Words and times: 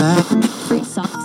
Free 0.00 0.82
song. 0.82 1.19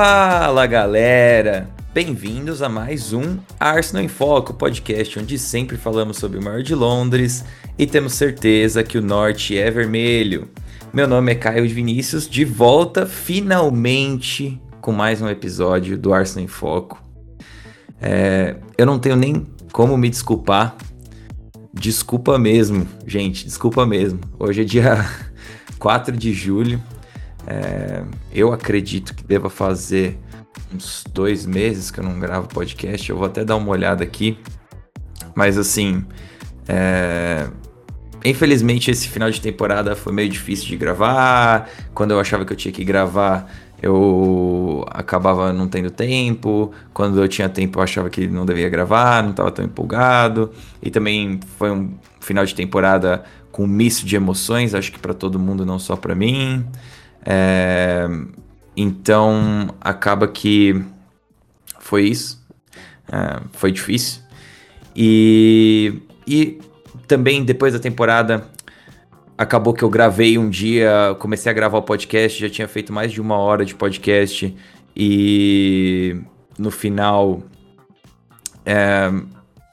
Fala 0.00 0.64
galera! 0.64 1.68
Bem-vindos 1.92 2.62
a 2.62 2.68
mais 2.68 3.12
um 3.12 3.38
Arsenal 3.58 4.04
em 4.04 4.06
Foco, 4.06 4.54
podcast 4.54 5.18
onde 5.18 5.36
sempre 5.36 5.76
falamos 5.76 6.18
sobre 6.18 6.38
o 6.38 6.44
maior 6.44 6.62
de 6.62 6.72
Londres 6.72 7.44
e 7.76 7.84
temos 7.84 8.12
certeza 8.12 8.84
que 8.84 8.96
o 8.96 9.02
norte 9.02 9.58
é 9.58 9.68
vermelho. 9.72 10.48
Meu 10.92 11.08
nome 11.08 11.32
é 11.32 11.34
Caio 11.34 11.68
Vinícius, 11.68 12.30
de 12.30 12.44
volta 12.44 13.06
finalmente 13.06 14.62
com 14.80 14.92
mais 14.92 15.20
um 15.20 15.28
episódio 15.28 15.98
do 15.98 16.14
Arsenal 16.14 16.44
em 16.44 16.46
Foco. 16.46 17.02
É, 18.00 18.54
eu 18.78 18.86
não 18.86 19.00
tenho 19.00 19.16
nem 19.16 19.48
como 19.72 19.96
me 19.96 20.08
desculpar. 20.08 20.76
Desculpa 21.74 22.38
mesmo, 22.38 22.86
gente, 23.04 23.44
desculpa 23.44 23.84
mesmo. 23.84 24.20
Hoje 24.38 24.60
é 24.60 24.64
dia 24.64 25.04
4 25.76 26.16
de 26.16 26.32
julho 26.32 26.80
é, 27.50 28.02
eu 28.30 28.52
acredito 28.52 29.14
que 29.14 29.24
deva 29.24 29.48
fazer 29.48 30.18
uns 30.74 31.02
dois 31.10 31.46
meses 31.46 31.90
que 31.90 31.98
eu 31.98 32.04
não 32.04 32.20
gravo 32.20 32.46
podcast. 32.46 33.08
Eu 33.08 33.16
vou 33.16 33.26
até 33.26 33.42
dar 33.42 33.56
uma 33.56 33.70
olhada 33.70 34.04
aqui. 34.04 34.38
Mas 35.34 35.56
assim, 35.56 36.04
é... 36.68 37.48
infelizmente 38.22 38.90
esse 38.90 39.08
final 39.08 39.30
de 39.30 39.40
temporada 39.40 39.96
foi 39.96 40.12
meio 40.12 40.28
difícil 40.28 40.66
de 40.68 40.76
gravar. 40.76 41.70
Quando 41.94 42.10
eu 42.10 42.20
achava 42.20 42.44
que 42.44 42.52
eu 42.52 42.56
tinha 42.56 42.72
que 42.72 42.84
gravar, 42.84 43.50
eu 43.80 44.84
acabava 44.90 45.50
não 45.50 45.68
tendo 45.68 45.90
tempo. 45.90 46.72
Quando 46.92 47.22
eu 47.22 47.28
tinha 47.28 47.48
tempo, 47.48 47.78
eu 47.78 47.82
achava 47.82 48.10
que 48.10 48.26
não 48.26 48.44
devia 48.44 48.68
gravar, 48.68 49.22
não 49.22 49.30
estava 49.30 49.50
tão 49.50 49.64
empolgado. 49.64 50.52
E 50.82 50.90
também 50.90 51.40
foi 51.56 51.70
um 51.70 51.94
final 52.20 52.44
de 52.44 52.54
temporada 52.54 53.24
com 53.50 53.64
um 53.64 53.66
misto 53.66 54.04
de 54.04 54.16
emoções, 54.16 54.74
acho 54.74 54.92
que 54.92 54.98
para 54.98 55.14
todo 55.14 55.38
mundo, 55.38 55.64
não 55.64 55.78
só 55.78 55.96
para 55.96 56.14
mim. 56.14 56.66
É, 57.30 58.08
então 58.74 59.68
acaba 59.82 60.26
que 60.26 60.82
foi 61.78 62.04
isso. 62.04 62.42
É, 63.12 63.42
foi 63.52 63.70
difícil. 63.70 64.22
E, 64.96 66.00
e 66.26 66.58
também 67.06 67.44
depois 67.44 67.74
da 67.74 67.78
temporada 67.78 68.48
acabou 69.36 69.74
que 69.74 69.84
eu 69.84 69.90
gravei 69.90 70.38
um 70.38 70.48
dia, 70.48 71.14
comecei 71.18 71.50
a 71.50 71.54
gravar 71.54 71.78
o 71.78 71.82
podcast, 71.82 72.40
já 72.40 72.48
tinha 72.48 72.66
feito 72.66 72.92
mais 72.92 73.12
de 73.12 73.20
uma 73.20 73.36
hora 73.36 73.64
de 73.64 73.74
podcast 73.74 74.56
e 74.96 76.20
no 76.58 76.70
final 76.70 77.42
é, 78.66 79.12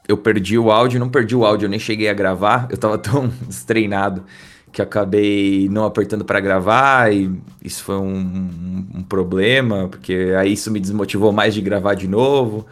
eu 0.06 0.16
perdi 0.16 0.56
o 0.58 0.70
áudio, 0.70 1.00
não 1.00 1.08
perdi 1.08 1.34
o 1.34 1.44
áudio, 1.44 1.66
eu 1.66 1.70
nem 1.70 1.80
cheguei 1.80 2.08
a 2.08 2.14
gravar, 2.14 2.68
eu 2.70 2.76
tava 2.76 2.96
tão 2.98 3.28
destreinado 3.48 4.24
que 4.76 4.82
acabei 4.82 5.70
não 5.70 5.86
apertando 5.86 6.22
para 6.22 6.38
gravar 6.38 7.10
e 7.10 7.34
isso 7.64 7.82
foi 7.82 7.96
um, 7.96 8.14
um, 8.14 8.86
um, 8.96 9.02
problema, 9.02 9.88
porque 9.88 10.34
aí 10.38 10.52
isso 10.52 10.70
me 10.70 10.78
desmotivou 10.78 11.32
mais 11.32 11.54
de 11.54 11.62
gravar 11.62 11.94
de 11.94 12.06
novo. 12.06 12.66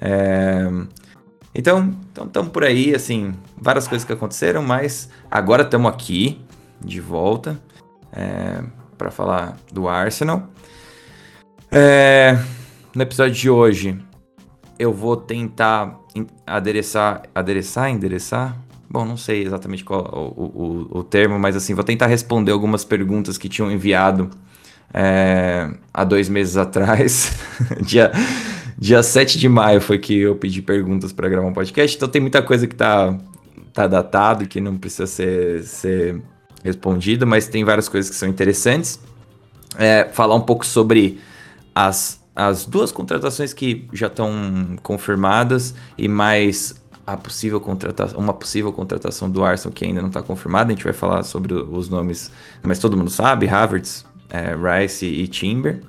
É... 0.00 0.70
Então, 1.52 1.92
estamos 2.10 2.28
então 2.30 2.46
por 2.46 2.62
aí, 2.62 2.94
assim, 2.94 3.34
várias 3.60 3.88
coisas 3.88 4.06
que 4.06 4.12
aconteceram, 4.12 4.62
mas 4.62 5.10
agora 5.28 5.64
estamos 5.64 5.90
aqui 5.90 6.40
de 6.80 7.00
volta 7.00 7.60
é, 8.12 8.62
para 8.96 9.10
falar 9.10 9.56
do 9.72 9.88
Arsenal. 9.88 10.46
É, 11.72 12.38
no 12.94 13.02
episódio 13.02 13.34
de 13.34 13.50
hoje, 13.50 13.98
eu 14.78 14.92
vou 14.92 15.16
tentar 15.16 15.98
adereçar, 16.46 17.22
adereçar, 17.34 17.90
endereçar, 17.90 18.56
Bom, 18.90 19.04
não 19.04 19.16
sei 19.16 19.42
exatamente 19.42 19.84
qual 19.84 20.00
o, 20.36 20.44
o, 20.44 20.98
o, 21.00 21.04
termo, 21.04 21.38
mas 21.38 21.54
assim, 21.54 21.74
vou 21.74 21.84
tentar 21.84 22.06
responder 22.06 22.52
algumas 22.52 22.84
perguntas 22.84 23.36
que 23.36 23.48
tinham 23.48 23.70
enviado 23.70 24.30
é, 24.94 25.70
há 25.92 26.04
dois 26.04 26.28
meses 26.28 26.56
atrás. 26.56 27.36
dia, 27.82 28.10
dia 28.78 29.02
7 29.02 29.38
de 29.38 29.48
maio 29.48 29.80
foi 29.80 29.98
que 29.98 30.18
eu 30.18 30.36
pedi 30.36 30.62
perguntas 30.62 31.12
para 31.12 31.28
gravar 31.28 31.46
um 31.46 31.52
podcast, 31.52 31.96
então 31.96 32.08
tem 32.08 32.20
muita 32.20 32.40
coisa 32.40 32.66
que 32.66 32.74
tá, 32.74 33.18
tá 33.74 33.86
datado, 33.86 34.46
que 34.46 34.58
não 34.58 34.78
precisa 34.78 35.06
ser, 35.06 35.62
ser 35.64 36.22
respondida, 36.64 37.26
mas 37.26 37.46
tem 37.46 37.64
várias 37.64 37.88
coisas 37.88 38.10
que 38.10 38.16
são 38.16 38.28
interessantes. 38.28 38.98
É, 39.76 40.08
falar 40.12 40.34
um 40.34 40.40
pouco 40.40 40.64
sobre 40.64 41.20
as, 41.74 42.24
as 42.34 42.64
duas 42.64 42.90
contratações 42.90 43.52
que 43.52 43.86
já 43.92 44.06
estão 44.06 44.78
confirmadas 44.82 45.74
e 45.98 46.08
mais 46.08 46.77
a 47.08 47.16
possível 47.16 47.58
contratação, 47.58 48.18
uma 48.18 48.34
possível 48.34 48.70
contratação 48.70 49.30
do 49.30 49.42
Arsenal 49.42 49.72
que 49.72 49.82
ainda 49.82 50.02
não 50.02 50.08
está 50.08 50.20
confirmada. 50.20 50.70
A 50.70 50.74
gente 50.74 50.84
vai 50.84 50.92
falar 50.92 51.22
sobre 51.22 51.54
os 51.54 51.88
nomes, 51.88 52.30
mas 52.62 52.78
todo 52.78 52.98
mundo 52.98 53.08
sabe: 53.08 53.48
Havertz, 53.48 54.04
é, 54.28 54.54
Rice 54.54 55.06
e 55.06 55.26
Timber. 55.26 55.80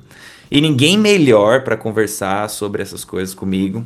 E 0.49 0.61
ninguém 0.61 0.97
melhor 0.97 1.63
para 1.63 1.75
conversar 1.75 2.49
sobre 2.49 2.81
essas 2.81 3.03
coisas 3.03 3.35
comigo 3.35 3.85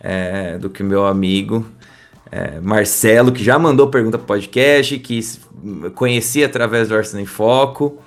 é, 0.00 0.56
do 0.56 0.70
que 0.70 0.84
meu 0.84 1.04
amigo 1.04 1.66
é, 2.30 2.60
Marcelo, 2.60 3.32
que 3.32 3.42
já 3.42 3.58
mandou 3.58 3.88
pergunta 3.88 4.16
para 4.16 4.24
o 4.24 4.26
podcast, 4.28 4.98
que 5.00 5.20
conheci 5.96 6.44
através 6.44 6.88
do 6.88 6.94
Arsenal 6.94 7.24
em 7.24 7.26
Foco. 7.26 7.98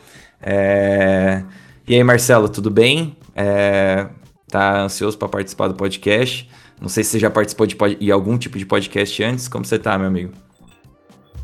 É, 0.41 1.43
e 1.85 1.93
aí, 1.93 2.03
Marcelo, 2.05 2.47
tudo 2.47 2.71
bem? 2.71 3.17
É, 3.35 4.07
tá 4.47 4.81
ansioso 4.81 5.17
para 5.17 5.27
participar 5.27 5.67
do 5.67 5.75
podcast? 5.75 6.49
Não 6.81 6.89
sei 6.89 7.03
se 7.03 7.11
você 7.11 7.19
já 7.19 7.29
participou 7.29 7.67
de, 7.67 7.77
de 7.99 8.11
algum 8.11 8.39
tipo 8.39 8.57
de 8.57 8.65
podcast 8.65 9.23
antes. 9.23 9.47
Como 9.47 9.63
você 9.63 9.77
tá, 9.77 9.99
meu 9.99 10.07
amigo? 10.07 10.33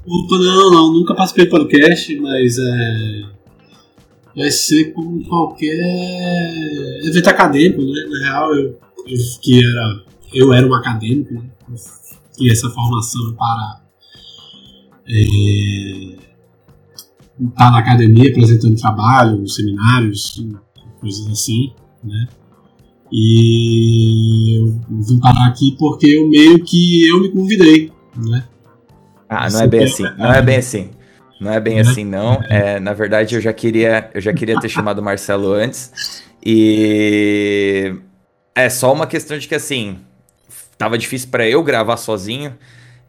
Opa, 0.03 0.37
não, 0.39 0.71
não, 0.71 0.93
nunca 0.93 1.13
participei 1.13 1.45
de 1.45 1.51
podcast, 1.51 2.19
mas 2.19 2.57
é. 2.57 3.37
Vai 4.35 4.51
ser 4.51 4.93
como 4.93 5.23
qualquer 5.27 5.77
evento 7.03 7.27
acadêmico, 7.27 7.81
né? 7.81 8.05
Na 8.09 8.25
real, 8.25 8.55
eu, 8.55 8.79
eu 9.05 9.17
que 9.41 9.63
era. 9.63 10.03
Eu 10.33 10.53
era 10.53 10.67
um 10.67 10.73
acadêmico, 10.73 11.33
né? 11.35 11.43
E 12.39 12.51
essa 12.51 12.69
formação 12.71 13.35
para. 13.35 13.81
É, 15.07 16.17
estar 17.39 17.71
na 17.71 17.79
academia 17.79 18.31
apresentando 18.31 18.75
trabalho, 18.75 19.47
seminários, 19.47 20.43
coisas 20.99 21.27
assim, 21.27 21.71
né? 22.03 22.27
E 23.11 24.57
eu 24.59 24.79
vim 24.89 25.19
parar 25.19 25.47
aqui 25.47 25.75
porque 25.77 26.07
eu 26.07 26.27
meio 26.27 26.63
que 26.63 27.07
eu 27.07 27.21
me 27.21 27.29
convidei, 27.29 27.91
né? 28.15 28.43
Ah, 29.29 29.49
não 29.49 29.61
é 29.61 29.67
bem 29.67 29.83
assim, 29.83 30.03
não 30.17 30.33
é 30.33 30.41
bem 30.41 30.57
assim. 30.57 30.89
Não 31.39 31.53
é 31.53 31.59
bem 31.59 31.75
né? 31.75 31.81
assim, 31.81 32.03
não. 32.03 32.41
É, 32.49 32.79
na 32.79 32.93
verdade, 32.93 33.35
eu 33.35 33.41
já 33.41 33.53
queria, 33.53 34.09
eu 34.13 34.21
já 34.21 34.33
queria 34.33 34.59
ter 34.59 34.69
chamado 34.69 34.99
o 34.99 35.03
Marcelo 35.03 35.51
antes. 35.53 36.23
E 36.43 37.95
é 38.55 38.69
só 38.69 38.91
uma 38.91 39.05
questão 39.05 39.37
de 39.37 39.47
que 39.47 39.55
assim, 39.55 39.99
tava 40.77 40.97
difícil 40.97 41.29
para 41.29 41.47
eu 41.47 41.63
gravar 41.63 41.97
sozinho. 41.97 42.55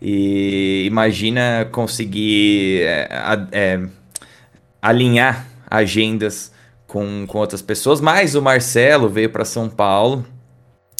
E 0.01 0.85
imagina 0.87 1.69
conseguir 1.73 2.83
é, 2.83 3.09
é, 3.51 3.89
alinhar 4.81 5.47
agendas 5.69 6.53
com, 6.89 7.27
com 7.29 7.39
outras 7.39 7.63
pessoas, 7.63 8.01
mas 8.01 8.35
o 8.35 8.43
Marcelo 8.43 9.09
veio 9.09 9.31
para 9.31 9.45
São 9.45 9.69
Paulo 9.69 10.25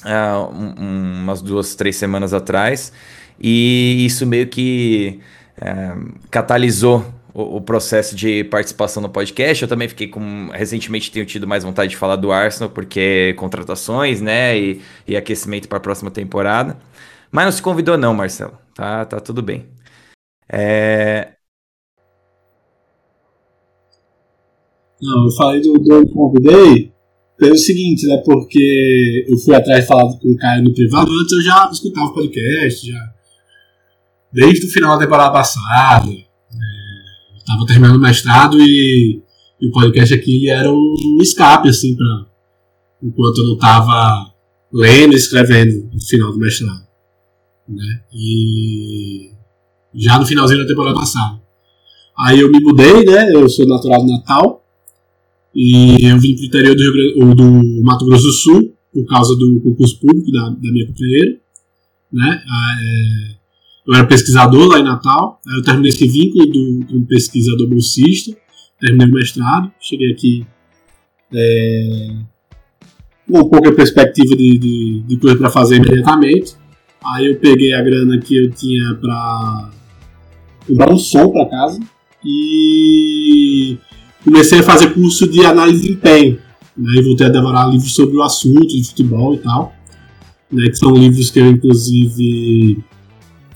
uh, 0.05 0.55
um, 0.55 1.23
umas 1.23 1.43
duas, 1.43 1.75
três 1.75 1.97
semanas 1.97 2.33
atrás, 2.33 2.93
e 3.41 4.05
isso 4.05 4.27
meio 4.27 4.47
que 4.47 5.21
uh, 5.61 6.15
catalisou 6.31 7.05
o, 7.33 7.57
o, 7.57 7.61
processo 7.61 8.15
de 8.15 8.45
participação 8.45 9.03
no 9.03 9.09
podcast. 9.09 9.63
Eu 9.63 9.69
também 9.69 9.89
fiquei 9.89 10.09
com. 10.09 10.51
Recentemente 10.53 11.11
tenho 11.11 11.25
tido 11.25 11.47
mais 11.47 11.65
vontade 11.65 11.91
de 11.91 11.97
falar 11.97 12.17
do 12.17 12.33
Arsenal, 12.33 12.71
porque 12.71 13.35
contratações, 13.39 14.21
né? 14.21 14.59
E, 14.59 14.83
e 15.07 15.17
aquecimento 15.17 15.69
para 15.69 15.79
a 15.79 15.81
próxima 15.81 16.11
temporada. 16.11 16.77
Mas 17.31 17.45
não 17.45 17.53
se 17.53 17.63
convidou, 17.63 17.97
não, 17.97 18.15
Marcelo. 18.15 18.59
Tá, 18.75 19.05
tá 19.05 19.21
tudo 19.21 19.43
bem. 19.43 19.67
É, 20.51 21.33
Não, 25.01 25.25
eu 25.27 25.31
falei 25.33 25.61
do, 25.61 25.75
do 25.75 25.95
eu 25.95 26.09
convidei 26.09 26.93
pelo 27.39 27.57
seguinte, 27.57 28.07
né? 28.07 28.21
Porque 28.25 29.27
eu 29.29 29.39
fui 29.39 29.55
atrás 29.55 29.83
de 29.83 29.87
falar 29.87 30.13
com 30.19 30.29
o 30.29 30.37
Caio 30.37 30.65
no 30.65 30.75
privado, 30.75 31.11
antes 31.13 31.33
eu 31.33 31.43
já 31.43 31.69
escutava 31.71 32.07
o 32.07 32.15
podcast, 32.15 32.87
já. 32.87 33.15
Desde 34.33 34.67
o 34.67 34.71
final 34.71 34.99
da 34.99 35.05
temporada 35.05 35.33
passada. 35.33 36.11
É, 36.11 37.39
eu 37.39 37.45
tava 37.47 37.67
terminando 37.67 37.97
o 37.97 38.01
mestrado 38.01 38.61
e, 38.61 39.23
e, 39.61 39.69
o 39.69 39.73
podcast 39.73 40.13
aqui 40.13 40.51
era 40.51 40.71
um 40.71 41.19
escape, 41.23 41.69
assim, 41.69 41.97
pra. 41.97 42.27
Enquanto 43.01 43.39
eu 43.39 43.49
não 43.49 43.59
tava 43.59 44.33
lendo 44.73 45.13
e 45.13 45.17
escrevendo 45.17 45.89
no 45.93 46.01
final 46.01 46.33
do 46.33 46.39
mestrado. 46.39 46.87
Né? 47.69 48.03
E 48.13 49.31
já 49.95 50.19
no 50.19 50.27
finalzinho 50.27 50.61
da 50.61 50.67
temporada 50.67 50.99
passada. 50.99 51.41
Aí 52.19 52.41
eu 52.41 52.51
me 52.51 52.59
mudei, 52.61 53.05
né? 53.05 53.33
Eu 53.33 53.49
sou 53.49 53.67
natural 53.67 54.05
do 54.05 54.13
Natal. 54.13 54.58
E 55.55 55.97
eu 56.07 56.19
vim 56.19 56.35
para 56.35 56.43
o 56.43 56.47
interior 56.47 56.77
do, 56.77 56.93
Rio, 56.93 57.35
do 57.35 57.83
Mato 57.83 58.05
Grosso 58.07 58.25
do 58.25 58.33
Sul, 58.33 58.75
por 58.93 59.07
causa 59.07 59.35
do 59.37 59.61
concurso 59.61 59.99
público 60.01 60.31
da, 60.31 60.51
da 60.51 60.73
minha 60.73 60.87
companheira. 60.87 61.39
Né? 62.13 62.43
Ah, 62.49 62.77
é, 62.81 63.39
eu 63.87 63.95
era 63.95 64.07
pesquisador 64.07 64.69
lá 64.69 64.79
em 64.79 64.85
Natal. 64.85 65.41
Eu 65.57 65.63
terminei 65.63 65.91
esse 65.91 66.07
vínculo 66.07 66.47
do, 66.47 66.87
um 66.97 67.05
pesquisador 67.07 67.69
bolsista. 67.69 68.37
Terminei 68.81 69.09
o 69.09 69.15
mestrado. 69.15 69.73
Cheguei 69.81 70.13
aqui 70.13 70.47
é, 71.33 72.17
com 73.29 73.39
um 73.41 73.49
pouco 73.49 73.69
a 73.69 73.75
perspectiva 73.75 74.37
de, 74.37 74.59
de, 74.59 75.01
de 75.07 75.17
coisa 75.19 75.37
para 75.37 75.51
fazer 75.51 75.77
imediatamente. 75.77 76.55
Aí 77.05 77.27
eu 77.27 77.37
peguei 77.39 77.73
a 77.73 77.83
grana 77.83 78.19
que 78.19 78.37
eu 78.37 78.51
tinha 78.51 78.95
para 78.95 79.71
comprar 80.67 80.93
um 80.93 80.99
som 80.99 81.31
para 81.31 81.47
casa 81.47 81.81
e 82.25 83.79
comecei 84.25 84.61
a 84.61 84.63
fazer 84.63 84.95
curso 84.95 85.29
de 85.29 85.45
análise 85.45 85.83
de 85.83 85.93
empenho. 85.93 86.39
Né, 86.77 86.93
e 86.97 87.03
voltei 87.03 87.27
a 87.27 87.31
devorar 87.31 87.69
livros 87.69 87.93
sobre 87.93 88.17
o 88.17 88.23
assunto 88.23 88.69
de 88.69 88.85
futebol 88.85 89.35
e 89.35 89.39
tal. 89.39 89.75
Né, 90.51 90.69
que 90.69 90.77
são 90.77 90.93
livros 90.95 91.31
que 91.31 91.41
eu, 91.41 91.47
inclusive, 91.47 92.79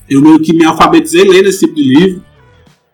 eu 0.09 0.21
meio 0.21 0.39
que 0.39 0.53
me 0.53 0.65
alfabetizei 0.65 1.23
lendo 1.23 1.47
esse 1.47 1.65
tipo 1.65 1.75
de 1.75 1.83
livro. 1.83 2.23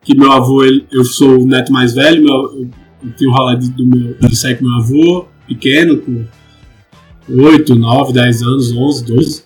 Que 0.04 0.16
meu 0.16 0.32
avô, 0.32 0.64
ele, 0.64 0.86
eu 0.92 1.04
sou 1.04 1.42
o 1.42 1.46
neto 1.46 1.72
mais 1.72 1.94
velho, 1.94 2.24
meu, 2.24 2.34
eu, 2.34 2.70
tenho 3.18 3.32
o 3.32 3.34
rolê 3.34 3.58
do 3.58 3.86
meu, 3.86 4.16
de 4.16 4.36
sair 4.36 4.58
com 4.58 4.66
meu 4.66 4.76
avô, 4.76 5.28
pequeno, 5.48 5.98
com 5.98 6.26
8, 7.30 7.76
9, 7.76 8.14
10 8.14 8.42
anos, 8.44 8.72
11, 8.72 9.06
12. 9.06 9.44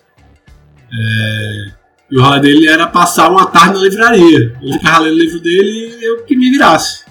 É, 0.92 1.66
e 2.10 2.16
o 2.16 2.22
rolê 2.22 2.40
dele 2.40 2.68
era 2.68 2.86
passar 2.86 3.30
uma 3.30 3.46
tarde 3.46 3.74
na 3.74 3.84
livraria. 3.84 4.56
Ele 4.62 4.72
ficava 4.74 5.00
lendo 5.00 5.14
o 5.14 5.18
livro 5.18 5.40
dele 5.40 5.96
e 6.00 6.04
eu 6.04 6.24
que 6.24 6.36
me 6.36 6.50
virasse. 6.50 7.03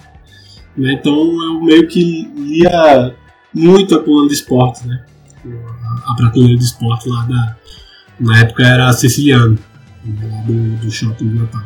Né? 0.76 0.92
Então 0.94 1.14
eu 1.14 1.60
meio 1.62 1.86
que 1.86 2.30
lia 2.36 3.14
muito 3.52 3.94
a 3.94 4.02
coluna 4.02 4.28
de 4.28 4.34
esporte, 4.34 4.86
né? 4.86 5.04
A 6.06 6.14
prateleira 6.14 6.56
de 6.56 6.64
esporte 6.64 7.08
lá 7.08 7.22
da. 7.24 7.56
Na 8.18 8.40
época 8.40 8.64
era 8.64 8.92
siciliano, 8.92 9.58
do, 10.04 10.76
do 10.76 10.90
shopping 10.90 11.28
do 11.28 11.42
Natal. 11.42 11.62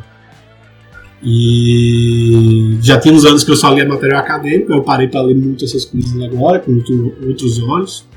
E 1.21 2.77
já 2.81 2.99
tinha 2.99 3.13
uns 3.13 3.25
anos 3.25 3.43
que 3.43 3.51
eu 3.51 3.55
só 3.55 3.73
lia 3.73 3.87
material 3.87 4.21
acadêmico, 4.21 4.71
eu 4.71 4.83
parei 4.83 5.07
para 5.07 5.21
ler 5.21 5.35
muito 5.35 5.65
essas 5.65 5.85
coisas 5.85 6.19
agora, 6.21 6.59
com 6.59 6.73
outro, 6.73 7.15
outros 7.27 7.61
olhos. 7.61 8.07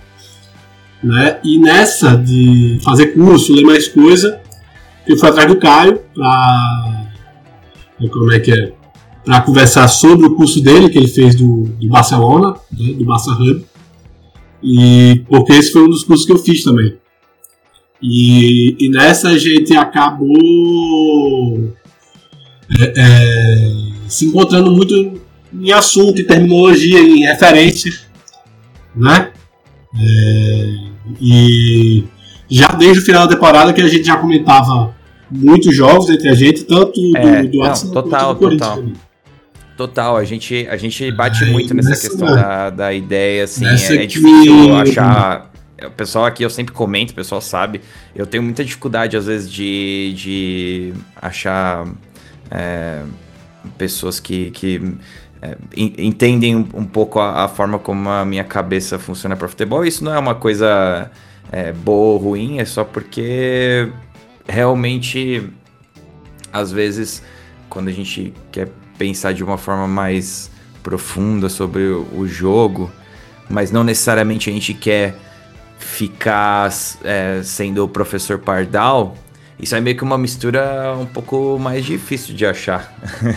Né? 1.03 1.41
E 1.43 1.59
nessa 1.59 2.17
de 2.17 2.79
fazer 2.83 3.09
curso, 3.09 3.53
ler 3.55 3.65
mais 3.65 3.89
coisa, 3.89 4.41
eu 5.07 5.17
fui 5.17 5.29
atrás 5.29 5.49
do 5.49 5.59
Caio 5.59 6.01
para 6.15 7.07
como 8.11 8.33
é 8.33 8.41
que 8.41 8.53
é 8.53 8.73
para 9.25 9.41
conversar 9.41 9.89
sobre 9.89 10.27
o 10.27 10.35
curso 10.35 10.61
dele 10.61 10.89
que 10.89 10.99
ele 10.99 11.09
fez 11.09 11.35
do, 11.35 11.65
do 11.65 11.89
Barcelona, 11.89 12.55
né, 12.73 12.93
do 12.95 13.05
Barça 13.05 13.31
Hub, 13.33 13.65
e 14.63 15.23
porque 15.29 15.53
esse 15.53 15.73
foi 15.73 15.85
um 15.85 15.91
dos 15.91 16.05
cursos 16.05 16.27
que 16.27 16.33
eu 16.33 16.39
fiz 16.39 16.63
também. 16.63 16.97
E, 18.01 18.77
e 18.81 18.89
nessa 18.89 19.29
a 19.29 19.39
gente 19.39 19.77
acabou 19.77 20.29
é, 22.81 22.93
é, 22.97 23.73
se 24.09 24.27
encontrando 24.27 24.73
muito 24.73 25.21
em 25.53 25.73
assunto, 25.73 26.21
em 26.21 26.25
terminologia, 26.25 27.01
em 27.01 27.21
referência, 27.21 27.93
né? 28.95 29.31
É, 30.01 30.75
e 31.21 32.05
já 32.49 32.69
desde 32.69 33.01
o 33.01 33.05
final 33.05 33.27
da 33.27 33.35
temporada 33.35 33.73
que 33.73 33.81
a 33.81 33.89
gente 33.89 34.05
já 34.05 34.17
comentava 34.17 34.95
muitos 35.31 35.75
jogos 35.75 36.11
entre 36.11 36.29
a 36.29 36.35
gente, 36.35 36.65
tanto 36.65 37.01
do, 37.01 37.17
é, 37.17 37.43
do 37.45 37.63
Arsenal 37.63 38.03
total, 38.03 38.37
quanto 38.37 38.51
do 38.51 38.59
total. 38.59 38.85
Total, 39.83 40.17
a 40.17 40.25
gente, 40.25 40.65
a 40.71 40.77
gente 40.77 41.11
bate 41.11 41.45
muito 41.45 41.75
nessa, 41.75 42.09
questão 42.09 42.31
da, 42.31 42.71
da 42.71 42.93
ideia, 42.93 43.43
assim, 43.43 43.67
é, 43.67 44.05
é 44.05 44.07
difícil 44.07 44.77
achar. 44.77 45.51
O 45.85 45.91
pessoal 45.91 46.25
aqui 46.25 46.45
eu 46.45 46.51
sempre 46.51 46.73
comento, 46.73 47.11
o 47.11 47.17
pessoal 47.17 47.41
sabe. 47.41 47.81
Eu 48.15 48.25
tenho 48.25 48.45
muita 48.45 48.65
dificuldade, 48.65 49.17
às 49.17 49.27
vezes, 49.27 49.51
de, 49.51 50.15
de 50.17 50.95
achar 51.21 51.85
é, 52.49 53.03
pessoas 53.77 54.21
que, 54.21 54.53
que 54.53 54.95
é, 55.43 55.57
entendem 55.77 56.55
um, 56.55 56.69
um 56.75 56.85
pouco 56.85 57.19
a, 57.19 57.43
a, 57.43 57.49
forma 57.49 57.77
como 57.77 58.09
a 58.09 58.25
minha 58.25 58.45
cabeça 58.45 59.01
funciona 59.01 59.35
para 59.35 59.49
futebol. 59.49 59.85
Isso 59.85 60.05
não 60.05 60.15
é 60.15 60.19
uma 60.21 60.37
coisa 60.37 61.11
é, 61.51 61.73
boa 61.73 62.13
ou 62.13 62.19
ruim, 62.19 62.61
é 62.61 62.65
só 62.65 62.85
porque 62.85 63.91
realmente, 64.49 65.43
às 66.53 66.71
vezes, 66.71 67.21
quando 67.69 67.89
a 67.89 67.93
gente 67.93 68.33
quer 68.53 68.69
pensar 68.99 69.33
de 69.33 69.43
uma 69.43 69.59
forma 69.59 69.87
mais 69.87 70.51
profunda 70.83 71.49
sobre 71.49 71.83
o 71.83 72.27
jogo, 72.27 72.91
mas 73.49 73.71
não 73.71 73.85
necessariamente 73.85 74.51
a 74.51 74.53
gente 74.53 74.75
quer 74.75 75.17
ficar 75.79 76.71
é, 77.05 77.41
sendo 77.43 77.85
o 77.85 77.89
professor 77.89 78.39
Pardal, 78.39 79.17
isso 79.59 79.77
é 79.77 79.81
meio 79.81 79.97
que 79.97 80.03
uma 80.03 80.19
mistura 80.19 80.95
um 80.99 81.07
pouco 81.07 81.57
mais 81.59 81.85
difícil 81.85 82.35
de 82.35 82.45
achar 82.45 82.93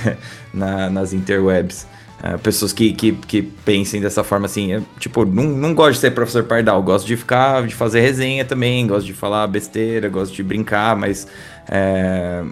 na, 0.52 0.90
nas 0.90 1.13
interwebs. 1.13 1.88
Uh, 2.24 2.40
pessoas 2.40 2.74
que, 2.74 2.94
que, 2.94 3.12
que 3.12 3.42
pensem 3.42 4.01
dessa 4.01 4.24
forma 4.24 4.48
assim, 4.48 4.72
eu, 4.72 4.84
tipo, 4.98 5.25
não, 5.25 5.44
não 5.44 5.75
gosto 5.75 5.94
de 5.94 6.00
ser 6.00 6.12
professor 6.12 6.44
pardal, 6.46 6.81
gosto 6.81 7.06
de 7.06 7.16
ficar, 7.16 7.68
de 7.68 7.75
fazer 7.75 8.00
resenha 8.00 8.44
também, 8.44 8.88
gosto 8.88 9.06
de 9.06 9.13
falar 9.13 9.46
besteira, 9.46 10.10
gosto 10.10 10.34
de 10.34 10.42
brincar, 10.42 10.96
mas 10.96 11.28
é, 11.69 12.44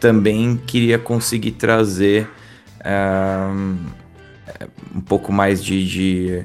também 0.00 0.60
queria 0.66 0.98
conseguir 0.98 1.52
trazer 1.52 2.28
é, 2.84 3.48
um 4.94 5.00
pouco 5.00 5.32
mais 5.32 5.62
de, 5.62 5.86
de, 5.86 6.44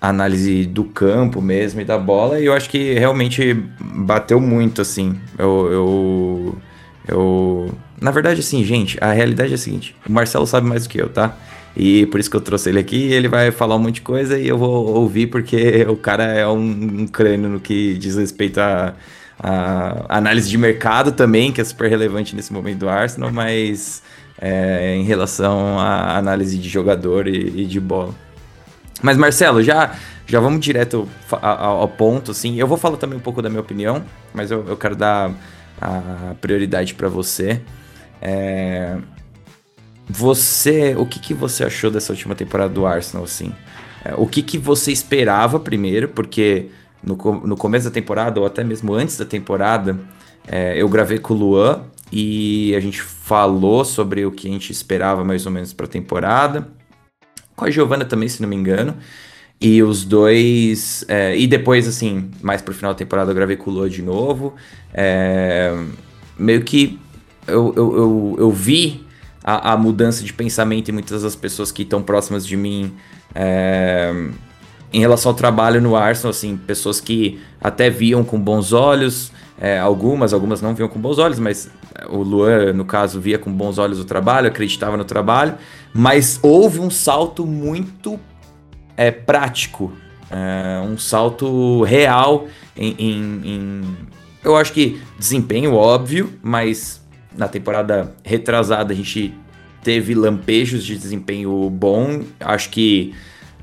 análise 0.00 0.66
do 0.66 0.84
campo 0.84 1.40
mesmo 1.40 1.80
e 1.80 1.84
da 1.84 1.96
bola, 1.96 2.38
e 2.38 2.44
eu 2.44 2.52
acho 2.52 2.68
que 2.68 2.94
realmente 2.94 3.54
bateu 3.80 4.40
muito, 4.40 4.82
assim, 4.82 5.18
eu... 5.38 5.68
eu 5.70 6.58
eu. 7.06 7.70
Na 8.00 8.10
verdade, 8.10 8.40
assim, 8.40 8.64
gente, 8.64 8.98
a 9.00 9.12
realidade 9.12 9.52
é 9.52 9.54
a 9.54 9.58
seguinte: 9.58 9.94
o 10.08 10.12
Marcelo 10.12 10.46
sabe 10.46 10.66
mais 10.66 10.84
do 10.84 10.88
que 10.88 11.00
eu, 11.00 11.08
tá? 11.08 11.36
E 11.76 12.06
por 12.06 12.20
isso 12.20 12.30
que 12.30 12.36
eu 12.36 12.40
trouxe 12.40 12.68
ele 12.68 12.78
aqui. 12.78 13.12
Ele 13.12 13.28
vai 13.28 13.50
falar 13.50 13.76
um 13.76 13.80
monte 13.80 13.96
de 13.96 14.02
coisa 14.02 14.38
e 14.38 14.48
eu 14.48 14.56
vou 14.56 14.86
ouvir 14.94 15.26
porque 15.26 15.84
o 15.88 15.96
cara 15.96 16.24
é 16.24 16.46
um, 16.46 16.60
um 17.00 17.06
crânio 17.06 17.48
no 17.48 17.60
que 17.60 17.94
diz 17.94 18.16
respeito 18.16 18.60
a, 18.60 18.94
a, 19.38 20.16
análise 20.18 20.48
de 20.48 20.58
mercado 20.58 21.12
também, 21.12 21.52
que 21.52 21.60
é 21.60 21.64
super 21.64 21.88
relevante 21.88 22.34
nesse 22.34 22.52
momento 22.52 22.78
do 22.78 22.88
Arsenal, 22.88 23.32
mas 23.32 24.02
é, 24.40 24.94
em 24.96 25.04
relação 25.04 25.78
à 25.78 26.16
análise 26.16 26.58
de 26.58 26.68
jogador 26.68 27.26
e, 27.26 27.62
e, 27.62 27.66
de 27.66 27.80
bola. 27.80 28.14
Mas 29.02 29.16
Marcelo, 29.16 29.62
já, 29.62 29.94
já 30.26 30.40
vamos 30.40 30.60
direto 30.60 31.08
ao, 31.30 31.88
ponto, 31.88 32.30
assim. 32.30 32.58
Eu 32.58 32.66
vou 32.66 32.78
falar 32.78 32.96
também 32.96 33.18
um 33.18 33.22
pouco 33.22 33.42
da 33.42 33.48
minha 33.48 33.60
opinião, 33.60 34.04
mas 34.32 34.50
eu, 34.50 34.64
eu 34.66 34.76
quero 34.76 34.96
dar 34.96 35.32
a 35.80 36.34
prioridade 36.40 36.94
para 36.94 37.08
você. 37.08 37.60
É, 38.22 38.96
você, 40.08 40.94
o 40.96 41.06
que, 41.06 41.18
que 41.18 41.34
você 41.34 41.64
achou 41.64 41.90
dessa 41.90 42.12
última 42.12 42.34
temporada 42.34 42.72
do 42.72 42.86
Arsenal, 42.86 43.24
assim? 43.24 43.52
É, 44.04 44.14
o 44.16 44.26
que, 44.26 44.42
que 44.42 44.58
você 44.58 44.92
esperava 44.92 45.58
primeiro, 45.58 46.08
porque 46.08 46.68
no, 47.04 47.16
no 47.46 47.56
começo 47.56 47.86
da 47.86 47.90
temporada, 47.90 48.40
ou 48.40 48.46
até 48.46 48.64
mesmo 48.64 48.94
antes 48.94 49.16
da 49.16 49.24
temporada, 49.24 49.98
é, 50.46 50.80
eu 50.80 50.88
gravei 50.88 51.18
com 51.18 51.34
o 51.34 51.36
Luan 51.36 51.82
e 52.12 52.74
a 52.74 52.80
gente 52.80 53.00
falou 53.00 53.84
sobre 53.84 54.24
o 54.24 54.30
que 54.30 54.48
a 54.48 54.50
gente 54.50 54.70
esperava 54.70 55.24
mais 55.24 55.46
ou 55.46 55.52
menos 55.52 55.72
para 55.72 55.86
a 55.86 55.88
temporada. 55.88 56.68
Com 57.56 57.64
a 57.64 57.70
Giovanna 57.70 58.04
também, 58.04 58.28
se 58.28 58.42
não 58.42 58.48
me 58.48 58.56
engano. 58.56 58.96
E 59.60 59.82
os 59.82 60.04
dois. 60.04 61.04
É, 61.08 61.36
e 61.36 61.46
depois, 61.46 61.86
assim, 61.86 62.30
mais 62.42 62.60
pro 62.60 62.74
final 62.74 62.92
da 62.92 62.98
temporada, 62.98 63.30
eu 63.30 63.34
gravei 63.34 63.56
com 63.56 63.70
o 63.70 63.74
Luan 63.74 63.88
de 63.88 64.02
novo. 64.02 64.54
É, 64.92 65.72
meio 66.38 66.62
que 66.62 66.98
eu, 67.46 67.72
eu, 67.76 67.96
eu, 67.96 68.36
eu 68.40 68.50
vi 68.50 69.06
a, 69.42 69.72
a, 69.72 69.76
mudança 69.76 70.24
de 70.24 70.32
pensamento 70.32 70.90
em 70.90 70.92
muitas 70.92 71.22
das 71.22 71.36
pessoas 71.36 71.70
que 71.70 71.82
estão 71.82 72.02
próximas 72.02 72.46
de 72.46 72.56
mim 72.56 72.94
é, 73.34 74.30
em 74.94 75.00
relação 75.00 75.32
ao 75.32 75.36
trabalho 75.36 75.80
no 75.80 75.96
Arsenal, 75.96 76.30
assim, 76.30 76.56
pessoas 76.56 77.00
que 77.00 77.40
até 77.60 77.90
viam 77.90 78.22
com 78.22 78.38
bons 78.38 78.72
olhos, 78.72 79.32
é, 79.60 79.76
algumas, 79.76 80.32
algumas 80.32 80.62
não 80.62 80.72
viam 80.72 80.88
com 80.88 81.00
bons 81.00 81.18
olhos, 81.18 81.40
mas 81.40 81.68
o 82.08 82.18
Luan, 82.18 82.72
no 82.72 82.84
caso, 82.84 83.20
via 83.20 83.36
com 83.36 83.52
bons 83.52 83.76
olhos 83.76 83.98
o 83.98 84.04
trabalho, 84.04 84.46
acreditava 84.46 84.96
no 84.96 85.04
trabalho, 85.04 85.56
mas 85.92 86.38
houve 86.40 86.78
um 86.78 86.90
salto 86.90 87.44
muito 87.44 88.20
é, 88.96 89.10
prático, 89.10 89.92
é, 90.30 90.80
um 90.86 90.96
salto 90.96 91.82
real 91.82 92.46
em, 92.76 92.94
em, 92.96 93.40
em, 93.44 93.82
Eu 94.44 94.56
acho 94.56 94.72
que 94.72 95.00
desempenho 95.18 95.74
óbvio, 95.74 96.32
mas 96.40 97.04
na 97.36 97.48
temporada 97.48 98.14
retrasada 98.22 98.92
a 98.92 98.96
gente 98.96 99.34
teve 99.82 100.14
lampejos 100.14 100.84
de 100.84 100.96
desempenho 100.96 101.68
bom. 101.68 102.22
Acho 102.38 102.70
que 102.70 103.12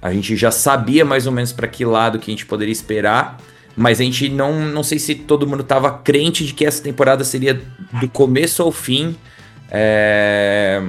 a 0.01 0.11
gente 0.11 0.35
já 0.35 0.49
sabia 0.49 1.05
mais 1.05 1.27
ou 1.27 1.31
menos 1.31 1.53
para 1.53 1.67
que 1.67 1.85
lado 1.85 2.17
que 2.17 2.31
a 2.31 2.33
gente 2.33 2.45
poderia 2.45 2.71
esperar. 2.71 3.37
Mas 3.75 4.01
a 4.01 4.03
gente 4.03 4.27
não, 4.27 4.65
não 4.65 4.83
sei 4.83 4.99
se 4.99 5.15
todo 5.15 5.47
mundo 5.47 5.61
estava 5.61 5.91
crente 5.91 6.45
de 6.45 6.53
que 6.53 6.65
essa 6.65 6.83
temporada 6.83 7.23
seria 7.23 7.61
do 7.99 8.09
começo 8.09 8.61
ao 8.61 8.71
fim 8.71 9.15
é, 9.71 10.81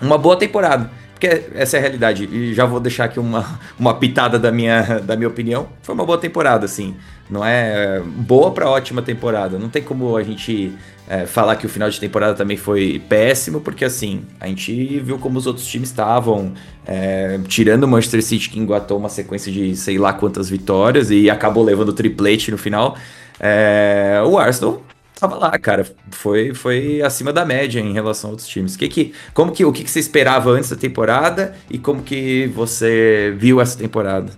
uma 0.00 0.18
boa 0.18 0.36
temporada. 0.36 0.90
Porque 1.12 1.50
essa 1.54 1.76
é 1.76 1.78
a 1.78 1.82
realidade. 1.82 2.24
E 2.24 2.54
já 2.54 2.64
vou 2.64 2.80
deixar 2.80 3.04
aqui 3.04 3.20
uma, 3.20 3.60
uma 3.78 3.94
pitada 3.94 4.38
da 4.38 4.50
minha, 4.50 5.00
da 5.00 5.14
minha 5.16 5.28
opinião. 5.28 5.68
Foi 5.82 5.94
uma 5.94 6.04
boa 6.04 6.18
temporada, 6.18 6.64
assim. 6.64 6.96
Não 7.28 7.44
é 7.44 8.00
boa 8.00 8.50
para 8.50 8.68
ótima 8.68 9.02
temporada. 9.02 9.58
Não 9.58 9.68
tem 9.68 9.82
como 9.82 10.16
a 10.16 10.22
gente 10.22 10.72
é, 11.06 11.26
falar 11.26 11.56
que 11.56 11.66
o 11.66 11.68
final 11.68 11.90
de 11.90 12.00
temporada 12.00 12.34
também 12.34 12.56
foi 12.56 13.02
péssimo, 13.08 13.60
porque 13.60 13.84
assim, 13.84 14.22
a 14.40 14.46
gente 14.46 15.00
viu 15.00 15.18
como 15.18 15.38
os 15.38 15.46
outros 15.46 15.66
times 15.66 15.88
estavam, 15.88 16.54
é, 16.92 17.38
tirando 17.46 17.84
o 17.84 17.88
Manchester 17.88 18.20
City, 18.20 18.50
que 18.50 18.58
engatou 18.58 18.98
uma 18.98 19.08
sequência 19.08 19.52
de 19.52 19.76
sei 19.76 19.96
lá 19.96 20.12
quantas 20.12 20.50
vitórias 20.50 21.08
e 21.08 21.30
acabou 21.30 21.62
levando 21.62 21.90
o 21.90 21.92
triplete 21.92 22.50
no 22.50 22.58
final. 22.58 22.98
É, 23.38 24.20
o 24.26 24.36
Arsenal 24.36 24.82
tava 25.14 25.36
lá, 25.36 25.56
cara. 25.56 25.86
Foi, 26.10 26.52
foi 26.52 27.00
acima 27.00 27.32
da 27.32 27.44
média 27.44 27.78
em 27.78 27.92
relação 27.92 28.30
a 28.30 28.32
outros 28.32 28.48
times. 28.48 28.76
Que 28.76 28.88
que, 28.88 29.12
como 29.32 29.52
que, 29.52 29.64
o 29.64 29.72
que, 29.72 29.84
que 29.84 29.90
você 29.90 30.00
esperava 30.00 30.50
antes 30.50 30.68
da 30.68 30.74
temporada 30.74 31.54
e 31.70 31.78
como 31.78 32.02
que 32.02 32.48
você 32.48 33.32
viu 33.38 33.60
essa 33.60 33.78
temporada? 33.78 34.32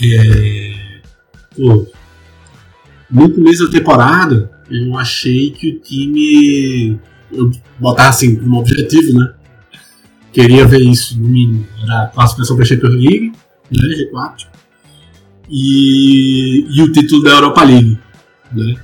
É, 0.00 1.00
pô, 1.56 1.86
no 3.10 3.30
começo 3.34 3.66
da 3.66 3.72
temporada, 3.72 4.48
eu 4.70 4.96
achei 4.96 5.50
que 5.50 5.70
o 5.70 5.80
time. 5.80 7.00
Eu 7.32 7.50
botar 7.78 8.08
assim 8.08 8.36
como 8.36 8.60
objetivo, 8.60 9.18
né? 9.18 9.32
Queria 10.32 10.66
ver 10.66 10.80
isso 10.80 11.18
no 11.18 11.28
mínimo. 11.28 11.66
Era 11.82 12.04
a 12.04 12.06
classificação 12.08 12.56
para 12.56 12.64
a 12.64 12.68
Champions 12.68 12.94
League, 12.94 13.32
né? 13.70 13.78
G4 14.12 14.56
e, 15.48 16.66
e 16.68 16.82
o 16.82 16.92
título 16.92 17.22
da 17.22 17.30
Europa 17.30 17.64
League. 17.64 17.98
Né? 18.52 18.74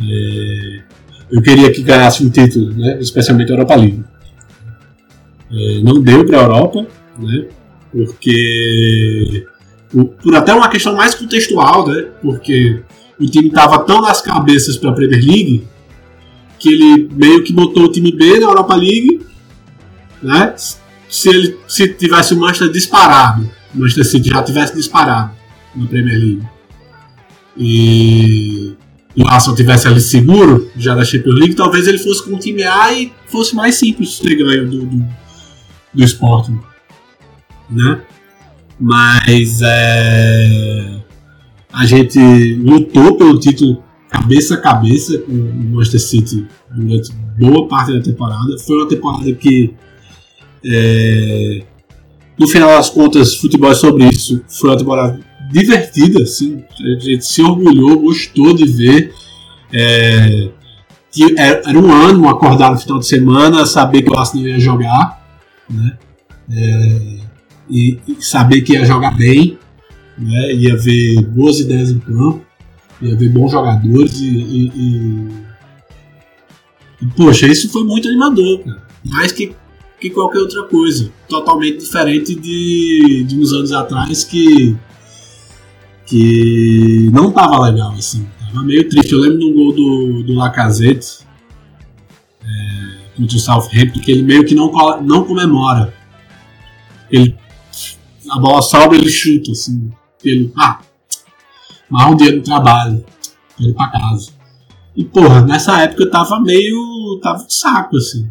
É, 0.00 0.82
eu 1.30 1.42
queria 1.42 1.72
que 1.72 1.82
ganhasse 1.82 2.24
um 2.24 2.30
título, 2.30 2.72
né? 2.74 2.98
especialmente 3.00 3.50
a 3.50 3.54
Europa 3.54 3.74
League. 3.74 4.04
É, 5.50 5.80
não 5.82 6.00
deu 6.00 6.24
para 6.24 6.38
a 6.38 6.42
Europa, 6.42 6.86
né? 7.18 7.46
porque 7.90 9.46
por, 9.90 10.06
por, 10.06 10.34
até 10.34 10.54
uma 10.54 10.68
questão 10.68 10.96
mais 10.96 11.14
contextual, 11.14 11.86
né? 11.88 12.08
porque 12.22 12.82
o 13.20 13.26
time 13.26 13.48
estava 13.48 13.84
tão 13.84 14.00
nas 14.00 14.20
cabeças 14.20 14.76
para 14.76 14.90
a 14.90 14.94
Premier 14.94 15.22
League 15.22 15.66
que 16.62 16.68
ele 16.68 17.08
meio 17.12 17.42
que 17.42 17.52
botou 17.52 17.86
o 17.86 17.90
time 17.90 18.12
B 18.12 18.38
na 18.38 18.46
Europa 18.46 18.76
League, 18.76 19.20
né? 20.22 20.54
Se 21.10 21.28
ele 21.28 21.58
se 21.66 21.92
tivesse 21.94 22.34
o 22.34 22.38
Manchester 22.38 22.70
disparado, 22.70 23.50
o 23.74 23.78
Manchester 23.80 24.04
City 24.04 24.28
já 24.28 24.40
tivesse 24.44 24.72
disparado 24.76 25.32
na 25.74 25.86
Premier 25.88 26.16
League. 26.16 26.42
E, 27.56 28.74
e 29.16 29.22
o 29.24 29.26
Arsenal 29.26 29.56
tivesse 29.56 29.88
ali 29.88 30.00
seguro, 30.00 30.70
já 30.76 30.94
da 30.94 31.04
Champions 31.04 31.34
League, 31.34 31.54
talvez 31.56 31.88
ele 31.88 31.98
fosse 31.98 32.22
com 32.22 32.36
o 32.36 32.38
time 32.38 32.62
A 32.62 32.92
e 32.92 33.12
fosse 33.26 33.56
mais 33.56 33.74
simples 33.74 34.20
ter 34.20 34.36
ganho 34.36 34.70
do, 34.70 34.86
do, 34.86 35.04
do 35.92 36.04
Sporting. 36.04 36.60
Né? 37.68 38.02
Mas 38.78 39.60
é, 39.62 41.00
a 41.72 41.84
gente 41.86 42.54
lutou 42.54 43.16
pelo 43.16 43.40
título 43.40 43.82
cabeça 44.12 44.54
a 44.54 44.60
cabeça 44.60 45.18
com 45.18 45.32
o 45.32 45.64
Manchester 45.74 46.00
City 46.00 46.46
durante 46.70 47.12
boa 47.38 47.66
parte 47.66 47.92
da 47.92 48.00
temporada. 48.00 48.58
Foi 48.58 48.76
uma 48.76 48.88
temporada 48.88 49.32
que 49.32 49.74
é, 50.64 51.62
no 52.38 52.46
final 52.46 52.68
das 52.68 52.90
contas, 52.90 53.36
futebol 53.36 53.70
é 53.70 53.74
sobre 53.74 54.08
isso. 54.08 54.42
Foi 54.48 54.70
uma 54.70 54.78
temporada 54.78 55.20
divertida, 55.50 56.22
assim. 56.22 56.62
A 56.80 57.00
gente 57.00 57.24
se 57.24 57.42
orgulhou, 57.42 58.00
gostou 58.00 58.54
de 58.54 58.66
ver. 58.66 59.12
É, 59.72 60.50
que 61.10 61.34
era 61.38 61.78
um 61.78 61.92
ano 61.92 62.28
acordar 62.28 62.72
no 62.72 62.78
final 62.78 62.98
de 62.98 63.06
semana, 63.06 63.66
saber 63.66 64.02
que 64.02 64.10
o 64.10 64.18
Arsenal 64.18 64.48
ia 64.48 64.58
jogar, 64.58 65.22
né? 65.68 65.98
É, 66.50 67.18
e, 67.68 67.98
e, 68.08 68.16
saber 68.18 68.62
que 68.62 68.72
ia 68.72 68.84
jogar 68.84 69.14
bem, 69.14 69.58
né? 70.18 70.54
ia 70.54 70.76
ver 70.76 71.20
boas 71.22 71.60
ideias 71.60 71.90
em 71.90 71.98
campo, 71.98 72.42
ia 73.02 73.16
ver 73.16 73.28
bons 73.30 73.50
jogadores 73.50 74.20
e, 74.20 74.28
e, 74.28 74.68
e, 74.74 75.28
e 77.02 77.06
poxa, 77.16 77.46
isso 77.46 77.68
foi 77.70 77.84
muito 77.84 78.08
animador, 78.08 78.60
cara. 78.60 78.82
mais 79.04 79.32
que, 79.32 79.54
que 80.00 80.10
qualquer 80.10 80.38
outra 80.38 80.62
coisa, 80.64 81.12
totalmente 81.28 81.78
diferente 81.78 82.34
de, 82.34 83.24
de 83.26 83.38
uns 83.38 83.52
anos 83.52 83.72
atrás 83.72 84.24
que 84.24 84.76
que 86.12 87.08
não 87.10 87.30
tava 87.30 87.70
legal, 87.70 87.92
assim. 87.92 88.26
Tava 88.38 88.62
meio 88.62 88.86
triste. 88.86 89.12
Eu 89.12 89.20
lembro 89.20 89.38
de 89.38 89.44
um 89.46 89.54
gol 89.54 89.72
do, 89.72 90.22
do 90.24 90.34
Lacazette 90.34 91.24
é, 92.44 93.16
contra 93.16 93.34
o 93.34 93.40
Southampton, 93.40 94.00
que 94.00 94.12
ele 94.12 94.22
meio 94.22 94.44
que 94.44 94.54
não, 94.54 94.70
não 95.00 95.24
comemora. 95.24 95.94
Ele, 97.10 97.34
a 98.30 98.38
bola 98.38 98.60
sobra 98.60 98.98
ele 98.98 99.08
chuta, 99.08 99.52
assim. 99.52 99.90
Ele, 100.22 100.52
ah, 100.54 100.80
mais 101.92 102.10
um 102.10 102.16
dia 102.16 102.32
no 102.34 102.42
trabalho. 102.42 103.04
Ele 103.60 103.74
pra 103.74 103.88
casa. 103.88 104.32
E, 104.96 105.04
porra, 105.04 105.42
nessa 105.42 105.82
época 105.82 106.04
eu 106.04 106.10
tava 106.10 106.40
meio. 106.40 107.20
tava 107.22 107.44
de 107.44 107.54
saco, 107.54 107.96
assim. 107.96 108.28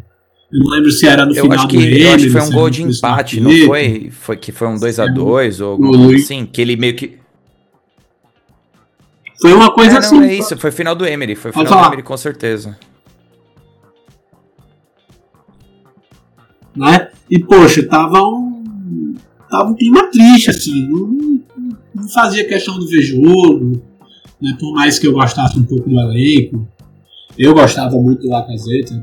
Eu 0.52 0.58
não 0.58 0.70
lembro 0.70 0.90
se 0.90 1.06
era 1.06 1.24
no 1.24 1.32
eu 1.34 1.44
final 1.44 1.68
que, 1.68 1.76
do 1.76 1.82
Eu 1.82 2.14
acho 2.14 2.24
que 2.24 2.30
foi 2.30 2.42
um 2.42 2.50
gol 2.50 2.68
de 2.68 2.82
empate, 2.82 3.40
não 3.40 3.50
foi? 3.66 4.10
Foi 4.10 4.36
que 4.36 4.52
foi 4.52 4.68
um 4.68 4.74
2x2 4.74 5.64
ou 5.64 5.72
algo 5.72 6.14
assim, 6.14 6.44
que 6.44 6.60
ele 6.60 6.76
meio 6.76 6.94
que 6.94 7.22
foi 9.40 9.52
uma 9.54 9.72
coisa 9.72 9.96
é, 9.96 9.98
assim. 9.98 10.16
Não, 10.16 10.24
é 10.24 10.34
isso, 10.34 10.56
foi 10.58 10.70
final 10.70 10.94
do 10.94 11.06
Emery, 11.06 11.34
foi 11.34 11.52
final 11.52 11.66
do 11.66 11.86
Emery 11.86 12.02
com 12.02 12.16
certeza. 12.16 12.78
Né? 16.76 17.10
E 17.30 17.38
poxa, 17.38 17.82
tava 17.86 18.22
um. 18.22 19.14
Tava 19.50 19.70
um 19.70 19.74
clima 19.74 20.04
triste, 20.10 20.50
assim. 20.50 20.88
Não, 20.88 21.40
não 22.02 22.08
fazia 22.08 22.46
questão 22.46 22.78
de 22.78 22.86
ver 22.86 23.02
jogo. 23.02 23.80
Né? 24.40 24.56
Por 24.58 24.74
mais 24.74 24.98
que 24.98 25.06
eu 25.06 25.12
gostasse 25.12 25.58
um 25.58 25.64
pouco 25.64 25.88
do 25.88 25.98
elenco. 25.98 26.68
Eu 27.38 27.54
gostava 27.54 27.96
muito 27.96 28.22
do 28.22 28.28
Lacazette, 28.28 28.92
né, 28.92 29.02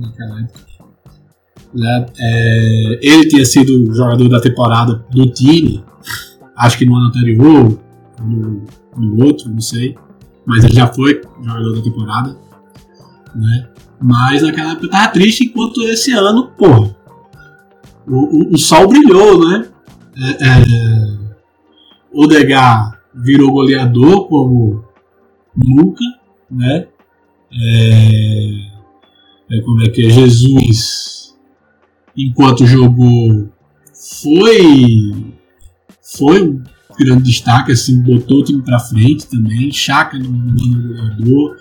naquela 0.00 0.40
época. 0.40 0.60
Né? 1.74 2.06
É, 2.18 2.98
ele 3.02 3.28
tinha 3.28 3.44
sido 3.44 3.94
jogador 3.94 4.28
da 4.28 4.40
temporada 4.40 5.04
do 5.10 5.30
time, 5.30 5.84
acho 6.56 6.78
que 6.78 6.86
no 6.86 6.96
ano 6.96 7.08
anterior, 7.08 7.78
no, 8.20 8.64
no 8.96 9.24
outro, 9.24 9.50
não 9.50 9.60
sei. 9.60 9.96
Mas 10.46 10.64
ele 10.64 10.74
já 10.74 10.86
foi 10.86 11.20
jogador 11.42 11.76
da 11.76 11.82
temporada. 11.82 12.38
Né? 13.34 13.68
Mas 14.00 14.42
naquela 14.42 14.72
época 14.72 14.86
eu 14.86 14.90
tava 14.90 15.12
triste, 15.12 15.44
enquanto 15.44 15.82
esse 15.82 16.12
ano, 16.12 16.48
porra, 16.56 16.96
o, 18.06 18.16
o, 18.16 18.54
o 18.54 18.58
sol 18.58 18.88
brilhou, 18.88 19.46
né? 19.46 19.66
É, 20.16 20.30
é, 20.30 21.11
Odegar 22.12 23.00
virou 23.14 23.52
goleador 23.52 24.28
como 24.28 24.84
nunca, 25.56 26.04
né? 26.50 26.86
É, 27.52 28.50
é, 29.52 29.60
como 29.60 29.82
é 29.82 29.88
que 29.88 30.06
é? 30.06 30.10
Jesus, 30.10 31.36
enquanto 32.16 32.66
jogou, 32.66 33.48
foi 34.22 35.32
foi 36.16 36.62
grande 36.98 37.24
destaque, 37.24 37.72
assim, 37.72 38.02
botou 38.02 38.40
o 38.40 38.44
time 38.44 38.62
para 38.62 38.78
frente 38.78 39.26
também. 39.26 39.72
Chaka 39.72 40.18
no, 40.18 40.30
no 40.30 40.88
goleador. 40.88 41.56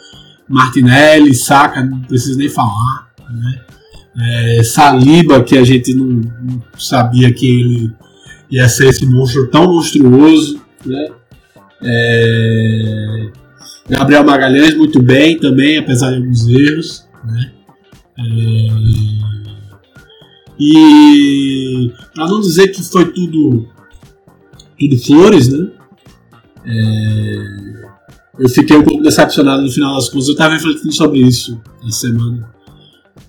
Martinelli, 0.48 1.34
Saka, 1.34 1.84
não 1.84 2.02
precisa 2.02 2.38
nem 2.38 2.50
falar. 2.50 3.10
Né? 3.30 3.62
É, 4.18 4.64
Saliba, 4.64 5.44
que 5.44 5.58
a 5.58 5.64
gente 5.64 5.94
não, 5.94 6.06
não, 6.06 6.62
sabia 6.78 7.34
que 7.34 7.46
ele 7.46 7.94
ia 8.52 8.68
ser 8.68 8.90
esse 8.90 9.06
monstro 9.06 9.48
tão 9.48 9.66
monstruoso. 9.66 10.62
Né? 10.86 11.08
É, 11.84 13.30
Gabriel 13.90 14.24
Magalhães, 14.24 14.76
muito 14.76 15.02
bem 15.02 15.40
também, 15.40 15.78
apesar 15.78 16.12
de 16.12 16.18
alguns 16.18 16.48
erros. 16.48 17.08
Né? 17.24 17.52
É, 18.20 18.22
e 20.60 21.92
para 22.14 22.28
não 22.28 22.40
dizer 22.42 22.68
que 22.68 22.84
foi 22.84 23.12
tudo 23.12 23.68
tudo 24.78 24.98
flores, 24.98 25.48
né? 25.50 25.68
É, 26.66 27.62
eu 28.40 28.50
fiquei 28.50 28.78
um 28.78 28.84
pouco 28.84 29.04
decepcionado 29.04 29.62
no 29.62 29.72
final 29.72 29.96
das 29.96 30.10
contas. 30.10 30.28
Eu 30.28 30.34
estava 30.34 30.54
refletindo 30.54 30.92
sobre 30.92 31.20
isso 31.20 31.62
essa 31.88 32.08
semana. 32.08 32.50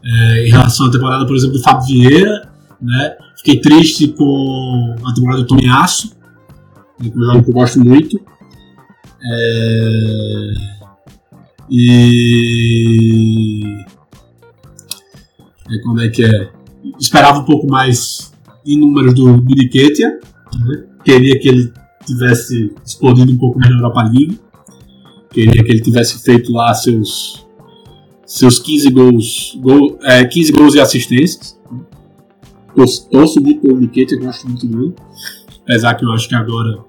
É, 0.05 0.47
em 0.47 0.50
relação 0.50 0.87
à 0.87 0.91
temporada, 0.91 1.26
por 1.26 1.37
exemplo, 1.37 1.57
do 1.57 1.62
Fábio 1.62 1.87
Vieira, 1.87 2.51
né? 2.83 3.17
Fiquei 3.37 3.61
triste 3.61 4.09
com 4.09 4.97
a 5.05 5.15
temporada 5.15 5.43
do 5.43 5.47
Tomiaço, 5.47 6.15
né, 6.99 7.09
que 7.09 7.17
é 7.17 7.21
um 7.21 7.25
jogo 7.25 7.45
que 7.45 7.51
eu 7.51 7.55
gosto 7.55 7.81
muito. 7.81 8.21
É, 9.25 10.53
e. 11.71 13.62
É, 15.71 15.79
como 15.83 16.01
é 16.01 16.09
que 16.09 16.25
é? 16.25 16.51
Esperava 16.99 17.39
um 17.39 17.45
pouco 17.45 17.67
mais 17.69 18.33
em 18.67 18.79
números 18.79 19.15
do, 19.15 19.41
do 19.41 19.55
Niketia. 19.55 20.19
Né? 20.59 20.85
Queria 21.05 21.39
que 21.39 21.49
ele 21.49 21.73
tivesse 22.05 22.75
explodido 22.85 23.33
um 23.33 23.39
pouco 23.39 23.59
mais 23.59 23.71
na 23.71 23.77
Europa 23.79 24.03
League. 24.03 24.41
Queria 25.31 25.65
que 25.65 25.71
ele 25.71 25.81
tivesse 25.81 26.23
feito 26.23 26.53
lá 26.53 26.75
seus, 26.75 27.47
seus 28.27 28.59
15 28.59 28.91
gols, 28.91 29.59
gol, 29.61 29.99
é, 30.03 30.25
15 30.25 30.53
gols 30.53 30.75
e 30.75 30.81
assistências. 30.81 31.59
Torço 32.75 33.41
muito 33.41 33.61
pelo 33.61 33.81
Niquete, 33.81 34.14
eu 34.14 34.21
gosto 34.21 34.49
muito 34.49 34.67
dele. 34.67 34.95
Apesar 35.62 35.95
que 35.95 36.05
eu 36.05 36.12
acho 36.12 36.29
que 36.29 36.35
agora 36.35 36.85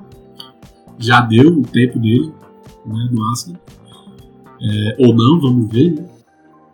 já 0.98 1.22
deu 1.22 1.50
o 1.50 1.64
tempo 1.64 2.00
dele 2.00 2.32
né, 2.86 3.10
no 3.12 3.24
Arsenal. 3.30 3.62
É, 4.62 4.96
ou 5.00 5.14
não, 5.14 5.40
vamos 5.40 5.72
ver. 5.72 5.92
Né? 5.92 6.06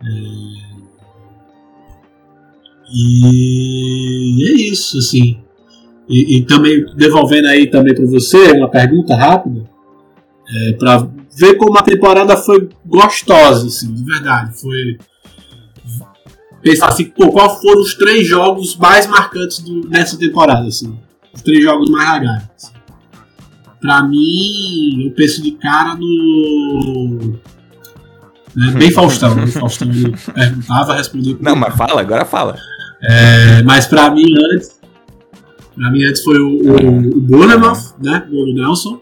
É, 0.02 0.60
e 2.92 4.48
é 4.48 4.52
isso, 4.70 4.98
assim. 4.98 5.38
E, 6.08 6.38
e 6.38 6.42
também 6.44 6.84
devolvendo 6.96 7.48
aí 7.48 7.68
também 7.68 7.94
para 7.94 8.06
você 8.06 8.50
uma 8.52 8.68
pergunta 8.68 9.14
rápida, 9.14 9.68
é, 10.48 10.72
para 10.72 11.08
ver 11.36 11.54
como 11.54 11.78
a 11.78 11.82
temporada 11.82 12.36
foi 12.36 12.68
gostosa, 12.84 13.66
assim, 13.68 13.92
de 13.94 14.04
verdade. 14.04 14.60
Foi 14.60 14.98
pensar 16.62 16.88
assim, 16.88 17.04
pô, 17.04 17.30
qual 17.30 17.60
foram 17.60 17.80
os 17.80 17.94
três 17.94 18.26
jogos 18.26 18.76
mais 18.76 19.06
marcantes 19.06 19.60
do, 19.60 19.82
dessa 19.88 20.18
temporada, 20.18 20.66
assim, 20.66 20.98
os 21.32 21.42
três 21.42 21.62
jogos 21.62 21.90
mais 21.90 22.20
legais. 22.20 22.48
Assim. 22.56 22.72
Pra 23.80 24.02
mim, 24.02 25.06
eu 25.06 25.10
penso 25.12 25.42
de 25.42 25.52
cara 25.52 25.94
no 25.94 27.38
né, 28.54 28.70
bem 28.78 28.90
Faustão, 28.90 29.34
né? 29.34 29.46
Faustão 29.46 29.88
perguntava, 30.34 30.94
respondia. 30.94 31.36
Não, 31.40 31.56
mas 31.56 31.74
fala, 31.74 32.00
agora 32.00 32.24
fala. 32.24 32.56
É, 33.02 33.62
mas 33.62 33.86
pra 33.86 34.10
mim 34.10 34.26
antes, 34.52 34.78
pra 35.74 35.90
mim 35.90 36.04
antes 36.04 36.22
foi 36.22 36.38
o, 36.38 36.48
o, 36.48 36.98
o 37.16 37.20
Bournemouth, 37.20 37.94
né, 37.98 38.26
o 38.30 38.52
Nelson, 38.52 39.00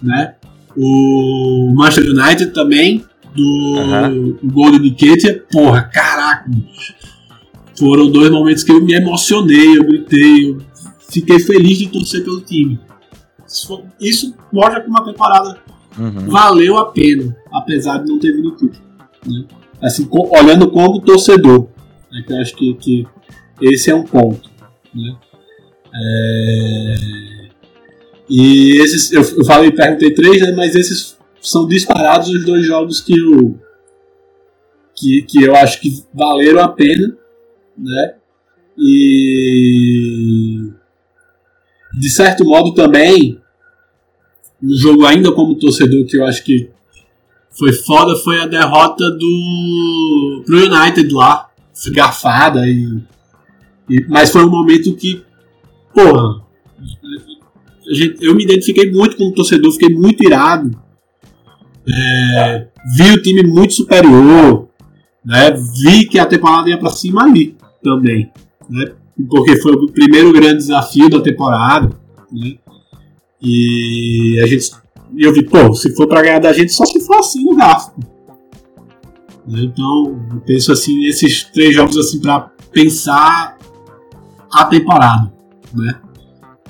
né, 0.00 0.34
o 0.76 1.72
Manchester 1.74 2.12
United 2.12 2.52
também, 2.52 3.04
do 3.36 3.42
uhum. 3.42 4.38
gol 4.44 4.78
de 4.78 4.90
Ketia, 4.92 5.44
porra, 5.50 5.82
caraca, 5.82 6.50
foram 7.78 8.10
dois 8.10 8.30
momentos 8.30 8.64
que 8.64 8.72
eu 8.72 8.82
me 8.82 8.94
emocionei, 8.94 9.76
eu 9.76 9.84
gritei, 9.84 10.50
eu 10.50 10.58
fiquei 11.10 11.38
feliz 11.38 11.78
de 11.78 11.88
torcer 11.88 12.24
pelo 12.24 12.40
time. 12.40 12.80
Isso, 13.46 13.82
isso 14.00 14.34
mostra 14.52 14.80
que 14.80 14.88
uma 14.88 15.04
temporada 15.04 15.58
uhum. 15.98 16.28
valeu 16.28 16.78
a 16.78 16.86
pena, 16.86 17.36
apesar 17.52 17.98
de 17.98 18.08
não 18.08 18.18
ter 18.18 18.32
vindo 18.32 18.52
tudo. 18.52 18.78
Né? 19.26 19.44
Assim, 19.80 20.08
olhando 20.10 20.70
como 20.70 21.00
torcedor, 21.00 21.68
né, 22.10 22.24
que 22.26 22.32
eu 22.32 22.40
acho 22.40 22.56
que, 22.56 22.74
que 22.74 23.06
esse 23.60 23.90
é 23.90 23.94
um 23.94 24.04
ponto. 24.04 24.50
Né? 24.94 25.16
É... 25.94 26.94
E 28.28 28.80
esses, 28.80 29.12
eu, 29.12 29.22
eu 29.22 29.44
falei, 29.44 29.70
perguntei 29.70 30.10
três, 30.12 30.40
né, 30.40 30.52
mas 30.52 30.74
esses 30.74 31.15
são 31.46 31.66
disparados 31.66 32.28
os 32.28 32.44
dois 32.44 32.66
jogos 32.66 33.00
que 33.00 33.16
eu, 33.18 33.58
que, 34.94 35.22
que 35.22 35.42
eu 35.42 35.54
acho 35.54 35.80
que 35.80 36.04
valeram 36.12 36.60
a 36.60 36.68
pena, 36.68 37.16
né? 37.78 38.14
E 38.78 40.70
de 41.94 42.10
certo 42.10 42.44
modo 42.44 42.74
também 42.74 43.40
um 44.62 44.74
jogo 44.74 45.06
ainda 45.06 45.32
como 45.32 45.58
torcedor 45.58 46.04
que 46.04 46.18
eu 46.18 46.26
acho 46.26 46.44
que 46.44 46.68
foi 47.50 47.72
foda 47.72 48.16
foi 48.16 48.40
a 48.40 48.46
derrota 48.46 49.10
do 49.12 50.42
pro 50.44 50.58
United 50.58 51.10
lá, 51.14 51.50
garfada 51.92 52.66
e, 52.68 53.00
e 53.88 54.04
mas 54.08 54.30
foi 54.30 54.44
um 54.44 54.50
momento 54.50 54.94
que 54.96 55.24
porra 55.94 56.44
eu 58.20 58.34
me 58.34 58.42
identifiquei 58.42 58.90
muito 58.90 59.16
como 59.16 59.32
torcedor, 59.32 59.72
fiquei 59.72 59.94
muito 59.94 60.24
irado. 60.24 60.76
É, 61.88 62.66
vi 62.96 63.12
o 63.12 63.22
time 63.22 63.42
muito 63.42 63.74
superior, 63.74 64.68
né? 65.24 65.52
vi 65.82 66.06
que 66.06 66.18
a 66.18 66.26
temporada 66.26 66.68
ia 66.68 66.78
para 66.78 66.90
cima 66.90 67.22
ali 67.22 67.56
também, 67.82 68.30
né? 68.68 68.92
porque 69.28 69.56
foi 69.60 69.72
o 69.72 69.86
primeiro 69.90 70.32
grande 70.32 70.58
desafio 70.58 71.08
da 71.08 71.20
temporada. 71.20 71.90
Né? 72.30 72.56
E 73.40 74.40
a 74.42 74.46
gente, 74.46 74.72
eu 75.16 75.32
vi, 75.32 75.44
pô, 75.44 75.72
se 75.74 75.94
for 75.94 76.08
para 76.08 76.22
ganhar 76.22 76.38
da 76.40 76.52
gente, 76.52 76.72
só 76.72 76.84
se 76.84 77.00
for 77.00 77.18
assim 77.18 77.44
no 77.44 77.54
gráfico. 77.54 78.00
Né? 79.46 79.60
Então, 79.62 80.20
eu 80.32 80.40
penso 80.40 80.72
assim, 80.72 81.04
esses 81.04 81.44
três 81.44 81.74
jogos 81.74 81.96
assim 81.96 82.20
para 82.20 82.50
pensar 82.72 83.56
a 84.52 84.64
temporada, 84.64 85.32
né? 85.74 86.00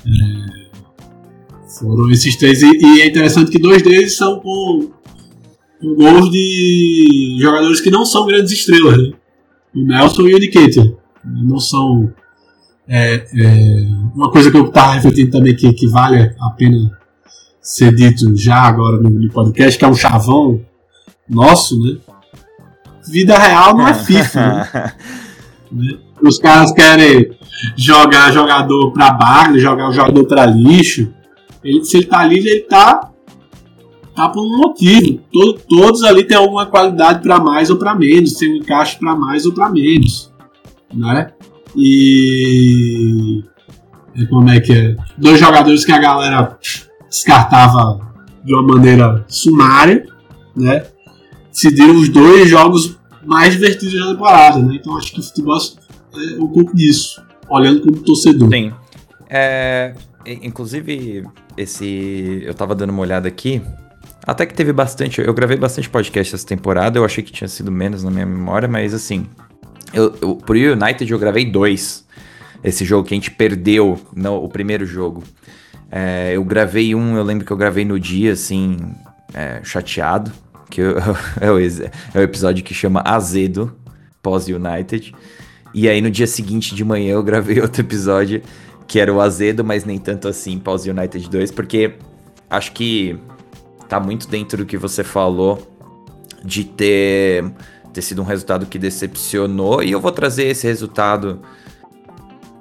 É, 0.05 0.67
foram 1.79 2.09
esses 2.11 2.35
três. 2.35 2.61
E, 2.61 2.71
e, 2.71 3.01
é 3.01 3.07
interessante 3.07 3.51
que 3.51 3.59
dois 3.59 3.81
deles 3.81 4.15
são 4.15 4.39
com, 4.39 4.89
com 5.79 5.95
gols 5.95 6.29
de 6.31 7.37
jogadores 7.39 7.81
que 7.81 7.89
não 7.89 8.05
são 8.05 8.25
grandes 8.25 8.51
estrelas, 8.51 8.97
né? 8.97 9.13
O 9.75 9.81
Nelson 9.81 10.21
e 10.23 10.35
o 10.35 10.39
Nikita. 10.39 10.93
Não 11.23 11.59
são. 11.59 12.11
É, 12.87 13.27
é, 13.35 13.87
uma 14.15 14.31
coisa 14.31 14.49
que 14.49 14.57
eu 14.57 14.65
estava 14.65 14.93
refletindo 14.93 15.31
também 15.31 15.55
que, 15.55 15.73
que 15.73 15.87
vale 15.87 16.33
a 16.39 16.49
pena 16.51 16.97
ser 17.61 17.93
dito 17.93 18.33
já 18.37 18.61
agora 18.61 18.97
no, 19.01 19.09
no 19.09 19.29
podcast, 19.29 19.77
que 19.77 19.83
é 19.83 19.87
um 19.87 19.95
chavão 19.95 20.61
nosso, 21.29 21.77
né? 21.81 21.97
Vida 23.09 23.37
real 23.37 23.75
não 23.75 23.87
é 23.87 23.93
FIFA, 23.93 24.39
né? 25.71 25.97
Os 26.21 26.39
caras 26.39 26.71
querem 26.71 27.37
jogar 27.75 28.31
jogador 28.31 28.91
para 28.91 29.11
bagre, 29.11 29.59
jogar 29.59 29.89
o 29.89 29.93
jogador 29.93 30.25
para 30.25 30.45
lixo. 30.45 31.13
Ele, 31.63 31.83
se 31.83 31.97
ele 31.97 32.05
tá 32.05 32.19
ali, 32.19 32.39
ele 32.39 32.61
tá, 32.61 33.06
tá 34.17 34.27
por 34.29 34.43
um 34.43 34.57
motivo. 34.57 35.21
Todo, 35.31 35.59
todos 35.69 36.03
ali 36.03 36.23
têm 36.23 36.35
alguma 36.35 36.65
qualidade 36.65 37.21
para 37.21 37.39
mais 37.39 37.69
ou 37.69 37.77
para 37.77 37.93
menos, 37.93 38.33
tem 38.33 38.51
um 38.51 38.55
encaixe 38.55 38.97
para 38.97 39.15
mais 39.15 39.45
ou 39.45 39.53
para 39.53 39.69
menos, 39.69 40.33
né? 40.91 41.31
E 41.75 43.43
como 44.27 44.49
é 44.49 44.59
que 44.59 44.73
é? 44.73 44.95
Dois 45.15 45.39
jogadores 45.39 45.85
que 45.85 45.91
a 45.91 45.99
galera 45.99 46.57
descartava 47.07 48.01
de 48.43 48.51
uma 48.55 48.63
maneira 48.63 49.23
sumária, 49.27 50.07
né? 50.55 50.87
Decidiram 51.51 51.95
os 51.95 52.09
dois 52.09 52.49
jogos 52.49 52.97
mais 53.23 53.53
divertidos 53.53 53.99
da 53.99 54.11
temporada, 54.11 54.57
né? 54.59 54.77
Então 54.81 54.97
acho 54.97 55.13
que 55.13 55.19
o 55.19 55.23
futebol 55.23 55.59
é 56.15 56.41
um 56.41 56.47
pouco 56.47 56.75
disso, 56.75 57.21
olhando 57.47 57.81
como 57.81 57.97
torcedor. 57.97 58.49
Sim. 58.51 58.73
É, 59.29 59.93
inclusive, 60.25 61.23
esse. 61.55 62.41
Eu 62.43 62.55
tava 62.55 62.73
dando 62.73 62.89
uma 62.89 63.01
olhada 63.03 63.27
aqui. 63.27 63.61
Até 64.27 64.45
que 64.45 64.53
teve 64.53 64.73
bastante. 64.73 65.21
Eu 65.21 65.33
gravei 65.33 65.55
bastante 65.55 65.89
podcast 65.89 66.35
essa 66.35 66.45
temporada. 66.45 66.99
Eu 66.99 67.05
achei 67.05 67.23
que 67.23 67.31
tinha 67.31 67.47
sido 67.47 67.71
menos 67.71 68.03
na 68.03 68.11
minha 68.11 68.25
memória, 68.25 68.67
mas 68.67 68.93
assim. 68.93 69.25
Eu, 69.93 70.13
eu, 70.21 70.35
pro 70.35 70.57
United 70.57 71.09
eu 71.09 71.17
gravei 71.17 71.45
dois. 71.45 72.05
Esse 72.61 72.83
jogo 72.83 73.07
que 73.07 73.13
a 73.13 73.17
gente 73.17 73.31
perdeu 73.31 73.97
no, 74.13 74.43
o 74.43 74.49
primeiro 74.49 74.85
jogo. 74.85 75.23
É, 75.89 76.33
eu 76.35 76.43
gravei 76.43 76.93
um, 76.93 77.15
eu 77.15 77.23
lembro 77.23 77.45
que 77.45 77.51
eu 77.51 77.55
gravei 77.55 77.85
no 77.85 77.97
dia, 77.97 78.33
assim, 78.33 78.77
é, 79.33 79.61
chateado. 79.63 80.29
Que 80.69 80.81
eu, 80.81 80.97
é, 81.39 81.49
o, 81.49 81.57
é 81.57 82.19
o 82.19 82.21
episódio 82.21 82.65
que 82.65 82.73
chama 82.73 83.01
Azedo, 83.05 83.73
pós-United. 84.21 85.15
E 85.73 85.87
aí 85.87 86.01
no 86.01 86.11
dia 86.11 86.27
seguinte 86.27 86.75
de 86.75 86.83
manhã 86.83 87.13
eu 87.13 87.23
gravei 87.23 87.59
outro 87.61 87.81
episódio 87.81 88.41
que 88.85 88.99
era 88.99 89.13
o 89.13 89.21
azedo, 89.21 89.63
mas 89.63 89.85
nem 89.85 89.97
tanto 89.97 90.27
assim 90.27 90.57
pós 90.57 90.85
United 90.85 91.29
2, 91.29 91.51
porque 91.51 91.95
acho 92.49 92.71
que 92.71 93.19
tá 93.87 93.99
muito 93.99 94.27
dentro 94.27 94.59
do 94.59 94.65
que 94.65 94.77
você 94.77 95.03
falou 95.03 95.67
de 96.43 96.63
ter, 96.63 97.43
ter 97.93 98.01
sido 98.01 98.21
um 98.21 98.25
resultado 98.25 98.65
que 98.65 98.77
decepcionou, 98.77 99.83
e 99.83 99.91
eu 99.91 99.99
vou 99.99 100.11
trazer 100.11 100.45
esse 100.45 100.67
resultado. 100.67 101.41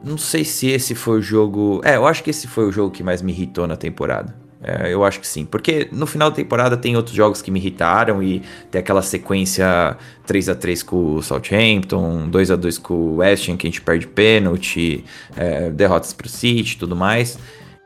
Não 0.02 0.18
sei 0.18 0.44
se 0.44 0.68
esse 0.68 0.94
foi 0.94 1.18
o 1.18 1.22
jogo. 1.22 1.80
É, 1.84 1.96
eu 1.96 2.06
acho 2.06 2.22
que 2.22 2.30
esse 2.30 2.46
foi 2.46 2.66
o 2.66 2.72
jogo 2.72 2.90
que 2.90 3.02
mais 3.02 3.22
me 3.22 3.32
irritou 3.32 3.66
na 3.66 3.76
temporada. 3.76 4.46
É, 4.62 4.92
eu 4.92 5.04
acho 5.04 5.20
que 5.20 5.26
sim. 5.26 5.44
Porque 5.44 5.88
no 5.92 6.06
final 6.06 6.30
da 6.30 6.36
temporada 6.36 6.76
tem 6.76 6.96
outros 6.96 7.14
jogos 7.14 7.42
que 7.42 7.50
me 7.50 7.60
irritaram 7.60 8.22
e 8.22 8.42
tem 8.70 8.80
aquela 8.80 9.02
sequência 9.02 9.96
3 10.26 10.48
a 10.48 10.54
3 10.54 10.82
com 10.82 11.14
o 11.14 11.22
Southampton, 11.22 12.28
2 12.28 12.50
a 12.50 12.56
2 12.56 12.78
com 12.78 12.94
o 12.94 13.16
West 13.16 13.48
Ham, 13.48 13.56
que 13.56 13.66
a 13.66 13.70
gente 13.70 13.80
perde 13.80 14.06
pênalti, 14.06 15.04
é, 15.36 15.70
derrotas 15.70 16.12
pro 16.12 16.28
City 16.28 16.74
e 16.74 16.78
tudo 16.78 16.96
mais. 16.96 17.38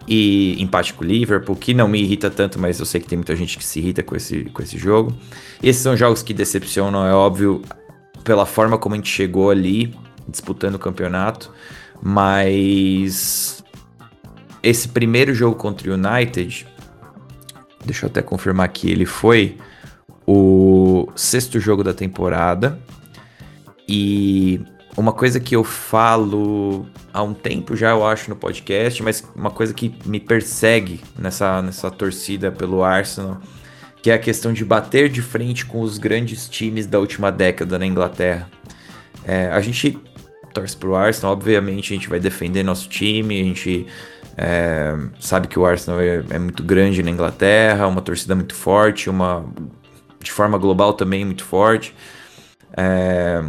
E 0.09 0.61
empate 0.61 0.95
com 0.95 1.05
o 1.05 1.07
Liverpool, 1.07 1.55
que 1.55 1.75
não 1.75 1.87
me 1.87 2.01
irrita 2.01 2.31
tanto, 2.31 2.59
mas 2.59 2.81
eu 2.81 2.87
sei 2.87 3.01
que 3.01 3.07
tem 3.07 3.19
muita 3.19 3.37
gente 3.37 3.57
que 3.57 3.65
se 3.65 3.79
irrita 3.79 4.03
com 4.03 4.17
esse, 4.17 4.45
com 4.45 4.63
esse 4.63 4.79
jogo. 4.79 5.15
Esses 5.63 5.83
são 5.83 5.97
jogos 5.97 6.23
que 6.23 6.35
decepcionam, 6.35 7.07
é 7.07 7.13
óbvio, 7.13 7.63
pela 8.25 8.47
forma 8.47 8.79
como 8.79 8.95
a 8.95 8.99
gente 8.99 9.11
chegou 9.11 9.51
ali, 9.51 9.95
disputando 10.29 10.77
o 10.77 10.79
campeonato, 10.79 11.53
mas 12.03 13.63
esse 14.63 14.89
primeiro 14.89 15.35
jogo 15.35 15.57
contra 15.57 15.91
o 15.91 15.95
United, 15.95 16.67
deixa 17.85 18.07
eu 18.07 18.11
até 18.11 18.23
confirmar 18.23 18.69
que 18.69 18.91
ele 18.91 19.07
foi 19.07 19.57
o 20.27 21.09
sexto 21.17 21.59
jogo 21.59 21.83
da 21.83 21.93
temporada. 21.93 22.79
E 23.89 24.61
uma 24.97 25.13
coisa 25.13 25.39
que 25.39 25.55
eu 25.55 25.65
falo 25.65 26.87
há 27.13 27.23
um 27.23 27.33
tempo 27.33 27.77
já, 27.77 27.91
eu 27.91 28.07
acho, 28.07 28.29
no 28.29 28.37
podcast, 28.37 29.03
mas 29.03 29.25
uma 29.35 29.51
coisa 29.51 29.73
que 29.73 29.95
me 30.05 30.19
persegue 30.19 31.01
nessa, 31.19 31.63
nessa 31.63 31.91
torcida 31.91 32.51
pelo 32.51 32.83
Arsenal, 32.83 33.41
que 34.03 34.11
é 34.11 34.15
a 34.15 34.19
questão 34.19 34.53
de 34.53 34.65
bater 34.65 35.09
de 35.09 35.23
frente 35.23 35.65
com 35.65 35.81
os 35.81 35.99
grandes 35.99 36.49
times 36.49 36.87
da 36.87 36.99
última 36.99 37.31
década 37.31 37.79
na 37.79 37.87
Inglaterra. 37.87 38.51
É, 39.25 39.47
a 39.51 39.61
gente 39.61 39.99
torce 40.53 40.77
pro 40.77 40.97
Arsenal, 40.97 41.33
obviamente 41.33 41.93
a 41.93 41.97
gente 41.97 42.09
vai 42.09 42.19
defender 42.19 42.63
nosso 42.63 42.89
time, 42.89 43.41
a 43.41 43.45
gente 43.45 43.87
é, 44.37 44.97
sabe 45.21 45.49
que 45.49 45.59
o 45.59 45.65
Arsenal 45.65 46.01
é, 46.01 46.25
é, 46.31 46.39
muito 46.39 46.63
grande 46.63 47.03
na 47.03 47.11
Inglaterra, 47.11 47.87
uma 47.87 48.01
torcida 48.01 48.35
muito 48.35 48.55
forte, 48.55 49.09
uma 49.09 49.45
de 50.23 50.33
forma 50.33 50.59
global 50.59 50.95
também 50.95 51.25
muito 51.25 51.45
forte. 51.45 51.95
É, 52.77 53.43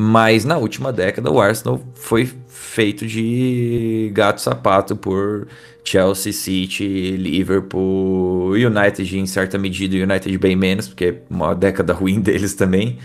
mas 0.00 0.46
na 0.46 0.56
última 0.56 0.90
década 0.90 1.30
o 1.30 1.38
Arsenal 1.38 1.78
foi 1.94 2.26
feito 2.48 3.06
de 3.06 4.10
gato-sapato 4.14 4.96
por 4.96 5.46
Chelsea, 5.84 6.32
City, 6.32 7.16
Liverpool, 7.18 8.52
United 8.52 9.18
em 9.18 9.26
certa 9.26 9.58
medida, 9.58 9.94
United 9.96 10.38
bem 10.38 10.56
menos, 10.56 10.88
porque 10.88 11.04
é 11.04 11.22
uma 11.28 11.54
década 11.54 11.92
ruim 11.92 12.18
deles 12.22 12.54
também. 12.54 12.98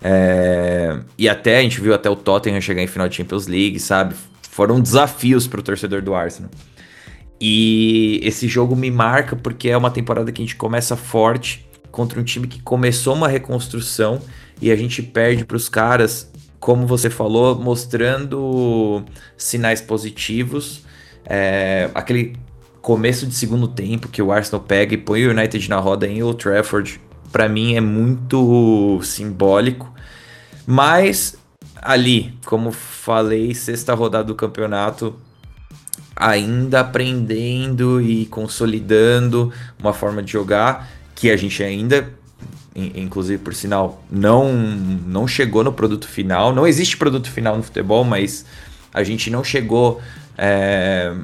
É, 0.00 1.00
e 1.18 1.28
até 1.28 1.58
a 1.58 1.62
gente 1.62 1.80
viu 1.80 1.92
até 1.92 2.08
o 2.08 2.14
Tottenham 2.14 2.60
chegar 2.60 2.80
em 2.80 2.86
final 2.86 3.08
de 3.08 3.16
Champions 3.16 3.48
League, 3.48 3.80
sabe? 3.80 4.14
Foram 4.48 4.80
desafios 4.80 5.48
para 5.48 5.58
o 5.58 5.62
torcedor 5.64 6.00
do 6.00 6.14
Arsenal. 6.14 6.50
E 7.40 8.20
esse 8.22 8.46
jogo 8.46 8.76
me 8.76 8.90
marca 8.90 9.34
porque 9.34 9.68
é 9.68 9.76
uma 9.76 9.90
temporada 9.90 10.30
que 10.30 10.40
a 10.40 10.44
gente 10.44 10.54
começa 10.54 10.94
forte 10.94 11.66
contra 11.90 12.20
um 12.20 12.22
time 12.22 12.46
que 12.46 12.62
começou 12.62 13.14
uma 13.14 13.26
reconstrução 13.26 14.20
e 14.60 14.70
a 14.70 14.76
gente 14.76 15.02
perde 15.02 15.44
para 15.44 15.56
os 15.56 15.68
caras, 15.68 16.30
como 16.60 16.86
você 16.86 17.10
falou, 17.10 17.54
mostrando 17.58 19.04
sinais 19.36 19.80
positivos. 19.80 20.82
É, 21.24 21.90
aquele 21.94 22.36
começo 22.80 23.26
de 23.26 23.34
segundo 23.34 23.66
tempo 23.66 24.08
que 24.08 24.22
o 24.22 24.30
Arsenal 24.30 24.60
pega 24.60 24.94
e 24.94 24.98
põe 24.98 25.26
o 25.26 25.30
United 25.30 25.68
na 25.68 25.78
roda 25.78 26.06
em 26.06 26.22
Old 26.22 26.38
Trafford, 26.42 27.00
para 27.32 27.48
mim 27.48 27.74
é 27.74 27.80
muito 27.80 29.00
simbólico. 29.02 29.92
Mas 30.66 31.36
ali, 31.76 32.34
como 32.44 32.70
falei, 32.72 33.54
sexta 33.54 33.94
rodada 33.94 34.24
do 34.24 34.34
campeonato, 34.34 35.16
ainda 36.14 36.80
aprendendo 36.80 38.00
e 38.00 38.26
consolidando 38.26 39.52
uma 39.78 39.92
forma 39.92 40.22
de 40.22 40.32
jogar 40.32 40.88
que 41.14 41.30
a 41.30 41.36
gente 41.36 41.62
ainda, 41.62 42.12
inclusive 42.76 43.42
por 43.42 43.54
sinal, 43.54 44.04
não 44.10 44.52
não 44.52 45.26
chegou 45.26 45.64
no 45.64 45.72
produto 45.72 46.06
final. 46.06 46.54
Não 46.54 46.66
existe 46.66 46.96
produto 46.96 47.30
final 47.30 47.56
no 47.56 47.62
futebol, 47.62 48.04
mas 48.04 48.44
a 48.92 49.02
gente 49.02 49.30
não 49.30 49.42
chegou 49.42 50.00
é, 50.36 51.14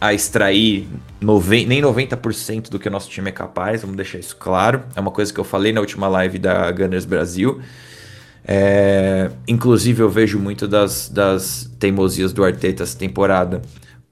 a 0.00 0.14
extrair 0.14 0.88
noven 1.20 1.66
nem 1.66 1.82
90% 1.82 2.70
do 2.70 2.78
que 2.78 2.88
o 2.88 2.90
nosso 2.90 3.10
time 3.10 3.28
é 3.28 3.32
capaz. 3.32 3.82
Vamos 3.82 3.96
deixar 3.96 4.18
isso 4.18 4.36
claro. 4.36 4.82
É 4.94 5.00
uma 5.00 5.10
coisa 5.10 5.32
que 5.32 5.38
eu 5.38 5.44
falei 5.44 5.72
na 5.72 5.80
última 5.80 6.08
live 6.08 6.38
da 6.38 6.70
Gunners 6.70 7.04
Brasil. 7.04 7.60
É, 8.48 9.30
inclusive, 9.48 10.02
eu 10.02 10.08
vejo 10.08 10.38
muito 10.38 10.68
das, 10.68 11.08
das 11.08 11.70
teimosias 11.78 12.32
do 12.32 12.44
Arteta 12.44 12.84
essa 12.84 12.96
temporada 12.96 13.60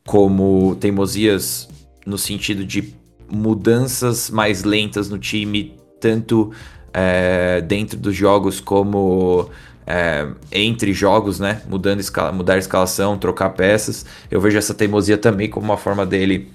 como 0.04 0.76
teimosias 0.76 1.68
no 2.04 2.18
sentido 2.18 2.64
de 2.64 2.94
mudanças 3.30 4.28
mais 4.28 4.64
lentas 4.64 5.08
no 5.08 5.18
time, 5.18 5.74
tanto 6.04 6.52
é, 6.92 7.62
dentro 7.62 7.98
dos 7.98 8.14
jogos 8.14 8.60
como 8.60 9.48
é, 9.86 10.26
entre 10.52 10.92
jogos, 10.92 11.40
né? 11.40 11.62
Mudando 11.66 12.00
escala, 12.00 12.30
mudar 12.30 12.54
a 12.54 12.58
escalação, 12.58 13.16
trocar 13.16 13.48
peças. 13.50 14.04
Eu 14.30 14.38
vejo 14.38 14.58
essa 14.58 14.74
teimosia 14.74 15.16
também 15.16 15.48
como 15.48 15.64
uma 15.64 15.78
forma 15.78 16.04
dele 16.04 16.52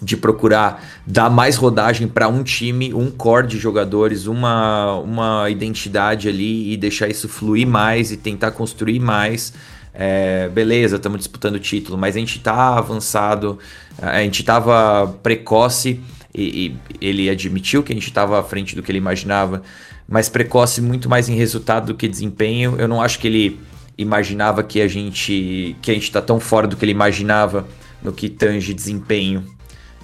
de 0.00 0.16
procurar 0.16 0.82
dar 1.06 1.28
mais 1.28 1.56
rodagem 1.56 2.08
para 2.08 2.26
um 2.26 2.42
time, 2.42 2.94
um 2.94 3.10
core 3.10 3.48
de 3.48 3.58
jogadores, 3.58 4.26
uma, 4.26 4.94
uma 4.94 5.50
identidade 5.50 6.26
ali 6.26 6.72
e 6.72 6.76
deixar 6.78 7.08
isso 7.08 7.28
fluir 7.28 7.66
mais 7.66 8.10
e 8.10 8.16
tentar 8.16 8.52
construir 8.52 8.98
mais. 8.98 9.52
É, 9.92 10.48
beleza, 10.48 10.96
estamos 10.96 11.18
disputando 11.18 11.56
o 11.56 11.60
título, 11.60 11.98
mas 11.98 12.16
a 12.16 12.18
gente 12.18 12.40
tá 12.40 12.78
avançado, 12.78 13.58
a 14.00 14.22
gente 14.22 14.42
tava 14.42 15.18
precoce 15.22 16.00
e, 16.34 16.66
e 16.66 16.76
ele 17.00 17.28
admitiu 17.28 17.82
que 17.82 17.92
a 17.92 17.94
gente 17.94 18.08
estava 18.08 18.38
à 18.38 18.42
frente 18.42 18.74
do 18.76 18.82
que 18.82 18.90
ele 18.90 18.98
imaginava, 18.98 19.62
mas 20.08 20.28
precoce 20.28 20.80
muito 20.80 21.08
mais 21.08 21.28
em 21.28 21.34
resultado 21.34 21.86
do 21.86 21.94
que 21.94 22.08
desempenho. 22.08 22.76
Eu 22.78 22.88
não 22.88 23.00
acho 23.00 23.18
que 23.18 23.26
ele 23.26 23.60
imaginava 23.96 24.62
que 24.62 24.80
a 24.80 24.88
gente 24.88 25.76
que 25.82 25.90
a 25.90 25.94
gente 25.94 26.04
está 26.04 26.22
tão 26.22 26.40
fora 26.40 26.66
do 26.66 26.76
que 26.76 26.84
ele 26.84 26.92
imaginava 26.92 27.68
no 28.02 28.12
que 28.12 28.28
tange 28.28 28.72
desempenho 28.72 29.44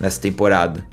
nessa 0.00 0.20
temporada. 0.20 0.84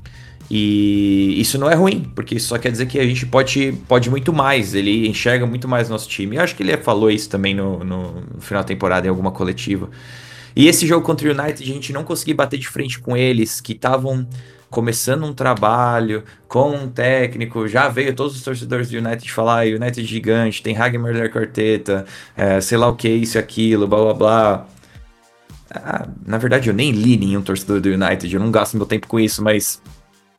E 0.50 1.34
isso 1.40 1.58
não 1.58 1.70
é 1.70 1.74
ruim, 1.74 2.10
porque 2.14 2.34
isso 2.34 2.48
só 2.48 2.58
quer 2.58 2.70
dizer 2.70 2.86
que 2.86 2.98
a 2.98 3.06
gente 3.06 3.24
pode, 3.26 3.72
pode 3.88 4.10
muito 4.10 4.32
mais. 4.32 4.74
Ele 4.74 5.08
enxerga 5.08 5.46
muito 5.46 5.66
mais 5.66 5.88
nosso 5.88 6.08
time. 6.08 6.36
Eu 6.36 6.42
acho 6.42 6.54
que 6.54 6.62
ele 6.62 6.76
falou 6.76 7.10
isso 7.10 7.28
também 7.30 7.54
no, 7.54 7.82
no, 7.82 8.22
final 8.40 8.62
da 8.62 8.66
temporada, 8.66 9.06
em 9.06 9.10
alguma 9.10 9.30
coletiva. 9.30 9.88
E 10.54 10.68
esse 10.68 10.86
jogo 10.86 11.04
contra 11.04 11.26
o 11.26 11.30
United, 11.30 11.62
a 11.62 11.74
gente 11.74 11.92
não 11.92 12.04
conseguiu 12.04 12.36
bater 12.36 12.58
de 12.58 12.68
frente 12.68 13.00
com 13.00 13.16
eles, 13.16 13.60
que 13.60 13.72
estavam 13.72 14.26
começando 14.74 15.24
um 15.24 15.32
trabalho 15.32 16.24
com 16.48 16.72
um 16.72 16.90
técnico, 16.90 17.68
já 17.68 17.88
veio 17.88 18.12
todos 18.12 18.34
os 18.34 18.42
torcedores 18.42 18.90
do 18.90 18.98
United 18.98 19.30
falar, 19.30 19.66
United 19.66 20.04
gigante, 20.04 20.60
tem 20.64 20.76
Hagmer 20.76 21.30
Quarteta, 21.32 22.04
é, 22.36 22.60
sei 22.60 22.76
lá 22.76 22.88
o 22.88 22.96
que, 22.96 23.08
isso 23.08 23.38
e 23.38 23.38
aquilo, 23.38 23.86
blá 23.86 24.02
blá 24.02 24.14
blá. 24.14 24.66
Ah, 25.70 26.08
na 26.26 26.38
verdade, 26.38 26.68
eu 26.68 26.74
nem 26.74 26.90
li 26.90 27.16
nenhum 27.16 27.40
torcedor 27.40 27.80
do 27.80 27.88
United, 27.88 28.34
eu 28.34 28.40
não 28.40 28.50
gasto 28.50 28.76
meu 28.76 28.84
tempo 28.84 29.06
com 29.06 29.20
isso, 29.20 29.44
mas 29.44 29.80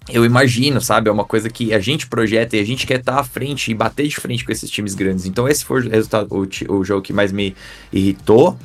eu 0.10 0.26
imagino, 0.26 0.82
sabe? 0.82 1.08
É 1.08 1.14
uma 1.14 1.24
coisa 1.24 1.50
que 1.50 1.74
a 1.74 1.80
gente 1.80 2.06
projeta 2.06 2.58
e 2.58 2.60
a 2.60 2.66
gente 2.66 2.86
quer 2.86 3.00
estar 3.00 3.18
à 3.18 3.24
frente 3.24 3.72
e 3.72 3.74
bater 3.74 4.06
de 4.06 4.18
frente 4.18 4.44
com 4.44 4.52
esses 4.52 4.70
times 4.70 4.96
grandes. 4.96 5.26
Então, 5.26 5.48
esse 5.48 5.64
foi 5.64 5.88
o 5.88 5.90
resultado, 5.90 6.28
o, 6.30 6.74
o 6.74 6.84
jogo 6.84 7.02
que 7.02 7.14
mais 7.14 7.32
me 7.32 7.56
irritou. 7.92 8.58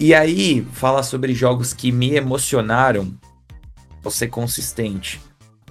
E 0.00 0.12
aí, 0.12 0.66
falar 0.72 1.04
sobre 1.04 1.32
jogos 1.32 1.72
que 1.72 1.92
me 1.92 2.16
emocionaram, 2.16 3.14
ser 4.10 4.28
consistente. 4.28 5.20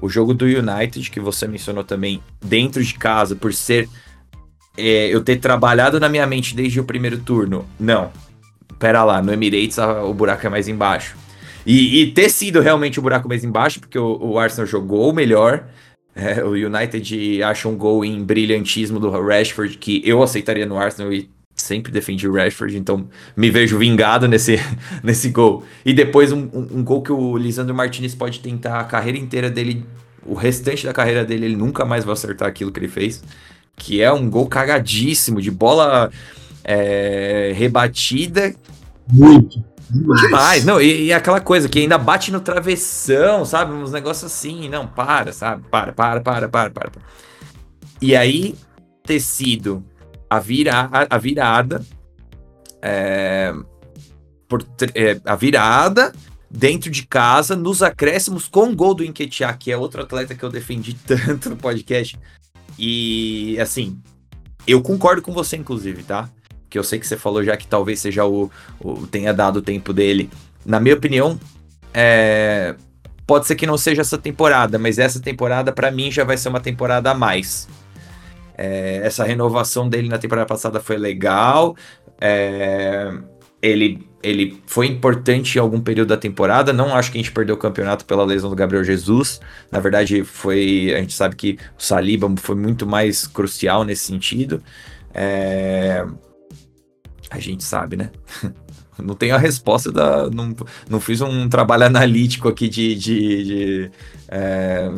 O 0.01 0.09
jogo 0.09 0.33
do 0.33 0.45
United, 0.45 1.09
que 1.09 1.19
você 1.19 1.47
mencionou 1.47 1.83
também, 1.83 2.21
dentro 2.43 2.83
de 2.83 2.93
casa, 2.95 3.35
por 3.35 3.53
ser. 3.53 3.87
É, 4.75 5.07
eu 5.07 5.23
ter 5.23 5.37
trabalhado 5.37 5.99
na 5.99 6.09
minha 6.09 6.25
mente 6.25 6.55
desde 6.55 6.79
o 6.79 6.83
primeiro 6.83 7.19
turno. 7.19 7.65
Não. 7.79 8.11
Pera 8.79 9.03
lá, 9.03 9.21
no 9.21 9.31
Emirates 9.31 9.77
a, 9.77 10.03
o 10.03 10.13
buraco 10.13 10.45
é 10.45 10.49
mais 10.49 10.67
embaixo. 10.67 11.15
E, 11.65 12.01
e, 12.01 12.11
ter 12.11 12.29
sido 12.29 12.59
realmente 12.59 12.99
o 12.99 13.01
buraco 13.01 13.29
mais 13.29 13.43
embaixo, 13.43 13.79
porque 13.79 13.97
o, 13.97 14.17
o 14.19 14.39
Arsenal 14.39 14.67
jogou 14.67 15.13
melhor. 15.13 15.65
É, 16.15 16.43
o 16.43 16.51
United 16.51 17.41
acha 17.43 17.67
um 17.67 17.77
gol 17.77 18.03
em 18.03 18.23
brilhantismo 18.23 18.99
do 18.99 19.09
Rashford 19.09 19.77
que 19.77 20.01
eu 20.05 20.21
aceitaria 20.21 20.65
no 20.65 20.77
Arsenal 20.77 21.11
e 21.13 21.29
sempre 21.63 21.91
defendi 21.91 22.28
o 22.28 22.34
Rashford, 22.34 22.78
então 22.78 23.08
me 23.36 23.49
vejo 23.49 23.78
vingado 23.78 24.28
nesse, 24.28 24.60
nesse 25.02 25.30
gol. 25.30 25.63
E 25.86 25.93
depois 25.93 26.32
um, 26.32 26.49
um, 26.54 26.67
um, 26.80 26.84
gol 26.84 27.02
que 27.02 27.12
o 27.12 27.38
Lisandro 27.38 27.73
Martinez 27.73 28.13
pode 28.13 28.39
tentar 28.39 28.80
a 28.80 28.84
carreira 28.84 29.17
inteira 29.17 29.49
dele, 29.49 29.86
o 30.26 30.34
restante 30.34 30.86
da 30.86 30.93
carreira 30.93 31.26
dele, 31.26 31.45
ele 31.45 31.56
nunca 31.56 31.86
mais 31.86 32.04
vai 32.04 32.13
acertar 32.13 32.47
aquilo 32.47 32.71
que 32.71 32.80
ele 32.80 32.88
fez. 32.88 33.23
Que 33.76 34.02
é 34.02 34.12
um 34.12 34.30
gol 34.30 34.47
cagadíssimo, 34.47 35.41
de 35.41 35.49
bola 35.49 36.12
é, 36.63 37.52
rebatida. 37.56 38.54
Muito. 39.12 39.63
Demais. 39.89 40.21
Demais. 40.21 40.65
Não, 40.65 40.82
e, 40.82 41.06
e, 41.06 41.13
aquela 41.13 41.39
coisa 41.39 41.67
que 41.67 41.80
ainda 41.80 41.97
bate 41.97 42.32
no 42.32 42.39
travessão, 42.39 43.45
sabe? 43.45 43.73
Uns 43.73 43.91
negócios 43.91 44.32
assim. 44.32 44.69
Não, 44.69 44.88
para, 44.88 45.34
sabe? 45.34 45.63
Para, 45.69 45.91
para, 45.91 46.21
para, 46.21 46.49
para, 46.49 46.69
para. 46.69 46.91
E 48.02 48.15
aí, 48.15 48.56
tecido 49.04 49.84
a, 50.35 50.39
vira, 50.39 50.89
a, 51.09 51.17
virada. 51.17 51.83
É, 52.81 53.53
por, 54.47 54.65
é, 54.93 55.19
a 55.25 55.35
virada 55.35 56.11
dentro 56.49 56.91
de 56.91 57.07
casa, 57.07 57.55
nos 57.55 57.81
acréscimos, 57.81 58.47
com 58.47 58.69
o 58.69 58.75
gol 58.75 58.93
do 58.93 59.03
Enquetear, 59.03 59.57
que 59.57 59.71
é 59.71 59.77
outro 59.77 60.03
atleta 60.03 60.35
que 60.35 60.43
eu 60.43 60.49
defendi 60.49 60.93
tanto 61.05 61.49
no 61.49 61.57
podcast. 61.57 62.17
E, 62.77 63.57
assim, 63.59 63.99
eu 64.67 64.81
concordo 64.81 65.21
com 65.21 65.33
você, 65.33 65.57
inclusive, 65.57 66.03
tá? 66.03 66.29
Que 66.69 66.77
eu 66.77 66.83
sei 66.83 66.99
que 66.99 67.07
você 67.07 67.17
falou 67.17 67.43
já 67.43 67.57
que 67.57 67.67
talvez 67.67 67.99
seja 67.99 68.25
o, 68.25 68.51
o 68.79 69.07
tenha 69.07 69.33
dado 69.33 69.57
o 69.57 69.61
tempo 69.61 69.91
dele. 69.91 70.29
Na 70.65 70.79
minha 70.79 70.95
opinião, 70.95 71.39
é, 71.93 72.75
pode 73.25 73.47
ser 73.47 73.55
que 73.55 73.65
não 73.65 73.77
seja 73.77 74.01
essa 74.01 74.17
temporada, 74.17 74.77
mas 74.77 74.99
essa 74.99 75.19
temporada 75.19 75.71
para 75.71 75.91
mim 75.91 76.11
já 76.11 76.23
vai 76.23 76.37
ser 76.37 76.49
uma 76.49 76.59
temporada 76.59 77.11
a 77.11 77.15
mais. 77.15 77.67
É, 78.57 79.01
essa 79.03 79.23
renovação 79.23 79.89
dele 79.89 80.09
na 80.09 80.17
temporada 80.17 80.47
passada 80.47 80.79
foi 80.79 80.97
legal. 80.97 81.75
É, 82.19 83.11
ele, 83.61 84.07
ele 84.21 84.61
foi 84.65 84.87
importante 84.87 85.57
em 85.57 85.61
algum 85.61 85.79
período 85.79 86.09
da 86.09 86.17
temporada. 86.17 86.73
Não 86.73 86.93
acho 86.93 87.11
que 87.11 87.17
a 87.17 87.21
gente 87.21 87.31
perdeu 87.31 87.55
o 87.55 87.57
campeonato 87.57 88.03
pela 88.05 88.25
lesão 88.25 88.49
do 88.49 88.55
Gabriel 88.55 88.83
Jesus. 88.83 89.39
Na 89.71 89.79
verdade, 89.79 90.23
foi. 90.23 90.93
A 90.93 90.99
gente 90.99 91.13
sabe 91.13 91.35
que 91.35 91.57
o 91.77 91.81
Saliba 91.81 92.29
foi 92.37 92.55
muito 92.55 92.85
mais 92.85 93.25
crucial 93.25 93.85
nesse 93.85 94.05
sentido. 94.05 94.61
É, 95.13 96.05
a 97.29 97.39
gente 97.39 97.63
sabe, 97.63 97.95
né? 97.95 98.11
Não 99.01 99.15
tenho 99.15 99.33
a 99.33 99.39
resposta 99.39 99.91
da. 99.91 100.29
Não, 100.29 100.55
não 100.87 100.99
fiz 100.99 101.19
um 101.19 101.49
trabalho 101.49 101.85
analítico 101.87 102.47
aqui 102.47 102.69
de. 102.69 102.95
de, 102.95 103.43
de 103.43 103.91
é, 104.27 104.91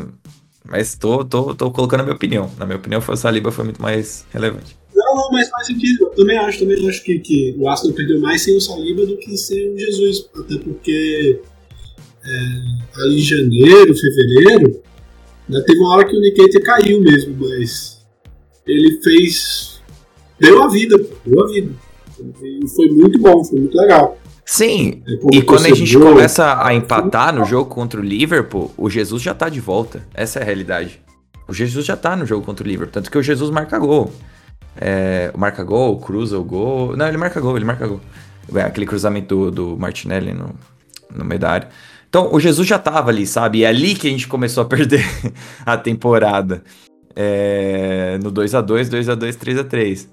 mas 0.67 0.95
tô, 0.95 1.23
tô, 1.23 1.54
tô 1.54 1.71
colocando 1.71 2.01
a 2.01 2.04
minha 2.04 2.15
opinião. 2.15 2.49
Na 2.58 2.65
minha 2.65 2.78
opinião, 2.78 3.01
o 3.08 3.15
Saliba 3.15 3.51
foi 3.51 3.65
muito 3.65 3.82
mais 3.82 4.25
relevante. 4.32 4.75
Não, 4.93 5.15
não, 5.15 5.30
mas 5.32 5.49
faz 5.49 5.67
sentido. 5.67 6.06
Eu 6.06 6.10
também 6.10 6.38
acho, 6.38 6.60
também 6.60 6.89
acho 6.89 7.04
que, 7.04 7.19
que 7.19 7.56
o 7.58 7.69
Arsenal 7.69 7.95
perdeu 7.95 8.19
mais 8.19 8.41
sem 8.41 8.56
o 8.56 8.62
Saliba 8.62 9.06
do 9.06 9.17
que 9.17 9.38
sem 9.38 9.73
o 9.73 9.78
Jesus. 9.78 10.30
Até 10.36 10.58
porque 10.58 11.39
é, 12.25 13.01
ali 13.01 13.19
em 13.19 13.21
janeiro, 13.21 13.95
fevereiro, 13.95 14.82
né, 15.47 15.62
teve 15.62 15.80
uma 15.80 15.95
hora 15.95 16.08
que 16.08 16.15
o 16.15 16.19
Nikita 16.19 16.60
caiu 16.62 17.01
mesmo, 17.01 17.36
mas 17.39 18.04
ele 18.65 18.99
fez. 19.01 19.82
Deu 20.39 20.63
a 20.63 20.67
vida, 20.67 20.97
deu 21.25 21.43
a 21.43 21.47
vida. 21.47 21.71
E 22.41 22.67
foi 22.69 22.89
muito 22.89 23.19
bom, 23.19 23.43
foi 23.43 23.60
muito 23.60 23.78
legal. 23.78 24.17
Sim, 24.45 25.01
é, 25.08 25.38
e 25.38 25.41
quando 25.41 25.65
a 25.65 25.73
gente 25.73 25.97
começa 25.97 26.63
a 26.63 26.73
empatar 26.73 27.34
no 27.34 27.45
jogo 27.45 27.69
contra 27.69 27.99
o 27.99 28.03
Liverpool, 28.03 28.71
o 28.77 28.89
Jesus 28.89 29.21
já 29.21 29.34
tá 29.34 29.49
de 29.49 29.60
volta. 29.60 30.03
Essa 30.13 30.39
é 30.39 30.41
a 30.43 30.45
realidade. 30.45 31.01
O 31.47 31.53
Jesus 31.53 31.86
já 31.86 31.97
tá 31.97 32.15
no 32.15 32.25
jogo 32.25 32.45
contra 32.45 32.63
o 32.63 32.67
Liverpool, 32.67 32.93
tanto 32.93 33.10
que 33.10 33.17
o 33.17 33.23
Jesus 33.23 33.49
marca 33.49 33.79
gol. 33.79 34.13
É, 34.77 35.31
marca 35.36 35.63
gol, 35.63 35.99
cruza 35.99 36.38
o 36.38 36.43
gol. 36.43 36.95
Não, 36.95 37.08
ele 37.08 37.17
marca 37.17 37.39
gol, 37.41 37.55
ele 37.55 37.65
marca 37.65 37.88
gol. 37.88 38.01
É, 38.53 38.62
aquele 38.62 38.86
cruzamento 38.86 39.49
do, 39.49 39.51
do 39.51 39.77
Martinelli 39.77 40.34
no, 40.34 40.53
no 41.13 41.25
meio 41.25 41.39
da 41.39 41.49
área. 41.49 41.69
Então, 42.08 42.29
o 42.31 42.39
Jesus 42.39 42.67
já 42.67 42.77
tava 42.77 43.10
ali, 43.10 43.25
sabe? 43.25 43.60
E 43.60 43.63
é 43.63 43.67
ali 43.67 43.95
que 43.95 44.08
a 44.08 44.12
gente 44.12 44.27
começou 44.27 44.63
a 44.63 44.65
perder 44.65 45.03
a 45.65 45.75
temporada. 45.75 46.63
É, 47.15 48.19
no 48.21 48.29
2 48.29 48.53
a 48.55 48.62
2 48.62 48.89
2 48.89 49.10
a 49.10 49.15
2 49.15 49.36
3 49.38 49.60
a 49.60 49.63
3 49.63 50.10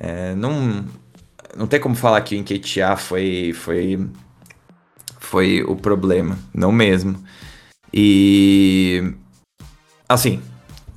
é, 0.00 0.34
não, 0.34 0.84
não 1.56 1.66
tem 1.66 1.80
como 1.80 1.94
falar 1.94 2.20
que 2.22 2.34
o 2.34 2.38
Enquetear 2.38 2.96
foi, 2.96 3.52
foi, 3.54 4.08
foi 5.18 5.62
o 5.62 5.76
problema, 5.76 6.38
não 6.54 6.72
mesmo. 6.72 7.22
E. 7.92 9.12
Assim, 10.08 10.40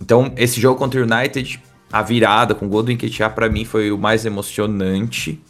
então 0.01 0.33
esse 0.37 0.59
jogo 0.59 0.79
contra 0.79 0.99
o 0.99 1.03
United, 1.03 1.61
a 1.91 2.01
virada 2.01 2.55
com 2.55 2.65
o 2.65 2.69
gol 2.69 2.83
do 2.83 2.91
Enquetear, 2.91 3.33
para 3.33 3.49
mim 3.49 3.65
foi 3.65 3.91
o 3.91 3.97
mais 3.97 4.25
emocionante. 4.25 5.41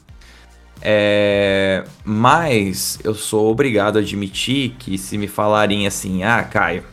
É, 0.86 1.86
mas 2.04 3.00
eu 3.06 3.16
sou 3.16 3.50
obrigado 3.50 3.98
a 3.98 4.02
admitir 4.02 4.76
que 4.78 4.98
se 4.98 5.18
me 5.18 5.30
falarem 5.30 5.88
assim, 5.88 6.24
ah, 6.24 6.44
Caio, 6.44 6.84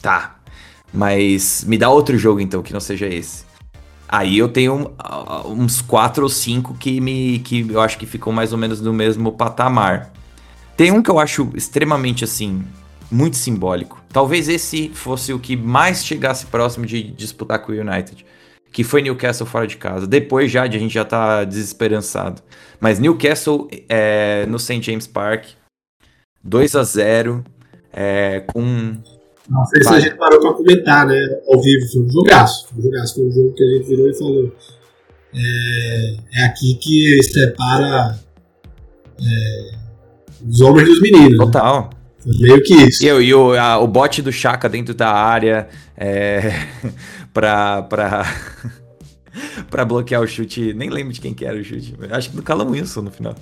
tá, 0.00 0.36
mas 0.90 1.62
me 1.68 1.76
dá 1.76 1.90
outro 1.90 2.16
jogo 2.16 2.40
então 2.40 2.62
que 2.62 2.72
não 2.72 2.80
seja 2.80 3.06
esse. 3.06 3.44
Aí 4.14 4.38
eu 4.38 4.48
tenho 4.48 4.92
uh, 4.92 5.48
uns 5.48 5.82
quatro 5.82 6.22
ou 6.22 6.28
cinco 6.28 6.72
que 6.74 7.00
me 7.00 7.40
que 7.40 7.68
eu 7.68 7.80
acho 7.80 7.98
que 7.98 8.06
ficam 8.06 8.32
mais 8.32 8.52
ou 8.52 8.58
menos 8.58 8.80
no 8.80 8.92
mesmo 8.92 9.32
patamar. 9.32 10.12
Tem 10.76 10.92
um 10.92 11.02
que 11.02 11.10
eu 11.10 11.18
acho 11.18 11.50
extremamente 11.56 12.22
assim, 12.22 12.64
muito 13.10 13.36
simbólico. 13.36 14.00
Talvez 14.12 14.48
esse 14.48 14.88
fosse 14.90 15.32
o 15.32 15.38
que 15.40 15.56
mais 15.56 16.04
chegasse 16.04 16.46
próximo 16.46 16.86
de 16.86 17.02
disputar 17.02 17.58
com 17.58 17.72
o 17.72 17.74
United, 17.74 18.24
que 18.70 18.84
foi 18.84 19.02
Newcastle 19.02 19.48
fora 19.48 19.66
de 19.66 19.76
casa. 19.76 20.06
Depois 20.06 20.48
já 20.48 20.62
a 20.62 20.70
gente 20.70 20.94
já 20.94 21.04
tá 21.04 21.42
desesperançado. 21.42 22.40
Mas 22.80 23.00
Newcastle 23.00 23.68
é, 23.88 24.46
no 24.46 24.60
St 24.60 24.80
James 24.80 25.08
Park, 25.08 25.46
2 26.40 26.76
a 26.76 26.84
0 26.84 27.44
é, 27.92 28.44
com 28.46 28.96
não 29.48 29.64
sei 29.66 29.82
se 29.82 29.88
a 29.88 30.00
gente 30.00 30.16
parou 30.16 30.40
pra 30.40 30.52
comentar, 30.54 31.06
né? 31.06 31.16
Ao 31.46 31.60
vivo, 31.60 31.86
foi 31.92 32.02
um 32.02 32.10
jogaço. 32.10 32.66
Foi 32.68 32.78
um 32.78 32.82
jogaço, 32.82 33.14
foi 33.14 33.24
um 33.26 33.32
jogo 33.32 33.54
que 33.54 33.62
a 33.62 33.66
gente 33.66 33.88
virou 33.88 34.08
e 34.08 34.14
falou. 34.18 34.56
É, 35.34 36.16
é 36.34 36.44
aqui 36.44 36.74
que 36.76 37.22
separa 37.22 38.18
é, 39.20 39.74
os 40.48 40.60
homens 40.60 40.88
dos 40.88 41.00
meninos. 41.00 41.32
Né? 41.32 41.44
Total. 41.44 41.82
Né? 41.82 41.90
Foi 42.20 42.32
meio 42.40 42.62
que 42.62 42.74
isso. 42.74 43.04
E, 43.04 43.06
e 43.06 43.34
o, 43.34 43.52
a, 43.52 43.78
o 43.78 43.86
bote 43.86 44.22
do 44.22 44.32
Chaka 44.32 44.68
dentro 44.68 44.94
da 44.94 45.10
área 45.12 45.68
é, 45.96 46.52
pra, 47.34 47.82
pra, 47.82 48.24
pra 49.68 49.84
bloquear 49.84 50.22
o 50.22 50.26
chute. 50.26 50.72
Nem 50.72 50.88
lembro 50.88 51.12
de 51.12 51.20
quem 51.20 51.34
que 51.34 51.44
era 51.44 51.58
o 51.58 51.64
chute. 51.64 51.94
Acho 52.10 52.30
que 52.30 52.36
do 52.36 52.42
Callum 52.42 52.70
Wilson 52.70 53.02
no 53.02 53.10
final. 53.10 53.34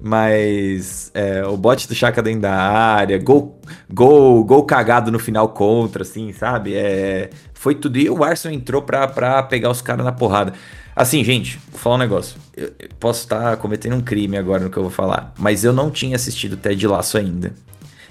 Mas 0.00 1.10
é, 1.14 1.44
o 1.46 1.56
bote 1.56 1.88
do 1.88 1.94
Chaka 1.94 2.22
dentro 2.22 2.42
da 2.42 2.54
área, 2.54 3.18
gol, 3.18 3.58
gol, 3.90 4.44
gol 4.44 4.64
cagado 4.64 5.10
no 5.10 5.18
final 5.18 5.48
contra, 5.48 6.02
assim, 6.02 6.32
sabe? 6.32 6.74
É, 6.74 7.30
foi 7.54 7.74
tudo. 7.74 7.98
E 7.98 8.10
o 8.10 8.22
Arsenal 8.22 8.54
entrou 8.54 8.82
pra, 8.82 9.06
pra 9.06 9.42
pegar 9.42 9.70
os 9.70 9.80
caras 9.80 10.04
na 10.04 10.12
porrada. 10.12 10.52
Assim, 10.94 11.24
gente, 11.24 11.58
vou 11.70 11.80
falar 11.80 11.96
um 11.96 11.98
negócio. 11.98 12.36
Eu, 12.56 12.72
eu 12.78 12.88
posso 13.00 13.22
estar 13.22 13.56
cometendo 13.56 13.96
um 13.96 14.00
crime 14.00 14.36
agora 14.36 14.64
no 14.64 14.70
que 14.70 14.76
eu 14.76 14.82
vou 14.82 14.92
falar, 14.92 15.32
mas 15.38 15.64
eu 15.64 15.72
não 15.72 15.90
tinha 15.90 16.16
assistido 16.16 16.56
Ted 16.56 16.86
Laço 16.86 17.16
ainda. 17.16 17.52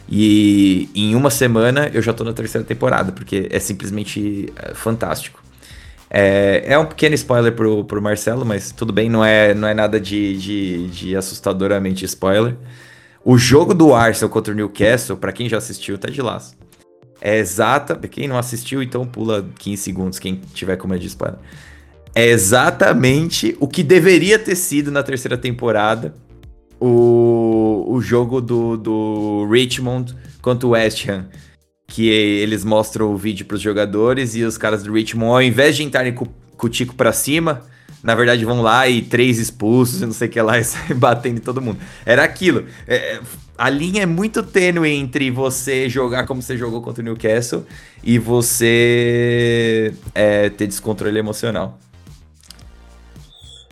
E 0.09 0.89
em 0.93 1.15
uma 1.15 1.29
semana 1.29 1.89
eu 1.93 2.01
já 2.01 2.13
tô 2.13 2.23
na 2.23 2.33
terceira 2.33 2.65
temporada, 2.65 3.11
porque 3.11 3.47
é 3.51 3.59
simplesmente 3.59 4.51
é, 4.55 4.73
fantástico. 4.73 5.42
É, 6.15 6.63
é 6.67 6.77
um 6.77 6.85
pequeno 6.85 7.15
spoiler 7.15 7.51
pro, 7.55 7.83
pro 7.85 7.99
Marcelo, 7.99 8.45
mas 8.45 8.71
tudo 8.71 8.93
bem, 8.93 9.09
não 9.09 9.25
é, 9.25 9.55
não 9.55 9.67
é 9.67 9.73
nada 9.73 9.99
de, 9.99 10.37
de, 10.37 10.87
de 10.89 11.15
assustadoramente 11.15 12.05
spoiler. 12.05 12.55
O 13.25 13.35
jogo 13.35 13.73
do 13.73 13.95
Arsenal 13.95 14.29
contra 14.29 14.53
o 14.53 14.55
Newcastle, 14.55 15.17
para 15.17 15.31
quem 15.31 15.49
já 15.49 15.57
assistiu, 15.57 15.97
tá 15.97 16.09
de 16.09 16.21
laço. 16.21 16.55
É 17.19 17.37
exata. 17.37 17.95
Quem 18.07 18.27
não 18.27 18.37
assistiu, 18.37 18.83
então 18.83 19.07
pula 19.07 19.49
15 19.57 19.81
segundos, 19.81 20.19
quem 20.19 20.35
tiver 20.53 20.75
com 20.77 20.87
medo 20.87 21.01
de 21.01 21.07
spoiler. 21.07 21.39
É 22.13 22.27
exatamente 22.27 23.57
o 23.59 23.67
que 23.67 23.81
deveria 23.81 24.37
ter 24.37 24.55
sido 24.55 24.91
na 24.91 25.01
terceira 25.01 25.37
temporada 25.37 26.13
o, 26.79 27.85
o 27.87 28.01
jogo 28.01 28.39
do, 28.39 28.77
do 28.77 29.47
Richmond 29.49 30.15
contra 30.41 30.67
o 30.67 30.71
West 30.71 31.09
Ham 31.09 31.25
que 31.93 32.09
eles 32.09 32.65
mostram 32.65 33.13
o 33.13 33.17
vídeo 33.17 33.45
para 33.45 33.53
os 33.53 33.61
jogadores 33.61 34.33
e 34.33 34.43
os 34.43 34.57
caras 34.57 34.81
do 34.81 34.91
Richmond, 34.91 35.31
ao 35.31 35.43
invés 35.43 35.75
de 35.75 35.83
entrarem 35.83 36.11
com, 36.11 36.27
o 36.59 36.69
Tico 36.69 36.95
para 36.95 37.13
cima, 37.13 37.61
na 38.01 38.15
verdade 38.15 38.43
vão 38.43 38.63
lá 38.63 38.89
e 38.89 39.03
três 39.03 39.37
expulsos 39.37 40.01
e 40.01 40.05
não 40.07 40.11
sei 40.11 40.27
o 40.27 40.31
que 40.31 40.41
lá 40.41 40.57
e 40.59 40.63
saem 40.63 40.97
batendo 40.97 41.37
em 41.37 41.41
todo 41.41 41.61
mundo. 41.61 41.77
Era 42.03 42.23
aquilo. 42.23 42.65
É, 42.87 43.19
a 43.55 43.69
linha 43.69 44.01
é 44.01 44.05
muito 44.07 44.41
tênue 44.41 44.89
entre 44.89 45.29
você 45.29 45.87
jogar 45.87 46.25
como 46.25 46.41
você 46.41 46.57
jogou 46.57 46.81
contra 46.81 47.03
o 47.03 47.05
Newcastle 47.05 47.63
e 48.03 48.17
você 48.17 49.93
é, 50.15 50.49
ter 50.49 50.65
descontrole 50.65 51.19
emocional. 51.19 51.77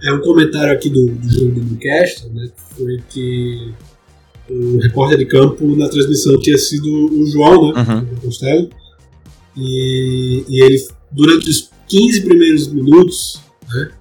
É 0.04 0.14
um 0.14 0.22
comentário 0.22 0.72
aqui 0.72 0.92
do, 0.92 1.08
do 1.08 1.34
jogo 1.34 1.60
do 1.60 1.64
Newcastle, 1.64 2.32
né? 2.32 2.52
Foi 2.78 3.02
que 3.10 3.74
o 4.52 4.80
repórter 4.80 5.18
de 5.18 5.26
campo 5.26 5.76
na 5.76 5.88
transmissão 5.88 6.40
tinha 6.40 6.58
sido 6.58 6.88
o 6.88 7.26
João, 7.28 7.74
né? 7.74 7.82
Uhum. 7.82 8.16
Costello. 8.22 8.70
E, 9.56 10.44
e 10.48 10.64
ele, 10.64 10.88
durante 11.12 11.50
os 11.50 11.70
15 11.88 12.22
primeiros 12.22 12.68
minutos, 12.68 13.42
né? 13.74 13.92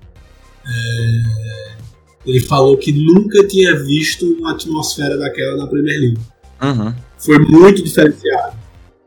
É, 0.66 1.70
ele 2.26 2.40
falou 2.40 2.76
que 2.76 2.92
nunca 2.92 3.46
tinha 3.46 3.76
visto 3.76 4.26
uma 4.34 4.52
atmosfera 4.52 5.16
daquela 5.16 5.56
na 5.56 5.66
Premier 5.66 5.98
League. 6.00 6.18
Uhum. 6.62 6.94
Foi 7.18 7.38
muito 7.38 7.82
diferenciado. 7.82 8.56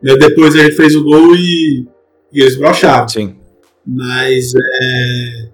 Depois 0.01 0.55
a 0.55 0.63
gente 0.63 0.75
fez 0.75 0.95
o 0.95 1.03
gol 1.03 1.35
e, 1.35 1.85
e 2.33 2.41
eles 2.41 2.57
brocharam. 2.57 3.07
Sim. 3.07 3.35
Mas 3.85 4.53
é, 4.55 5.49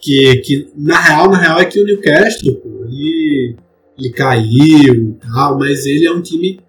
que, 0.00 0.36
que 0.36 0.68
na 0.76 1.00
real, 1.00 1.30
na 1.30 1.38
real 1.38 1.58
é 1.60 1.64
que 1.64 1.80
o 1.80 1.84
Newcastle, 1.84 2.54
pô, 2.56 2.84
ele 2.84 3.56
ele 3.98 4.10
caiu 4.10 4.94
e 4.94 5.16
tal, 5.20 5.58
mas 5.58 5.84
ele 5.84 6.06
é 6.06 6.12
um 6.12 6.22
time 6.22 6.60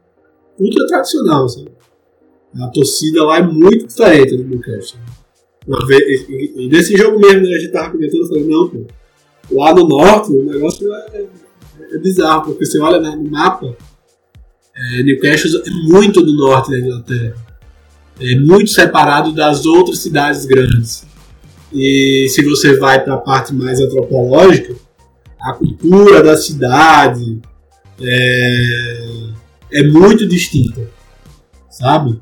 ultra 0.57 0.87
tradicional, 0.87 1.47
sabe? 1.47 1.69
A 2.59 2.67
torcida 2.67 3.23
lá 3.23 3.37
é 3.37 3.43
muito 3.43 3.87
diferente 3.87 4.35
do 4.35 4.43
Newcastle. 4.43 4.99
E, 5.67 6.67
nesse 6.67 6.97
jogo 6.97 7.19
mesmo, 7.19 7.41
né, 7.41 7.55
a 7.55 7.59
gente 7.59 7.71
tava 7.71 7.91
comentando, 7.91 8.21
eu 8.21 8.27
falei, 8.27 8.47
não, 8.47 8.69
pô, 8.69 8.85
lá 9.51 9.73
no 9.73 9.87
norte 9.87 10.31
o 10.31 10.43
negócio 10.43 10.91
é, 10.91 11.25
é 11.91 11.97
bizarro, 11.99 12.45
porque 12.45 12.65
você 12.65 12.79
olha 12.79 12.99
né, 12.99 13.15
no 13.15 13.29
mapa, 13.29 13.77
é, 14.75 15.03
Newcastle 15.03 15.61
é 15.63 15.69
muito 15.69 16.23
do 16.23 16.33
norte 16.33 16.71
da 16.71 16.79
Inglaterra. 16.79 17.35
É 18.19 18.35
muito 18.35 18.71
separado 18.71 19.31
das 19.31 19.65
outras 19.65 19.99
cidades 19.99 20.45
grandes. 20.45 21.05
E 21.71 22.27
se 22.29 22.43
você 22.43 22.75
vai 22.77 23.03
para 23.03 23.13
a 23.13 23.17
parte 23.17 23.53
mais 23.53 23.79
antropológica, 23.79 24.75
a 25.41 25.53
cultura 25.53 26.21
da 26.21 26.35
cidade, 26.35 27.41
é, 28.01 29.09
é 29.73 29.83
muito 29.83 30.27
distinta, 30.27 30.89
sabe? 31.69 32.19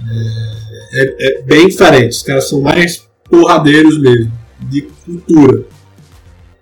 É, 0.00 1.02
é, 1.02 1.26
é 1.28 1.42
bem 1.42 1.68
diferente. 1.68 2.12
Os 2.12 2.22
caras 2.22 2.48
são 2.48 2.60
mais 2.60 3.08
porradeiros 3.24 4.00
mesmo, 4.00 4.32
de 4.62 4.82
cultura. 4.82 5.64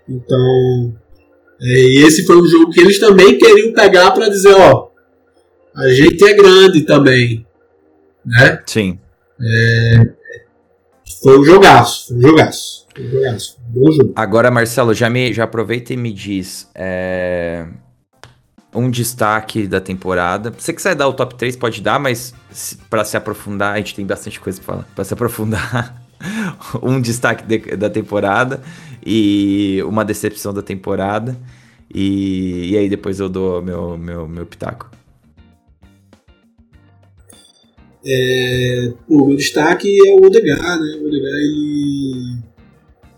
Então, 0.09 0.95
é, 1.61 1.67
e 1.67 2.05
esse 2.07 2.25
foi 2.27 2.41
um 2.41 2.47
jogo 2.47 2.71
que 2.71 2.81
eles 2.81 2.99
também 2.99 3.39
queriam 3.39 3.73
pegar 3.73 4.11
para 4.13 4.29
dizer, 4.29 4.55
ó, 4.55 4.89
a 5.75 5.89
gente 5.89 6.25
é 6.25 6.35
grande 6.35 6.83
também, 6.83 7.47
né? 8.25 8.63
Sim. 8.67 8.99
É, 9.41 10.16
foi 11.23 11.39
um 11.39 11.45
jogaço, 11.45 12.09
foi 12.09 12.17
um 12.17 12.21
jogaço. 12.23 12.87
Agora, 14.15 14.51
Marcelo, 14.51 14.95
já 14.95 15.09
me, 15.11 15.33
já 15.33 15.45
aproveita 15.45 15.93
e 15.93 15.97
me 15.97 16.13
diz 16.13 16.69
é, 16.75 17.67
um 18.75 18.91
destaque 18.91 19.67
da 19.67 19.81
temporada. 19.81 20.53
Você 20.57 20.73
quiser 20.73 20.95
dar 20.95 21.09
o 21.09 21.13
top 21.13 21.35
3, 21.35 21.57
pode 21.57 21.81
dar, 21.81 21.99
mas 21.99 22.35
para 22.89 23.05
se 23.05 23.17
aprofundar, 23.17 23.75
a 23.75 23.77
gente 23.79 23.95
tem 23.95 24.07
bastante 24.07 24.41
coisa 24.41 24.61
para 24.61 24.75
falar. 24.75 24.89
Para 24.95 25.05
se 25.05 25.15
aprofundar, 25.15 26.03
um 26.83 27.01
destaque 27.01 27.45
de, 27.45 27.77
da 27.77 27.91
temporada 27.91 28.61
e 29.05 29.83
uma 29.87 30.05
decepção 30.05 30.53
da 30.53 30.63
temporada. 30.63 31.37
E, 31.93 32.71
e 32.73 32.77
aí 32.77 32.89
depois 32.89 33.21
eu 33.21 33.29
dou 33.29 33.63
meu, 33.63 33.97
meu, 33.97 34.27
meu 34.27 34.47
pitaco. 34.47 34.91
É, 38.09 38.93
o 39.09 39.27
meu 39.27 39.37
destaque 39.37 39.99
é 40.07 40.15
o 40.15 40.27
Odegar, 40.27 40.81
né? 40.81 40.97
O 41.03 41.09
Odegar 41.09 41.33
ele, 41.33 42.37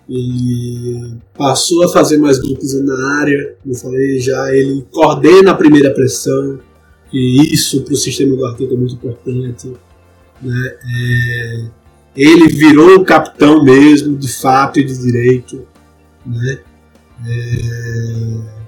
ele 0.08 1.16
passou 1.36 1.84
a 1.84 1.88
fazer 1.88 2.16
mais 2.16 2.38
grupos 2.38 2.72
na 2.82 3.20
área, 3.20 3.56
como 3.62 3.74
eu 3.74 3.78
falei 3.78 4.18
já, 4.18 4.54
ele 4.54 4.86
coordena 4.90 5.50
a 5.50 5.54
primeira 5.54 5.92
pressão, 5.92 6.58
e 7.12 7.52
isso 7.52 7.82
para 7.82 7.92
o 7.92 7.96
sistema 7.96 8.34
do 8.34 8.46
Arteta 8.46 8.72
é 8.72 8.76
muito 8.78 8.94
importante. 8.94 9.72
Né? 10.40 10.76
É, 10.82 11.64
ele 12.16 12.48
virou 12.48 12.96
o 12.96 13.04
capitão 13.04 13.62
mesmo, 13.62 14.16
de 14.16 14.32
fato 14.32 14.80
e 14.80 14.84
de 14.84 14.96
direito. 14.96 15.66
Né? 16.24 16.60
É, 17.26 18.58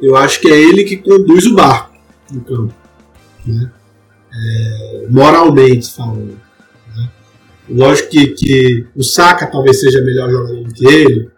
eu 0.00 0.16
acho 0.16 0.40
que 0.40 0.48
é 0.48 0.56
ele 0.56 0.84
que 0.84 0.96
conduz 0.96 1.44
o 1.46 1.54
barco 1.54 1.94
no 2.30 2.40
campo. 2.40 2.74
Né? 3.46 3.70
É, 4.40 5.06
moralmente 5.08 5.90
falando. 5.92 6.38
Né? 6.96 7.10
Lógico 7.68 8.10
que, 8.10 8.28
que 8.28 8.86
o 8.94 9.02
Saka 9.02 9.46
talvez 9.46 9.80
seja 9.80 10.00
melhor 10.02 10.30
jogador 10.30 10.64
do 10.64 10.72
que 10.72 10.86
ele, 10.86 11.30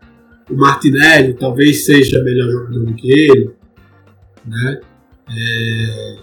o 0.50 0.56
Martinelli 0.56 1.34
talvez 1.34 1.84
seja 1.84 2.22
melhor 2.22 2.50
jogador 2.50 2.84
do 2.84 2.94
que 2.94 3.10
ele, 3.10 3.50
né? 4.44 4.80
É, 5.28 6.16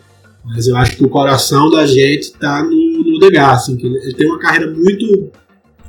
mas 0.45 0.67
eu 0.67 0.75
acho 0.75 0.97
que 0.97 1.03
o 1.03 1.09
coração 1.09 1.69
da 1.69 1.85
gente 1.85 2.23
está 2.23 2.63
no, 2.63 3.03
no 3.03 3.19
Degas, 3.19 3.61
assim, 3.61 3.77
que 3.77 3.85
ele, 3.85 3.97
ele, 3.97 4.13
tem 4.13 4.27
uma 4.27 4.39
carreira 4.39 4.71
muito, 4.71 5.31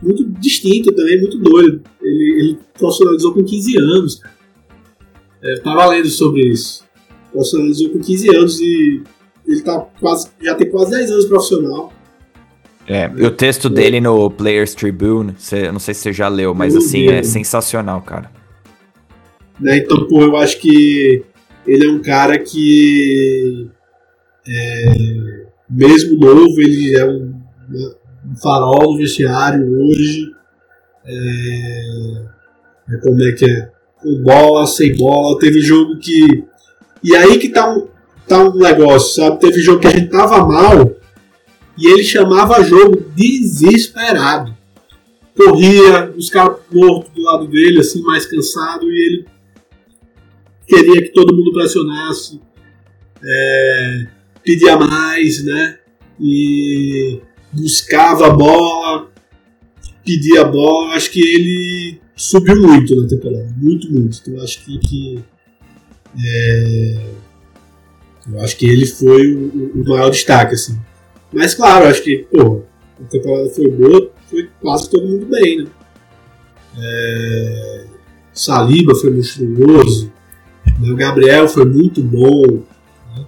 muito 0.03 0.25
distinta 0.41 0.93
também, 0.95 1.21
muito 1.21 1.39
doida. 1.39 1.81
Ele, 2.01 2.41
ele 2.41 2.59
profissionalizou 2.77 3.35
com 3.35 3.45
15 3.45 3.79
anos, 3.79 4.15
cara. 4.17 4.35
É, 5.43 5.61
tava 5.61 5.87
lendo 5.87 6.09
sobre 6.09 6.49
isso. 6.49 6.85
Profissionalizou 7.33 7.91
com 7.91 8.01
15 8.01 8.37
anos 8.37 8.61
e 8.61 9.03
ele 9.49 9.63
tá 9.63 9.81
quase, 9.99 10.29
já 10.43 10.55
tem 10.55 10.71
quase 10.71 10.91
10 10.91 11.11
anos 11.11 11.25
profissional. 11.25 11.93
É, 12.87 13.11
e 13.17 13.25
o 13.25 13.31
texto 13.31 13.69
dele 13.69 14.01
no 14.01 14.31
Players 14.31 14.75
Tribune, 14.75 15.35
cê, 15.39 15.71
não 15.73 15.79
sei 15.79 15.95
se 15.95 16.01
você 16.01 16.13
já 16.13 16.29
leu, 16.29 16.55
mas 16.55 16.77
assim, 16.77 17.09
é 17.09 17.23
sensacional, 17.23 18.01
cara. 18.01 18.31
Né, 19.61 19.79
então, 19.79 20.07
pô, 20.07 20.23
eu 20.23 20.37
acho 20.37 20.59
que 20.59 21.23
ele 21.67 21.87
é 21.87 21.91
um 21.91 22.01
cara 22.01 22.39
que, 22.39 23.69
é, 24.47 25.45
mesmo 25.69 26.19
novo, 26.19 26.61
ele 26.61 26.97
é 26.97 27.05
um, 27.05 27.35
um 28.27 28.37
farol 28.43 28.93
do 28.93 28.99
vestiário 28.99 29.67
hoje. 29.79 30.31
É, 31.05 32.23
é, 32.91 32.97
como 33.03 33.23
é 33.23 33.33
que 33.33 33.45
é? 33.45 33.71
Com 33.97 34.23
bola, 34.23 34.67
sem 34.67 34.97
bola. 34.97 35.39
Teve 35.39 35.61
jogo 35.61 35.99
que. 35.99 36.45
E 37.03 37.15
aí 37.15 37.39
que 37.39 37.49
tá 37.49 37.71
um, 37.71 37.89
tá 38.29 38.45
um 38.45 38.55
negócio, 38.55 39.23
sabe? 39.23 39.41
Teve 39.41 39.61
jogo 39.61 39.81
que 39.81 39.87
a 39.87 39.91
gente 39.91 40.11
tava 40.11 40.47
mal 40.47 40.95
e 41.79 41.87
ele 41.87 42.03
chamava 42.03 42.63
jogo 42.63 43.01
desesperado. 43.15 44.57
Corria, 45.37 46.13
os 46.17 46.29
caras 46.29 46.59
mortos 46.73 47.13
do 47.15 47.23
lado 47.23 47.47
dele, 47.47 47.79
assim, 47.79 48.03
mais 48.03 48.27
cansado, 48.27 48.91
e 48.91 49.07
ele 49.07 49.25
queria 50.67 51.03
que 51.03 51.13
todo 51.13 51.35
mundo 51.35 51.53
pressionasse, 51.53 52.41
é, 53.25 54.07
pedia 54.45 54.77
mais, 54.77 55.45
né? 55.45 55.79
E 56.21 57.21
buscava 57.53 58.27
a 58.27 58.31
bola, 58.31 59.09
pedia 60.05 60.41
a 60.41 60.45
bola. 60.45 60.95
Acho 60.95 61.13
que 61.13 61.21
ele 61.21 62.01
subiu 62.17 62.61
muito 62.61 63.01
na 63.01 63.09
temporada, 63.09 63.55
muito, 63.57 63.93
muito. 63.93 64.19
Então 64.21 64.43
acho 64.43 64.65
que, 64.65 64.79
que 64.79 65.25
é, 66.21 66.99
eu 68.33 68.41
acho 68.41 68.57
que 68.57 68.67
ele 68.67 68.87
foi 68.87 69.35
o, 69.35 69.83
o, 69.83 69.89
maior 69.89 70.11
destaque, 70.11 70.55
assim. 70.55 70.79
Mas 71.33 71.55
claro, 71.55 71.87
acho 71.87 72.03
que, 72.03 72.27
pô, 72.31 72.63
a 73.01 73.05
temporada 73.05 73.49
foi 73.51 73.71
boa, 73.71 74.11
foi 74.29 74.51
quase 74.61 74.91
todo 74.91 75.07
mundo 75.07 75.27
bem, 75.27 75.65
né? 75.65 75.67
É, 76.81 77.85
Saliba 78.33 78.95
foi 78.95 79.11
monstruoso, 79.11 80.13
né? 80.81 80.91
o 80.91 80.97
Gabriel 80.97 81.49
foi 81.49 81.65
muito 81.65 82.03
bom. 82.03 82.63
Né? 83.17 83.27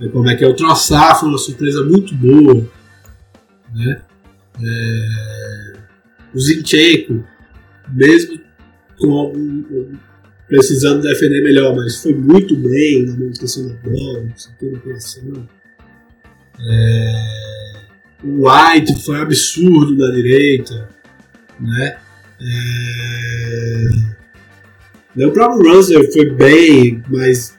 É, 0.00 0.08
como 0.08 0.28
é 0.28 0.36
que 0.36 0.44
é? 0.44 0.48
O 0.48 0.54
Troçar 0.54 1.18
foi 1.18 1.28
uma 1.28 1.38
surpresa 1.38 1.84
muito 1.84 2.14
boa. 2.14 2.66
Né? 3.74 4.02
É, 4.62 5.72
o 6.34 6.40
Zinchenko, 6.40 7.24
mesmo 7.88 8.40
com 8.98 9.12
algum, 9.12 9.96
precisando 10.48 11.02
defender 11.02 11.42
melhor, 11.42 11.74
mas 11.74 12.02
foi 12.02 12.14
muito 12.14 12.56
bem 12.56 13.04
na 13.04 13.12
manutenção 13.12 13.68
da 13.68 13.74
bola, 13.74 14.22
na 14.22 14.78
criação. 14.78 15.48
É, 16.58 17.72
o 18.22 18.48
White 18.48 19.04
foi 19.04 19.20
absurdo 19.20 19.96
na 19.96 20.14
direita, 20.14 20.88
né? 21.60 21.98
É, 25.16 25.26
o 25.26 25.32
próprio 25.32 25.74
Russell 25.74 26.12
foi 26.12 26.30
bem, 26.30 27.02
mas 27.08 27.56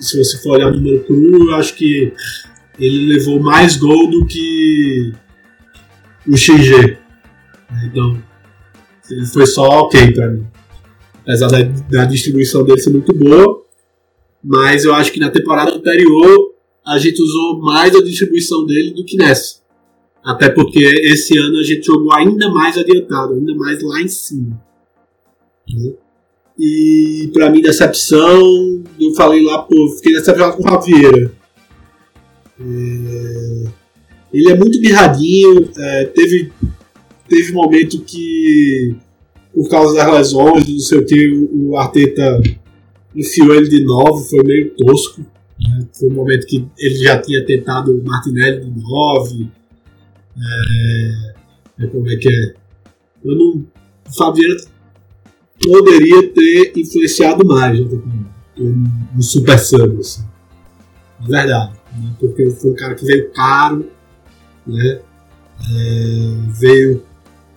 se 0.00 0.18
você 0.18 0.38
for 0.38 0.56
olhar 0.56 0.68
o 0.68 0.76
número 0.76 1.04
cru, 1.04 1.50
eu 1.50 1.54
acho 1.54 1.74
que 1.74 2.12
ele 2.78 3.14
levou 3.14 3.38
mais 3.40 3.76
gol 3.76 4.10
do 4.10 4.26
que 4.26 5.12
o 6.26 6.36
XG. 6.36 6.98
Então, 7.84 8.22
ele 9.10 9.26
foi 9.26 9.46
só 9.46 9.62
ok 9.82 10.12
pra 10.12 10.28
mim 10.28 10.46
apesar 11.26 11.48
da, 11.48 11.62
da 11.62 12.04
distribuição 12.04 12.64
dele 12.64 12.80
ser 12.80 12.90
muito 12.90 13.12
boa. 13.12 13.64
Mas 14.42 14.84
eu 14.84 14.94
acho 14.94 15.12
que 15.12 15.18
na 15.18 15.28
temporada 15.28 15.72
anterior 15.74 16.54
a 16.86 16.98
gente 16.98 17.20
usou 17.20 17.60
mais 17.60 17.94
a 17.96 18.02
distribuição 18.02 18.64
dele 18.64 18.94
do 18.94 19.04
que 19.04 19.16
nessa. 19.16 19.56
Até 20.24 20.48
porque 20.48 20.78
esse 20.78 21.36
ano 21.36 21.58
a 21.58 21.62
gente 21.64 21.84
jogou 21.84 22.12
ainda 22.14 22.48
mais 22.48 22.78
adiantado, 22.78 23.34
ainda 23.34 23.54
mais 23.56 23.82
lá 23.82 24.00
em 24.00 24.08
cima. 24.08 24.62
Né? 25.68 25.92
E 26.58 27.28
para 27.32 27.50
mim, 27.50 27.60
decepção, 27.60 28.40
eu 28.98 29.12
falei 29.14 29.44
lá, 29.44 29.62
pô, 29.62 29.88
fiquei 29.96 30.12
decepcionado 30.14 30.56
com 30.56 30.62
o 30.62 30.66
Ravieira. 30.66 31.32
É... 32.60 33.86
Ele 34.32 34.50
é 34.50 34.56
muito 34.56 34.80
mirradinho, 34.80 35.70
é, 35.76 36.04
teve, 36.06 36.52
teve 37.28 37.52
momento 37.52 38.00
que 38.02 38.96
por 39.56 39.70
causa 39.70 39.94
das 39.94 40.12
lesões, 40.12 40.68
não 40.68 40.78
sei 40.78 40.98
o 40.98 41.06
que, 41.06 41.48
o 41.54 41.78
Arteta 41.78 42.42
enfiou 43.14 43.54
ele 43.54 43.70
de 43.70 43.82
novo, 43.82 44.22
foi 44.22 44.44
meio 44.44 44.74
tosco. 44.76 45.22
Né? 45.58 45.88
Foi 45.98 46.10
um 46.10 46.14
momento 46.14 46.46
que 46.46 46.68
ele 46.78 46.96
já 46.96 47.18
tinha 47.22 47.42
tentado 47.42 47.90
o 47.90 48.04
Martinelli 48.04 48.66
de 48.66 48.82
9. 48.82 49.48
É, 50.36 51.84
é, 51.84 51.86
como 51.86 52.06
é 52.06 52.16
que 52.16 52.28
é? 52.28 52.54
Eu 53.24 53.34
não, 53.34 53.66
o 54.06 54.14
Fabiano 54.14 54.60
poderia 55.64 56.28
ter 56.34 56.72
influenciado 56.76 57.46
mais 57.46 57.80
né, 57.80 57.98
no 58.58 59.22
Super 59.22 59.58
Sub, 59.58 60.00
assim. 60.00 60.22
De 61.18 61.30
verdade. 61.30 61.72
Né? 61.96 62.14
Porque 62.20 62.50
foi 62.50 62.72
um 62.72 62.76
cara 62.76 62.94
que 62.94 63.06
veio 63.06 63.32
caro, 63.32 63.90
né? 64.66 65.00
É, 65.58 66.36
veio 66.60 67.05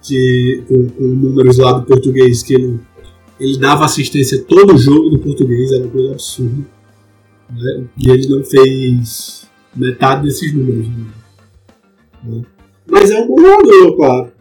que, 0.09 0.63
com, 0.67 0.89
com, 0.89 1.03
números 1.03 1.57
lá 1.57 1.73
do 1.73 1.85
português, 1.85 2.43
que 2.43 2.53
ele, 2.53 2.79
ele 3.39 3.57
dava 3.57 3.85
assistência 3.85 4.43
todo 4.43 4.73
o 4.73 4.77
jogo 4.77 5.09
do 5.09 5.19
português, 5.19 5.71
era 5.71 5.83
uma 5.83 5.91
coisa 5.91 6.11
absurda. 6.11 6.65
Né? 7.49 7.85
E 7.97 8.09
ele 8.09 8.27
não 8.27 8.43
fez 8.43 9.47
metade 9.75 10.23
desses 10.23 10.53
números. 10.53 10.87
Né? 12.23 12.41
Mas 12.87 13.11
é 13.11 13.19
um 13.19 13.27
bom 13.27 13.39
jogador, 13.39 13.95
claro. 13.95 14.31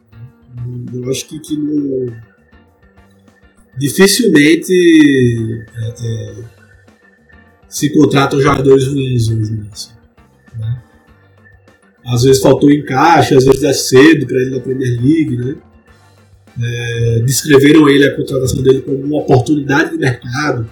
Eu 0.92 1.10
acho 1.10 1.28
que, 1.28 1.38
que 1.38 1.56
não, 1.56 2.12
dificilmente 3.78 4.72
é, 5.76 5.88
é, 5.88 6.44
se 7.68 7.90
contratam 7.90 8.40
jogadores 8.40 8.88
ruins 8.88 9.28
né? 9.28 9.36
né? 9.36 9.97
Às 12.08 12.22
vezes 12.22 12.42
faltou 12.42 12.70
encaixe, 12.70 13.34
às 13.34 13.44
vezes 13.44 13.62
é 13.62 13.72
cedo 13.72 14.26
para 14.26 14.36
ele 14.38 14.50
na 14.56 14.60
Premier 14.60 15.00
League, 15.00 15.36
né? 15.36 15.56
É, 16.60 17.20
descreveram 17.20 17.88
ele 17.88 18.04
a 18.04 18.16
contratação 18.16 18.62
dele 18.62 18.80
como 18.80 18.98
uma 18.98 19.18
oportunidade 19.18 19.90
de 19.90 19.98
mercado. 19.98 20.68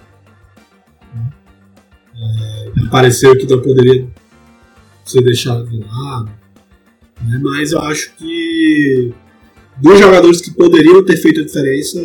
É, 2.15 2.89
pareceu 2.89 3.37
que 3.37 3.47
não 3.47 3.61
poderia 3.61 4.07
ser 5.05 5.21
deixado 5.21 5.69
de 5.69 5.79
lado. 5.79 6.31
Né? 7.21 7.39
Mas 7.41 7.71
eu 7.71 7.79
acho 7.81 8.15
que 8.15 9.13
dos 9.81 9.99
jogadores 9.99 10.41
que 10.41 10.51
poderiam 10.51 11.05
ter 11.05 11.17
feito 11.17 11.41
a 11.41 11.45
diferença, 11.45 11.99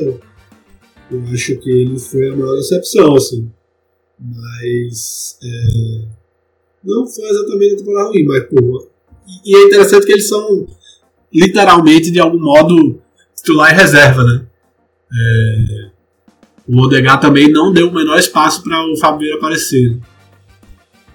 eu 1.10 1.22
acho 1.32 1.56
que 1.56 1.70
ele 1.70 1.98
foi 1.98 2.28
a 2.28 2.36
maior 2.36 2.56
decepção, 2.56 3.16
assim. 3.16 3.50
Mas. 4.18 5.38
É, 5.42 6.04
não 6.84 7.06
foi 7.06 7.28
exatamente 7.28 7.74
a 7.74 7.78
temporada 7.78 8.08
ruim, 8.10 8.24
mas, 8.26 8.44
pô. 8.44 8.91
E, 9.44 9.56
é 9.56 9.64
interessante 9.64 10.06
que 10.06 10.12
eles 10.12 10.28
são 10.28 10.66
literalmente, 11.32 12.10
de 12.10 12.20
algum 12.20 12.40
modo, 12.40 13.00
titular 13.36 13.72
e 13.72 13.76
reserva, 13.76 14.22
né? 14.22 14.46
É, 15.14 15.90
o 16.66 16.78
Odegar 16.80 17.20
também 17.20 17.50
não 17.50 17.72
deu 17.72 17.88
o 17.88 17.94
menor 17.94 18.18
espaço 18.18 18.62
para 18.62 18.78
o 18.90 18.96
Fabio 18.98 19.34
aparecer. 19.34 19.98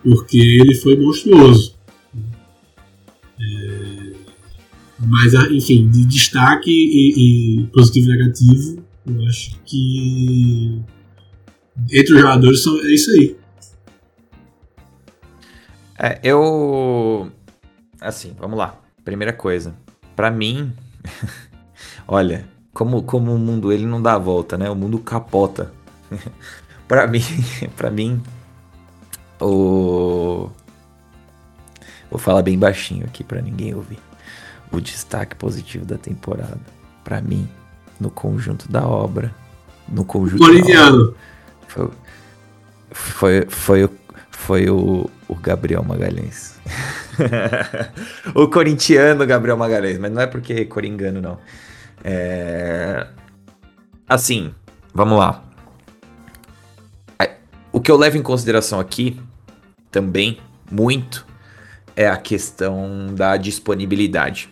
Porque 0.03 0.37
ele 0.37 0.75
foi 0.75 0.95
monstruoso. 0.95 1.75
É, 3.39 4.13
mas, 4.99 5.33
enfim, 5.51 5.89
de 5.89 6.05
destaque 6.05 6.71
e, 6.71 7.61
e 7.61 7.67
positivo 7.67 8.07
e 8.07 8.17
negativo, 8.17 8.83
eu 9.05 9.25
acho 9.27 9.51
que 9.65 10.81
entre 11.91 12.15
os 12.15 12.21
jogadores 12.21 12.63
são, 12.63 12.77
é 12.79 12.93
isso 12.93 13.11
aí. 13.11 13.35
É, 15.99 16.19
eu. 16.23 17.31
Assim, 17.99 18.35
vamos 18.37 18.57
lá. 18.57 18.75
Primeira 19.03 19.33
coisa. 19.33 19.73
para 20.15 20.31
mim. 20.31 20.73
olha, 22.07 22.47
como, 22.73 23.01
como 23.03 23.33
o 23.33 23.39
mundo 23.39 23.71
ele 23.71 23.85
não 23.85 24.01
dá 24.01 24.13
a 24.13 24.19
volta, 24.19 24.57
né? 24.57 24.69
O 24.69 24.75
mundo 24.75 24.99
capota. 24.99 25.71
para 26.87 27.07
mim, 27.07 27.23
para 27.75 27.89
mim, 27.89 28.21
o. 29.41 30.49
Vou 32.09 32.19
falar 32.19 32.41
bem 32.41 32.57
baixinho 32.57 33.05
aqui 33.05 33.23
para 33.23 33.41
ninguém 33.41 33.73
ouvir. 33.73 33.99
O 34.71 34.79
destaque 34.79 35.35
positivo 35.35 35.85
da 35.85 35.97
temporada, 35.97 36.59
para 37.03 37.21
mim, 37.21 37.49
no 37.99 38.09
conjunto 38.09 38.71
da 38.71 38.85
obra, 38.87 39.33
no 39.87 40.05
conjunto. 40.05 40.39
Boliviano. 40.39 41.15
Foi, 41.67 41.89
foi, 42.91 43.45
foi, 43.49 43.89
foi 44.37 44.69
o, 44.69 45.09
o 45.27 45.35
Gabriel 45.35 45.83
Magalhães. 45.83 46.57
o 48.33 48.47
corintiano 48.47 49.25
Gabriel 49.25 49.57
Magalhães, 49.57 49.97
mas 49.97 50.11
não 50.11 50.21
é 50.21 50.27
porque 50.27 50.53
é 50.53 50.65
coringano, 50.65 51.19
não. 51.19 51.39
É... 52.03 53.07
Assim, 54.07 54.53
vamos 54.93 55.17
lá. 55.17 55.43
O 57.73 57.81
que 57.81 57.91
eu 57.91 57.97
levo 57.97 58.17
em 58.17 58.21
consideração 58.21 58.79
aqui, 58.79 59.19
também, 59.91 60.39
muito, 60.71 61.25
é 61.95 62.07
a 62.07 62.15
questão 62.15 63.07
da 63.13 63.35
disponibilidade. 63.37 64.49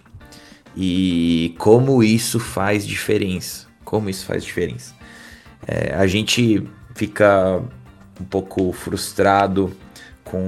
E 0.76 1.56
como 1.58 2.04
isso 2.04 2.40
faz 2.40 2.86
diferença. 2.86 3.68
Como 3.86 4.10
isso 4.10 4.26
faz 4.26 4.44
diferença. 4.44 4.94
É, 5.66 5.96
a 5.96 6.06
gente 6.06 6.68
fica 6.94 7.64
um 8.20 8.24
pouco 8.24 8.72
frustrado 8.72 9.76
com 10.24 10.42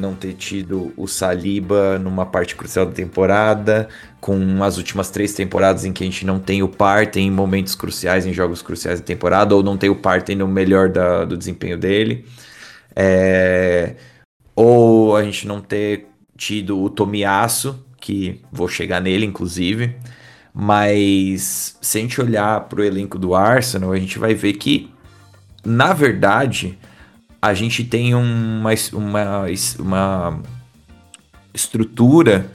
não 0.00 0.14
ter 0.16 0.34
tido 0.34 0.92
o 0.96 1.06
Saliba 1.06 1.96
numa 1.98 2.26
parte 2.26 2.56
crucial 2.56 2.84
da 2.84 2.92
temporada, 2.92 3.88
com 4.20 4.62
as 4.64 4.76
últimas 4.78 5.10
três 5.10 5.32
temporadas 5.32 5.84
em 5.84 5.92
que 5.92 6.02
a 6.02 6.06
gente 6.06 6.26
não 6.26 6.40
tem 6.40 6.62
o 6.62 6.68
Partey 6.68 7.22
em 7.22 7.30
momentos 7.30 7.76
cruciais, 7.76 8.26
em 8.26 8.32
jogos 8.32 8.62
cruciais 8.62 9.00
da 9.00 9.06
temporada, 9.06 9.54
ou 9.54 9.62
não 9.62 9.76
tem 9.76 9.88
o 9.88 9.94
Partey 9.94 10.34
no 10.34 10.48
melhor 10.48 10.88
da, 10.88 11.24
do 11.24 11.36
desempenho 11.36 11.78
dele. 11.78 12.26
É, 12.96 13.94
ou 14.56 15.16
a 15.16 15.22
gente 15.22 15.46
não 15.46 15.60
ter 15.60 16.08
tido 16.36 16.82
o 16.82 16.90
Tomiasso, 16.90 17.86
que 18.00 18.40
vou 18.50 18.66
chegar 18.66 19.00
nele 19.00 19.24
inclusive, 19.24 19.94
mas 20.52 21.78
se 21.80 21.98
a 21.98 22.00
gente 22.00 22.20
olhar 22.20 22.60
para 22.68 22.80
o 22.80 22.84
elenco 22.84 23.18
do 23.18 23.36
Arsenal, 23.36 23.92
a 23.92 23.98
gente 23.98 24.18
vai 24.18 24.34
ver 24.34 24.54
que 24.54 24.90
na 25.64 25.92
verdade, 25.92 26.76
a 27.42 27.54
gente 27.54 27.82
tem 27.82 28.14
uma, 28.14 28.70
uma, 28.92 29.46
uma 29.80 30.40
estrutura, 31.52 32.48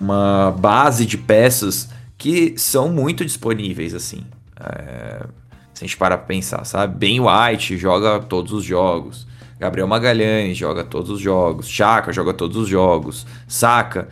uma 0.00 0.50
base 0.58 1.04
de 1.04 1.18
peças 1.18 1.90
que 2.16 2.54
são 2.56 2.88
muito 2.88 3.22
disponíveis, 3.22 3.94
assim. 3.94 4.24
É, 4.58 5.26
se 5.74 5.84
a 5.84 5.86
gente 5.86 5.96
parar 5.98 6.16
pra 6.16 6.26
pensar, 6.26 6.64
sabe? 6.64 6.96
Ben 6.96 7.20
White 7.20 7.76
joga 7.76 8.18
todos 8.18 8.52
os 8.52 8.64
jogos. 8.64 9.26
Gabriel 9.58 9.86
Magalhães 9.86 10.56
joga 10.56 10.84
todos 10.84 11.10
os 11.10 11.20
jogos. 11.20 11.68
Chaka 11.68 12.10
joga 12.10 12.32
todos 12.32 12.56
os 12.56 12.66
jogos. 12.66 13.26
Saca 13.46 14.08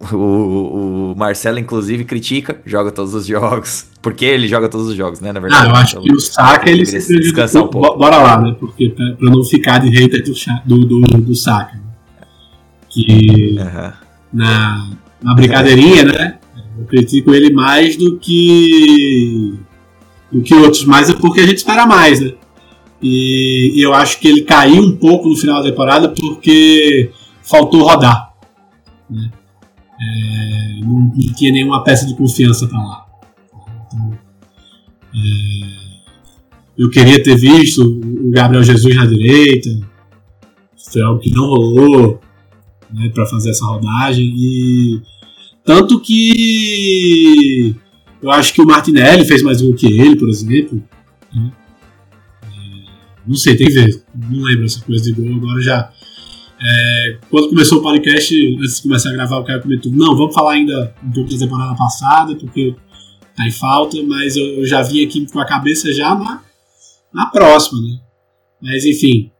o, 0.00 0.16
o, 0.16 1.14
Marcelo, 1.16 1.58
inclusive, 1.58 2.04
critica, 2.04 2.60
joga 2.64 2.90
todos 2.90 3.14
os 3.14 3.26
jogos. 3.26 3.86
Porque 4.00 4.24
ele 4.24 4.48
joga 4.48 4.68
todos 4.68 4.88
os 4.88 4.94
jogos, 4.94 5.20
né? 5.20 5.30
Na 5.30 5.40
verdade. 5.40 5.66
Ah, 5.66 5.68
eu 5.68 5.76
acho 5.76 5.98
então, 5.98 6.02
que 6.02 6.12
o 6.12 6.20
Saka 6.20 6.70
ele 6.70 6.86
se 6.86 7.16
descansar 7.18 7.62
um 7.62 7.68
pouco. 7.68 7.98
Bora 7.98 8.16
lá, 8.16 8.40
né? 8.40 8.56
Porque 8.58 8.88
pra, 8.88 9.12
pra 9.12 9.30
não 9.30 9.44
ficar 9.44 9.78
de 9.78 9.90
hater 9.90 10.22
do, 10.64 10.78
do, 10.78 11.00
do, 11.00 11.20
do 11.20 11.34
Saka. 11.34 11.74
Né? 11.74 11.82
Que 12.88 13.56
uhum. 13.58 13.92
na, 14.32 14.90
na 15.22 15.34
brincadeirinha, 15.34 16.04
né? 16.04 16.38
Eu 16.78 16.86
critico 16.86 17.34
ele 17.34 17.52
mais 17.52 17.96
do 17.96 18.16
que 18.18 19.58
do 20.32 20.40
que 20.40 20.54
outros, 20.54 20.84
mas 20.84 21.10
é 21.10 21.12
porque 21.12 21.40
a 21.40 21.46
gente 21.46 21.58
espera 21.58 21.84
mais, 21.84 22.20
né? 22.20 22.32
E, 23.02 23.72
e 23.74 23.82
eu 23.82 23.92
acho 23.92 24.18
que 24.18 24.28
ele 24.28 24.42
caiu 24.42 24.82
um 24.82 24.96
pouco 24.96 25.28
no 25.28 25.36
final 25.36 25.62
da 25.62 25.68
temporada 25.68 26.08
porque 26.08 27.10
faltou 27.42 27.82
rodar. 27.82 28.32
Né? 29.08 29.30
É, 30.00 30.80
não, 30.80 31.00
não, 31.00 31.10
tinha 31.10 31.52
nenhuma 31.52 31.84
peça 31.84 32.06
de 32.06 32.16
confiança 32.16 32.66
para 32.66 32.78
lá. 32.78 33.06
Então, 33.86 34.18
é, 35.14 35.80
eu 36.78 36.88
queria 36.88 37.22
ter 37.22 37.36
visto 37.36 37.82
o 37.82 38.30
Gabriel 38.30 38.62
Jesus 38.62 38.96
na 38.96 39.04
direita, 39.04 39.68
foi 40.90 41.02
algo 41.02 41.20
que 41.20 41.30
não 41.30 41.46
rolou 41.46 42.20
né, 42.92 43.08
para 43.10 43.26
fazer 43.26 43.50
essa 43.50 43.64
rodagem. 43.64 44.32
E 44.36 45.02
tanto 45.64 46.00
que 46.00 47.76
eu 48.22 48.30
acho 48.30 48.52
que 48.52 48.60
o 48.60 48.66
Martinelli 48.66 49.24
fez 49.24 49.42
mais 49.42 49.62
gol 49.62 49.74
que 49.74 49.86
ele, 49.86 50.16
por 50.16 50.28
exemplo. 50.28 50.82
Né? 51.32 51.52
É, 52.42 52.48
não 53.26 53.36
sei, 53.36 53.56
tem 53.56 53.66
que 53.66 53.72
ver. 53.74 54.02
Não 54.14 54.42
lembro 54.42 54.64
essa 54.64 54.80
coisa 54.80 55.04
de 55.04 55.12
gol. 55.12 55.36
Agora 55.36 55.60
já 55.62 55.92
é, 56.62 57.18
quando 57.30 57.48
começou 57.48 57.78
o 57.78 57.82
podcast, 57.82 58.34
antes 58.58 58.76
de 58.76 58.82
começar 58.82 59.08
a 59.08 59.12
gravar, 59.12 59.38
o 59.38 59.44
cara 59.44 59.62
comentou: 59.62 59.90
não, 59.92 60.14
vamos 60.14 60.34
falar 60.34 60.52
ainda 60.52 60.94
um 61.02 61.10
pouco 61.10 61.30
da 61.30 61.38
temporada 61.38 61.74
passada, 61.74 62.36
porque 62.36 62.76
tá 63.34 63.46
em 63.46 63.50
falta, 63.50 63.96
mas 64.02 64.36
eu, 64.36 64.44
eu 64.58 64.66
já 64.66 64.82
vim 64.82 65.04
aqui 65.04 65.26
com 65.26 65.40
a 65.40 65.46
cabeça 65.46 65.90
já 65.92 66.14
na, 66.14 66.42
na 67.14 67.26
próxima, 67.26 67.80
né? 67.80 67.98
Mas 68.60 68.84
enfim, 68.84 69.32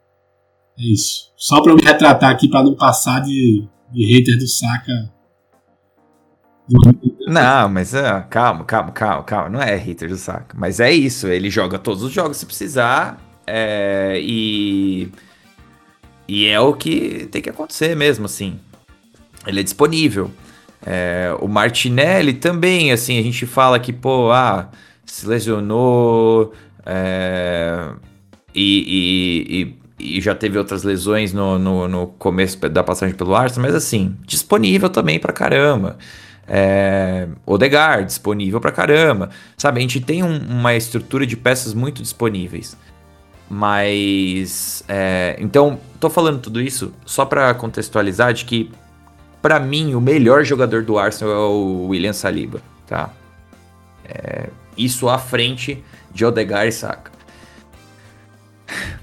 é 0.79 0.83
isso. 0.83 1.31
Só 1.37 1.61
para 1.63 1.73
eu 1.73 1.77
me 1.77 1.83
retratar 1.83 2.31
aqui, 2.31 2.49
para 2.49 2.63
não 2.63 2.75
passar 2.75 3.21
de, 3.21 3.65
de 3.93 4.05
hater 4.07 4.39
do 4.39 4.49
Saka. 4.49 5.13
Não, 7.27 7.69
mas 7.69 7.93
uh, 7.93 8.27
calma, 8.31 8.65
calma, 8.65 8.93
calma, 8.93 9.23
calma. 9.25 9.49
Não 9.51 9.61
é 9.61 9.77
hater 9.77 10.09
do 10.09 10.17
Saka. 10.17 10.57
Mas 10.59 10.81
é 10.81 10.91
isso, 10.91 11.27
ele 11.27 11.51
joga 11.51 11.79
todos 11.79 12.03
os 12.03 12.13
jogos 12.13 12.39
se 12.39 12.47
precisar. 12.47 13.21
É, 13.47 14.19
e 14.23 15.11
e 16.31 16.47
é 16.47 16.61
o 16.61 16.73
que 16.73 17.27
tem 17.33 17.43
que 17.43 17.51
acontecer 17.51 17.97
mesmo, 17.97 18.27
assim. 18.27 18.57
Ele 19.45 19.59
é 19.59 19.63
disponível. 19.65 20.31
É, 20.87 21.37
o 21.41 21.49
Martinelli 21.49 22.35
também, 22.35 22.93
assim, 22.93 23.19
a 23.19 23.23
gente 23.23 23.45
fala 23.47 23.81
que, 23.81 23.93
pô, 23.93 24.31
ah, 24.31 24.71
se 25.05 25.27
lesionou 25.27 26.55
é, 26.87 27.89
e, 28.55 29.75
e, 29.99 30.17
e, 30.17 30.21
já 30.21 30.33
teve 30.33 30.57
outras 30.57 30.85
lesões 30.85 31.33
no, 31.33 31.59
no, 31.59 31.89
no, 31.89 32.07
começo 32.07 32.57
da 32.69 32.85
passagem 32.85 33.17
pelo 33.17 33.35
Arsenal, 33.35 33.69
mas 33.69 33.75
assim, 33.75 34.15
disponível 34.25 34.89
também 34.89 35.19
pra 35.19 35.33
caramba. 35.33 35.99
É, 36.47 37.27
Odegaard, 37.45 38.07
disponível 38.07 38.61
pra 38.61 38.71
caramba. 38.71 39.31
Sabe, 39.57 39.81
a 39.81 39.83
gente 39.83 40.01
tem 40.01 40.23
um, 40.23 40.39
uma 40.49 40.77
estrutura 40.77 41.27
de 41.27 41.37
peças 41.37 41.75
muito 41.75 42.01
disponíveis. 42.01 42.77
Mas. 43.51 44.85
É, 44.87 45.37
então, 45.41 45.81
tô 45.99 46.09
falando 46.09 46.41
tudo 46.41 46.61
isso 46.61 46.95
só 47.05 47.25
para 47.25 47.53
contextualizar 47.53 48.33
de 48.33 48.45
que, 48.45 48.71
para 49.43 49.59
mim, 49.59 49.95
o 49.95 50.01
melhor 50.01 50.45
jogador 50.45 50.85
do 50.85 50.97
Arsenal 50.97 51.35
é 51.35 51.39
o 51.39 51.87
William 51.89 52.13
Saliba, 52.13 52.63
tá? 52.87 53.11
É, 54.05 54.51
isso 54.79 55.09
à 55.09 55.19
frente 55.19 55.83
de 56.13 56.25
Odegaard 56.25 56.69
e 56.69 56.73
Saka. 56.73 57.11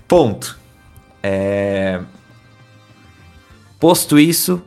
Ponto. 0.08 0.58
É... 1.22 2.00
Posto 3.78 4.18
isso, 4.18 4.62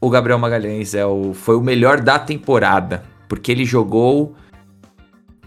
o 0.00 0.08
Gabriel 0.08 0.38
Magalhães 0.38 0.94
é 0.94 1.04
o, 1.04 1.34
foi 1.34 1.56
o 1.56 1.60
melhor 1.60 2.00
da 2.00 2.18
temporada, 2.18 3.04
porque 3.28 3.52
ele 3.52 3.64
jogou 3.64 4.34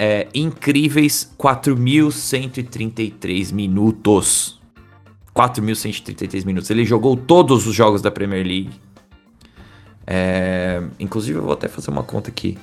é, 0.04 0.28
incríveis 0.36 1.34
4.133 1.40 3.54
minutos. 3.54 4.60
4.133 5.34 6.46
minutos. 6.46 6.70
Ele 6.70 6.84
jogou 6.84 7.16
todos 7.16 7.66
os 7.66 7.74
jogos 7.74 8.02
da 8.02 8.12
Premier 8.12 8.46
League. 8.46 8.72
É, 10.06 10.84
inclusive, 11.00 11.40
eu 11.40 11.44
vou 11.44 11.54
até 11.54 11.70
fazer 11.70 11.90
uma 11.90 12.04
conta 12.04 12.30
aqui. 12.30 12.58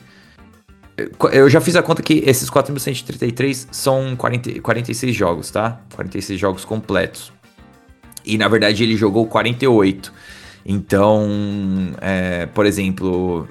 Eu 1.33 1.49
já 1.49 1.63
fiz 1.63 1.77
a 1.77 1.83
conta 1.83 2.03
que 2.03 2.23
esses 2.27 2.51
4.133 2.51 3.69
são 3.71 4.15
40, 4.17 4.61
46 4.61 5.17
jogos, 5.17 5.51
tá? 5.51 5.81
46 5.95 6.39
jogos 6.39 6.67
completos. 6.67 7.33
E 8.23 8.37
na 8.37 8.49
verdade 8.49 8.83
ele 8.83 8.99
jogou 8.99 9.27
48. 9.27 10.13
Então, 10.67 11.27
é, 12.03 12.45
por 12.45 12.67
exemplo, 12.67 13.49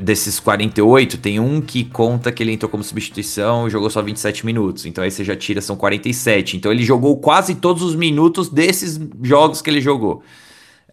desses 0.00 0.40
48, 0.40 1.18
tem 1.18 1.38
um 1.38 1.60
que 1.60 1.84
conta 1.84 2.32
que 2.32 2.42
ele 2.42 2.52
entrou 2.52 2.68
como 2.68 2.82
substituição 2.82 3.66
e 3.66 3.70
jogou 3.70 3.88
só 3.88 4.02
27 4.02 4.44
minutos. 4.44 4.86
Então 4.86 5.04
aí 5.04 5.10
você 5.10 5.22
já 5.22 5.36
tira, 5.36 5.60
são 5.60 5.76
47. 5.76 6.56
Então 6.56 6.72
ele 6.72 6.82
jogou 6.82 7.18
quase 7.18 7.54
todos 7.54 7.82
os 7.82 7.94
minutos 7.94 8.48
desses 8.48 8.98
jogos 9.22 9.62
que 9.62 9.70
ele 9.70 9.80
jogou. 9.80 10.22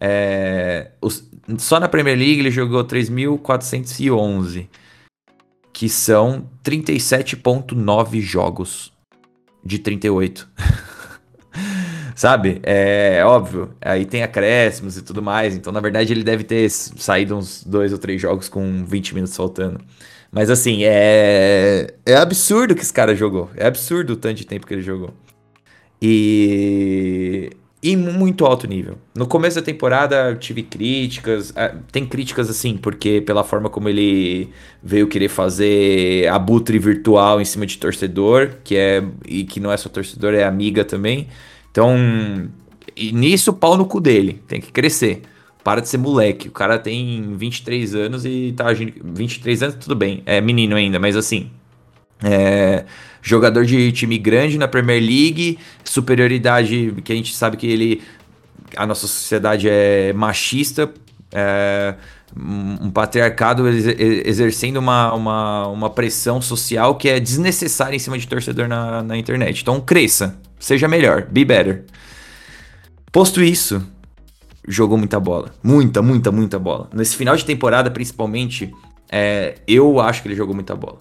É, 0.00 0.92
os, 1.00 1.28
só 1.58 1.80
na 1.80 1.88
Premier 1.88 2.16
League 2.16 2.40
ele 2.40 2.50
jogou 2.50 2.84
3.411 2.84 4.68
que 5.72 5.88
são 5.88 6.48
37.9 6.64 8.20
jogos 8.20 8.92
de 9.64 9.78
38. 9.78 10.48
Sabe? 12.16 12.60
É 12.62 13.22
óbvio. 13.26 13.74
Aí 13.80 14.06
tem 14.06 14.22
acréscimos 14.22 14.96
e 14.96 15.02
tudo 15.02 15.22
mais. 15.22 15.54
Então, 15.54 15.70
na 15.72 15.80
verdade, 15.80 16.12
ele 16.14 16.24
deve 16.24 16.44
ter 16.44 16.70
saído 16.70 17.36
uns 17.36 17.62
dois 17.62 17.92
ou 17.92 17.98
três 17.98 18.20
jogos 18.20 18.48
com 18.48 18.84
20 18.86 19.14
minutos 19.14 19.36
faltando. 19.36 19.78
Mas 20.32 20.50
assim, 20.50 20.80
é. 20.84 21.88
É 22.06 22.16
absurdo 22.16 22.74
que 22.74 22.80
esse 22.82 22.92
cara 22.92 23.14
jogou. 23.14 23.50
É 23.56 23.66
absurdo 23.66 24.14
o 24.14 24.16
tanto 24.16 24.36
de 24.36 24.46
tempo 24.46 24.66
que 24.66 24.72
ele 24.74 24.82
jogou. 24.82 25.12
E 26.00 27.50
e 27.82 27.96
muito 27.96 28.44
alto 28.44 28.66
nível. 28.66 28.96
No 29.14 29.26
começo 29.26 29.56
da 29.56 29.62
temporada 29.62 30.30
eu 30.30 30.38
tive 30.38 30.62
críticas, 30.62 31.52
ah, 31.54 31.74
tem 31.92 32.04
críticas 32.06 32.50
assim, 32.50 32.76
porque 32.76 33.20
pela 33.20 33.44
forma 33.44 33.68
como 33.70 33.88
ele 33.88 34.50
veio 34.82 35.06
querer 35.06 35.28
fazer 35.28 36.26
abutre 36.28 36.78
virtual 36.78 37.40
em 37.40 37.44
cima 37.44 37.66
de 37.66 37.78
torcedor, 37.78 38.50
que 38.64 38.76
é 38.76 39.04
e 39.26 39.44
que 39.44 39.60
não 39.60 39.70
é 39.70 39.76
só 39.76 39.88
torcedor, 39.88 40.34
é 40.34 40.44
amiga 40.44 40.84
também. 40.84 41.28
Então, 41.76 42.48
e 42.96 43.12
nisso 43.12 43.52
pau 43.52 43.76
no 43.76 43.84
cu 43.84 44.00
dele, 44.00 44.42
tem 44.48 44.62
que 44.62 44.72
crescer. 44.72 45.20
Para 45.62 45.82
de 45.82 45.88
ser 45.90 45.98
moleque. 45.98 46.48
O 46.48 46.50
cara 46.50 46.78
tem 46.78 47.36
23 47.36 47.94
anos 47.94 48.24
e 48.24 48.54
tá 48.56 48.68
agindo 48.68 48.94
23 49.04 49.62
anos, 49.62 49.74
tudo 49.74 49.94
bem, 49.94 50.22
é 50.24 50.40
menino 50.40 50.74
ainda, 50.74 50.98
mas 50.98 51.16
assim, 51.16 51.50
é, 52.24 52.86
jogador 53.20 53.66
de 53.66 53.92
time 53.92 54.16
grande 54.16 54.56
na 54.56 54.66
Premier 54.66 55.02
League, 55.02 55.58
superioridade 55.84 56.94
que 57.04 57.12
a 57.12 57.16
gente 57.16 57.36
sabe 57.36 57.58
que 57.58 57.66
ele. 57.66 58.00
A 58.74 58.86
nossa 58.86 59.06
sociedade 59.06 59.68
é 59.68 60.14
machista, 60.14 60.90
é, 61.30 61.94
um 62.34 62.90
patriarcado 62.90 63.68
exercendo 63.68 64.78
uma, 64.78 65.12
uma, 65.12 65.66
uma 65.68 65.90
pressão 65.90 66.40
social 66.40 66.94
que 66.94 67.06
é 67.06 67.20
desnecessária 67.20 67.94
em 67.94 67.98
cima 67.98 68.18
de 68.18 68.26
torcedor 68.26 68.66
na, 68.66 69.02
na 69.02 69.18
internet. 69.18 69.60
Então 69.60 69.78
cresça, 69.78 70.38
seja 70.58 70.88
melhor, 70.88 71.26
be 71.30 71.44
better. 71.44 71.84
Posto 73.12 73.42
isso, 73.42 73.82
jogou 74.66 74.98
muita 74.98 75.18
bola. 75.18 75.52
Muita, 75.62 76.02
muita, 76.02 76.30
muita 76.30 76.58
bola. 76.58 76.88
Nesse 76.92 77.16
final 77.16 77.36
de 77.36 77.44
temporada, 77.44 77.90
principalmente, 77.90 78.72
é, 79.10 79.56
eu 79.66 80.00
acho 80.00 80.22
que 80.22 80.28
ele 80.28 80.34
jogou 80.34 80.54
muita 80.54 80.74
bola. 80.74 80.98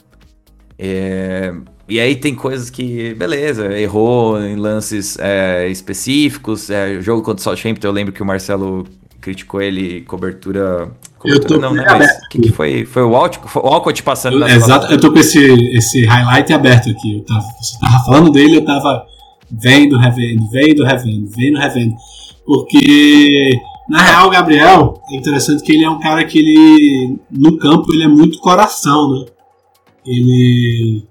É, 0.78 1.54
e 1.88 2.00
aí 2.00 2.16
tem 2.16 2.36
coisas 2.36 2.70
que, 2.70 3.14
beleza, 3.14 3.72
errou 3.78 4.42
em 4.42 4.56
lances 4.56 5.18
é, 5.20 5.68
específicos. 5.68 6.70
É, 6.70 7.00
jogo 7.02 7.22
contra 7.22 7.40
o 7.42 7.44
Southampton, 7.44 7.88
eu 7.88 7.92
lembro 7.92 8.14
que 8.14 8.22
o 8.22 8.26
Marcelo 8.26 8.86
criticou 9.22 9.62
ele, 9.62 10.02
cobertura. 10.02 10.92
cobertura 11.18 11.56
eu 11.56 11.60
tô 11.60 11.60
não, 11.60 11.74
né? 11.74 11.84
Mas 11.88 12.28
que, 12.30 12.40
que 12.40 12.52
foi? 12.52 12.86
Foi 12.86 13.04
o 13.04 13.16
Alcott, 13.16 13.40
o 13.56 13.68
Alcott 13.68 14.04
passando 14.04 14.40
eu, 14.40 14.48
Exato, 14.48 14.92
eu 14.92 15.00
tô 15.00 15.12
com 15.12 15.20
esse, 15.20 15.40
esse 15.76 16.06
highlight 16.06 16.54
aberto 16.54 16.90
aqui. 16.90 17.18
Eu 17.18 17.26
tava, 17.26 17.42
você 17.60 17.80
tava 17.80 18.06
falando 18.06 18.32
dele, 18.32 18.58
eu 18.58 18.66
tava 18.66 19.06
vendo, 19.52 19.98
revendo, 19.98 20.50
vendo, 20.50 20.84
revendo, 20.84 21.28
vendo, 21.28 21.58
revendo. 21.60 21.96
Porque, 22.46 23.50
na 23.90 24.02
real, 24.02 24.28
o 24.28 24.32
Gabriel, 24.32 25.02
é 25.12 25.16
interessante 25.16 25.64
que 25.64 25.74
ele 25.74 25.84
é 25.84 25.90
um 25.90 26.00
cara 26.00 26.24
que 26.26 26.38
ele, 26.38 27.18
no 27.32 27.58
campo, 27.58 27.94
ele 27.94 28.04
é 28.04 28.08
muito 28.08 28.40
coração, 28.40 29.12
né? 29.12 29.26
ele 30.06 31.04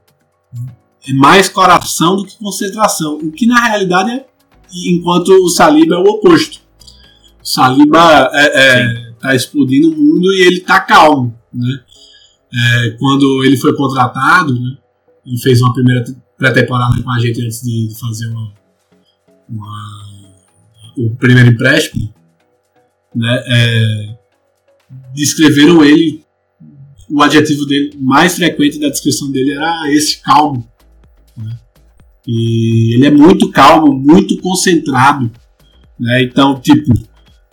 é 1.07 1.13
mais 1.13 1.49
coração 1.49 2.17
do 2.17 2.25
que 2.25 2.39
concentração, 2.39 3.19
o 3.19 3.33
que 3.33 3.47
na 3.47 3.61
realidade 3.61 4.11
é 4.11 4.27
enquanto 4.87 5.29
o 5.29 5.49
Saliba 5.49 5.97
é 5.97 5.99
o 5.99 6.05
oposto. 6.05 6.61
O 7.43 7.47
Saliba 7.47 8.31
é, 8.33 8.47
é, 8.55 9.13
tá 9.21 9.35
explodindo 9.35 9.91
o 9.91 9.97
mundo 9.97 10.33
e 10.33 10.43
ele 10.43 10.61
tá 10.61 10.81
calmo, 10.81 11.35
né? 11.53 11.81
É, 12.57 12.91
quando 12.99 13.45
ele 13.45 13.57
foi 13.57 13.75
contratado, 13.77 14.55
né? 14.55 14.77
Ele 15.27 15.39
fez 15.39 15.61
uma 15.61 15.73
primeira 15.73 16.05
pré-temporada 16.37 17.03
com 17.03 17.11
a 17.11 17.19
gente 17.19 17.45
antes 17.45 17.63
de 17.63 17.89
fazer 17.99 18.27
uma, 18.27 18.53
uma 19.49 20.15
o 20.97 21.11
primeiro 21.17 21.51
empréstimo, 21.51 22.13
né? 23.15 23.45
É, 23.47 24.15
descreveram 25.15 25.85
ele 25.85 26.25
o 27.09 27.23
adjetivo 27.23 27.65
dele 27.67 27.93
mais 28.01 28.35
frequente 28.35 28.79
da 28.79 28.89
descrição 28.89 29.31
dele 29.31 29.53
era 29.53 29.93
esse 29.93 30.21
calmo. 30.23 30.67
Né? 31.37 31.57
E 32.27 32.95
ele 32.95 33.07
é 33.07 33.11
muito 33.11 33.51
calmo, 33.51 33.93
muito 33.95 34.37
concentrado. 34.39 35.31
Né? 35.99 36.23
Então, 36.23 36.59
tipo, 36.61 36.93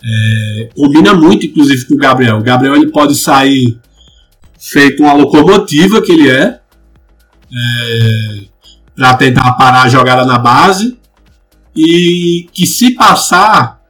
é, 0.02 0.70
combina 0.74 1.14
muito, 1.14 1.46
inclusive, 1.46 1.86
com 1.86 1.94
o 1.94 1.98
Gabriel. 1.98 2.38
O 2.38 2.42
Gabriel 2.42 2.76
ele 2.76 2.90
pode 2.90 3.14
sair 3.14 3.78
feito 4.58 5.02
uma 5.02 5.12
locomotiva 5.12 6.00
que 6.00 6.12
ele 6.12 6.30
é, 6.30 6.60
é 7.52 8.51
para 8.94 9.14
tentar 9.16 9.52
parar 9.52 9.82
a 9.82 9.88
jogada 9.88 10.24
na 10.24 10.38
base 10.38 10.98
e 11.74 12.48
que 12.52 12.66
se 12.66 12.94
passar 12.94 13.80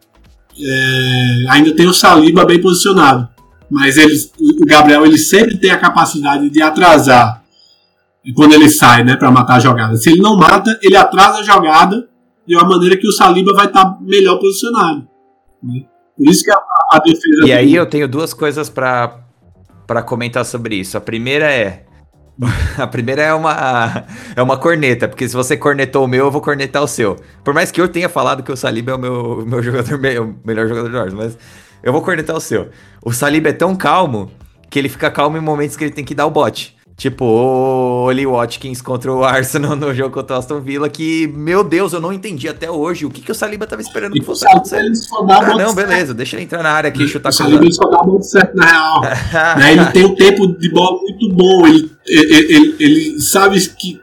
é, 0.59 1.45
ainda 1.49 1.75
tem 1.75 1.87
o 1.87 1.93
Saliba 1.93 2.45
bem 2.45 2.61
posicionado 2.61 3.33
mas 3.73 3.97
ele, 3.97 4.15
o 4.39 4.67
Gabriel 4.67 5.07
ele 5.07 5.17
sempre 5.17 5.57
tem 5.57 5.71
a 5.71 5.79
capacidade 5.79 6.51
de 6.51 6.61
atrasar 6.61 7.43
quando 8.37 8.53
ele 8.53 8.69
sai, 8.69 9.03
né, 9.03 9.17
para 9.17 9.31
matar 9.31 9.57
a 9.57 9.61
jogada. 9.61 9.97
Se 9.97 10.11
ele 10.11 10.21
não 10.21 10.37
mata, 10.37 10.79
ele 10.83 10.95
atrasa 10.95 11.39
a 11.39 11.43
jogada 11.43 12.07
de 12.47 12.55
uma 12.55 12.69
maneira 12.69 12.99
que 12.99 13.09
o 13.09 13.13
Saliba 13.13 13.55
vai 13.55 13.67
estar 13.67 13.85
tá 13.87 13.99
melhor 13.99 14.39
posicionado. 14.39 15.09
Né? 15.63 15.87
Por 16.15 16.29
isso 16.29 16.45
que 16.45 16.51
a, 16.51 16.59
a 16.91 16.99
defesa. 16.99 17.47
E 17.47 17.53
aí 17.53 17.75
eu 17.75 17.87
tenho 17.87 18.07
duas 18.07 18.35
coisas 18.35 18.69
para 18.69 19.21
para 19.87 20.03
comentar 20.03 20.45
sobre 20.45 20.77
isso. 20.77 20.97
A 20.97 21.01
primeira 21.01 21.51
é 21.51 21.85
a 22.76 22.86
primeira 22.86 23.22
é 23.22 23.34
uma, 23.34 24.05
é 24.34 24.43
uma 24.43 24.57
corneta, 24.57 25.09
porque 25.09 25.28
se 25.28 25.34
você 25.34 25.57
cornetou 25.57 26.05
o 26.05 26.09
meu, 26.09 26.26
eu 26.26 26.30
vou 26.30 26.40
cornetar 26.40 26.82
o 26.82 26.88
seu. 26.88 27.16
Por 27.45 27.55
mais 27.55 27.70
que 27.70 27.80
eu 27.80 27.88
tenha 27.88 28.09
falado 28.09 28.43
que 28.43 28.51
o 28.51 28.57
Saliba 28.57 28.93
é 28.93 28.95
o 28.95 28.99
meu, 28.99 29.47
meu 29.47 29.62
jogador, 29.62 29.95
o 29.95 30.34
melhor 30.45 30.68
jogador 30.68 30.88
do 30.88 30.97
Norte, 30.97 31.14
mas 31.14 31.38
eu 31.82 31.93
vou 31.93 32.03
cornetar 32.03 32.36
o 32.36 32.40
seu. 32.40 32.68
O 33.03 33.12
Saliba 33.12 33.49
é 33.49 33.53
tão 33.53 33.74
calmo 33.74 34.30
que 34.70 34.78
ele 34.78 34.88
fica 34.88 35.11
calmo 35.11 35.36
em 35.36 35.40
momentos 35.40 35.76
que 35.76 35.84
ele 35.84 35.93
tem 35.93 36.05
que 36.05 36.14
dar 36.14 36.26
o 36.26 36.30
bote. 36.30 36.76
Tipo, 36.97 37.24
o 37.24 38.05
Oli 38.05 38.26
Watkins 38.26 38.80
contra 38.80 39.12
o 39.12 39.24
Arsenal 39.24 39.74
no 39.76 39.95
jogo 39.95 40.14
contra 40.14 40.36
o 40.36 40.38
Aston 40.38 40.61
Villa, 40.61 40.88
que, 40.88 41.26
meu 41.28 41.64
Deus, 41.64 41.93
eu 41.93 42.01
não 42.01 42.12
entendi 42.12 42.49
até 42.49 42.70
hoje 42.70 43.07
o 43.07 43.11
que, 43.11 43.20
que 43.20 43.32
o 43.32 43.34
Saliba 43.34 43.66
tava 43.66 43.82
esperando 43.82 44.12
que 44.12 44.22
fosse 44.22 44.47
acontecer. 44.47 44.84
Ah, 45.28 45.55
não, 45.57 45.74
beleza, 45.74 46.14
deixa 46.14 46.36
ele 46.36 46.45
entrar 46.45 46.62
na 46.62 46.70
área 46.70 46.88
aqui 46.88 47.03
e 47.03 47.09
chutar 47.09 47.30
O 47.30 47.32
Saliba 47.32 47.70
só 47.72 47.88
dá 47.88 48.03
muito 48.05 48.24
certo, 48.24 48.55
na 48.57 48.66
real. 48.66 49.01
né, 49.59 49.72
ele 49.72 49.86
tem 49.86 50.05
um 50.05 50.14
tempo 50.14 50.47
de 50.47 50.70
bola 50.70 51.01
muito 51.01 51.28
bom, 51.34 51.66
ele, 51.66 51.90
ele, 52.07 52.55
ele, 52.55 52.76
ele 52.78 53.20
sabe 53.20 53.59
que 53.61 54.01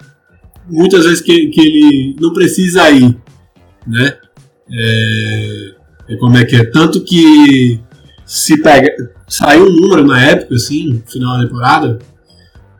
muitas 0.67 1.05
vezes 1.05 1.21
que, 1.21 1.47
que 1.47 1.61
ele 1.61 2.15
não 2.19 2.33
precisa 2.33 2.89
ir, 2.89 3.17
né? 3.87 4.17
É, 4.71 5.71
é 6.09 6.15
como 6.17 6.37
é 6.37 6.45
que 6.45 6.55
é. 6.55 6.65
Tanto 6.65 7.01
que 7.03 7.79
se 8.25 8.61
pega. 8.61 8.91
Saiu 9.27 9.65
um 9.65 9.71
número 9.71 10.05
na 10.05 10.21
época, 10.21 10.55
assim, 10.55 10.93
no 10.93 11.03
final 11.07 11.37
da 11.37 11.43
temporada, 11.43 11.99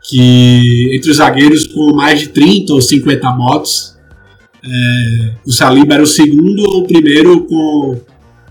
que 0.02 0.94
entre 0.94 1.10
os 1.10 1.18
zagueiros 1.18 1.66
com 1.66 1.94
mais 1.94 2.20
de 2.20 2.28
30 2.28 2.72
ou 2.72 2.80
50 2.80 3.30
bots, 3.32 3.98
é, 4.64 5.34
o 5.46 5.52
Saliba 5.52 5.94
era 5.94 6.02
o 6.02 6.06
segundo 6.06 6.62
ou 6.62 6.82
o 6.82 6.86
primeiro 6.86 7.44
com 7.46 8.00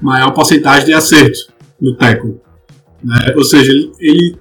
maior 0.01 0.31
porcentagem 0.31 0.85
de 0.85 0.93
acerto 0.93 1.51
no 1.79 1.95
tackle. 1.95 2.37
Né? 3.03 3.33
Ou 3.35 3.43
seja, 3.43 3.71
ele, 3.71 3.91
ele, 3.99 4.35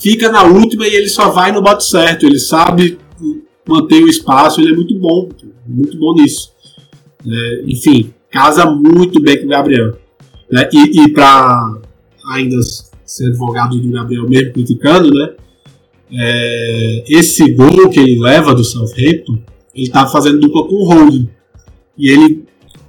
fica 0.00 0.30
na 0.30 0.44
última 0.44 0.86
e 0.86 0.94
ele 0.94 1.08
só 1.08 1.30
vai 1.30 1.52
no 1.52 1.62
bote 1.62 1.84
certo, 1.84 2.24
ele 2.24 2.38
sabe 2.38 2.98
manter 3.66 4.02
o 4.02 4.08
espaço, 4.08 4.60
ele 4.60 4.72
é 4.72 4.76
muito 4.76 4.98
bom, 4.98 5.28
muito 5.66 5.98
bom 5.98 6.14
nisso. 6.14 6.52
É, 7.26 7.62
enfim, 7.66 8.12
casa 8.30 8.64
muito 8.70 9.20
bem 9.20 9.38
com 9.38 9.46
o 9.46 9.50
Gabriel. 9.50 9.96
Né? 10.50 10.68
E, 10.72 11.02
e 11.02 11.12
para 11.12 11.80
ainda 12.32 12.56
ser 13.04 13.26
advogado 13.26 13.78
do 13.78 13.90
Gabriel 13.90 14.28
mesmo 14.28 14.52
criticando, 14.52 15.10
né? 15.10 15.34
É, 16.12 17.04
esse 17.08 17.52
gol 17.52 17.88
que 17.88 18.00
ele 18.00 18.20
leva 18.20 18.54
do 18.54 18.64
Southampton, 18.64 19.38
ele 19.74 19.90
tá 19.90 20.06
fazendo 20.06 20.40
dupla 20.40 20.66
com 20.66 20.74
o 20.74 20.84
Holding. 20.84 21.28
E 21.96 22.10
ele 22.10 22.44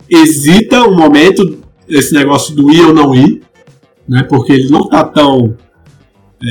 hesita 0.10 0.84
um 0.88 0.96
momento 0.96 1.60
esse 1.88 2.14
negócio 2.14 2.56
do 2.56 2.72
ir 2.72 2.82
ou 2.82 2.94
não 2.94 3.14
ir, 3.14 3.42
né? 4.08 4.24
Porque 4.24 4.54
ele 4.54 4.70
não 4.70 4.88
tá 4.88 5.04
tão 5.04 5.56
é, 6.44 6.48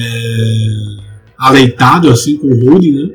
aleitado 1.37 2.11
assim 2.11 2.37
com 2.37 2.47
o 2.47 2.71
Holding, 2.71 2.93
né? 2.93 3.15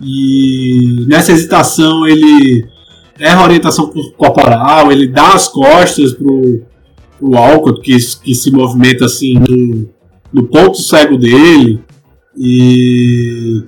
E 0.00 1.04
nessa 1.08 1.32
hesitação 1.32 2.06
ele 2.06 2.66
erra 3.18 3.40
a 3.40 3.44
orientação 3.44 3.92
corporal, 4.16 4.92
ele 4.92 5.08
dá 5.08 5.34
as 5.34 5.48
costas 5.48 6.12
pro, 6.12 6.62
pro 7.18 7.36
Alcott, 7.36 7.80
que, 7.80 7.96
que 8.22 8.34
se 8.34 8.50
movimenta 8.52 9.06
assim 9.06 9.34
no, 9.34 9.88
no 10.32 10.46
ponto 10.46 10.80
cego 10.80 11.16
dele. 11.16 11.80
E 12.38 13.64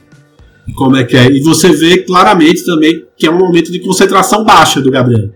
como 0.77 0.97
é 0.97 1.05
que 1.05 1.17
é? 1.17 1.31
E 1.31 1.43
você 1.43 1.73
vê 1.73 2.05
claramente 2.05 2.65
também 2.65 3.05
que 3.17 3.27
é 3.27 3.31
um 3.31 3.39
momento 3.39 3.73
de 3.73 3.81
concentração 3.81 4.45
baixa 4.45 4.81
do 4.81 4.91
Gabriel. 4.91 5.33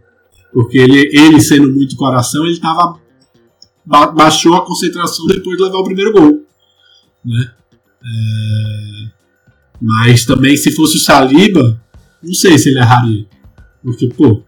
Porque 0.53 0.79
ele, 0.79 1.11
ele 1.13 1.41
sendo 1.41 1.73
muito 1.73 1.97
coração, 1.97 2.47
ele 2.47 2.61
tava. 2.61 3.03
Ba 3.85 4.07
baixou 4.07 4.55
a 4.55 4.65
concentração 4.65 5.27
depois 5.27 5.59
de 5.59 5.65
levar 5.65 5.79
o 5.79 5.85
primeiro 5.85 6.13
gol. 6.13 6.47
Né? 7.25 7.51
É, 8.03 9.11
mas 9.83 10.25
também, 10.25 10.57
se 10.57 10.71
fosse 10.71 10.97
o 10.97 11.01
Saliba, 11.01 11.79
não 12.23 12.33
sei 12.33 12.57
se 12.57 12.71
ele 12.71 12.79
erraria. 12.79 13.27
Porque, 13.83 14.09
pô, 14.09 14.43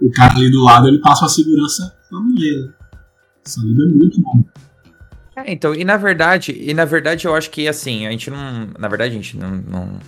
o 0.00 0.10
cara 0.10 0.34
ali 0.34 0.50
do 0.50 0.64
lado 0.64 0.88
ele 0.88 0.98
passa 0.98 1.26
a 1.26 1.28
segurança 1.28 1.94
na 2.10 2.18
mulher. 2.18 2.62
Né? 2.62 2.72
Saliba 3.44 3.82
é 3.84 3.86
muito 3.86 4.20
bom. 4.20 4.42
É, 5.44 5.52
então, 5.52 5.74
e 5.74 5.84
na 5.84 5.96
verdade, 5.96 6.56
e 6.58 6.72
na 6.74 6.84
verdade 6.84 7.26
eu 7.26 7.34
acho 7.34 7.50
que 7.50 7.68
assim, 7.68 8.06
a 8.06 8.10
gente 8.10 8.30
não. 8.30 8.68
Na 8.78 8.88
verdade, 8.88 9.12
a 9.12 9.14
gente 9.14 9.36
não. 9.36 9.50
não 9.50 9.98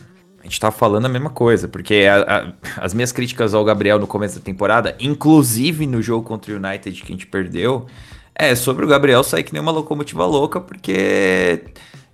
a 0.41 0.45
gente 0.45 0.61
tá 0.61 0.71
falando 0.71 1.07
a 1.07 1.09
mesma 1.09 1.31
coisa, 1.31 1.67
porque 1.67 2.05
a, 2.07 2.53
a, 2.77 2.85
as 2.85 2.93
minhas 2.93 3.13
críticas 3.13 3.55
ao 3.55 3.65
Gabriel 3.65 3.99
no 3.99 4.07
começo 4.07 4.39
da 4.39 4.45
temporada, 4.45 4.95
inclusive 5.01 5.87
no 5.87 6.03
jogo 6.03 6.23
contra 6.23 6.53
o 6.53 6.57
United 6.57 7.01
que 7.01 7.13
a 7.13 7.15
gente 7.15 7.27
perdeu, 7.27 7.87
é 8.35 8.55
sobre 8.55 8.85
o 8.85 8.89
Gabriel 8.89 9.25
sair 9.25 9.43
que 9.43 9.53
nem 9.53 9.63
uma 9.63 9.73
locomotiva 9.73 10.27
louca, 10.27 10.61
porque. 10.61 11.63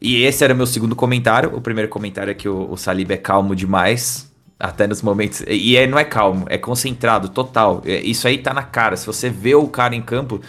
E 0.00 0.22
esse 0.22 0.42
era 0.44 0.54
meu 0.54 0.66
segundo 0.66 0.96
comentário. 0.96 1.54
O 1.54 1.60
primeiro 1.60 1.88
comentário 1.90 2.30
é 2.30 2.34
que 2.34 2.48
o, 2.48 2.70
o 2.70 2.76
Saliba 2.76 3.14
é 3.14 3.16
calmo 3.18 3.54
demais, 3.54 4.30
até 4.58 4.86
nos 4.86 5.02
momentos. 5.02 5.42
E 5.46 5.76
é, 5.76 5.86
não 5.86 5.98
é 5.98 6.04
calmo, 6.04 6.46
é 6.48 6.56
concentrado, 6.56 7.28
total. 7.28 7.82
É, 7.84 8.00
isso 8.00 8.28
aí 8.28 8.38
tá 8.38 8.54
na 8.54 8.62
cara. 8.62 8.96
Se 8.96 9.06
você 9.06 9.28
vê 9.28 9.54
o 9.54 9.66
cara 9.66 9.94
em 9.94 10.02
campo, 10.02 10.40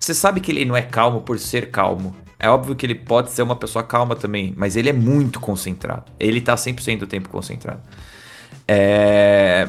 você 0.00 0.14
sabe 0.14 0.40
que 0.40 0.50
ele 0.50 0.64
não 0.64 0.74
é 0.74 0.82
calmo 0.82 1.20
por 1.20 1.38
ser 1.38 1.70
calmo. 1.70 2.16
É 2.38 2.48
óbvio 2.48 2.74
que 2.74 2.86
ele 2.86 2.94
pode 2.94 3.30
ser 3.30 3.42
uma 3.42 3.54
pessoa 3.54 3.84
calma 3.84 4.16
também, 4.16 4.54
mas 4.56 4.74
ele 4.74 4.88
é 4.88 4.94
muito 4.94 5.38
concentrado. 5.38 6.10
Ele 6.18 6.40
tá 6.40 6.54
100% 6.54 7.00
do 7.00 7.06
tempo 7.06 7.28
concentrado. 7.28 7.82
É... 8.66 9.68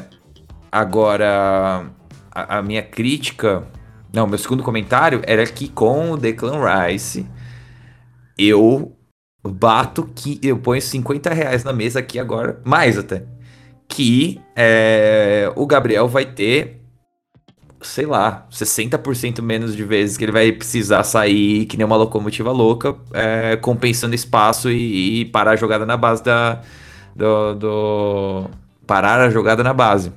Agora, 0.72 1.86
a, 2.32 2.60
a, 2.60 2.62
minha 2.62 2.82
crítica. 2.82 3.68
Não, 4.14 4.26
meu 4.26 4.38
segundo 4.38 4.64
comentário 4.64 5.22
era 5.26 5.46
que 5.46 5.68
com 5.68 6.12
o 6.12 6.18
Declan 6.18 6.62
Rice, 6.64 7.28
eu 8.38 8.96
bato 9.44 10.10
que. 10.16 10.40
Eu 10.42 10.58
ponho 10.58 10.82
50 10.82 11.34
reais 11.34 11.66
na 11.66 11.74
mesa 11.74 12.00
aqui 12.00 12.18
agora, 12.18 12.62
mais 12.64 12.98
até. 12.98 13.26
Que 13.86 14.40
é, 14.56 15.52
o 15.58 15.66
Gabriel 15.66 16.08
vai 16.08 16.26
ter 16.26 16.81
sei 17.82 18.06
lá, 18.06 18.48
60% 18.52 19.42
menos 19.42 19.76
de 19.76 19.84
vezes 19.84 20.16
que 20.16 20.24
ele 20.24 20.32
vai 20.32 20.52
precisar 20.52 21.04
sair 21.04 21.66
que 21.66 21.78
nem 21.78 21.86
uma 21.86 21.96
locomotiva 21.96 22.52
louca, 22.52 22.96
é, 23.14 23.56
compensando 23.58 24.14
espaço 24.14 24.70
e, 24.70 25.22
e, 25.22 25.26
parar 25.26 25.52
a 25.52 25.56
jogada 25.56 25.86
na 25.86 25.98
base 25.98 26.24
da. 26.24 26.62
Do, 27.16 27.56
do, 27.56 28.50
parar 28.88 29.20
a 29.20 29.30
jogada 29.30 29.64
na 29.64 29.74
base. 29.74 30.12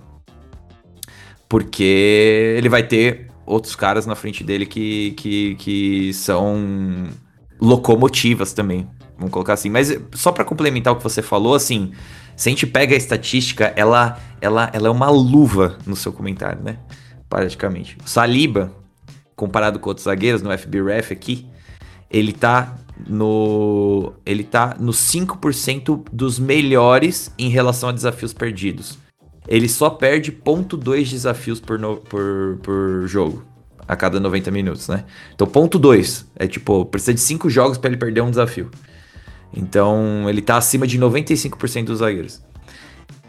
Porque 1.49 2.55
ele 2.57 2.69
vai 2.69 2.83
ter 2.83 3.29
outros 3.47 3.75
caras 3.75 4.07
na 4.07 4.15
frente 4.15 4.45
dele 4.45 4.67
que, 4.67 5.13
que, 5.13 5.55
que 5.57 6.13
são 6.15 7.09
locomotivas 7.61 8.53
também. 8.53 8.89
Vamos 9.17 9.33
colocar 9.33 9.55
assim. 9.55 9.71
Mas 9.71 9.97
só 10.13 10.33
para 10.33 10.45
complementar 10.45 10.93
o 10.93 10.97
que 10.97 11.03
você 11.03 11.23
falou, 11.23 11.55
assim, 11.55 11.93
se 12.37 12.49
a 12.49 12.51
gente 12.51 12.67
pega 12.67 12.95
a 12.95 12.99
estatística, 12.99 13.73
ela, 13.77 14.19
ela, 14.41 14.71
ela 14.73 14.89
é 14.89 14.91
uma 14.91 15.11
luva 15.11 15.79
no 15.87 15.97
seu 15.97 16.13
comentário, 16.13 16.63
né? 16.63 16.79
Praticamente. 17.29 17.97
Saliba, 18.05 18.73
comparado 19.35 19.79
com 19.79 19.89
outros 19.89 20.05
zagueiros 20.05 20.43
no 20.43 20.57
FBref 20.57 21.13
aqui, 21.13 21.47
ele 22.11 22.33
tá 22.33 22.77
no 23.09 24.13
ele 24.25 24.45
tá 24.45 24.77
no 24.79 24.93
5% 24.93 26.05
dos 26.13 26.39
melhores 26.39 27.33
em 27.39 27.49
relação 27.49 27.89
a 27.89 27.93
desafios 27.93 28.33
perdidos. 28.33 28.99
Ele 29.47 29.69
só 29.69 29.91
perde 29.91 30.33
0.2 30.33 31.11
desafios 31.11 31.61
por, 31.61 31.79
no, 31.79 31.99
por, 31.99 32.59
por 32.63 33.07
jogo 33.07 33.45
a 33.87 33.95
cada 33.95 34.19
90 34.19 34.51
minutos, 34.51 34.89
né? 34.89 35.05
Então, 35.35 35.47
ponto 35.47 35.79
2 35.79 36.27
é 36.37 36.47
tipo, 36.47 36.87
precisa 36.87 37.13
de 37.13 37.21
5 37.21 37.51
jogos 37.51 37.77
para 37.77 37.91
ele 37.91 37.99
perder 37.99 38.23
um 38.23 38.31
desafio. 38.31 38.71
Então, 39.55 40.29
ele 40.29 40.41
tá 40.41 40.57
acima 40.57 40.87
de 40.87 40.99
95% 40.99 41.85
dos 41.85 41.99
zagueiros. 41.99 42.43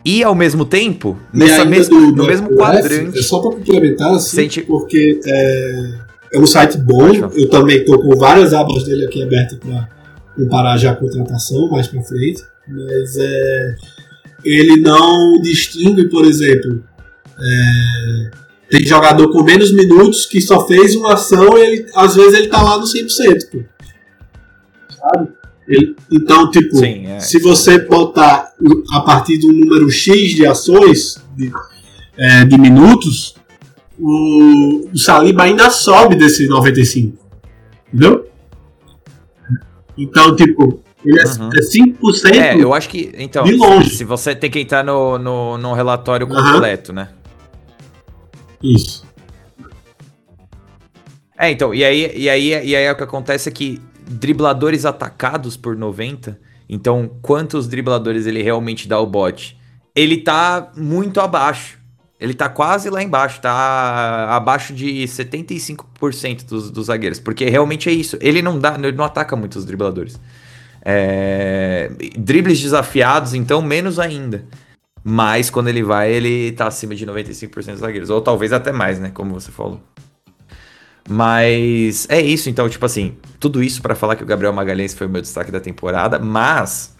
E 0.06 0.24
ao 0.24 0.36
mesmo 0.36 0.66
tempo, 0.66 1.18
nessa 1.34 1.66
mesma, 1.66 1.99
do, 1.99 2.16
no 2.16 2.28
mesmo 2.28 2.56
quadrante. 2.56 3.18
É 3.18 3.22
só 3.24 3.39
para 3.39 3.58
complementar, 3.58 4.14
assim, 4.14 4.36
sente... 4.36 4.62
porque 4.62 5.20
é, 5.26 5.93
é 6.34 6.39
um 6.39 6.45
site 6.45 6.78
bom. 6.78 7.10
Eu 7.34 7.49
também 7.49 7.78
estou 7.78 7.99
com 7.99 8.16
várias 8.16 8.53
abas 8.53 8.84
dele 8.84 9.06
aqui 9.06 9.24
abertas 9.24 9.58
para 9.58 9.89
comparar 10.36 10.78
já 10.78 10.91
a 10.91 10.95
contratação 10.95 11.70
mais 11.72 11.88
para 11.88 12.03
frente. 12.03 12.43
Mas 12.68 13.18
é, 13.18 13.76
ele 14.43 14.80
não 14.80 15.41
distingue, 15.41 16.08
por 16.08 16.24
exemplo, 16.24 16.84
é, 17.39 18.32
tem 18.70 18.86
jogador 18.86 19.32
com 19.32 19.41
menos 19.41 19.74
minutos 19.74 20.28
que 20.28 20.39
só 20.39 20.68
fez 20.68 20.95
uma 20.95 21.14
ação 21.14 21.58
e 21.58 21.62
ele, 21.62 21.86
às 21.95 22.16
vezes 22.16 22.34
ele 22.36 22.47
tá 22.47 22.62
lá 22.62 22.78
no 22.78 22.84
100%. 22.84 23.49
Pô. 23.51 23.64
Sabe? 24.89 25.30
Ele, 25.68 25.95
então, 26.11 26.49
tipo, 26.51 26.76
Sim, 26.78 27.07
é. 27.07 27.20
se 27.20 27.39
você 27.39 27.80
botar 27.80 28.53
a 28.91 29.01
partir 29.01 29.38
do 29.39 29.47
número 29.51 29.89
X 29.89 30.36
de 30.36 30.45
ações, 30.45 31.24
de, 31.36 31.51
é, 32.18 32.45
de 32.45 32.57
minutos, 32.57 33.36
o, 33.97 34.89
o 34.93 34.97
Saliba 34.97 35.43
ainda 35.43 35.70
sobe 35.70 36.16
desse 36.16 36.47
95. 36.47 37.18
Entendeu? 37.88 38.28
Então, 39.97 40.36
tipo, 40.36 40.84
ele 41.03 41.20
é, 41.20 41.24
uhum. 41.24 41.49
é 41.49 41.61
5% 41.61 42.36
é, 42.36 42.61
eu 42.61 42.74
acho 42.74 42.89
que, 42.89 43.11
então, 43.18 43.43
de 43.43 43.53
longe. 43.53 43.91
Se 43.91 44.03
você 44.03 44.36
tem 44.36 44.51
que 44.51 44.59
entrar 44.59 44.84
no, 44.84 45.18
no, 45.18 45.57
no 45.57 45.74
relatório 45.74 46.28
completo, 46.28 46.91
uhum. 46.91 46.95
né? 46.97 47.09
Isso. 48.61 49.05
É, 51.38 51.51
então, 51.51 51.74
e 51.74 51.84
aí, 51.84 52.11
e 52.16 52.30
aí, 52.30 52.49
e 52.66 52.76
aí 52.76 52.91
o 52.91 52.95
que 52.95 53.03
acontece 53.03 53.49
é 53.49 53.51
que 53.51 53.80
dribladores 54.08 54.86
atacados 54.86 55.58
por 55.58 55.76
90. 55.76 56.39
Então, 56.68 57.10
quantos 57.22 57.68
dribladores 57.68 58.26
ele 58.26 58.41
realmente 58.41 58.88
dá 58.88 58.95
ao 58.95 59.06
bot? 59.06 59.58
Ele 59.95 60.18
tá 60.18 60.72
muito 60.76 61.20
abaixo. 61.20 61.80
Ele 62.20 62.34
tá 62.34 62.47
quase 62.47 62.89
lá 62.89 63.03
embaixo, 63.03 63.41
tá 63.41 64.28
abaixo 64.36 64.74
de 64.74 65.03
75% 65.03 66.45
dos, 66.45 66.72
dos 66.72 66.88
zagueiros. 66.88 67.20
Porque 67.20 67.45
realmente 67.49 67.89
é 67.89 67.91
isso. 67.91 68.18
Ele 68.22 68.41
não 68.41 68.58
dá, 68.58 68.76
ele 68.76 68.93
não 68.93 69.03
ataca 69.03 69.36
muitos 69.36 69.66
dribladores. 69.66 70.20
É... 70.84 71.91
Dribles 72.18 72.62
desafiados, 72.62 73.34
então, 73.34 73.62
menos 73.62 73.99
ainda. 73.99 74.45
Mas 75.03 75.49
quando 75.49 75.68
ele 75.68 75.84
vai, 75.84 76.12
ele 76.12 76.51
tá 76.53 76.68
acima 76.68 76.95
de 76.95 77.06
95% 77.06 77.72
dos 77.72 77.80
zagueiros. 77.80 78.10
Ou 78.10 78.22
talvez 78.22 78.51
até 78.53 78.72
mais, 78.72 78.99
né? 78.99 79.12
Como 79.14 79.34
você 79.34 79.51
falou. 79.51 79.82
Mas 81.08 82.08
é 82.10 82.20
isso, 82.20 82.49
então, 82.49 82.68
tipo 82.68 82.86
assim, 82.86 83.16
tudo 83.39 83.62
isso 83.62 83.82
para 83.82 83.93
falar 83.93 84.16
que 84.16 84.24
o 84.24 84.26
Gabriel 84.26 84.51
Magalhães 84.51 84.93
foi 84.93 85.06
o 85.06 85.10
meu 85.10 85.22
destaque 85.22 85.51
da 85.51 85.60
temporada, 85.60 86.18
mas 86.18 86.95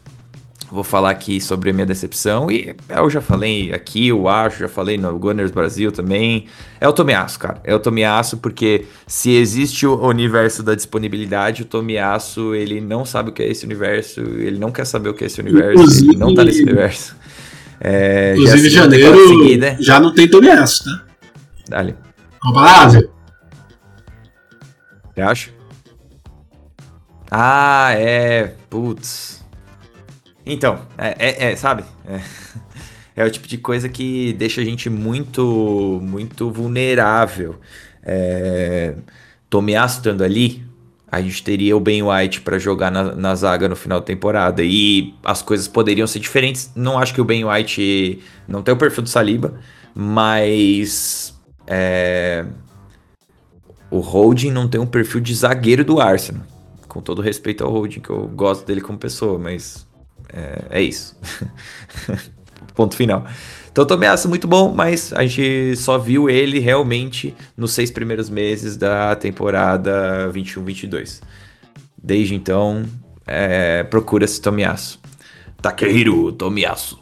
vou 0.72 0.84
falar 0.84 1.12
aqui 1.12 1.40
sobre 1.40 1.70
a 1.70 1.74
minha 1.74 1.86
decepção 1.86 2.50
e 2.52 2.76
eu 2.90 3.10
já 3.10 3.22
falei 3.22 3.74
aqui, 3.74 4.08
eu 4.10 4.28
acho, 4.28 4.60
já 4.60 4.68
falei 4.68 4.98
no 4.98 5.18
Gunners 5.18 5.52
Brasil 5.52 5.92
também. 5.92 6.46
É 6.80 6.88
o 6.88 6.94
Tomiaço, 6.94 7.40
cara. 7.40 7.60
É 7.64 7.74
o 7.74 7.80
Tomiaço 7.80 8.38
porque 8.38 8.86
se 9.08 9.32
existe 9.32 9.88
o 9.88 9.96
universo 10.06 10.62
da 10.62 10.76
disponibilidade, 10.76 11.64
o 11.64 11.66
Tomiaço, 11.66 12.54
ele 12.54 12.82
não 12.82 13.06
sabe 13.06 13.30
o 13.30 13.34
que 13.34 13.42
é 13.42 13.50
esse 13.50 13.66
universo, 13.66 14.22
ele 14.22 14.60
não 14.60 14.72
quer 14.72 14.86
saber 14.86 15.10
o 15.10 15.14
que 15.14 15.24
é 15.24 15.28
esse 15.28 15.40
universo, 15.40 15.74
inclusive, 15.74 16.10
ele 16.12 16.18
não 16.18 16.34
tá 16.34 16.44
nesse 16.44 16.62
universo. 16.62 17.16
É, 17.82 18.34
inclusive, 18.38 18.70
já 18.70 18.82
janeiro 18.82 19.28
seguida. 19.28 19.78
já 19.80 20.00
não 20.00 20.14
tem 20.14 20.30
Tomiaço, 20.30 20.86
tá? 20.86 21.04
Dale. 21.68 21.96
Copa 22.40 22.62
da 22.62 22.84
Ásia. 22.84 23.15
Você 25.16 25.22
acha? 25.22 25.50
Ah, 27.32 27.94
é. 27.94 28.54
Putz. 28.70 29.46
Então, 30.46 30.82
é, 30.98 31.16
é, 31.18 31.52
é 31.52 31.56
sabe? 31.56 31.86
É. 32.06 32.20
é 33.16 33.26
o 33.26 33.32
tipo 33.32 33.48
de 33.48 33.58
coisa 33.58 33.88
que 33.88 34.34
deixa 34.34 34.60
a 34.60 34.66
gente 34.66 34.90
muito, 34.90 36.02
muito 36.04 36.52
vulnerável. 36.52 37.56
É, 38.04 38.96
Tomiasso 39.50 40.00
estando 40.00 40.22
ali, 40.22 40.66
a 41.10 41.22
gente 41.22 41.42
teria 41.42 41.78
o 41.78 41.80
Ben 41.80 42.04
White 42.04 42.42
para 42.42 42.60
jogar 42.60 42.92
na, 42.92 43.16
na, 43.16 43.34
zaga 43.36 43.70
no 43.70 43.76
final 43.76 44.02
da 44.02 44.06
temporada 44.06 44.62
e 44.64 45.16
as 45.24 45.42
coisas 45.42 45.66
poderiam 45.66 46.06
ser 46.06 46.20
diferentes. 46.20 46.72
Não 46.76 47.00
acho 47.00 47.14
que 47.14 47.22
o 47.22 47.26
Ben 47.26 47.46
White 47.46 48.22
não 48.48 48.62
tem 48.62 48.74
o 48.74 48.78
perfil 48.78 49.04
do 49.04 49.10
Saliba, 49.10 49.58
mas 49.96 51.34
é, 51.66 52.46
o 53.96 54.00
Holding 54.00 54.52
não 54.52 54.68
tem 54.68 54.80
um 54.80 54.86
perfil 54.86 55.22
de 55.22 55.34
zagueiro 55.34 55.84
do 55.84 56.02
Arsenal. 56.02 56.44
Com 56.88 57.02
todo 57.02 57.22
respeito 57.22 57.64
ao 57.64 57.72
Holding, 57.72 58.02
que 58.02 58.10
eu 58.10 58.28
gosto 58.28 58.66
dele 58.66 58.82
como 58.82 58.98
pessoa, 58.98 59.40
mas 59.40 59.88
é, 60.32 60.66
é 60.70 60.82
isso. 60.82 61.18
Ponto 62.76 62.96
final. 62.96 63.26
Então, 63.72 63.86
Tomiasso 63.86 64.28
muito 64.28 64.48
bom, 64.48 64.74
mas 64.74 65.14
a 65.14 65.26
gente 65.26 65.76
só 65.78 65.98
viu 65.98 66.30
ele 66.30 66.60
realmente 66.60 67.36
nos 67.56 67.72
seis 67.72 67.90
primeiros 67.92 68.30
meses 68.30 68.78
da 68.78 69.16
temporada 69.16 70.30
21-22. 70.34 71.22
Desde 72.02 72.36
então, 72.36 72.86
é, 73.26 73.84
procura-se 73.84 74.42
Tomiasso. 74.42 75.00
Takehiro 75.62 76.32
Tomiasso. 76.34 77.00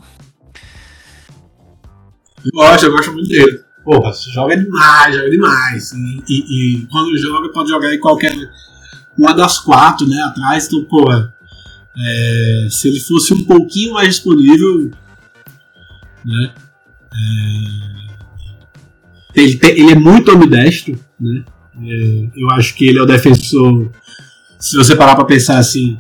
Eu 2.46 2.52
gosto, 2.54 2.86
eu 2.86 2.92
gosto 2.92 3.12
muito 3.14 3.28
dele. 3.28 3.60
Porra, 3.84 4.12
joga 4.34 4.56
demais, 4.56 5.16
joga 5.16 5.30
demais. 5.30 5.92
E, 5.92 6.24
e, 6.28 6.78
e, 6.78 6.88
quando 6.88 7.18
joga, 7.18 7.52
pode 7.52 7.70
jogar 7.70 7.94
em 7.94 8.00
qualquer 8.00 8.34
uma 9.18 9.34
das 9.34 9.60
quatro, 9.60 10.08
né? 10.08 10.22
Atrás, 10.24 10.68
então, 10.68 10.86
porra. 10.86 11.34
É, 11.96 12.68
se 12.72 12.88
ele 12.88 13.00
fosse 13.00 13.34
um 13.34 13.44
pouquinho 13.44 13.94
mais 13.94 14.08
disponível, 14.08 14.90
né? 16.26 16.54
É, 17.14 17.84
ele, 19.36 19.58
tem, 19.58 19.72
ele, 19.72 19.92
é 19.92 19.96
muito 19.96 20.32
ambidestro, 20.32 20.98
né? 21.20 21.44
É, 21.82 22.30
eu 22.36 22.50
acho 22.52 22.74
que 22.76 22.86
ele 22.86 23.00
é 23.00 23.02
o 23.02 23.06
defensor. 23.06 23.92
Se 24.60 24.78
você 24.78 24.96
parar 24.96 25.16
para 25.16 25.26
pensar 25.26 25.60
assim, 25.60 26.00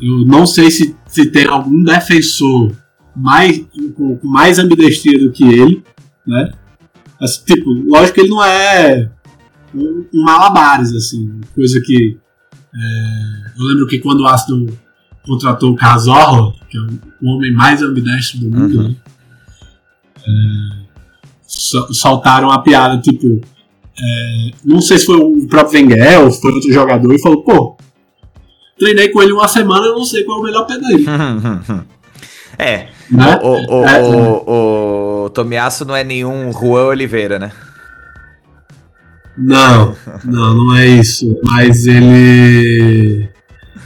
eu 0.00 0.24
não 0.24 0.46
sei 0.46 0.70
se, 0.70 0.96
se 1.06 1.26
tem 1.26 1.46
algum 1.46 1.82
defensor 1.82 2.72
mais 3.14 3.62
com, 3.94 4.18
mais 4.22 4.58
ambidestria 4.58 5.18
do 5.18 5.30
que 5.30 5.44
ele, 5.44 5.84
né? 6.26 6.52
Mas, 7.20 7.38
tipo, 7.38 7.70
lógico 7.70 8.14
que 8.14 8.20
ele 8.20 8.30
não 8.30 8.44
é 8.44 9.10
um, 9.74 10.04
um 10.14 10.22
malabares, 10.22 10.92
assim, 10.94 11.40
coisa 11.54 11.80
que. 11.80 12.16
É, 12.74 13.60
eu 13.60 13.64
lembro 13.64 13.86
que 13.86 13.98
quando 13.98 14.20
o 14.20 14.26
Aston 14.26 14.66
contratou 15.24 15.72
o 15.72 15.76
Cazorla, 15.76 16.52
que 16.68 16.78
é 16.78 16.80
o 16.80 17.28
homem 17.28 17.52
mais 17.52 17.82
ambidestro 17.82 18.40
do 18.40 18.50
mundo, 18.50 18.78
uhum. 18.78 18.88
né? 18.88 18.96
é, 20.26 20.88
soltaram 21.46 22.50
a 22.50 22.60
piada, 22.60 23.00
tipo. 23.00 23.40
É, 24.00 24.50
não 24.64 24.80
sei 24.80 24.96
se 24.96 25.06
foi 25.06 25.16
o 25.16 25.48
próprio 25.48 25.80
Wenger 25.80 26.20
ou 26.20 26.30
foi 26.30 26.52
outro 26.52 26.72
jogador 26.72 27.12
e 27.12 27.20
falou, 27.20 27.42
pô, 27.42 27.76
treinei 28.78 29.08
com 29.08 29.20
ele 29.20 29.32
uma 29.32 29.48
semana 29.48 29.86
eu 29.86 29.96
não 29.96 30.04
sei 30.04 30.22
qual 30.22 30.38
é 30.38 30.40
o 30.40 30.44
melhor 30.44 30.66
pé 30.66 30.78
dele. 30.78 31.04
é. 32.58 32.88
Né? 33.10 33.40
O, 33.42 33.80
o, 33.80 33.84
é, 33.84 34.02
o, 34.02 35.24
o, 35.24 35.30
Tomiasso 35.30 35.84
não 35.84 35.94
é 35.94 36.02
nenhum 36.02 36.52
Juan 36.52 36.86
Oliveira, 36.86 37.38
né? 37.38 37.52
Não, 39.36 39.94
não, 40.24 40.54
não 40.54 40.76
é 40.76 40.86
isso. 40.86 41.38
Mas 41.44 41.86
ele. 41.86 43.28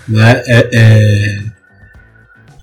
Né, 0.08 0.42
é, 0.46 0.70
é, 0.72 1.42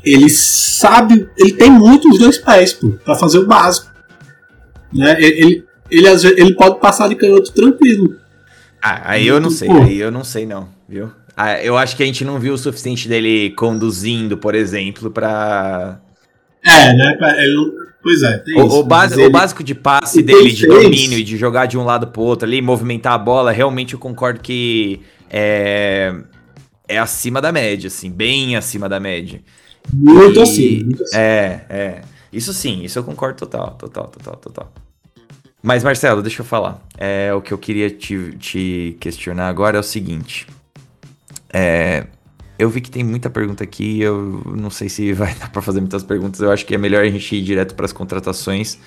ele 0.03 0.29
sabe, 0.29 1.29
ele 1.37 1.53
tem 1.53 1.69
muito 1.69 2.09
os 2.09 2.19
dois 2.19 2.37
pés, 2.37 2.73
pô, 2.73 2.89
pra 3.05 3.15
fazer 3.15 3.37
o 3.37 3.45
básico. 3.45 3.89
Né? 4.91 5.15
Ele, 5.19 5.65
ele, 5.91 6.07
ele, 6.07 6.41
ele 6.41 6.55
pode 6.55 6.79
passar 6.79 7.07
de 7.07 7.15
canhoto 7.15 7.51
tranquilo. 7.53 8.17
Ah, 8.81 9.11
aí 9.11 9.27
eu 9.27 9.39
não 9.39 9.49
sei, 9.49 9.67
pô. 9.67 9.81
aí 9.81 9.99
eu 9.99 10.09
não 10.09 10.23
sei 10.23 10.45
não, 10.45 10.69
viu? 10.87 11.11
Ah, 11.41 11.63
eu 11.63 11.77
acho 11.77 11.95
que 11.95 12.03
a 12.03 12.05
gente 12.05 12.25
não 12.25 12.37
viu 12.37 12.53
o 12.53 12.57
suficiente 12.57 13.07
dele 13.07 13.51
conduzindo, 13.51 14.37
por 14.37 14.53
exemplo, 14.53 15.09
pra... 15.09 16.01
É, 16.65 16.93
né, 16.93 17.17
ele 17.37 17.71
Pois 18.01 18.21
é, 18.23 18.43
o, 18.57 18.65
isso, 18.65 18.79
o, 18.79 18.83
base, 18.83 19.21
o, 19.21 19.29
básico 19.29 19.63
de 19.63 19.73
passe 19.73 20.21
dele, 20.21 20.51
de 20.51 20.67
domínio 20.67 21.17
e 21.17 21.23
de 21.23 21.37
jogar 21.37 21.65
de 21.65 21.77
um 21.77 21.85
lado 21.85 22.07
pro 22.07 22.21
outro 22.23 22.45
ali, 22.45 22.61
movimentar 22.61 23.13
a 23.13 23.17
bola, 23.17 23.53
realmente 23.53 23.93
eu 23.93 23.99
concordo 23.99 24.41
que 24.41 24.99
é, 25.29 26.13
é 26.89 26.99
acima 26.99 27.41
da 27.41 27.53
média, 27.53 27.87
assim, 27.87 28.11
bem 28.11 28.57
acima 28.57 28.89
da 28.89 28.99
média. 28.99 29.41
Muito, 29.93 30.39
e, 30.39 30.41
assim, 30.41 30.83
muito 30.83 31.03
assim. 31.03 31.17
É, 31.17 31.61
é. 31.69 32.01
Isso 32.33 32.53
sim, 32.53 32.83
isso 32.83 32.99
eu 32.99 33.03
concordo 33.05 33.37
total, 33.37 33.71
total, 33.79 34.07
total, 34.07 34.35
total. 34.35 34.73
Mas, 35.63 35.85
Marcelo, 35.85 36.21
deixa 36.21 36.41
eu 36.41 36.45
falar. 36.45 36.81
É, 36.97 37.33
o 37.33 37.41
que 37.41 37.53
eu 37.53 37.57
queria 37.57 37.89
te, 37.89 38.33
te 38.37 38.97
questionar 38.99 39.47
agora 39.47 39.77
é 39.77 39.79
o 39.79 39.83
seguinte. 39.83 40.45
É, 41.53 42.07
eu 42.57 42.69
vi 42.69 42.81
que 42.81 42.91
tem 42.91 43.03
muita 43.03 43.29
pergunta 43.29 43.63
aqui, 43.63 44.01
eu 44.01 44.43
não 44.55 44.69
sei 44.69 44.89
se 44.89 45.13
vai 45.13 45.33
dar 45.39 45.49
para 45.49 45.61
fazer 45.61 45.79
muitas 45.79 46.03
perguntas. 46.03 46.41
Eu 46.41 46.51
acho 46.51 46.65
que 46.65 46.75
é 46.75 46.77
melhor 46.77 47.03
a 47.03 47.09
gente 47.09 47.35
ir 47.35 47.41
direto 47.41 47.75
para 47.75 47.85
as 47.85 47.93
contratações. 47.93 48.77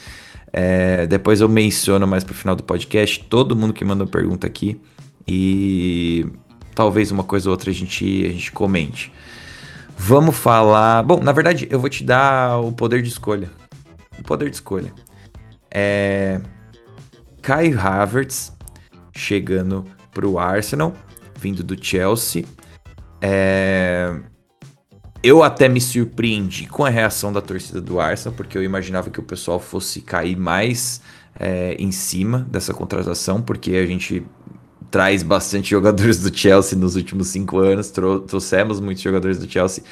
É, 0.52 1.06
depois 1.06 1.40
eu 1.40 1.48
menciono 1.48 2.06
mais 2.06 2.22
pro 2.22 2.34
final 2.34 2.54
do 2.54 2.62
podcast 2.62 3.24
todo 3.24 3.56
mundo 3.56 3.72
que 3.72 3.82
mandou 3.84 4.06
pergunta 4.06 4.46
aqui 4.46 4.78
e 5.26 6.26
talvez 6.74 7.10
uma 7.10 7.24
coisa 7.24 7.48
ou 7.48 7.52
outra 7.52 7.70
a 7.70 7.74
gente, 7.74 8.26
a 8.26 8.28
gente 8.28 8.52
comente. 8.52 9.12
Vamos 9.96 10.36
falar. 10.36 11.02
Bom, 11.02 11.20
na 11.22 11.32
verdade, 11.32 11.66
eu 11.70 11.80
vou 11.80 11.88
te 11.88 12.04
dar 12.04 12.58
o 12.58 12.72
poder 12.72 13.00
de 13.02 13.08
escolha. 13.08 13.50
O 14.18 14.22
poder 14.22 14.50
de 14.50 14.56
escolha. 14.56 14.92
É. 15.70 16.40
Kai 17.40 17.72
Havertz 17.72 18.52
chegando 19.14 19.84
pro 20.12 20.38
Arsenal, 20.38 20.94
vindo 21.43 21.64
do 21.64 21.76
Chelsea. 21.82 22.45
É... 23.20 24.14
Eu 25.22 25.43
até 25.43 25.68
me 25.68 25.80
surpreendi 25.80 26.66
com 26.66 26.84
a 26.84 26.88
reação 26.88 27.32
da 27.32 27.40
torcida 27.40 27.80
do 27.80 28.01
Arsenal, 28.01 28.34
porque 28.36 28.59
eu 28.59 28.62
imaginava 28.62 29.11
que 29.11 29.20
o 29.20 29.22
pessoal 29.22 29.61
fosse 29.61 30.01
cair 30.01 30.36
mais 30.36 31.01
é, 31.38 31.76
em 31.78 31.93
cima 31.93 32.47
dessa 32.51 32.74
contratação, 32.74 33.40
porque 33.40 33.76
a 33.76 33.86
gente 33.86 34.24
traz 34.90 35.22
bastante 35.22 35.70
jogadores 35.70 36.20
do 36.20 36.36
Chelsea 36.36 36.76
nos 36.76 36.97
últimos 36.97 37.28
cinco 37.28 37.59
anos, 37.59 37.90
trou 37.90 38.20
trouxemos 38.20 38.80
muitos 38.80 39.03
jogadores 39.03 39.38
do 39.38 39.51
Chelsea 39.51 39.82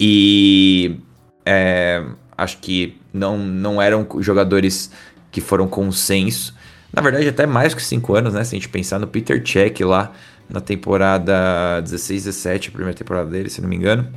e 0.00 1.00
é, 1.44 2.04
acho 2.36 2.58
que 2.58 2.98
não, 3.12 3.38
não 3.38 3.80
eram 3.80 4.06
jogadores 4.20 4.90
que 5.30 5.40
foram 5.40 5.68
consenso. 5.68 6.54
Na 6.92 7.02
verdade, 7.02 7.28
até 7.28 7.46
mais 7.46 7.74
que 7.74 7.82
cinco 7.82 8.14
anos, 8.14 8.32
né? 8.32 8.42
Se 8.42 8.56
a 8.56 8.58
gente 8.58 8.68
pensar 8.68 8.98
no 8.98 9.06
Peter 9.06 9.42
Cech 9.46 9.84
lá 9.84 10.12
na 10.48 10.60
temporada 10.60 11.80
16, 11.82 12.24
17, 12.24 12.68
a 12.68 12.72
primeira 12.72 12.96
temporada 12.96 13.30
dele, 13.30 13.50
se 13.50 13.60
não 13.60 13.68
me 13.68 13.76
engano. 13.76 14.08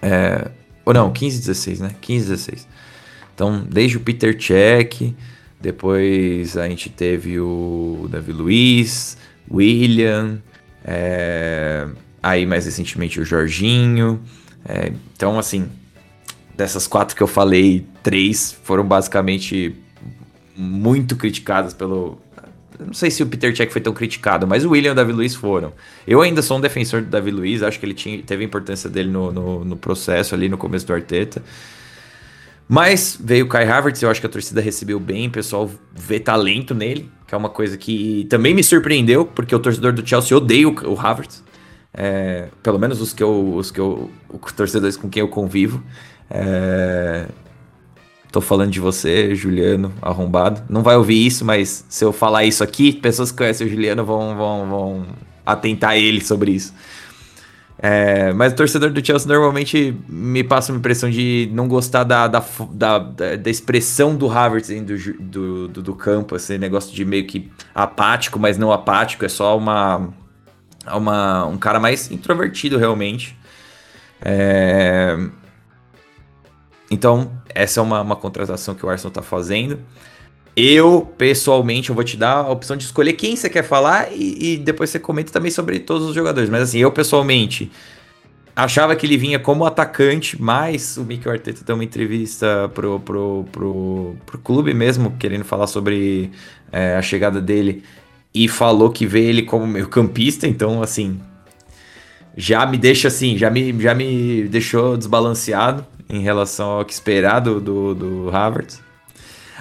É, 0.00 0.50
ou 0.84 0.94
não, 0.94 1.12
15, 1.12 1.38
16, 1.40 1.80
né? 1.80 1.94
15, 2.00 2.28
16. 2.28 2.68
Então, 3.34 3.64
desde 3.68 3.96
o 3.96 4.00
Peter 4.00 4.36
Cech, 4.40 5.14
depois 5.60 6.56
a 6.56 6.68
gente 6.68 6.88
teve 6.88 7.38
o 7.38 8.08
Davi 8.10 8.32
Luiz, 8.32 9.16
William, 9.50 10.40
é, 10.84 11.86
aí 12.22 12.46
mais 12.46 12.64
recentemente 12.64 13.20
o 13.20 13.24
Jorginho. 13.24 14.20
É, 14.64 14.92
então, 15.14 15.38
assim, 15.38 15.68
dessas 16.56 16.86
quatro 16.86 17.14
que 17.14 17.22
eu 17.22 17.26
falei, 17.26 17.86
três 18.02 18.52
foram 18.64 18.84
basicamente 18.84 19.74
muito 20.56 21.16
criticadas 21.16 21.72
pelo. 21.74 22.20
Não 22.78 22.92
sei 22.92 23.10
se 23.10 23.22
o 23.22 23.26
Peter 23.26 23.52
Check 23.52 23.70
foi 23.72 23.80
tão 23.80 23.92
criticado, 23.92 24.46
mas 24.46 24.64
o 24.64 24.70
William 24.70 24.90
e 24.90 24.92
o 24.92 24.94
Davi 24.94 25.12
Luiz 25.12 25.34
foram. 25.34 25.72
Eu 26.06 26.22
ainda 26.22 26.42
sou 26.42 26.58
um 26.58 26.60
defensor 26.60 27.02
do 27.02 27.08
Davi 27.08 27.30
Luiz, 27.30 27.62
acho 27.62 27.78
que 27.78 27.86
ele 27.86 27.94
tinha, 27.94 28.22
teve 28.22 28.44
a 28.44 28.46
importância 28.46 28.88
dele 28.88 29.10
no, 29.10 29.32
no, 29.32 29.64
no 29.64 29.76
processo 29.76 30.34
ali 30.34 30.48
no 30.48 30.56
começo 30.56 30.86
do 30.86 30.92
Arteta. 30.92 31.42
Mas 32.68 33.18
veio 33.18 33.46
o 33.46 33.48
Kai 33.48 33.66
Havertz, 33.66 34.02
eu 34.02 34.10
acho 34.10 34.20
que 34.20 34.26
a 34.26 34.30
torcida 34.30 34.60
recebeu 34.60 35.00
bem, 35.00 35.28
o 35.28 35.30
pessoal 35.30 35.70
vê 35.94 36.20
talento 36.20 36.74
nele, 36.74 37.10
que 37.26 37.34
é 37.34 37.38
uma 37.38 37.48
coisa 37.48 37.78
que 37.78 38.26
também 38.28 38.54
me 38.54 38.62
surpreendeu, 38.62 39.24
porque 39.24 39.54
o 39.54 39.58
torcedor 39.58 39.92
do 39.92 40.06
Chelsea 40.06 40.36
odeia 40.36 40.68
o, 40.68 40.92
o 40.92 41.00
Havertz. 41.00 41.42
É, 41.94 42.48
pelo 42.62 42.78
menos 42.78 43.00
os 43.00 43.14
que 43.14 43.22
eu, 43.22 43.54
os 43.54 43.70
que 43.70 43.80
eu, 43.80 44.10
os 44.28 44.52
torcedores 44.52 44.96
com 44.96 45.08
quem 45.08 45.20
eu 45.20 45.28
convivo. 45.28 45.82
É, 46.30 47.26
tô 48.30 48.40
falando 48.40 48.70
de 48.70 48.80
você, 48.80 49.34
Juliano, 49.34 49.92
arrombado. 50.02 50.62
Não 50.68 50.82
vai 50.82 50.96
ouvir 50.96 51.26
isso, 51.26 51.44
mas 51.44 51.84
se 51.88 52.04
eu 52.04 52.12
falar 52.12 52.44
isso 52.44 52.62
aqui, 52.62 52.92
pessoas 52.92 53.30
que 53.30 53.38
conhecem 53.38 53.66
o 53.66 53.70
Juliano 53.70 54.04
vão, 54.04 54.36
vão, 54.36 54.68
vão 54.68 55.06
atentar 55.44 55.96
ele 55.96 56.20
sobre 56.20 56.52
isso. 56.52 56.74
É, 57.80 58.32
mas 58.32 58.52
o 58.52 58.56
torcedor 58.56 58.90
do 58.90 59.04
Chelsea 59.04 59.28
normalmente 59.28 59.96
me 60.08 60.42
passa 60.42 60.72
uma 60.72 60.78
impressão 60.78 61.08
de 61.08 61.48
não 61.52 61.68
gostar 61.68 62.02
da, 62.02 62.26
da, 62.26 62.44
da, 62.72 62.98
da 62.98 63.50
expressão 63.50 64.16
do 64.16 64.28
Havertz 64.28 64.68
do, 64.68 65.14
do, 65.20 65.68
do, 65.68 65.82
do, 65.82 65.94
campo, 65.94 66.34
esse 66.34 66.58
negócio 66.58 66.92
de 66.92 67.04
meio 67.04 67.24
que 67.24 67.48
apático, 67.72 68.36
mas 68.36 68.58
não 68.58 68.72
apático, 68.72 69.24
é 69.24 69.28
só 69.28 69.56
uma, 69.56 70.08
uma 70.92 71.46
um 71.46 71.56
cara 71.56 71.78
mais 71.78 72.10
introvertido 72.10 72.76
realmente. 72.78 73.38
É, 74.20 75.16
então, 76.90 77.30
essa 77.58 77.80
é 77.80 77.82
uma, 77.82 78.00
uma 78.00 78.14
contratação 78.14 78.72
que 78.72 78.86
o 78.86 78.88
Arsenal 78.88 79.08
está 79.08 79.20
fazendo. 79.20 79.80
Eu, 80.56 81.12
pessoalmente, 81.18 81.90
eu 81.90 81.94
vou 81.94 82.04
te 82.04 82.16
dar 82.16 82.34
a 82.34 82.50
opção 82.50 82.76
de 82.76 82.84
escolher 82.84 83.14
quem 83.14 83.34
você 83.34 83.50
quer 83.50 83.64
falar 83.64 84.12
e, 84.12 84.54
e, 84.54 84.56
depois 84.56 84.90
você 84.90 85.00
comenta 85.00 85.32
também 85.32 85.50
sobre 85.50 85.80
todos 85.80 86.06
os 86.08 86.14
jogadores. 86.14 86.48
Mas 86.48 86.62
assim, 86.62 86.78
eu 86.78 86.92
pessoalmente 86.92 87.68
achava 88.54 88.94
que 88.94 89.04
ele 89.04 89.16
vinha 89.16 89.40
como 89.40 89.64
atacante, 89.64 90.40
mas 90.40 90.96
o 90.96 91.04
Mikel 91.04 91.32
Arteta 91.32 91.64
deu 91.64 91.74
uma 91.74 91.82
entrevista 91.82 92.70
pro, 92.72 93.00
pro, 93.00 93.44
pro, 93.50 94.16
pro 94.24 94.38
clube 94.38 94.72
mesmo, 94.72 95.16
querendo 95.18 95.44
falar 95.44 95.66
sobre 95.66 96.30
é, 96.70 96.96
a 96.96 97.02
chegada 97.02 97.40
dele 97.40 97.82
e 98.32 98.46
falou 98.46 98.90
que 98.90 99.04
vê 99.04 99.24
ele 99.24 99.42
como 99.42 99.66
meio 99.66 99.88
campista, 99.88 100.46
então 100.46 100.80
assim, 100.80 101.20
já 102.36 102.64
me 102.66 102.76
deixa 102.76 103.08
assim, 103.08 103.36
já 103.36 103.50
me, 103.50 103.80
já 103.80 103.94
me 103.94 104.44
deixou 104.44 104.96
desbalanceado 104.96 105.84
em 106.08 106.20
relação 106.20 106.70
ao 106.70 106.84
que 106.84 106.92
esperar 106.92 107.40
do, 107.40 107.60
do, 107.60 107.94
do 107.94 108.30
Havertz. 108.36 108.82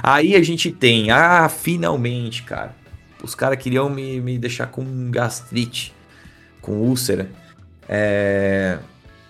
Aí 0.01 0.35
a 0.35 0.43
gente 0.43 0.71
tem, 0.71 1.11
ah, 1.11 1.49
finalmente, 1.49 2.43
cara. 2.43 2.75
Os 3.23 3.33
caras 3.33 3.57
queriam 3.57 3.89
me, 3.89 4.21
me 4.21 4.37
deixar 4.37 4.67
com 4.67 5.09
gastrite, 5.09 5.93
com 6.61 6.73
úlcera. 6.73 7.29
É, 7.89 8.77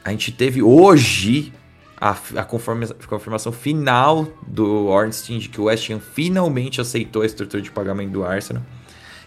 a 0.04 0.12
gente 0.12 0.32
teve 0.32 0.62
hoje 0.62 1.54
a, 2.00 2.16
a 2.36 2.44
confirmação 2.44 3.52
final 3.52 4.28
do 4.46 4.88
Ornstein 4.88 5.40
de 5.40 5.50
que 5.50 5.60
o 5.60 5.66
West 5.66 5.90
Ham 5.90 6.00
finalmente 6.00 6.80
aceitou 6.80 7.22
a 7.22 7.26
estrutura 7.26 7.62
de 7.62 7.72
pagamento 7.72 8.12
do 8.12 8.24
Arsenal 8.24 8.62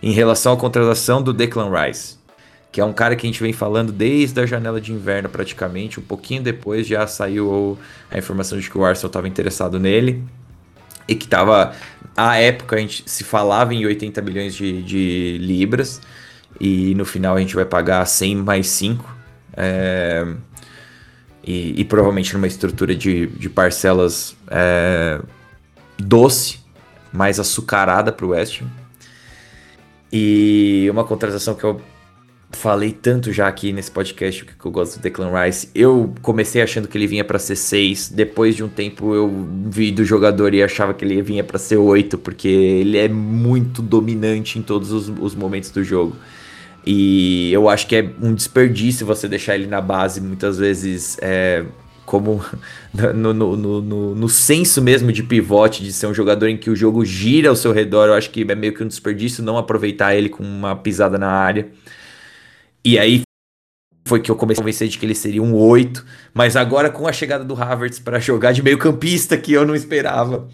em 0.02 0.12
relação 0.12 0.52
à 0.52 0.56
contratação 0.56 1.22
do 1.22 1.32
Declan 1.32 1.70
Rice, 1.70 2.18
que 2.72 2.80
é 2.80 2.84
um 2.84 2.92
cara 2.92 3.16
que 3.16 3.26
a 3.26 3.28
gente 3.28 3.42
vem 3.42 3.52
falando 3.52 3.92
desde 3.92 4.40
a 4.40 4.46
janela 4.46 4.80
de 4.80 4.92
inverno 4.92 5.28
praticamente, 5.28 5.98
um 5.98 6.02
pouquinho 6.02 6.42
depois 6.42 6.86
já 6.86 7.06
saiu 7.06 7.76
a 8.10 8.16
informação 8.16 8.58
de 8.58 8.70
que 8.70 8.78
o 8.78 8.84
Arsenal 8.84 9.08
estava 9.08 9.28
interessado 9.28 9.78
nele 9.78 10.22
e 11.08 11.14
que 11.14 11.24
estava. 11.24 11.74
À 12.16 12.36
época 12.36 12.76
a 12.76 12.78
gente 12.78 13.02
se 13.06 13.24
falava 13.24 13.74
em 13.74 13.84
80 13.84 14.22
milhões 14.22 14.54
de, 14.54 14.82
de 14.82 15.38
libras 15.40 16.00
e 16.60 16.94
no 16.94 17.04
final 17.04 17.36
a 17.36 17.40
gente 17.40 17.54
vai 17.54 17.64
pagar 17.64 18.04
100 18.04 18.36
mais 18.36 18.68
5. 18.68 19.18
É, 19.56 20.26
e, 21.42 21.80
e, 21.80 21.84
provavelmente 21.84 22.32
numa 22.34 22.46
estrutura 22.46 22.94
de, 22.94 23.26
de 23.26 23.48
parcelas 23.48 24.36
é, 24.48 25.20
doce, 25.98 26.60
mais 27.12 27.40
açucarada 27.40 28.12
para 28.12 28.26
o 28.26 28.28
West 28.28 28.62
Ham. 28.62 28.66
E 30.12 30.88
uma 30.90 31.04
contratação 31.04 31.54
que 31.54 31.64
eu 31.64 31.80
falei 32.52 32.92
tanto 32.92 33.32
já 33.32 33.46
aqui 33.46 33.72
nesse 33.72 33.90
podcast 33.90 34.44
que 34.44 34.66
eu 34.66 34.70
gosto 34.70 34.98
do 34.98 35.02
Declan 35.02 35.30
Rice. 35.32 35.68
Eu 35.74 36.12
comecei 36.20 36.60
achando 36.60 36.88
que 36.88 36.98
ele 36.98 37.06
vinha 37.06 37.24
para 37.24 37.38
ser 37.38 37.56
6, 37.56 38.10
depois 38.10 38.56
de 38.56 38.64
um 38.64 38.68
tempo 38.68 39.14
eu 39.14 39.48
vi 39.66 39.90
do 39.90 40.04
jogador 40.04 40.52
e 40.52 40.62
achava 40.62 40.92
que 40.92 41.04
ele 41.04 41.22
vinha 41.22 41.44
para 41.44 41.58
ser 41.58 41.76
8, 41.76 42.18
porque 42.18 42.48
ele 42.48 42.98
é 42.98 43.08
muito 43.08 43.80
dominante 43.80 44.58
em 44.58 44.62
todos 44.62 44.90
os, 44.92 45.08
os, 45.08 45.34
momentos 45.34 45.70
do 45.70 45.84
jogo. 45.84 46.16
E 46.84 47.52
eu 47.52 47.68
acho 47.68 47.86
que 47.86 47.96
é 47.96 48.10
um 48.20 48.34
desperdício 48.34 49.06
você 49.06 49.28
deixar 49.28 49.54
ele 49.54 49.66
na 49.66 49.80
base, 49.80 50.20
muitas 50.20 50.58
vezes 50.58 51.18
é, 51.20 51.64
como 52.04 52.44
no, 53.14 53.32
no, 53.32 53.56
no, 53.56 54.14
no, 54.14 54.28
senso 54.28 54.82
mesmo 54.82 55.12
de 55.12 55.22
pivote, 55.22 55.84
de 55.84 55.92
ser 55.92 56.06
um 56.08 56.14
jogador 56.14 56.48
em 56.48 56.56
que 56.56 56.68
o 56.68 56.74
jogo 56.74 57.04
gira 57.04 57.48
ao 57.48 57.56
seu 57.56 57.70
redor. 57.70 58.08
Eu 58.08 58.14
acho 58.14 58.30
que 58.30 58.44
é 58.48 58.54
meio 58.54 58.74
que 58.74 58.82
um 58.82 58.88
desperdício 58.88 59.44
não 59.44 59.56
aproveitar 59.56 60.14
ele 60.16 60.28
com 60.28 60.42
uma 60.42 60.74
pisada 60.74 61.16
na 61.16 61.30
área. 61.30 61.68
E 62.84 62.98
aí 62.98 63.22
foi 64.04 64.20
que 64.20 64.30
eu 64.30 64.36
comecei 64.36 64.60
a 64.60 64.64
convencer 64.64 64.88
de 64.88 64.98
que 64.98 65.06
ele 65.06 65.14
seria 65.14 65.42
um 65.42 65.54
8, 65.54 66.04
mas 66.34 66.56
agora 66.56 66.90
com 66.90 67.06
a 67.06 67.12
chegada 67.12 67.44
do 67.44 67.54
Havertz 67.54 67.98
para 67.98 68.18
jogar 68.18 68.52
de 68.52 68.62
meio 68.62 68.78
campista, 68.78 69.36
que 69.36 69.52
eu 69.52 69.66
não 69.66 69.74
esperava, 69.74 70.48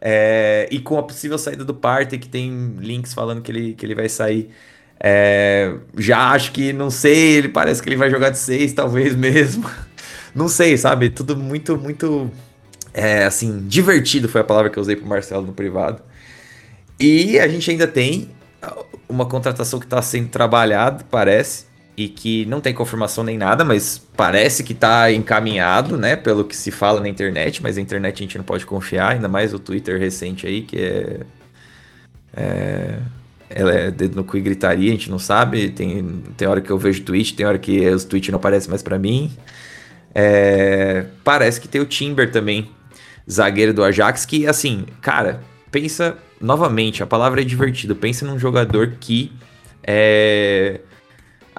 é, 0.00 0.68
e 0.70 0.78
com 0.78 0.98
a 0.98 1.02
possível 1.02 1.38
saída 1.38 1.64
do 1.64 1.74
Partey, 1.74 2.18
que 2.18 2.28
tem 2.28 2.76
links 2.78 3.12
falando 3.12 3.42
que 3.42 3.50
ele, 3.50 3.74
que 3.74 3.84
ele 3.84 3.94
vai 3.94 4.08
sair, 4.08 4.50
é, 5.02 5.74
já 5.96 6.30
acho 6.30 6.52
que, 6.52 6.72
não 6.72 6.90
sei, 6.90 7.38
ele 7.38 7.48
parece 7.48 7.82
que 7.82 7.88
ele 7.88 7.96
vai 7.96 8.10
jogar 8.10 8.30
de 8.30 8.38
6, 8.38 8.74
talvez 8.74 9.16
mesmo. 9.16 9.68
Não 10.32 10.46
sei, 10.46 10.76
sabe? 10.76 11.10
Tudo 11.10 11.36
muito, 11.36 11.76
muito, 11.76 12.30
é, 12.94 13.24
assim, 13.24 13.66
divertido 13.66 14.28
foi 14.28 14.42
a 14.42 14.44
palavra 14.44 14.70
que 14.70 14.78
eu 14.78 14.80
usei 14.80 14.94
pro 14.94 15.04
Marcelo 15.04 15.44
no 15.44 15.52
privado. 15.52 16.00
E 17.00 17.36
a 17.40 17.48
gente 17.48 17.68
ainda 17.68 17.88
tem 17.88 18.30
uma 19.08 19.26
contratação 19.26 19.80
que 19.80 19.86
está 19.86 20.00
sendo 20.00 20.28
trabalhada, 20.28 21.04
parece, 21.10 21.64
e 22.00 22.08
que 22.08 22.46
não 22.46 22.62
tem 22.62 22.72
confirmação 22.72 23.22
nem 23.22 23.36
nada, 23.36 23.62
mas 23.62 24.00
parece 24.16 24.64
que 24.64 24.72
está 24.72 25.12
encaminhado, 25.12 25.98
né? 25.98 26.16
Pelo 26.16 26.46
que 26.46 26.56
se 26.56 26.70
fala 26.70 26.98
na 26.98 27.08
internet, 27.10 27.62
mas 27.62 27.76
a 27.76 27.80
internet 27.80 28.14
a 28.14 28.22
gente 28.22 28.38
não 28.38 28.44
pode 28.44 28.64
confiar, 28.64 29.12
ainda 29.12 29.28
mais 29.28 29.52
o 29.52 29.58
Twitter 29.58 30.00
recente 30.00 30.46
aí, 30.46 30.62
que 30.62 30.78
é. 30.78 31.20
é 32.34 32.98
ela 33.50 33.72
é 33.72 33.90
dedo 33.90 34.14
no 34.14 34.24
cu 34.24 34.36
e 34.38 34.40
gritaria, 34.40 34.88
a 34.90 34.92
gente 34.92 35.10
não 35.10 35.18
sabe. 35.18 35.70
Tem, 35.70 36.22
tem 36.36 36.48
hora 36.48 36.60
que 36.62 36.70
eu 36.70 36.78
vejo 36.78 37.02
tweet, 37.02 37.34
tem 37.34 37.44
hora 37.44 37.58
que 37.58 37.86
os 37.88 38.04
tweets 38.04 38.30
não 38.30 38.38
aparecem 38.38 38.70
mais 38.70 38.82
para 38.82 38.98
mim. 38.98 39.30
É, 40.14 41.04
parece 41.22 41.60
que 41.60 41.68
tem 41.68 41.80
o 41.80 41.84
Timber 41.84 42.30
também, 42.30 42.70
zagueiro 43.30 43.74
do 43.74 43.84
Ajax, 43.84 44.24
que 44.24 44.46
assim, 44.46 44.86
cara, 45.02 45.40
pensa 45.70 46.16
novamente, 46.40 47.02
a 47.02 47.06
palavra 47.06 47.42
é 47.42 47.44
divertido. 47.44 47.94
Pensa 47.96 48.24
num 48.24 48.38
jogador 48.38 48.92
que 49.00 49.32
é 49.82 50.80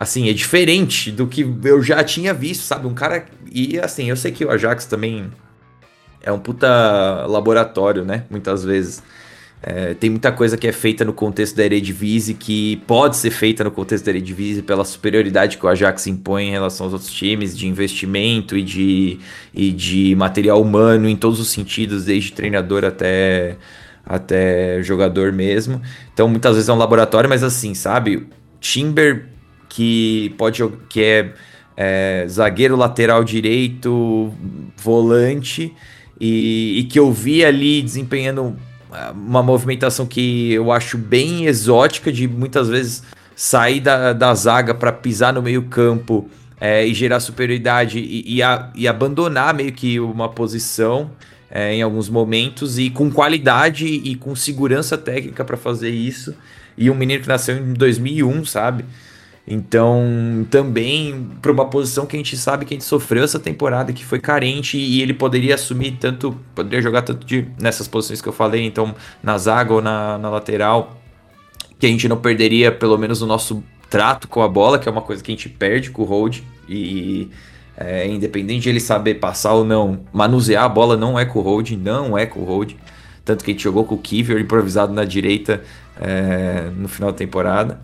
assim, 0.02 0.28
é 0.28 0.34
diferente 0.34 1.12
do 1.12 1.28
que 1.28 1.48
eu 1.64 1.80
já 1.84 2.04
tinha 2.04 2.34
visto, 2.34 2.64
sabe? 2.64 2.88
Um 2.88 2.94
cara. 2.94 3.24
E 3.52 3.80
assim, 3.80 4.10
eu 4.10 4.16
sei 4.16 4.32
que 4.32 4.44
o 4.44 4.50
Ajax 4.50 4.88
também 4.88 5.30
é 6.24 6.32
um 6.32 6.40
puta 6.40 7.28
laboratório, 7.28 8.04
né? 8.04 8.24
Muitas 8.28 8.64
vezes. 8.64 9.04
É, 9.62 9.94
tem 9.94 10.10
muita 10.10 10.32
coisa 10.32 10.58
que 10.58 10.68
é 10.68 10.72
feita 10.72 11.06
no 11.06 11.14
contexto 11.14 11.56
da 11.56 11.64
Eredivisie 11.64 12.34
que 12.34 12.78
pode 12.88 13.16
ser 13.16 13.30
feita 13.30 13.64
no 13.64 13.70
contexto 13.70 14.06
da 14.06 14.10
Eredivisie 14.10 14.64
pela 14.64 14.84
superioridade 14.84 15.60
que 15.60 15.64
o 15.64 15.70
Ajax 15.70 16.08
impõe 16.08 16.48
em 16.48 16.52
relação 16.52 16.88
aos 16.88 16.94
outros 16.94 17.12
times, 17.12 17.56
de 17.56 17.68
investimento 17.68 18.58
e 18.58 18.64
de, 18.64 19.20
e 19.54 19.72
de 19.72 20.16
material 20.16 20.60
humano 20.60 21.08
em 21.08 21.16
todos 21.16 21.40
os 21.40 21.50
sentidos, 21.52 22.06
desde 22.06 22.32
treinador 22.32 22.84
até, 22.84 23.56
até 24.04 24.82
jogador 24.82 25.32
mesmo. 25.32 25.80
Então 26.12 26.28
muitas 26.28 26.56
vezes 26.56 26.68
é 26.68 26.74
um 26.74 26.78
laboratório, 26.78 27.30
mas 27.30 27.44
assim, 27.44 27.76
sabe? 27.76 28.28
Timber 28.60 29.31
que 29.72 30.34
pode 30.38 30.62
que 30.90 31.02
é, 31.02 31.34
é 31.78 32.26
zagueiro 32.28 32.76
lateral 32.76 33.24
direito, 33.24 34.34
volante 34.76 35.74
e, 36.20 36.80
e 36.80 36.84
que 36.84 37.00
eu 37.00 37.12
vi 37.12 37.44
ali 37.44 37.82
desempenhando 37.82 38.56
uma 39.14 39.42
movimentação 39.42 40.06
que 40.06 40.52
eu 40.52 40.72
acho 40.72 40.98
bem 40.98 41.46
exótica 41.46 42.12
de 42.12 42.28
muitas 42.28 42.68
vezes 42.68 43.04
sair 43.34 43.80
da, 43.80 44.12
da 44.12 44.34
zaga 44.36 44.76
para 44.76 44.92
pisar 44.92 45.34
no 45.34 45.42
meio 45.42 45.64
campo 45.64 46.30
é, 46.60 46.86
e 46.86 46.94
gerar 46.94 47.22
superioridade 47.22 47.98
e, 47.98 48.36
e, 48.36 48.44
a, 48.44 48.70
e, 48.76 48.90
abandonar 48.90 49.54
meio 49.54 49.72
que 49.72 49.98
uma 50.02 50.28
posição 50.28 51.12
é, 51.50 51.74
em 51.74 51.82
alguns 51.82 52.10
momentos 52.10 52.78
e 52.78 52.90
com 52.90 53.10
qualidade 53.10 53.88
e 53.88 54.16
com 54.16 54.36
segurança 54.36 54.98
técnica 54.98 55.46
para 55.46 55.56
fazer 55.56 55.90
isso. 55.90 56.36
E 56.78 56.90
um 56.90 56.96
menino 56.96 57.22
que 57.22 57.30
nasceu 57.30 57.58
em 57.58 57.74
2001, 57.74 58.46
sabe? 58.46 58.84
Então, 59.48 60.46
também 60.52 61.30
para 61.42 61.52
uma 61.52 61.66
posição 61.66 62.06
que 62.06 62.16
a 62.16 62.20
gente 62.20 62.38
sabe 62.38 62.66
que 62.66 62.74
a 62.74 62.76
gente 62.76 62.86
sofreu 62.86 63.24
essa 63.24 63.40
temporada, 63.40 63.92
que 63.92 64.06
foi 64.06 64.20
carente 64.20 64.78
e 64.78 65.02
ele 65.02 65.14
poderia 65.14 65.56
assumir 65.56 65.98
tanto, 66.00 66.38
poderia 66.54 66.82
jogar 66.82 67.02
tanto 67.02 67.26
de, 67.26 67.48
nessas 67.60 67.88
posições 67.88 68.22
que 68.22 68.30
eu 68.30 68.34
falei, 68.34 68.64
então 68.64 68.94
na 69.22 69.38
zaga 69.38 69.74
ou 69.74 69.82
na, 69.82 70.18
na 70.20 70.30
lateral, 70.30 70.96
que 71.80 71.88
a 71.88 71.90
gente 71.90 72.08
não 72.08 72.18
perderia 72.18 72.72
pelo 72.72 72.98
menos 72.98 73.22
o 73.22 73.26
nosso 73.26 73.64
trato 73.90 74.28
com 74.28 74.42
a 74.42 74.48
bola, 74.48 74.78
que 74.78 74.88
é 74.88 74.92
uma 74.92 75.02
coisa 75.02 75.24
que 75.24 75.32
a 75.32 75.36
gente 75.36 75.50
perde 75.50 75.90
com 75.90 76.04
o 76.04 76.06
hold 76.06 76.40
e 76.70 77.30
é, 77.76 78.08
independente 78.08 78.64
de 78.64 78.70
ele 78.70 78.80
saber 78.80 79.16
passar 79.16 79.54
ou 79.54 79.66
não, 79.66 80.02
manusear 80.14 80.64
a 80.64 80.70
bola 80.70 80.96
não 80.96 81.20
é 81.20 81.26
com 81.26 81.40
o 81.40 81.42
hold, 81.42 81.72
não 81.72 82.18
é 82.18 82.26
com 82.26 82.42
o 82.42 82.46
hold. 82.46 82.74
Tanto 83.26 83.44
que 83.44 83.52
a 83.52 83.54
gente 83.54 83.64
jogou 83.64 83.84
com 83.86 83.96
o 83.96 83.98
Kiver 83.98 84.40
improvisado 84.40 84.94
na 84.94 85.04
direita 85.04 85.64
é, 86.00 86.70
no 86.76 86.88
final 86.88 87.12
da 87.12 87.18
temporada. 87.18 87.82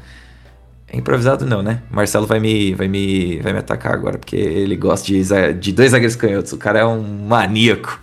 Improvisado 0.92 1.46
não, 1.46 1.62
né? 1.62 1.84
Marcelo 1.92 2.26
vai 2.26 2.40
me, 2.40 2.74
vai 2.74 2.88
me, 2.88 3.40
vai 3.40 3.52
me 3.52 3.60
atacar 3.60 3.94
agora, 3.94 4.18
porque 4.18 4.38
ele 4.38 4.76
gosta 4.76 5.06
de, 5.06 5.24
de 5.60 5.72
dois 5.74 5.92
zagueiros 5.92 6.16
canhotos. 6.16 6.54
O 6.54 6.58
cara 6.58 6.80
é 6.80 6.86
um 6.86 7.02
maníaco. 7.02 8.00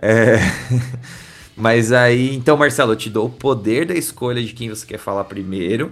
É... 0.00 0.38
Mas 1.56 1.90
aí, 1.90 2.36
então, 2.36 2.56
Marcelo, 2.56 2.92
eu 2.92 2.96
te 2.96 3.08
dou 3.08 3.26
o 3.26 3.30
poder 3.30 3.86
da 3.86 3.94
escolha 3.94 4.42
de 4.42 4.52
quem 4.52 4.68
você 4.68 4.86
quer 4.86 4.98
falar 4.98 5.24
primeiro. 5.24 5.90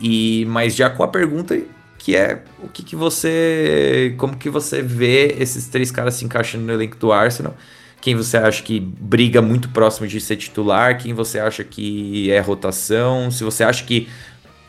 E 0.00 0.44
mas 0.48 0.76
já 0.76 0.90
com 0.90 1.02
a 1.02 1.08
pergunta 1.08 1.58
que 1.98 2.14
é 2.14 2.42
o 2.62 2.68
que, 2.68 2.82
que 2.84 2.94
você, 2.94 4.14
como 4.18 4.36
que 4.36 4.48
você 4.48 4.82
vê 4.82 5.34
esses 5.40 5.66
três 5.66 5.90
caras 5.90 6.14
se 6.14 6.24
encaixando 6.24 6.64
no 6.64 6.72
elenco 6.72 6.96
do 6.96 7.12
Arsenal? 7.12 7.56
Quem 8.00 8.14
você 8.14 8.36
acha 8.36 8.62
que 8.62 8.78
briga 8.78 9.42
muito 9.42 9.68
próximo 9.70 10.06
de 10.06 10.20
ser 10.20 10.36
titular? 10.36 10.98
Quem 10.98 11.12
você 11.12 11.40
acha 11.40 11.64
que 11.64 12.30
é 12.30 12.38
rotação? 12.38 13.30
Se 13.30 13.42
você 13.42 13.64
acha 13.64 13.82
que 13.82 14.08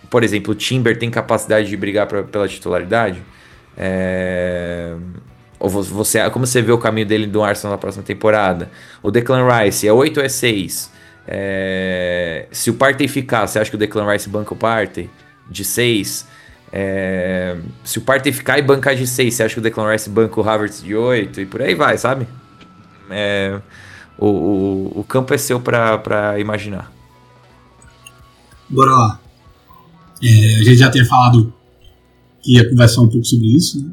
por 0.09 0.23
exemplo, 0.23 0.53
o 0.53 0.55
Timber 0.55 0.97
tem 0.97 1.09
capacidade 1.09 1.67
de 1.69 1.77
brigar 1.77 2.07
pra, 2.07 2.23
pela 2.23 2.47
titularidade. 2.47 3.21
É... 3.77 4.95
ou 5.59 5.69
você, 5.69 6.27
como 6.31 6.47
você 6.47 6.61
vê 6.61 6.71
o 6.71 6.77
caminho 6.79 7.05
dele 7.05 7.27
do 7.27 7.43
Arsenal 7.43 7.73
na 7.73 7.77
próxima 7.77 8.03
temporada? 8.03 8.69
O 9.03 9.11
Declan 9.11 9.47
Rice 9.47 9.87
é 9.87 9.93
8 9.93 10.17
ou 10.17 10.25
é 10.25 10.29
6? 10.29 10.97
É, 11.29 12.47
se 12.51 12.69
o 12.69 12.73
Partey 12.73 13.07
ficar, 13.07 13.45
você 13.45 13.59
acha 13.59 13.69
que 13.69 13.75
o 13.75 13.79
Declan 13.79 14.09
Rice 14.09 14.29
banca 14.29 14.53
o 14.53 14.57
Partey 14.57 15.09
de 15.49 15.65
6? 15.65 16.25
É, 16.71 17.57
se 17.83 17.97
o 17.97 18.01
Partey 18.01 18.31
ficar 18.31 18.57
e 18.59 18.61
bancar 18.61 18.95
de 18.95 19.05
6, 19.05 19.33
você 19.33 19.43
acha 19.43 19.53
que 19.53 19.59
o 19.59 19.63
Declan 19.63 19.91
Rice 19.91 20.09
banca 20.09 20.39
o 20.39 20.49
Havertz 20.49 20.81
de 20.81 20.95
8? 20.95 21.41
E 21.41 21.45
por 21.45 21.61
aí 21.61 21.75
vai, 21.75 21.97
sabe? 21.97 22.27
É, 23.09 23.59
o, 24.17 24.27
o, 24.27 24.99
o, 24.99 25.03
campo 25.03 25.33
é 25.33 25.37
seu 25.37 25.59
para 25.59 26.39
imaginar. 26.39 26.91
Bora 28.69 28.91
lá. 28.91 29.19
É, 30.21 30.55
a 30.55 30.63
gente 30.63 30.77
já 30.77 30.89
tinha 30.89 31.05
falado 31.05 31.53
que 32.41 32.53
ia 32.55 32.69
conversar 32.69 33.01
um 33.01 33.09
pouco 33.09 33.25
sobre 33.25 33.47
isso, 33.47 33.83
né? 33.83 33.91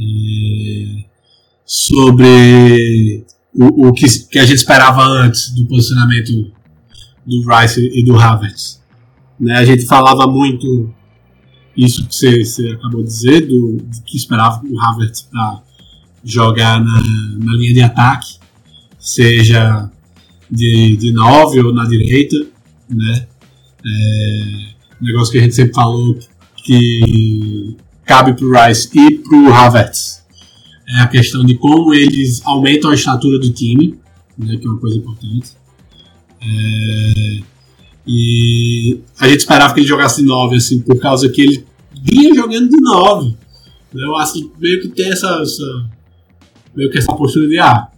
É, 0.00 1.04
sobre 1.64 3.24
o, 3.54 3.88
o 3.88 3.92
que, 3.92 4.06
que, 4.28 4.38
a 4.38 4.46
gente 4.46 4.58
esperava 4.58 5.02
antes 5.02 5.50
do 5.50 5.66
posicionamento 5.66 6.32
do 7.26 7.44
Rice 7.48 7.80
e 7.80 8.04
do 8.04 8.16
Havertz. 8.16 8.80
Né? 9.38 9.54
A 9.54 9.64
gente 9.64 9.84
falava 9.84 10.26
muito 10.26 10.92
isso 11.76 12.06
que 12.06 12.14
você, 12.14 12.44
você 12.44 12.68
acabou 12.70 13.02
de 13.02 13.08
dizer, 13.08 13.46
do, 13.46 13.76
do 13.76 14.02
que 14.04 14.16
esperava 14.16 14.62
o 14.64 14.80
Havertz 14.80 15.22
para 15.22 15.62
jogar 16.24 16.82
na, 16.82 17.00
na 17.38 17.52
linha 17.54 17.74
de 17.74 17.82
ataque, 17.82 18.38
seja 18.98 19.90
de, 20.50 20.96
de 20.96 21.12
9 21.12 21.60
ou 21.60 21.74
na 21.74 21.84
direita, 21.84 22.36
né? 22.88 23.26
É, 23.84 24.77
negócio 25.00 25.32
que 25.32 25.38
a 25.38 25.42
gente 25.42 25.54
sempre 25.54 25.74
falou 25.74 26.18
que 26.56 27.76
cabe 28.04 28.32
para 28.34 28.46
o 28.46 28.66
Rice 28.66 28.90
e 28.94 29.18
para 29.18 29.38
o 29.38 29.52
Havertz 29.52 30.18
é 30.88 31.00
a 31.00 31.06
questão 31.06 31.44
de 31.44 31.54
como 31.54 31.92
eles 31.92 32.40
aumentam 32.46 32.90
a 32.90 32.94
estatura 32.94 33.38
do 33.38 33.50
time, 33.52 33.98
né, 34.38 34.56
que 34.56 34.66
é 34.66 34.70
uma 34.70 34.80
coisa 34.80 34.96
importante. 34.96 35.52
É, 36.40 37.40
e 38.06 39.00
a 39.18 39.28
gente 39.28 39.40
esperava 39.40 39.74
que 39.74 39.80
ele 39.80 39.86
jogasse 39.86 40.22
9, 40.22 40.56
assim, 40.56 40.80
por 40.80 40.98
causa 40.98 41.28
que 41.28 41.42
ele 41.42 41.66
vinha 42.02 42.34
jogando 42.34 42.70
de 42.70 42.80
9. 42.80 43.36
Eu 43.94 44.16
acho 44.16 44.34
que 44.34 44.50
meio 44.58 44.80
que 44.80 44.88
tem 44.88 45.10
essa, 45.10 45.40
essa 45.42 45.90
meio 46.74 46.90
que 46.90 46.98
essa 46.98 47.14
postura 47.14 47.46
de 47.46 47.58
ah, 47.58 47.88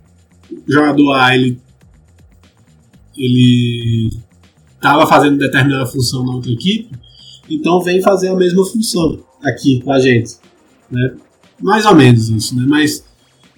o 0.51 0.73
jogador 0.73 1.13
A 1.13 1.37
ele 1.37 1.59
ele 3.17 4.11
estava 4.81 5.07
fazendo 5.07 5.37
determinada 5.37 5.87
função 5.87 6.25
na 6.25 6.33
outra 6.33 6.51
equipe, 6.51 6.89
então 7.49 7.83
vem 7.83 8.01
fazer 8.01 8.29
a 8.29 8.35
mesma 8.35 8.65
função 8.65 9.21
aqui 9.43 9.83
com 9.83 9.93
a 9.93 10.01
gente, 10.01 10.37
né? 10.91 11.15
Mais 11.61 11.85
ou 11.85 11.95
menos 11.95 12.31
isso, 12.31 12.57
né? 12.57 12.65
Mas 12.67 13.05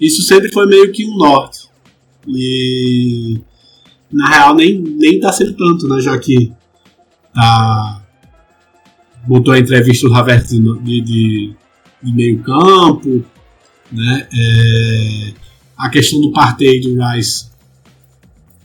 isso 0.01 0.23
sempre 0.23 0.53
foi 0.53 0.67
meio 0.67 0.91
que 0.91 1.07
um 1.07 1.17
norte. 1.17 1.69
E 2.27 3.41
na 4.11 4.29
real 4.29 4.55
nem, 4.57 4.81
nem 4.81 5.21
tá 5.21 5.33
sendo 5.33 5.53
tanto, 5.55 5.87
né? 5.89 6.01
Já 6.01 6.19
que 6.19 6.53
tá, 7.33 8.03
botou 9.25 9.55
a 9.55 9.59
entrevista 9.61 10.09
do 10.09 10.15
Havertz 10.15 10.51
de, 10.51 10.61
de, 10.83 11.55
de, 12.03 12.13
meio 12.13 12.43
campo, 12.43 13.25
né? 13.93 14.27
É, 14.35 15.33
a 15.77 15.89
questão 15.89 16.21
do 16.21 16.33
Partey 16.33 16.81
do 16.81 16.97
Rice. 17.01 17.53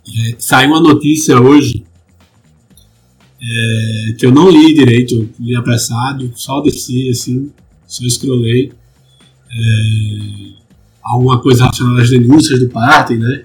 É, 0.07 0.35
saiu 0.39 0.69
uma 0.69 0.79
notícia 0.79 1.39
hoje 1.39 1.86
é, 3.41 4.13
que 4.13 4.25
eu 4.25 4.31
não 4.31 4.49
li 4.49 4.73
direito, 4.73 5.29
li 5.39 5.55
apressado, 5.55 6.31
só 6.35 6.61
desci 6.61 7.09
assim, 7.09 7.51
só 7.87 8.03
escrolei. 8.05 8.71
É, 9.49 10.57
alguma 11.03 11.39
coisa 11.39 11.63
relacionada 11.63 12.01
às 12.01 12.09
denúncias 12.09 12.59
do 12.59 12.67
Partey, 12.69 13.17
né? 13.17 13.43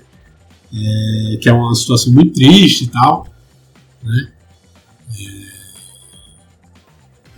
É, 0.74 1.36
que 1.36 1.48
é 1.48 1.52
uma 1.52 1.74
situação 1.74 2.12
muito 2.12 2.32
triste 2.32 2.84
e 2.84 2.86
tal. 2.88 3.26
Né? 4.02 4.28
É, 5.18 5.42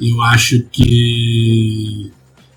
eu 0.01 0.23
acho 0.23 0.63
que. 0.71 2.13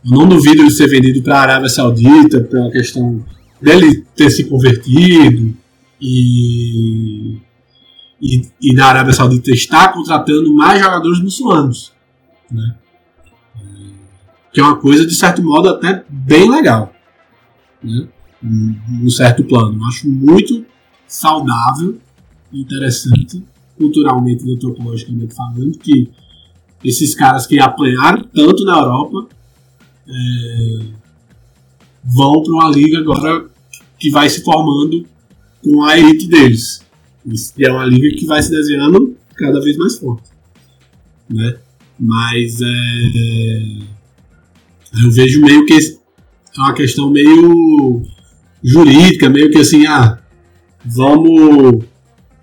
Eu 0.05 0.11
não 0.11 0.27
duvido 0.27 0.63
de 0.63 0.71
ser 0.71 0.87
vendido 0.87 1.21
para 1.21 1.35
a 1.35 1.41
Arábia 1.41 1.69
Saudita 1.69 2.39
pela 2.41 2.71
questão 2.71 3.25
dele 3.61 4.05
ter 4.15 4.29
se 4.29 4.45
convertido 4.45 5.53
e, 5.99 7.26
e, 8.21 8.47
e 8.61 8.73
na 8.73 8.87
Arábia 8.87 9.13
Saudita 9.13 9.51
estar 9.51 9.93
contratando 9.93 10.53
mais 10.53 10.81
jogadores 10.81 11.19
muçulmanos. 11.19 11.93
Né? 12.51 12.75
É, 13.55 13.59
que 14.53 14.59
é 14.59 14.63
uma 14.63 14.77
coisa, 14.77 15.05
de 15.05 15.13
certo 15.13 15.43
modo, 15.43 15.69
até 15.69 16.03
bem 16.09 16.49
legal. 16.49 16.93
Né? 17.83 18.07
Num 18.41 19.09
certo 19.09 19.43
plano. 19.43 19.83
Acho 19.85 20.09
muito 20.09 20.65
saudável, 21.07 21.99
interessante, 22.51 23.43
culturalmente 23.77 24.47
e 24.47 24.53
antropologicamente 24.53 25.35
falando, 25.35 25.77
que 25.77 26.09
esses 26.83 27.15
caras 27.15 27.45
que 27.47 27.59
apanharam 27.59 28.23
tanto 28.23 28.63
na 28.63 28.77
Europa 28.77 29.27
é, 30.07 30.79
vão 32.03 32.43
para 32.43 32.53
uma 32.53 32.69
liga 32.69 32.99
agora 32.99 33.47
que 33.99 34.09
vai 34.09 34.29
se 34.29 34.43
formando 34.43 35.05
com 35.63 35.83
a 35.83 35.97
elite 35.97 36.27
deles. 36.27 36.85
E 37.27 37.65
é 37.65 37.71
uma 37.71 37.85
liga 37.85 38.15
que 38.17 38.25
vai 38.25 38.41
se 38.41 38.49
desenhando 38.49 39.15
cada 39.35 39.59
vez 39.59 39.75
mais 39.77 39.97
forte. 39.97 40.29
Né? 41.29 41.57
Mas 41.99 42.61
é, 42.61 43.63
eu 45.03 45.11
vejo 45.11 45.41
meio 45.41 45.65
que 45.65 45.73
é 45.73 46.59
uma 46.59 46.73
questão 46.73 47.09
meio 47.09 48.03
jurídica, 48.63 49.29
meio 49.29 49.51
que 49.51 49.57
assim, 49.57 49.85
ah, 49.85 50.19
vamos. 50.85 51.83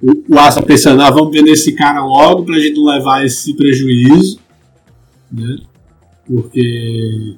O, 0.02 0.34
o 0.34 0.38
Asa 0.38 0.60
pensando, 0.60 1.00
ah, 1.00 1.10
vamos 1.10 1.32
vender 1.32 1.52
esse 1.52 1.72
cara 1.72 2.04
logo 2.04 2.44
pra 2.44 2.58
gente 2.58 2.76
não 2.76 2.84
levar 2.84 3.24
esse 3.24 3.54
prejuízo, 3.54 4.38
né? 5.32 5.56
Porque 6.26 7.34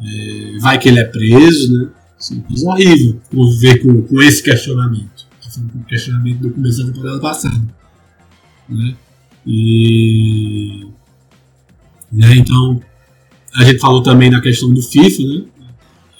é, 0.00 0.58
vai 0.60 0.78
que 0.78 0.88
ele 0.88 1.00
é 1.00 1.04
preso, 1.04 1.72
né? 1.72 1.90
Isso 2.18 2.68
é 2.68 2.72
horrível 2.72 3.20
conviver 3.30 3.82
com, 3.82 4.02
com 4.02 4.22
esse 4.22 4.42
questionamento. 4.42 5.27
Com 5.58 5.78
o 5.78 5.84
questionamento 5.84 6.40
do 6.40 6.50
começo 6.50 6.84
da 6.84 6.92
temporada 6.92 7.20
passada. 7.20 7.74
Né? 8.68 8.96
E. 9.46 10.86
Né, 12.12 12.36
então, 12.36 12.80
a 13.54 13.64
gente 13.64 13.80
falou 13.80 14.02
também 14.02 14.30
da 14.30 14.40
questão 14.40 14.72
do 14.72 14.82
FIFA, 14.82 15.22
né? 15.22 15.44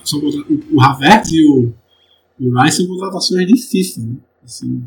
São, 0.04 0.20
o, 0.20 0.80
Havertz 0.82 1.30
e 1.32 1.44
o, 1.44 1.74
o 2.40 2.62
Rice 2.62 2.78
são 2.78 2.86
contratações 2.86 3.46
de 3.46 3.60
FIFA, 3.60 4.00
né? 4.00 4.16
Assim, 4.44 4.82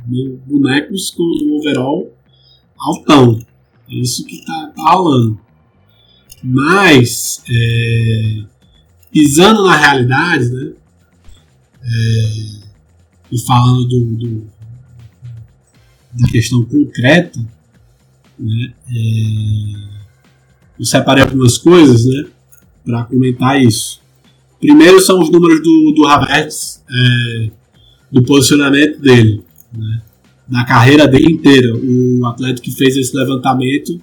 bonecos 0.45 1.11
com 1.11 1.23
o 1.23 1.59
overall 1.59 2.11
altão. 2.81 3.39
É 3.89 3.95
isso 3.95 4.25
que 4.25 4.43
tá, 4.45 4.71
tá 4.75 4.91
rolando. 4.91 5.39
Mas, 6.43 7.43
é, 7.47 8.43
pisando 9.11 9.63
na 9.63 9.75
realidade, 9.75 10.49
né? 10.49 10.73
É, 11.83 12.60
e 13.31 13.39
falando 13.39 13.87
do, 13.87 14.05
do, 14.15 14.47
da 16.13 16.27
questão 16.29 16.63
concreta, 16.65 17.39
né? 18.37 18.73
É, 18.89 19.91
eu 20.79 20.85
separei 20.85 21.23
algumas 21.23 21.57
coisas, 21.57 22.05
né? 22.05 22.25
Para 22.83 23.03
comentar 23.03 23.61
isso. 23.61 24.01
Primeiro 24.59 24.99
são 24.99 25.19
os 25.19 25.29
números 25.29 25.61
do, 25.61 25.93
do 25.95 26.07
Havertz, 26.07 26.83
é, 26.89 27.51
do 28.11 28.23
posicionamento 28.23 28.99
dele, 28.99 29.43
né? 29.71 30.01
na 30.49 30.65
carreira 30.65 31.07
dele 31.07 31.33
inteira. 31.33 31.75
O 31.75 32.25
atleta 32.25 32.61
que 32.61 32.71
fez 32.71 32.97
esse 32.97 33.15
levantamento, 33.15 34.01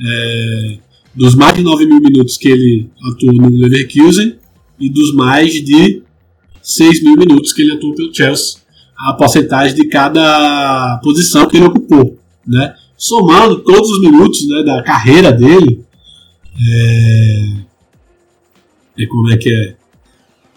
é, 0.00 0.78
dos 1.14 1.34
mais 1.34 1.54
de 1.54 1.62
9 1.62 1.86
mil 1.86 2.00
minutos 2.00 2.36
que 2.36 2.48
ele 2.48 2.88
atuou 3.10 3.32
no 3.32 3.48
Leverkusen 3.48 4.36
e 4.78 4.88
dos 4.88 5.14
mais 5.14 5.52
de 5.52 6.01
6 6.62 7.02
mil 7.02 7.16
minutos 7.16 7.52
que 7.52 7.62
ele 7.62 7.72
atuou 7.72 7.94
pelo 7.94 8.14
Chelsea, 8.14 8.60
a 8.98 9.12
porcentagem 9.14 9.74
de 9.74 9.88
cada 9.88 11.00
posição 11.02 11.48
que 11.48 11.56
ele 11.56 11.66
ocupou. 11.66 12.16
Né? 12.46 12.74
Somando 12.96 13.58
todos 13.60 13.90
os 13.90 14.00
minutos 14.00 14.46
né, 14.48 14.62
da 14.62 14.82
carreira 14.82 15.32
dele, 15.32 15.84
é, 16.56 17.56
é 18.98 19.06
como 19.06 19.30
é 19.30 19.36
que 19.36 19.52
é? 19.52 19.74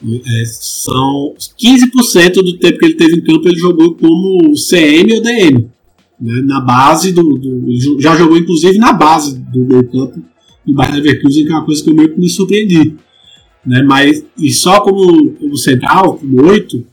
É, 0.03 0.45
são 0.45 1.33
15% 1.57 2.33
do 2.35 2.57
tempo 2.57 2.77
que 2.77 2.85
ele 2.85 2.95
teve 2.95 3.15
em 3.15 3.23
campo 3.23 3.47
ele 3.47 3.57
jogou 3.57 3.95
como 3.95 4.53
CM 4.53 5.13
ou 5.13 5.21
DM. 5.21 5.69
Né, 6.19 6.41
na 6.43 6.61
base 6.61 7.11
do, 7.11 7.23
do, 7.37 7.99
Já 7.99 8.15
jogou 8.15 8.37
inclusive 8.37 8.77
na 8.77 8.93
base 8.93 9.37
do 9.37 9.59
meio 9.59 9.89
campo 9.89 10.21
do 10.65 10.73
Bayern 10.73 11.01
Leverkusen, 11.01 11.45
que 11.45 11.51
é 11.51 11.55
uma 11.55 11.65
coisa 11.65 11.83
que 11.83 11.89
eu 11.89 11.95
meio 11.95 12.13
que 12.13 12.19
me 12.19 12.29
surpreendi. 12.29 12.95
Né, 13.65 13.81
mas, 13.81 14.23
e 14.37 14.51
só 14.53 14.81
como, 14.81 15.31
como 15.31 15.57
central, 15.57 16.17
como 16.17 16.43
8, 16.43 16.85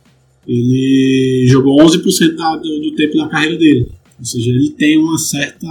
ele 0.46 1.46
jogou 1.48 1.76
11% 1.82 2.34
da, 2.34 2.56
do, 2.56 2.80
do 2.80 2.94
tempo 2.94 3.16
da 3.16 3.28
carreira 3.28 3.58
dele. 3.58 3.88
Ou 4.18 4.24
seja, 4.24 4.50
ele 4.50 4.70
tem 4.70 4.98
uma 4.98 5.18
certa 5.18 5.66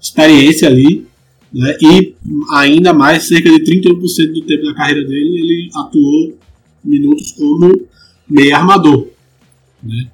experiência 0.00 0.68
ali 0.68 1.08
né? 1.52 1.76
E 1.80 2.14
ainda 2.52 2.92
mais, 2.92 3.24
cerca 3.24 3.50
de 3.50 3.60
31% 3.60 4.32
do 4.32 4.42
tempo 4.42 4.64
da 4.64 4.74
carreira 4.74 5.06
dele, 5.06 5.38
ele 5.38 5.70
atuou 5.74 6.38
minutos 6.84 7.32
como 7.32 7.86
meio 8.28 8.54
armador. 8.54 9.08
Né? 9.82 10.08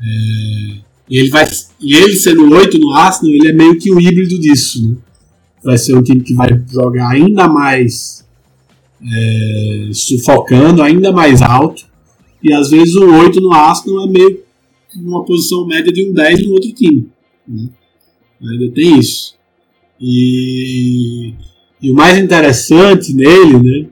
É, 0.00 0.76
e 1.08 1.18
ele 1.18 1.30
vai 1.30 1.46
e 1.80 1.94
ele 1.94 2.16
sendo 2.16 2.52
8 2.52 2.78
no 2.78 2.92
Arsenal, 2.92 3.34
ele 3.34 3.48
é 3.48 3.52
meio 3.52 3.78
que 3.78 3.92
um 3.92 4.00
híbrido 4.00 4.38
disso. 4.38 4.86
Né? 4.86 4.96
Vai 5.64 5.78
ser 5.78 5.96
um 5.96 6.02
time 6.02 6.22
que 6.22 6.34
vai 6.34 6.48
jogar 6.70 7.10
ainda 7.10 7.48
mais 7.48 8.25
é, 9.02 9.90
sufocando, 9.92 10.82
ainda 10.82 11.12
mais 11.12 11.42
alto. 11.42 11.84
E 12.42 12.52
às 12.52 12.70
vezes 12.70 12.94
o 12.94 13.04
8 13.04 13.40
no 13.40 13.52
Arsenal 13.52 14.04
é 14.04 14.10
meio 14.10 14.46
uma 14.94 15.24
posição 15.24 15.66
média 15.66 15.92
de 15.92 16.08
um 16.08 16.12
10 16.12 16.46
no 16.46 16.52
outro 16.52 16.72
time. 16.72 17.10
Né? 17.46 17.68
Ainda 18.42 18.70
tem 18.72 18.98
isso. 18.98 19.34
E, 20.00 21.34
e, 21.82 21.90
o 21.90 21.94
mais 21.94 22.18
interessante 22.18 23.14
nele, 23.14 23.58
né, 23.58 23.88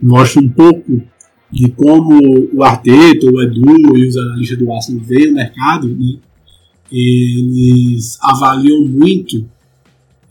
mostra 0.00 0.40
um 0.40 0.48
pouco 0.48 1.02
de 1.50 1.70
como 1.70 2.18
o 2.54 2.62
Arteta, 2.62 3.26
o 3.26 3.42
Edu 3.42 3.96
e 3.96 4.06
os 4.06 4.16
analistas 4.16 4.58
do 4.58 4.72
Arsenal 4.72 5.04
veem 5.04 5.30
o 5.30 5.34
mercado, 5.34 5.88
né, 5.88 6.16
eles 6.90 8.18
avaliam 8.22 8.82
muito 8.86 9.46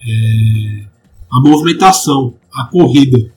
é, 0.03 0.84
a 1.32 1.39
movimentação, 1.39 2.34
a 2.51 2.65
corrida, 2.65 3.32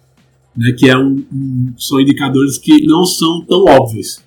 né, 0.56 0.72
que 0.72 0.88
é 0.88 0.96
um, 0.96 1.24
um, 1.32 1.72
são 1.76 2.00
indicadores 2.00 2.58
que 2.58 2.86
não 2.86 3.04
são 3.04 3.44
tão 3.44 3.64
óbvios. 3.64 4.20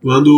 Quando 0.00 0.28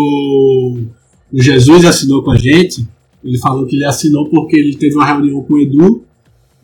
o 1.33 1.41
Jesus 1.43 1.85
assinou 1.85 2.23
com 2.23 2.33
a 2.33 2.37
gente, 2.37 2.87
ele 3.23 3.39
falou 3.39 3.67
que 3.67 3.77
ele 3.77 3.85
assinou 3.85 4.29
porque 4.29 4.59
ele 4.59 4.77
teve 4.77 4.97
uma 4.97 5.07
reunião 5.07 5.43
com 5.43 5.55
o 5.55 5.61
Edu 5.61 6.05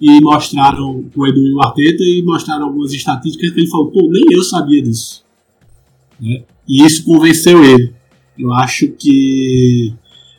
e 0.01 0.20
mostraram 0.20 1.05
com 1.14 1.20
o 1.22 1.26
Edu 1.26 1.40
e 1.40 1.53
o 1.53 1.61
Arteta 1.61 2.03
e 2.03 2.22
mostraram 2.24 2.66
algumas 2.66 2.92
estatísticas 2.92 3.51
que 3.51 3.61
ele 3.61 3.68
falou, 3.68 3.90
pô, 3.90 4.09
nem 4.11 4.24
eu 4.30 4.42
sabia 4.42 4.82
disso. 4.82 5.24
Né? 6.20 6.42
E 6.66 6.84
isso 6.84 7.05
convenceu 7.05 7.64
ele. 7.64 7.92
Eu 8.38 8.53
acho 8.53 8.88
que 8.88 9.92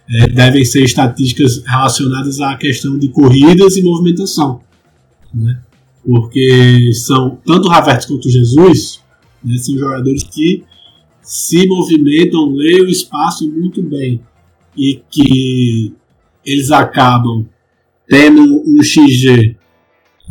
é, 0.09 0.27
devem 0.27 0.65
ser 0.65 0.83
estatísticas 0.83 1.63
relacionadas 1.65 2.39
à 2.41 2.55
questão 2.55 2.97
de 2.97 3.09
corridas 3.09 3.77
e 3.77 3.81
movimentação. 3.81 4.61
Né? 5.33 5.59
Porque 6.09 6.91
são 6.93 7.37
tanto 7.45 7.67
o 7.67 7.71
Havertz 7.71 8.07
quanto 8.07 8.27
o 8.27 8.31
Jesus 8.31 9.03
né, 9.43 9.55
são 9.57 9.77
jogadores 9.77 10.23
que 10.23 10.63
se 11.21 11.67
movimentam, 11.67 12.51
leem 12.51 12.81
o 12.81 12.89
espaço 12.89 13.47
muito 13.47 13.83
bem. 13.83 14.19
E 14.75 15.01
que 15.11 15.93
eles 16.43 16.71
acabam 16.71 17.45
tendo 18.07 18.41
um 18.41 18.81
XG 18.81 19.55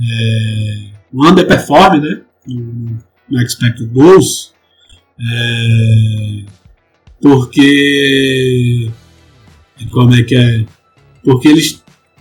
é, 0.00 0.88
um 1.12 1.28
underperform 1.28 2.00
né, 2.00 2.22
no, 2.46 2.98
no 3.30 3.42
expected 3.42 3.88
goals 3.92 4.52
é, 5.20 6.44
porque 7.20 8.90
como 9.90 10.14
é 10.14 10.22
que 10.22 10.36
é? 10.36 10.64
Porque 11.24 11.48
eles 11.48 11.77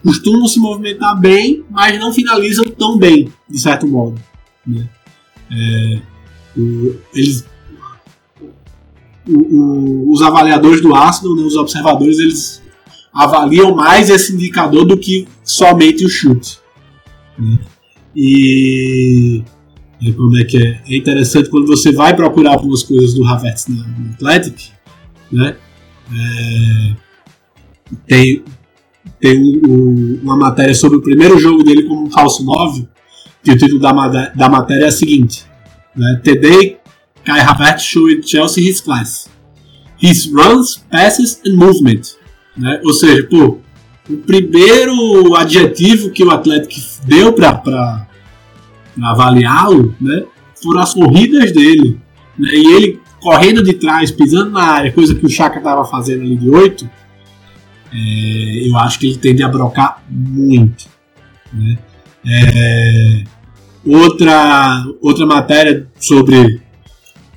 costumam 0.07 0.47
se 0.47 0.59
movimentar 0.59 1.19
bem 1.19 1.63
mas 1.69 1.99
não 1.99 2.13
finalizam 2.13 2.65
tão 2.65 2.97
bem 2.97 3.31
de 3.49 3.59
certo 3.59 3.87
modo 3.87 4.19
né? 4.65 4.87
é, 5.51 6.01
o, 6.57 6.95
eles 7.13 7.45
o, 9.27 9.37
o, 9.37 10.11
os 10.11 10.21
avaliadores 10.21 10.81
do 10.81 10.95
ácido, 10.95 11.35
né, 11.35 11.43
os 11.43 11.55
observadores, 11.55 12.17
eles 12.19 12.61
avaliam 13.13 13.75
mais 13.75 14.09
esse 14.09 14.33
indicador 14.33 14.85
do 14.85 14.97
que 14.97 15.27
somente 15.43 16.05
o 16.05 16.09
chute. 16.09 16.59
Né? 17.37 17.59
E, 18.15 19.43
e 20.01 20.13
como 20.13 20.37
é 20.37 20.43
que 20.43 20.57
é? 20.57 20.81
É 20.87 20.95
interessante 20.95 21.49
quando 21.49 21.67
você 21.67 21.91
vai 21.91 22.15
procurar 22.15 22.53
algumas 22.53 22.83
coisas 22.83 23.13
do 23.13 23.25
Havertz 23.25 23.67
no 23.67 24.13
Athletic, 24.13 24.71
né? 25.31 25.57
É, 26.09 26.95
tem 28.07 28.43
tem 29.20 29.61
um, 29.65 30.20
uma 30.24 30.38
matéria 30.38 30.74
sobre 30.74 30.97
o 30.97 31.01
primeiro 31.01 31.39
jogo 31.39 31.63
dele 31.63 31.84
como 31.84 32.09
falso 32.11 32.43
9, 32.43 32.88
que 33.43 33.51
o 33.51 33.57
título 33.57 33.80
da, 33.80 33.91
da 34.36 34.49
matéria 34.49 34.86
é 34.86 34.88
a 34.88 34.91
seguinte: 34.91 35.45
né? 35.95 36.22
Today 36.24 36.78
Kai 37.28 37.41
Havertz 37.41 37.84
showed 37.84 38.24
Chelsea 38.26 38.70
his 38.70 38.80
class. 38.80 39.30
His 40.01 40.32
runs, 40.32 40.78
passes 40.89 41.41
and 41.45 41.55
movement. 41.55 42.15
Né? 42.55 42.80
Ou 42.86 42.93
seja, 42.93 43.28
pô, 43.28 43.57
o 44.09 44.18
primeiro 44.18 45.36
adjetivo 45.36 46.11
que 46.11 46.24
o 46.24 46.32
Atlético 46.32 46.80
deu 47.03 47.34
para 47.34 48.07
avaliá-lo 49.03 49.93
né, 49.99 50.24
foram 50.61 50.80
as 50.80 50.93
corridas 50.93 51.51
dele. 51.51 51.99
Né? 52.38 52.49
E 52.53 52.74
ele 52.74 52.99
correndo 53.20 53.61
de 53.61 53.74
trás, 53.74 54.09
pisando 54.09 54.51
na 54.51 54.63
área, 54.63 54.93
coisa 54.93 55.13
que 55.13 55.26
o 55.26 55.30
Chaka 55.30 55.57
estava 55.57 55.84
fazendo 55.84 56.22
ali 56.22 56.38
de 56.38 56.49
8, 56.49 56.89
é, 57.91 58.67
eu 58.67 58.77
acho 58.77 58.99
que 58.99 59.07
ele 59.07 59.17
tende 59.17 59.43
a 59.43 59.47
brocar 59.47 60.03
muito. 60.09 60.85
Né? 61.53 61.77
É, 62.25 63.23
outra, 63.85 64.85
outra 65.01 65.25
matéria 65.25 65.88
sobre 65.99 66.61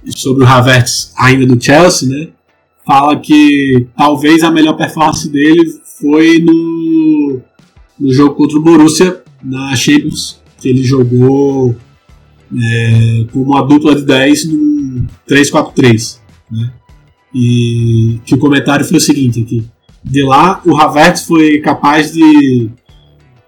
sobre 0.08 0.44
o 0.44 0.46
Havertz 0.46 1.12
ainda 1.16 1.46
no 1.46 1.60
Chelsea, 1.60 2.08
né? 2.08 2.28
Fala 2.86 3.18
que 3.18 3.86
talvez 3.96 4.42
a 4.42 4.50
melhor 4.50 4.74
performance 4.74 5.28
dele 5.28 5.80
foi 6.00 6.38
no, 6.38 7.40
no 7.98 8.12
jogo 8.12 8.34
contra 8.34 8.58
o 8.58 8.62
Borussia 8.62 9.22
na 9.42 9.76
Champions, 9.76 10.40
que 10.58 10.68
ele 10.68 10.82
jogou 10.82 11.76
é, 12.56 13.26
com 13.32 13.42
uma 13.42 13.62
dupla 13.66 13.94
de 13.94 14.02
10 14.04 14.46
no 14.46 15.06
3-4-3, 15.28 16.18
né? 16.50 16.72
E 17.32 18.18
que 18.24 18.34
o 18.34 18.38
comentário 18.38 18.84
foi 18.84 18.96
o 18.96 19.00
seguinte 19.00 19.40
aqui. 19.40 19.64
De 20.02 20.22
lá, 20.22 20.62
o 20.64 20.76
Havertz 20.76 21.26
foi 21.26 21.60
capaz 21.60 22.12
de, 22.12 22.70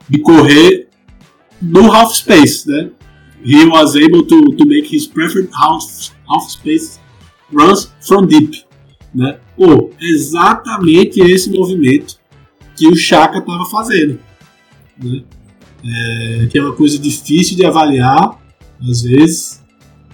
de 0.09 0.19
correr 0.21 0.89
no 1.61 1.91
half 1.93 2.15
space, 2.15 2.69
né? 2.69 2.91
He 3.45 3.65
was 3.65 3.97
able 3.97 4.25
to, 4.25 4.57
to 4.57 4.67
make 4.67 4.95
his 4.95 5.07
preferred 5.07 5.51
half 5.53 5.85
half 6.29 6.51
space 6.51 7.01
runs 7.53 7.93
from 8.01 8.27
deep. 8.27 8.65
Né? 9.15 9.39
Pô, 9.57 9.91
exatamente 10.01 11.21
esse 11.21 11.51
movimento 11.51 12.17
que 12.77 12.89
o 12.89 12.97
Chaka 12.97 13.39
estava 13.39 13.65
fazendo. 13.67 14.19
Né? 15.03 15.23
É, 15.85 16.47
que 16.47 16.59
é 16.59 16.63
uma 16.63 16.75
coisa 16.75 16.99
difícil 16.99 17.57
de 17.57 17.67
avaliar, 17.67 18.39
às 18.89 19.03
vezes. 19.03 19.63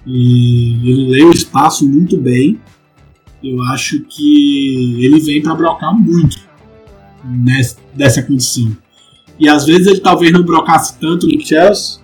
E 0.07 0.91
ele 0.91 1.11
lê 1.11 1.25
o 1.25 1.31
espaço 1.31 1.87
muito 1.87 2.17
bem. 2.17 2.59
Eu 3.43 3.63
acho 3.65 4.01
que 4.01 5.05
ele 5.05 5.21
vem 5.21 5.41
para 5.41 5.55
brocar 5.55 5.95
muito 5.95 6.39
nessa, 7.25 7.77
dessa 7.95 8.23
condição. 8.23 8.77
E 9.39 9.49
às 9.49 9.65
vezes 9.65 9.87
ele 9.87 10.01
talvez 10.01 10.33
não 10.33 10.43
brocasse 10.43 10.99
tanto 10.99 11.29
no 11.29 11.41
Chelsea 11.41 12.01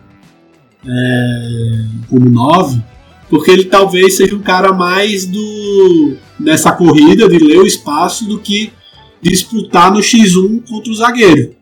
é, 0.86 1.86
como 2.08 2.30
9, 2.30 2.80
porque 3.28 3.50
ele 3.50 3.64
talvez 3.64 4.16
seja 4.16 4.36
um 4.36 4.42
cara 4.42 4.72
mais 4.72 5.26
do 5.26 6.16
dessa 6.38 6.72
corrida 6.72 7.28
de 7.28 7.38
ler 7.38 7.58
o 7.58 7.66
espaço 7.66 8.26
do 8.26 8.38
que 8.38 8.72
disputar 9.20 9.92
no 9.92 10.00
X1 10.00 10.68
contra 10.68 10.92
o 10.92 10.94
zagueiro. 10.94 11.54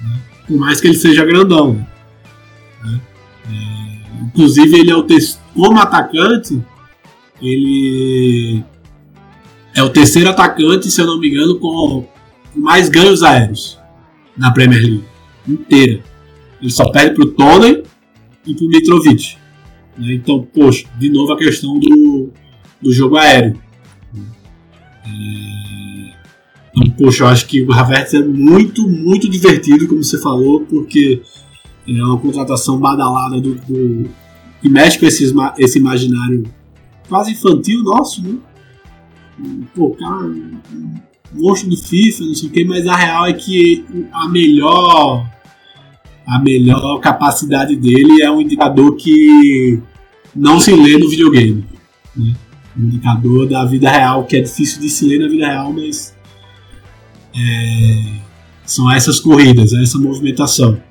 Né? 0.00 0.20
Por 0.46 0.56
mais 0.56 0.80
que 0.80 0.86
ele 0.86 0.96
seja 0.96 1.24
grandão. 1.24 1.86
Né? 2.84 3.00
É, 3.50 4.24
inclusive 4.24 4.78
ele 4.78 4.90
é 4.90 4.96
o 4.96 5.06
como 5.54 5.80
atacante, 5.80 6.62
ele 7.40 8.62
é 9.76 9.82
o 9.82 9.90
terceiro 9.90 10.30
atacante, 10.30 10.90
se 10.90 10.98
eu 10.98 11.06
não 11.06 11.20
me 11.20 11.28
engano, 11.28 11.58
com 11.58 12.06
mais 12.54 12.88
ganhos 12.88 13.22
aéreos 13.22 13.78
na 14.34 14.50
Premier 14.50 14.80
League 14.80 15.04
inteira. 15.46 16.02
Ele 16.62 16.70
só 16.70 16.90
perde 16.90 17.14
pro 17.14 17.26
Tony 17.26 17.82
e 18.46 18.54
pro 18.54 18.68
Mitrovic. 18.68 19.36
Né? 19.98 20.14
Então, 20.14 20.48
poxa, 20.52 20.86
de 20.98 21.10
novo 21.10 21.34
a 21.34 21.36
questão 21.36 21.78
do, 21.78 22.30
do 22.80 22.90
jogo 22.90 23.16
aéreo. 23.16 23.60
É... 25.04 26.16
Então, 26.74 26.90
poxa, 26.96 27.24
eu 27.24 27.28
acho 27.28 27.46
que 27.46 27.60
o 27.60 27.70
Havertz 27.70 28.14
é 28.14 28.22
muito, 28.22 28.88
muito 28.88 29.28
divertido, 29.28 29.86
como 29.86 30.02
você 30.02 30.18
falou, 30.18 30.60
porque 30.60 31.20
é 31.86 32.02
uma 32.02 32.18
contratação 32.18 32.78
badalada 32.78 33.38
do, 33.38 33.54
do 33.56 34.08
que 34.62 34.70
mexe 34.70 34.98
com 34.98 35.04
esse, 35.04 35.34
esse 35.58 35.78
imaginário 35.78 36.44
quase 37.08 37.32
infantil 37.32 37.82
nosso, 37.82 38.22
né? 38.22 38.36
Pô, 39.74 39.90
cara, 39.90 40.24
um 40.24 41.00
monstro 41.34 41.68
do 41.68 41.76
FIFA, 41.76 42.24
não 42.24 42.34
sei 42.34 42.48
o 42.48 42.52
que, 42.52 42.64
mas 42.64 42.86
a 42.86 42.96
real 42.96 43.26
é 43.26 43.32
que 43.32 43.84
a 44.12 44.28
melhor 44.28 45.28
a 46.26 46.40
melhor 46.40 46.98
capacidade 46.98 47.76
dele 47.76 48.22
é 48.22 48.30
um 48.30 48.40
indicador 48.40 48.96
que 48.96 49.80
não 50.34 50.58
se 50.58 50.72
lê 50.72 50.98
no 50.98 51.08
videogame. 51.08 51.64
Né? 52.16 52.34
Um 52.76 52.84
indicador 52.84 53.48
da 53.48 53.64
vida 53.64 53.88
real, 53.88 54.24
que 54.24 54.36
é 54.36 54.40
difícil 54.40 54.80
de 54.80 54.88
se 54.88 55.06
ler 55.06 55.20
na 55.20 55.28
vida 55.28 55.46
real, 55.46 55.72
mas 55.72 56.16
é, 57.32 58.20
são 58.64 58.90
essas 58.90 59.20
corridas, 59.20 59.72
essa 59.72 59.98
movimentação. 59.98 60.82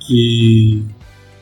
Que 0.00 0.84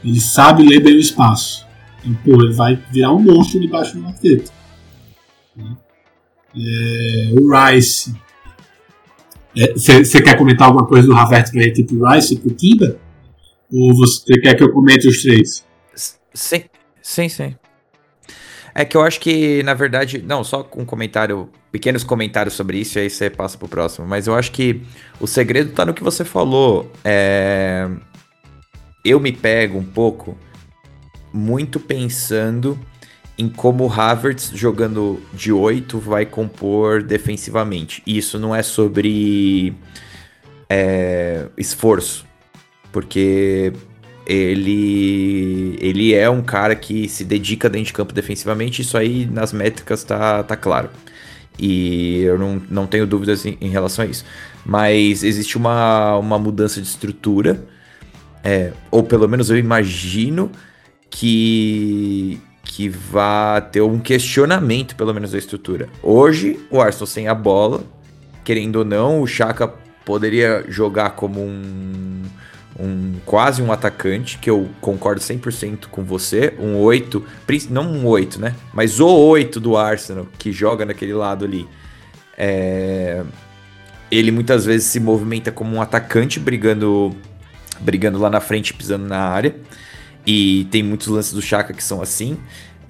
ele 0.04 0.20
sabe 0.20 0.62
ler 0.62 0.80
bem 0.80 0.94
o 0.94 1.00
espaço. 1.00 1.66
E, 2.04 2.10
pô, 2.10 2.42
ele 2.42 2.52
vai 2.52 2.78
virar 2.92 3.12
um 3.12 3.20
monstro 3.20 3.58
debaixo 3.58 3.96
do 3.98 4.06
Arteta. 4.06 4.52
Né? 5.56 5.76
É, 6.54 7.32
o 7.32 7.50
Rice. 7.54 8.14
Você 9.74 10.18
é, 10.18 10.22
quer 10.22 10.36
comentar 10.36 10.68
alguma 10.68 10.86
coisa 10.86 11.06
do 11.06 11.14
Havertz 11.14 11.50
gente 11.50 11.82
pro 11.84 12.08
Rice 12.08 12.34
e 12.34 12.38
pro 12.38 12.54
Timber? 12.54 12.96
Ou 13.72 13.94
você 13.94 14.38
quer 14.40 14.54
que 14.54 14.62
eu 14.62 14.72
comente 14.72 15.08
os 15.08 15.22
três? 15.22 15.64
Sim, 16.34 16.64
sim, 17.02 17.28
sim. 17.28 17.56
É 18.74 18.84
que 18.84 18.96
eu 18.96 19.02
acho 19.02 19.20
que, 19.20 19.62
na 19.64 19.74
verdade, 19.74 20.22
não, 20.22 20.44
só 20.44 20.68
um 20.76 20.84
comentário, 20.84 21.48
pequenos 21.72 22.04
comentários 22.04 22.54
sobre 22.54 22.78
isso, 22.78 22.98
e 22.98 23.02
aí 23.02 23.10
você 23.10 23.28
passa 23.28 23.58
pro 23.58 23.68
próximo. 23.68 24.06
Mas 24.06 24.26
eu 24.26 24.34
acho 24.34 24.52
que 24.52 24.82
o 25.20 25.26
segredo 25.26 25.72
tá 25.72 25.84
no 25.84 25.94
que 25.94 26.02
você 26.02 26.24
falou. 26.24 26.90
É... 27.04 27.88
Eu 29.04 29.18
me 29.18 29.32
pego 29.32 29.78
um 29.78 29.84
pouco 29.84 30.36
muito 31.32 31.80
pensando 31.80 32.78
em 33.40 33.48
como 33.48 33.86
o 33.86 33.90
Havertz 33.90 34.52
jogando 34.54 35.18
de 35.32 35.50
8 35.50 35.98
vai 35.98 36.26
compor 36.26 37.02
defensivamente. 37.02 38.02
Isso 38.06 38.38
não 38.38 38.54
é 38.54 38.62
sobre 38.62 39.72
é, 40.68 41.46
esforço, 41.56 42.26
porque 42.92 43.72
ele 44.26 45.74
ele 45.80 46.12
é 46.12 46.28
um 46.28 46.42
cara 46.42 46.76
que 46.76 47.08
se 47.08 47.24
dedica 47.24 47.70
dentro 47.70 47.86
de 47.86 47.92
campo 47.94 48.12
defensivamente, 48.12 48.82
isso 48.82 48.98
aí 48.98 49.24
nas 49.24 49.54
métricas 49.54 50.04
tá, 50.04 50.42
tá 50.42 50.54
claro. 50.54 50.90
E 51.58 52.20
eu 52.20 52.38
não, 52.38 52.60
não 52.70 52.86
tenho 52.86 53.06
dúvidas 53.06 53.46
em, 53.46 53.56
em 53.58 53.70
relação 53.70 54.04
a 54.04 54.08
isso. 54.08 54.24
Mas 54.66 55.24
existe 55.24 55.56
uma, 55.56 56.16
uma 56.18 56.38
mudança 56.38 56.78
de 56.78 56.86
estrutura, 56.86 57.66
é, 58.44 58.72
ou 58.90 59.02
pelo 59.02 59.26
menos 59.26 59.48
eu 59.48 59.56
imagino 59.56 60.50
que, 61.10 62.38
que 62.80 62.88
vá 62.88 63.60
ter 63.60 63.82
um 63.82 63.98
questionamento, 63.98 64.96
pelo 64.96 65.12
menos, 65.12 65.32
da 65.32 65.38
estrutura. 65.38 65.90
Hoje, 66.02 66.58
o 66.70 66.80
Arsenal 66.80 67.06
sem 67.06 67.28
a 67.28 67.34
bola, 67.34 67.84
querendo 68.42 68.76
ou 68.76 68.84
não, 68.86 69.20
o 69.20 69.26
Chaka 69.26 69.68
poderia 70.02 70.64
jogar 70.66 71.10
como 71.10 71.42
um 71.42 72.22
um 72.78 73.16
quase 73.26 73.60
um 73.60 73.70
atacante, 73.70 74.38
que 74.38 74.48
eu 74.48 74.70
concordo 74.80 75.20
100% 75.20 75.88
com 75.90 76.02
você, 76.02 76.54
um 76.58 76.76
8, 76.78 77.22
não 77.68 77.82
um 77.82 78.06
8, 78.06 78.40
né? 78.40 78.54
Mas 78.72 78.98
o 78.98 79.06
8 79.06 79.60
do 79.60 79.76
Arsenal, 79.76 80.26
que 80.38 80.50
joga 80.50 80.86
naquele 80.86 81.12
lado 81.12 81.44
ali. 81.44 81.68
É... 82.38 83.22
Ele 84.10 84.30
muitas 84.30 84.64
vezes 84.64 84.86
se 84.86 84.98
movimenta 84.98 85.52
como 85.52 85.76
um 85.76 85.82
atacante, 85.82 86.40
brigando, 86.40 87.14
brigando 87.78 88.18
lá 88.18 88.30
na 88.30 88.40
frente, 88.40 88.72
pisando 88.72 89.04
na 89.04 89.20
área. 89.20 89.54
E 90.26 90.66
tem 90.70 90.82
muitos 90.82 91.08
lances 91.08 91.34
do 91.34 91.42
Chaka 91.42 91.74
que 91.74 91.84
são 91.84 92.00
assim. 92.00 92.38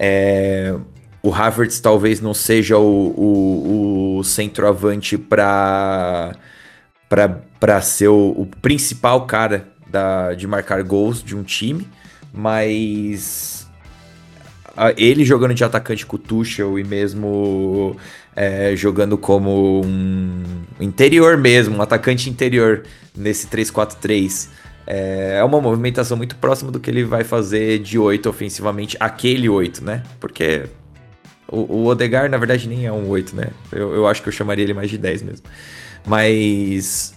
É... 0.03 0.75
O 1.21 1.31
Havertz 1.31 1.79
talvez 1.79 2.19
não 2.19 2.33
seja 2.33 2.79
o, 2.79 3.13
o, 3.15 4.17
o 4.17 4.23
centroavante 4.23 5.19
para 5.19 6.31
para 7.59 7.81
ser 7.81 8.07
o, 8.07 8.31
o, 8.31 8.47
principal 8.61 9.27
cara 9.27 9.67
da, 9.87 10.33
de 10.33 10.47
marcar 10.47 10.81
gols 10.81 11.21
de 11.21 11.35
um 11.35 11.43
time, 11.43 11.87
mas 12.33 13.69
ele 14.97 15.25
jogando 15.25 15.53
de 15.53 15.63
atacante 15.63 16.05
com 16.05 16.15
o 16.15 16.19
Tuchel 16.19 16.79
e 16.79 16.83
mesmo 16.83 17.97
é, 18.35 18.73
jogando 18.75 19.17
como 19.17 19.81
um 19.85 20.43
interior 20.79 21.37
mesmo, 21.37 21.77
um 21.77 21.81
atacante 21.81 22.29
interior 22.29 22.83
nesse 23.15 23.47
3-4-3. 23.47 24.47
É, 24.85 25.37
é 25.39 25.43
uma 25.43 25.61
movimentação 25.61 26.17
muito 26.17 26.35
próxima 26.35 26.71
do 26.71 26.79
que 26.79 26.89
ele 26.89 27.03
vai 27.03 27.23
fazer 27.23 27.79
de 27.79 27.97
8 27.97 28.27
ofensivamente, 28.29 28.97
aquele 28.99 29.47
8, 29.47 29.83
né? 29.83 30.03
Porque 30.19 30.63
o, 31.47 31.59
o 31.59 31.85
Odegar, 31.85 32.29
na 32.29 32.37
verdade, 32.37 32.67
nem 32.67 32.85
é 32.85 32.91
um 32.91 33.07
8, 33.07 33.35
né? 33.35 33.49
Eu, 33.71 33.93
eu 33.93 34.07
acho 34.07 34.21
que 34.21 34.29
eu 34.29 34.33
chamaria 34.33 34.63
ele 34.63 34.73
mais 34.73 34.89
de 34.89 34.97
10 34.97 35.21
mesmo. 35.23 35.45
Mas 36.05 37.13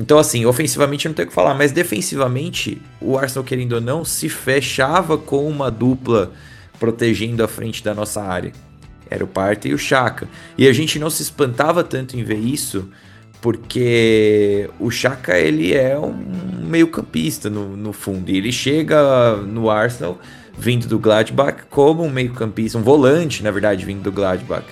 então, 0.00 0.18
assim, 0.18 0.46
ofensivamente 0.46 1.06
não 1.06 1.14
tem 1.14 1.26
o 1.26 1.28
que 1.28 1.34
falar, 1.34 1.54
mas 1.54 1.72
defensivamente, 1.72 2.80
o 3.02 3.18
Arsenal, 3.18 3.44
querendo 3.44 3.74
ou 3.74 3.82
não, 3.82 4.02
se 4.02 4.30
fechava 4.30 5.18
com 5.18 5.46
uma 5.46 5.70
dupla 5.70 6.32
protegendo 6.78 7.44
a 7.44 7.48
frente 7.48 7.84
da 7.84 7.94
nossa 7.94 8.22
área. 8.22 8.50
Era 9.10 9.22
o 9.22 9.26
Parta 9.26 9.68
e 9.68 9.74
o 9.74 9.78
Chaka. 9.78 10.26
E 10.56 10.66
a 10.66 10.72
gente 10.72 10.98
não 10.98 11.10
se 11.10 11.20
espantava 11.20 11.84
tanto 11.84 12.16
em 12.16 12.24
ver 12.24 12.38
isso, 12.38 12.88
porque 13.40 14.68
o 14.78 14.90
Chaka 14.90 15.38
ele 15.38 15.74
é 15.74 15.98
um 15.98 16.14
meio-campista 16.64 17.48
no, 17.48 17.76
no 17.76 17.92
fundo. 17.92 18.30
E 18.30 18.36
ele 18.36 18.52
chega 18.52 19.36
no 19.36 19.70
Arsenal 19.70 20.18
vindo 20.58 20.86
do 20.86 20.98
Gladbach 20.98 21.62
como 21.70 22.04
um 22.04 22.10
meio-campista, 22.10 22.76
um 22.76 22.82
volante, 22.82 23.42
na 23.42 23.50
verdade, 23.50 23.84
vindo 23.84 24.02
do 24.02 24.12
Gladbach. 24.12 24.66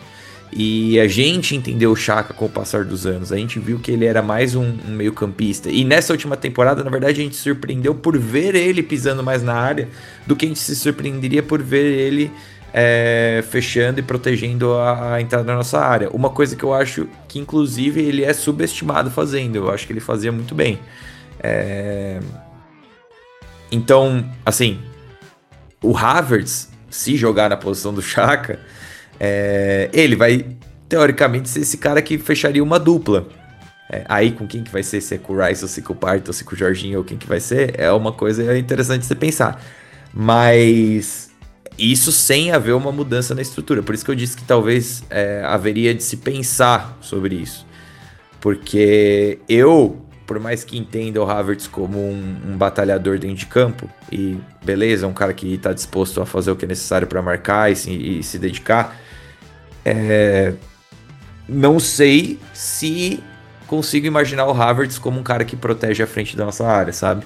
E 0.52 0.98
a 0.98 1.06
gente 1.06 1.54
entendeu 1.54 1.92
o 1.92 1.96
Chaka 1.96 2.32
com 2.32 2.46
o 2.46 2.48
passar 2.48 2.84
dos 2.84 3.06
anos. 3.06 3.32
A 3.32 3.36
gente 3.36 3.58
viu 3.58 3.78
que 3.78 3.90
ele 3.90 4.06
era 4.06 4.22
mais 4.22 4.54
um, 4.54 4.76
um 4.86 4.92
meio-campista. 4.92 5.70
E 5.70 5.84
nessa 5.84 6.12
última 6.12 6.36
temporada, 6.36 6.82
na 6.82 6.90
verdade, 6.90 7.20
a 7.20 7.24
gente 7.24 7.36
surpreendeu 7.36 7.94
por 7.94 8.18
ver 8.18 8.54
ele 8.54 8.82
pisando 8.82 9.22
mais 9.22 9.42
na 9.42 9.54
área 9.54 9.88
do 10.26 10.34
que 10.34 10.46
a 10.46 10.48
gente 10.48 10.60
se 10.60 10.74
surpreenderia 10.74 11.42
por 11.42 11.62
ver 11.62 11.84
ele 11.84 12.30
é, 12.72 13.42
fechando 13.48 14.00
e 14.00 14.02
protegendo 14.02 14.74
a, 14.74 15.14
a, 15.14 15.20
entrada 15.20 15.44
da 15.44 15.54
nossa 15.54 15.78
área. 15.78 16.10
Uma 16.10 16.30
coisa 16.30 16.54
que 16.54 16.64
eu 16.64 16.74
acho 16.74 17.08
que, 17.26 17.38
inclusive, 17.38 18.00
ele 18.00 18.24
é 18.24 18.32
subestimado 18.32 19.10
fazendo. 19.10 19.56
Eu 19.56 19.70
acho 19.70 19.86
que 19.86 19.92
ele 19.92 20.00
fazia 20.00 20.32
muito 20.32 20.54
bem. 20.54 20.78
É... 21.40 22.20
Então, 23.70 24.24
assim, 24.44 24.80
o 25.82 25.96
Havertz, 25.96 26.70
se 26.90 27.16
jogar 27.16 27.50
na 27.50 27.56
posição 27.56 27.92
do 27.92 28.00
Chaka 28.02 28.58
é, 29.20 29.90
ele 29.92 30.14
vai, 30.16 30.46
teoricamente, 30.88 31.48
ser 31.48 31.60
esse 31.60 31.76
cara 31.78 32.00
que 32.00 32.18
fecharia 32.18 32.62
uma 32.62 32.78
dupla. 32.78 33.26
É, 33.90 34.04
aí 34.06 34.32
com 34.32 34.46
quem 34.46 34.62
que 34.62 34.70
vai 34.70 34.82
ser, 34.82 35.00
se 35.00 35.14
é 35.14 35.18
com 35.18 35.32
o 35.32 35.42
Rice 35.42 35.64
ou 35.64 35.68
se 35.68 35.80
é 35.80 35.82
com 35.82 35.94
o 35.94 35.96
Parto, 35.96 36.28
ou 36.28 36.32
se 36.32 36.42
é 36.42 36.46
com 36.46 36.54
o 36.54 36.58
Jorginho 36.58 36.98
ou 36.98 37.04
quem 37.04 37.16
que 37.16 37.26
vai 37.26 37.40
ser, 37.40 37.74
é 37.80 37.90
uma 37.90 38.12
coisa 38.12 38.56
interessante 38.56 39.06
você 39.06 39.14
pensar. 39.14 39.62
Mas 40.12 41.27
isso 41.78 42.10
sem 42.10 42.50
haver 42.50 42.74
uma 42.74 42.90
mudança 42.90 43.34
na 43.34 43.40
estrutura. 43.40 43.82
Por 43.82 43.94
isso 43.94 44.04
que 44.04 44.10
eu 44.10 44.14
disse 44.14 44.36
que 44.36 44.44
talvez 44.44 45.04
é, 45.08 45.42
haveria 45.44 45.94
de 45.94 46.02
se 46.02 46.16
pensar 46.16 46.98
sobre 47.00 47.36
isso. 47.36 47.64
Porque 48.40 49.38
eu, 49.48 50.04
por 50.26 50.40
mais 50.40 50.64
que 50.64 50.76
entenda 50.76 51.22
o 51.22 51.30
Havertz 51.30 51.66
como 51.66 51.98
um, 51.98 52.36
um 52.48 52.56
batalhador 52.56 53.18
dentro 53.18 53.36
de 53.36 53.46
campo, 53.46 53.88
e 54.10 54.36
beleza, 54.64 55.06
um 55.06 55.12
cara 55.12 55.32
que 55.32 55.54
está 55.54 55.72
disposto 55.72 56.20
a 56.20 56.26
fazer 56.26 56.50
o 56.50 56.56
que 56.56 56.64
é 56.64 56.68
necessário 56.68 57.06
para 57.06 57.22
marcar 57.22 57.70
e 57.70 57.76
se, 57.76 57.90
e 57.90 58.22
se 58.22 58.38
dedicar, 58.38 58.96
é, 59.84 60.54
não 61.48 61.78
sei 61.78 62.38
se 62.52 63.20
consigo 63.66 64.06
imaginar 64.06 64.46
o 64.46 64.50
Havertz 64.50 64.98
como 64.98 65.20
um 65.20 65.22
cara 65.22 65.44
que 65.44 65.56
protege 65.56 66.02
a 66.02 66.06
frente 66.06 66.36
da 66.36 66.44
nossa 66.44 66.66
área, 66.66 66.92
sabe? 66.92 67.24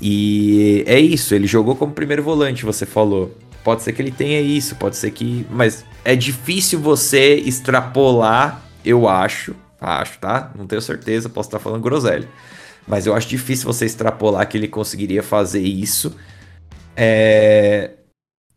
E 0.00 0.84
é 0.86 0.98
isso, 0.98 1.34
ele 1.34 1.46
jogou 1.46 1.74
como 1.74 1.92
primeiro 1.92 2.22
volante, 2.22 2.64
você 2.64 2.86
falou. 2.86 3.36
Pode 3.68 3.82
ser 3.82 3.92
que 3.92 4.00
ele 4.00 4.10
tenha 4.10 4.40
isso, 4.40 4.76
pode 4.76 4.96
ser 4.96 5.10
que. 5.10 5.46
Mas 5.50 5.84
é 6.02 6.16
difícil 6.16 6.80
você 6.80 7.34
extrapolar, 7.34 8.62
eu 8.82 9.06
acho. 9.06 9.54
Acho, 9.78 10.18
tá? 10.18 10.50
Não 10.56 10.66
tenho 10.66 10.80
certeza, 10.80 11.28
posso 11.28 11.50
estar 11.50 11.58
falando 11.58 11.82
groselha. 11.82 12.26
Mas 12.86 13.04
eu 13.06 13.14
acho 13.14 13.28
difícil 13.28 13.66
você 13.66 13.84
extrapolar 13.84 14.48
que 14.48 14.56
ele 14.56 14.68
conseguiria 14.68 15.22
fazer 15.22 15.60
isso 15.60 16.16
é, 16.96 17.90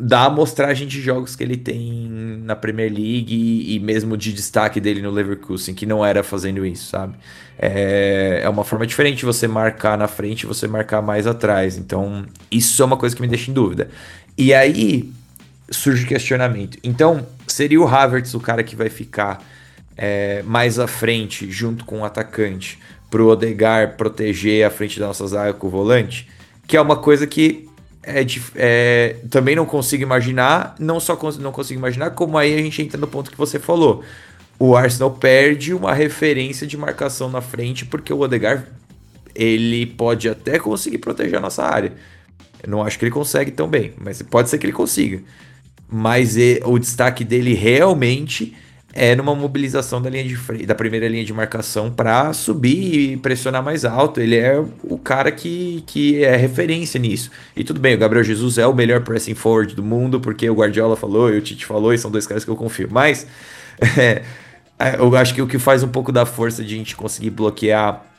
da 0.01 0.25
amostragem 0.25 0.87
de 0.87 0.99
jogos 0.99 1.35
que 1.35 1.43
ele 1.43 1.55
tem 1.55 2.09
na 2.43 2.55
Premier 2.55 2.91
League 2.91 3.65
e, 3.67 3.79
mesmo 3.79 4.17
de 4.17 4.33
destaque 4.33 4.81
dele 4.81 4.99
no 4.99 5.11
Leverkusen, 5.11 5.75
que 5.75 5.85
não 5.85 6.03
era 6.03 6.23
fazendo 6.23 6.65
isso, 6.65 6.89
sabe? 6.89 7.15
É, 7.59 8.41
é 8.43 8.49
uma 8.49 8.63
forma 8.63 8.87
diferente 8.87 9.23
você 9.23 9.47
marcar 9.47 9.95
na 9.95 10.07
frente 10.07 10.41
e 10.41 10.47
você 10.47 10.67
marcar 10.67 11.03
mais 11.03 11.27
atrás. 11.27 11.77
Então, 11.77 12.25
isso 12.49 12.81
é 12.81 12.85
uma 12.85 12.97
coisa 12.97 13.15
que 13.15 13.21
me 13.21 13.27
deixa 13.27 13.51
em 13.51 13.53
dúvida. 13.53 13.89
E 14.37 14.53
aí 14.53 15.11
surge 15.69 16.03
o 16.03 16.07
questionamento. 16.07 16.77
Então, 16.83 17.25
seria 17.47 17.79
o 17.79 17.87
Havertz 17.87 18.33
o 18.33 18.39
cara 18.39 18.63
que 18.63 18.75
vai 18.75 18.89
ficar 18.89 19.43
é, 19.97 20.43
mais 20.43 20.79
à 20.79 20.87
frente, 20.87 21.49
junto 21.49 21.85
com 21.85 22.01
o 22.01 22.05
atacante, 22.05 22.79
pro 23.09 23.27
Odegar 23.27 23.95
proteger 23.97 24.65
a 24.65 24.69
frente 24.69 24.99
da 24.99 25.07
nossa 25.07 25.25
zaga 25.27 25.53
com 25.53 25.67
o 25.67 25.69
volante? 25.69 26.27
Que 26.67 26.77
é 26.77 26.81
uma 26.81 26.95
coisa 26.95 27.27
que 27.27 27.69
é, 28.03 28.25
é, 28.55 29.15
também 29.29 29.55
não 29.55 29.65
consigo 29.65 30.03
imaginar, 30.03 30.75
não 30.79 30.99
só 30.99 31.15
cons 31.15 31.37
não 31.37 31.51
consigo 31.51 31.79
imaginar, 31.79 32.11
como 32.11 32.37
aí 32.37 32.53
a 32.53 32.57
gente 32.57 32.81
entra 32.81 32.99
no 32.99 33.07
ponto 33.07 33.31
que 33.31 33.37
você 33.37 33.59
falou. 33.59 34.03
O 34.57 34.75
Arsenal 34.75 35.11
perde 35.11 35.73
uma 35.73 35.93
referência 35.93 36.67
de 36.67 36.77
marcação 36.77 37.29
na 37.29 37.41
frente, 37.41 37.85
porque 37.85 38.13
o 38.13 38.19
Odegaard 38.19 38.65
ele 39.33 39.85
pode 39.85 40.27
até 40.29 40.59
conseguir 40.59 40.97
proteger 40.97 41.37
a 41.37 41.41
nossa 41.41 41.63
área. 41.63 41.93
Eu 42.63 42.69
não 42.69 42.83
acho 42.83 42.97
que 42.97 43.05
ele 43.05 43.11
consegue 43.11 43.51
tão 43.51 43.67
bem, 43.67 43.93
mas 43.99 44.21
pode 44.21 44.49
ser 44.49 44.57
que 44.57 44.65
ele 44.65 44.73
consiga. 44.73 45.21
Mas 45.89 46.35
o 46.63 46.79
destaque 46.79 47.23
dele 47.23 47.53
realmente 47.53 48.55
é 48.93 49.15
numa 49.15 49.33
mobilização 49.33 50.01
da 50.01 50.09
linha 50.09 50.23
de 50.23 50.65
da 50.65 50.75
primeira 50.75 51.07
linha 51.07 51.23
de 51.23 51.33
marcação 51.33 51.89
para 51.89 52.33
subir 52.33 53.13
e 53.13 53.17
pressionar 53.17 53.63
mais 53.63 53.85
alto. 53.85 54.19
Ele 54.19 54.35
é 54.35 54.63
o 54.83 54.97
cara 54.97 55.31
que, 55.31 55.83
que 55.87 56.23
é 56.23 56.35
referência 56.35 56.99
nisso. 56.99 57.31
E 57.55 57.63
tudo 57.63 57.79
bem, 57.79 57.95
o 57.95 57.97
Gabriel 57.97 58.23
Jesus 58.23 58.57
é 58.57 58.67
o 58.67 58.73
melhor 58.73 59.01
pressing 59.01 59.35
forward 59.35 59.75
do 59.75 59.83
mundo, 59.83 60.19
porque 60.19 60.49
o 60.49 60.55
Guardiola 60.55 60.95
falou 60.95 61.33
e 61.33 61.37
o 61.37 61.41
Tite 61.41 61.65
falou, 61.65 61.93
e 61.93 61.97
são 61.97 62.11
dois 62.11 62.27
caras 62.27 62.43
que 62.43 62.51
eu 62.51 62.55
confio. 62.55 62.89
Mas 62.91 63.25
é, 63.97 64.23
eu 64.99 65.15
acho 65.15 65.33
que 65.33 65.41
o 65.41 65.47
que 65.47 65.57
faz 65.57 65.83
um 65.83 65.89
pouco 65.89 66.11
da 66.11 66.25
força 66.25 66.63
de 66.63 66.73
a 66.73 66.77
gente 66.77 66.95
conseguir 66.95 67.29
bloquear 67.29 68.10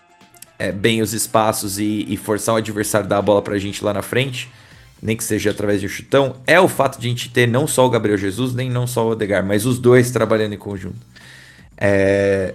é, 0.63 0.73
bem 0.73 1.03
os 1.03 1.13
espaços 1.13 1.79
e, 1.79 2.07
e 2.09 2.17
forçar 2.17 2.55
o 2.55 2.59
adversário 2.59 3.07
a 3.07 3.09
dar 3.09 3.19
a 3.19 3.23
bola 3.23 3.43
pra 3.43 3.59
gente 3.59 3.85
lá 3.85 3.93
na 3.93 4.03
frente 4.03 4.49
nem 5.03 5.17
que 5.17 5.25
seja 5.25 5.51
através 5.51 5.81
de 5.81 5.87
um 5.87 5.89
chutão, 5.89 6.37
é 6.47 6.61
o 6.61 6.69
fato 6.69 7.01
de 7.01 7.09
a 7.09 7.11
gente 7.11 7.29
ter 7.29 7.49
não 7.49 7.67
só 7.67 7.85
o 7.85 7.91
Gabriel 7.91 8.17
Jesus, 8.17 8.55
nem 8.55 8.71
não 8.71 8.87
só 8.87 9.05
o 9.05 9.11
Odegar, 9.11 9.45
mas 9.45 9.67
os 9.67 9.81
dois 9.81 10.13
trabalhando 10.13 10.53
em 10.53 10.59
conjunto. 10.59 11.05
É... 11.77 12.55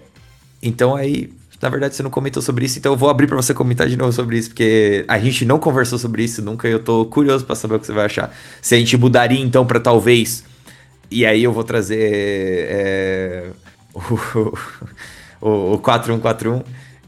Então 0.64 0.96
aí, 0.96 1.30
na 1.62 1.68
verdade, 1.68 1.96
você 1.96 2.02
não 2.02 2.10
comentou 2.10 2.42
sobre 2.42 2.66
isso, 2.66 2.80
então 2.80 2.94
eu 2.94 2.98
vou 2.98 3.10
abrir 3.10 3.28
para 3.28 3.36
você 3.36 3.54
comentar 3.54 3.90
de 3.90 3.98
novo 3.98 4.14
sobre 4.14 4.38
isso, 4.38 4.52
porque 4.52 5.04
a 5.10 5.20
gente 5.20 5.44
não 5.44 5.60
conversou 5.60 6.00
sobre 6.00 6.24
isso 6.24 6.42
nunca 6.42 6.70
e 6.70 6.72
eu 6.72 6.80
tô 6.80 7.06
curioso 7.06 7.44
para 7.44 7.56
saber 7.56 7.76
o 7.76 7.80
que 7.82 7.86
você 7.86 7.92
vai 7.92 8.06
achar. 8.06 8.34
Se 8.62 8.76
a 8.76 8.78
gente 8.78 8.96
mudaria 8.96 9.42
então 9.42 9.66
para 9.66 9.82
talvez, 9.82 10.46
e 11.12 11.26
aí 11.26 11.44
eu 11.44 11.52
vou 11.52 11.66
trazer 11.66 12.00
é... 12.00 13.44
o, 15.42 15.74
o 15.74 15.80
4-1-4-1 15.80 16.64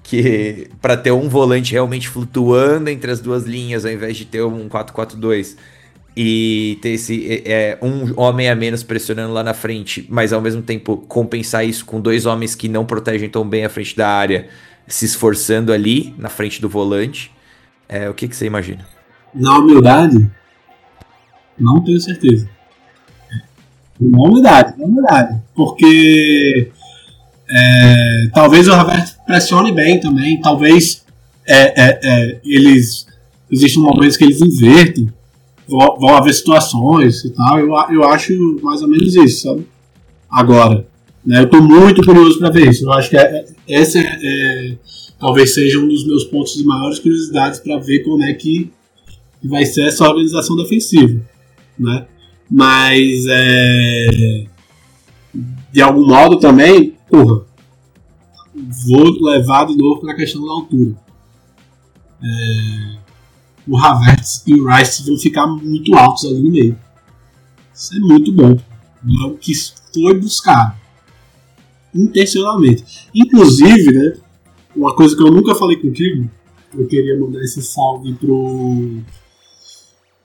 que 0.09 0.67
para 0.81 0.97
ter 0.97 1.11
um 1.11 1.29
volante 1.29 1.73
realmente 1.73 2.09
flutuando 2.09 2.89
entre 2.89 3.11
as 3.11 3.19
duas 3.19 3.43
linhas, 3.43 3.85
ao 3.85 3.91
invés 3.91 4.17
de 4.17 4.25
ter 4.25 4.41
um 4.41 4.67
4-4-2 4.67 5.55
e 6.17 6.79
ter 6.81 6.89
esse 6.89 7.43
é, 7.45 7.77
um 7.79 8.19
homem 8.19 8.49
a 8.49 8.55
menos 8.55 8.81
pressionando 8.81 9.31
lá 9.31 9.43
na 9.43 9.53
frente, 9.53 10.07
mas 10.09 10.33
ao 10.33 10.41
mesmo 10.41 10.63
tempo 10.63 10.97
compensar 10.97 11.63
isso 11.63 11.85
com 11.85 12.01
dois 12.01 12.25
homens 12.25 12.55
que 12.55 12.67
não 12.67 12.85
protegem 12.85 13.29
tão 13.29 13.47
bem 13.47 13.63
a 13.63 13.69
frente 13.69 13.95
da 13.95 14.09
área, 14.09 14.47
se 14.87 15.05
esforçando 15.05 15.71
ali 15.71 16.15
na 16.17 16.27
frente 16.27 16.59
do 16.59 16.67
volante. 16.67 17.31
É, 17.87 18.09
o 18.09 18.13
que, 18.15 18.27
que 18.27 18.35
você 18.35 18.47
imagina? 18.47 18.87
Na 19.31 19.59
humildade, 19.59 20.27
não 21.59 21.83
tenho 21.83 22.01
certeza. 22.01 22.49
Na 24.01 24.17
humildade, 24.23 24.73
na 24.75 24.85
humildade. 24.85 25.39
Porque 25.53 26.71
é, 27.47 28.27
talvez 28.33 28.67
o 28.67 28.73
Havertz 28.73 29.18
pressione 29.29 29.71
bem 29.71 29.99
também, 29.99 30.41
talvez 30.41 31.05
é, 31.47 31.83
é, 31.83 31.99
é 32.03 32.39
eles 32.43 33.05
existem 33.51 33.81
momentos 33.81 34.17
que 34.17 34.23
eles 34.23 34.41
invertem, 34.41 35.07
vão, 35.67 35.99
vão 35.99 36.17
haver 36.17 36.33
situações 36.33 37.23
e 37.23 37.29
tal. 37.29 37.59
Eu, 37.59 37.75
eu 37.91 38.03
acho 38.05 38.33
mais 38.63 38.81
ou 38.81 38.87
menos 38.87 39.15
isso, 39.15 39.43
sabe? 39.43 39.67
Agora, 40.27 40.87
né, 41.23 41.41
eu 41.41 41.43
estou 41.43 41.61
muito 41.61 42.03
curioso 42.03 42.39
para 42.39 42.49
ver 42.49 42.69
isso. 42.69 42.85
Eu 42.85 42.93
acho 42.93 43.11
que 43.11 43.17
é, 43.17 43.21
é, 43.21 43.45
esse 43.67 43.99
é, 43.99 44.77
talvez 45.19 45.53
seja 45.53 45.77
um 45.77 45.87
dos 45.87 46.07
meus 46.07 46.23
pontos 46.23 46.55
de 46.55 46.63
maiores 46.63 46.97
curiosidades 46.97 47.59
para 47.59 47.77
ver 47.77 47.99
como 47.99 48.23
é 48.23 48.33
que 48.33 48.71
vai 49.43 49.63
ser 49.63 49.87
essa 49.87 50.07
organização 50.07 50.55
defensiva, 50.55 51.21
né? 51.77 52.07
Mas 52.49 53.25
é, 53.29 54.45
de 55.71 55.81
algum 55.81 56.07
modo 56.07 56.39
também 56.39 56.95
porra, 57.09 57.41
vou 58.85 59.09
levar 59.21 59.65
de 59.65 59.75
novo 59.75 60.01
para 60.01 60.13
a 60.13 60.15
questão 60.15 60.45
da 60.45 60.51
altura. 60.51 60.95
É, 62.21 62.97
o 63.67 63.77
Havertz 63.77 64.43
e 64.45 64.53
o 64.53 64.67
Rice 64.67 65.05
vão 65.05 65.17
ficar 65.17 65.47
muito 65.47 65.95
altos 65.95 66.25
ali 66.25 66.39
no 66.39 66.51
meio. 66.51 66.77
Isso 67.73 67.95
é 67.95 67.99
muito 67.99 68.31
bom. 68.31 68.51
É 68.53 69.25
o 69.25 69.37
que 69.37 69.53
foi 69.93 70.19
buscado. 70.19 70.75
Intencionalmente. 71.93 72.83
Inclusive, 73.13 73.91
né, 73.91 74.13
uma 74.75 74.95
coisa 74.95 75.15
que 75.15 75.23
eu 75.23 75.31
nunca 75.31 75.55
falei 75.55 75.77
contigo, 75.77 76.29
eu 76.77 76.85
queria 76.85 77.19
mandar 77.19 77.41
esse 77.41 77.61
salve 77.61 78.13
pro 78.13 79.01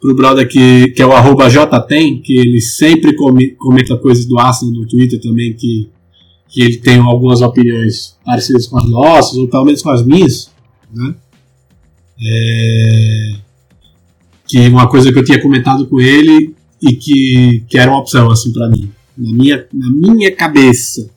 pro 0.01 0.15
brother 0.15 0.47
que, 0.47 0.89
que 0.89 1.01
é 1.01 1.07
o 1.07 1.13
arroba 1.13 1.49
JTEM, 1.49 2.21
que 2.21 2.35
ele 2.39 2.61
sempre 2.61 3.17
comenta 3.17 3.97
coisas 3.97 4.27
do 4.27 4.39
Arsenal 4.39 4.75
no 4.75 4.87
Twitter 4.87 5.19
também, 5.19 5.55
que 5.55 5.89
que 6.49 6.63
ele 6.63 6.79
tem 6.79 6.99
algumas 6.99 7.41
opiniões 7.41 8.17
parecidas 8.25 8.67
com 8.67 8.79
as 8.79 8.89
nossas, 8.89 9.37
ou 9.37 9.49
pelo 9.49 9.65
menos 9.65 9.83
com 9.83 9.91
as 9.91 10.05
minhas, 10.05 10.51
né? 10.93 11.15
É... 12.21 13.35
Que 14.47 14.69
uma 14.69 14.89
coisa 14.89 15.13
que 15.13 15.19
eu 15.19 15.25
tinha 15.25 15.41
comentado 15.41 15.87
com 15.87 16.01
ele 16.01 16.55
e 16.81 16.95
que, 16.95 17.65
que 17.69 17.79
era 17.79 17.91
uma 17.91 18.01
opção 18.01 18.31
assim 18.31 18.53
para 18.53 18.69
mim, 18.69 18.93
na 19.17 19.33
minha, 19.33 19.67
na 19.73 19.91
minha 19.91 20.35
cabeça, 20.35 21.11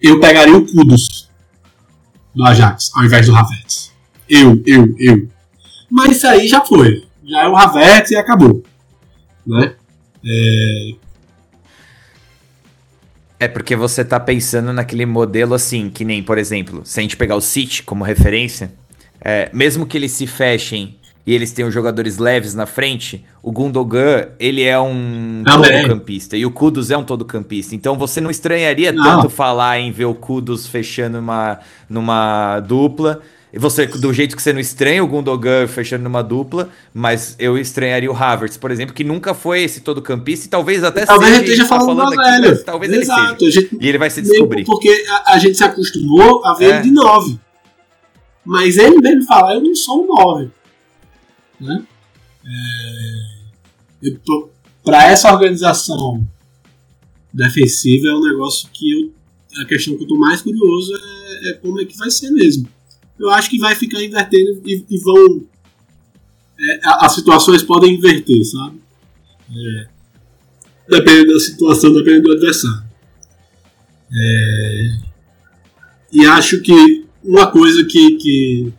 eu 0.00 0.18
pegaria 0.20 0.56
o 0.56 0.66
Kudos 0.66 1.28
do 2.34 2.44
Ajax 2.44 2.90
ao 2.94 3.04
invés 3.04 3.26
do 3.26 3.36
Havertz. 3.36 3.92
Eu, 4.28 4.62
eu, 4.66 4.94
eu. 4.98 5.28
Mas 5.90 6.16
isso 6.16 6.26
aí 6.26 6.48
já 6.48 6.64
foi. 6.64 7.04
Já 7.24 7.44
é 7.44 7.48
o 7.48 7.56
Havertz 7.56 8.10
e 8.10 8.16
acabou. 8.16 8.62
Né? 9.46 9.74
É, 10.24 10.94
é 13.38 13.48
porque 13.48 13.76
você 13.76 14.04
tá 14.04 14.18
pensando 14.18 14.72
naquele 14.72 15.04
modelo 15.04 15.54
assim, 15.54 15.90
que 15.90 16.04
nem, 16.04 16.22
por 16.22 16.38
exemplo, 16.38 16.82
se 16.84 17.00
a 17.00 17.02
gente 17.02 17.16
pegar 17.16 17.36
o 17.36 17.40
City 17.40 17.82
como 17.82 18.02
referência, 18.02 18.72
é, 19.20 19.50
mesmo 19.52 19.86
que 19.86 19.96
eles 19.96 20.12
se 20.12 20.26
fechem 20.26 20.96
e 21.26 21.34
eles 21.34 21.52
tenham 21.52 21.70
jogadores 21.70 22.18
leves 22.18 22.54
na 22.54 22.66
frente, 22.66 23.24
o 23.42 23.50
Gundogan, 23.50 24.28
ele 24.38 24.62
é 24.62 24.78
um 24.78 25.42
todo-campista 25.44 26.36
e 26.36 26.46
o 26.46 26.50
Kudus 26.50 26.90
é 26.90 26.96
um 26.96 27.04
todo-campista. 27.04 27.74
Então 27.74 27.98
você 27.98 28.20
não 28.20 28.30
estranharia 28.30 28.92
não. 28.92 29.02
tanto 29.02 29.28
falar 29.28 29.80
em 29.80 29.90
ver 29.90 30.04
o 30.04 30.14
Kudus 30.14 30.66
fechando 30.66 31.20
numa, 31.20 31.58
numa 31.88 32.60
dupla 32.60 33.20
e 33.52 33.58
você, 33.58 33.86
do 33.86 34.12
jeito 34.12 34.34
que 34.34 34.42
você 34.42 34.52
não 34.52 34.60
estranha 34.60 35.02
o 35.02 35.06
Gundogan 35.06 35.68
fechando 35.68 36.02
numa 36.04 36.22
dupla, 36.22 36.68
mas 36.92 37.36
eu 37.38 37.56
estranharia 37.56 38.10
o 38.10 38.14
Havertz, 38.14 38.56
por 38.56 38.70
exemplo, 38.70 38.94
que 38.94 39.04
nunca 39.04 39.34
foi 39.34 39.62
esse 39.62 39.80
todo 39.80 40.02
campista 40.02 40.46
e 40.46 40.48
talvez 40.48 40.82
até 40.82 41.06
talvez 41.06 41.30
seja. 41.30 41.38
Talvez 41.38 41.50
esteja 41.50 41.68
tá 41.68 41.78
falando, 41.78 41.98
falando 41.98 42.20
aqui, 42.20 42.40
velho. 42.42 42.64
Talvez 42.64 42.92
Exato. 42.92 43.44
ele 43.44 43.52
seja. 43.52 43.68
e 43.80 43.88
ele 43.88 43.98
vai 43.98 44.10
se 44.10 44.20
descobrir. 44.20 44.64
Porque 44.64 44.90
a, 45.08 45.34
a, 45.34 45.38
gente 45.38 45.56
se 45.56 45.64
acostumou 45.64 46.44
a 46.44 46.54
ver 46.54 46.64
é. 46.64 46.68
ele 46.74 46.82
de 46.82 46.90
9. 46.90 47.38
Mas 48.44 48.78
ele 48.78 48.98
mesmo 48.98 49.24
fala, 49.24 49.54
eu 49.54 49.62
não 49.62 49.74
sou 49.74 50.04
um 50.04 50.06
9. 50.06 50.50
Né? 51.60 51.82
É, 54.02 54.10
para 54.84 55.04
essa 55.04 55.32
organização 55.32 56.26
defensiva 57.32 58.08
é 58.08 58.14
um 58.14 58.22
negócio 58.22 58.68
que 58.72 58.92
eu, 58.92 59.12
a 59.62 59.64
questão 59.64 59.96
que 59.96 60.02
eu 60.02 60.08
tô 60.08 60.16
mais 60.16 60.42
curioso 60.42 60.92
é, 60.94 61.50
é 61.50 61.52
como 61.54 61.80
é 61.80 61.84
que 61.84 61.96
vai 61.96 62.10
ser 62.10 62.30
mesmo 62.30 62.75
eu 63.18 63.30
acho 63.30 63.50
que 63.50 63.58
vai 63.58 63.74
ficar 63.74 64.02
invertendo 64.02 64.60
e, 64.64 64.84
e 64.88 64.98
vão. 65.00 65.44
É, 66.58 66.80
as 67.04 67.14
situações 67.14 67.62
podem 67.62 67.94
inverter, 67.94 68.44
sabe? 68.44 68.80
É, 69.50 69.86
dependendo 70.88 71.32
da 71.32 71.40
situação, 71.40 71.92
dependendo 71.92 72.24
do 72.24 72.32
adversário. 72.32 72.86
É, 74.12 74.98
e 76.12 76.26
acho 76.26 76.60
que 76.60 77.04
uma 77.22 77.50
coisa 77.50 77.84
que, 77.84 78.16
que 78.16 78.72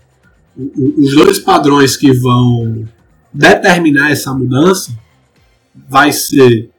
os 0.56 1.14
dois 1.14 1.38
padrões 1.38 1.96
que 1.96 2.12
vão 2.14 2.88
determinar 3.34 4.12
essa 4.12 4.34
mudança 4.34 4.98
vai 5.88 6.12
ser 6.12 6.72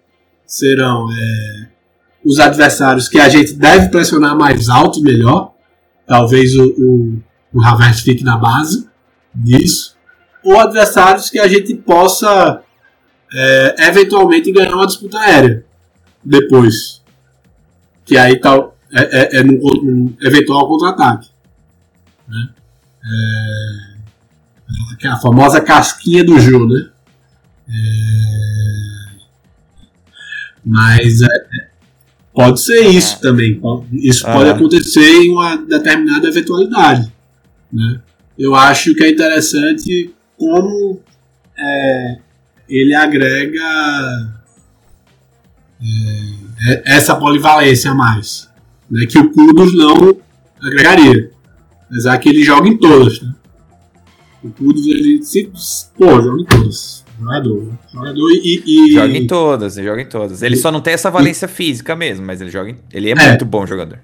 serão 0.47 1.06
é, 1.12 1.68
os 2.24 2.40
adversários 2.40 3.09
que 3.09 3.18
a 3.18 3.28
gente 3.28 3.52
deve 3.52 3.90
pressionar 3.90 4.36
mais 4.36 4.68
alto 4.68 5.01
melhor 5.01 5.55
talvez 6.09 6.56
o, 6.56 6.64
o, 6.78 7.22
o 7.52 7.62
Havertz 7.62 8.00
fique 8.00 8.24
na 8.24 8.36
base 8.36 8.88
disso, 9.34 9.96
ou 10.42 10.58
adversários 10.58 11.30
que 11.30 11.38
a 11.38 11.48
gente 11.48 11.74
possa 11.74 12.62
é, 13.32 13.88
eventualmente 13.88 14.52
ganhar 14.52 14.74
uma 14.74 14.86
disputa 14.86 15.18
aérea 15.18 15.64
depois. 16.24 17.02
Que 18.04 18.16
aí 18.16 18.38
tal, 18.40 18.76
é, 18.92 19.36
é, 19.36 19.40
é 19.40 19.42
no, 19.42 20.14
eventual 20.22 20.66
contra-ataque. 20.68 21.28
Né? 22.26 22.48
É, 25.02 25.08
a 25.08 25.16
famosa 25.16 25.60
casquinha 25.60 26.24
do 26.24 26.38
jogo, 26.40 26.66
né? 26.66 26.88
É, 27.68 27.72
mas 30.64 31.22
é, 31.22 31.28
pode 32.32 32.60
ser 32.60 32.86
isso 32.86 33.20
também. 33.20 33.60
Isso 33.92 34.24
pode 34.24 34.50
acontecer 34.50 35.22
em 35.22 35.32
uma 35.32 35.56
determinada 35.56 36.28
eventualidade. 36.28 37.12
Né? 37.73 38.01
Eu 38.39 38.55
acho 38.55 38.95
que 38.95 39.05
é 39.05 39.11
interessante 39.11 40.15
como 40.36 41.01
é, 41.59 42.19
ele 42.69 42.95
agrega 42.95 44.39
é, 46.66 46.82
essa 46.85 47.16
polivalência 47.16 47.90
a 47.90 47.95
mais, 47.95 48.49
né? 48.90 49.07
que 49.07 49.19
o 49.19 49.31
Kudos 49.32 49.74
não 49.74 50.16
agregaria. 50.62 51.31
Apesar 51.86 52.19
que 52.19 52.28
ele 52.28 52.43
joga 52.43 52.69
em 52.69 52.77
todas. 52.77 53.20
Né? 53.23 53.35
O 54.45 54.51
Kudos, 54.51 54.86
ele 54.86 55.23
se, 55.23 55.51
pô, 55.97 56.20
joga 56.20 56.43
em 56.43 56.45
todas. 56.45 57.05
Jogador. 57.19 57.73
Jogador 57.93 58.31
e, 58.31 58.62
e. 58.65 58.93
Joga 58.93 59.16
em 59.16 59.27
todas, 59.27 59.74
joga 59.74 60.03
em 60.03 60.07
todas. 60.09 60.43
Ele 60.43 60.57
só 60.57 60.70
não 60.70 60.81
tem 60.81 60.95
essa 60.95 61.11
valência 61.11 61.47
e... 61.47 61.49
física 61.49 61.97
mesmo, 61.97 62.24
mas 62.24 62.40
ele 62.40 62.51
joga. 62.51 62.70
Em... 62.70 62.77
Ele 62.93 63.09
é, 63.09 63.12
é, 63.12 63.28
muito 63.28 63.45
bom 63.45 63.66
jogador. 63.66 63.99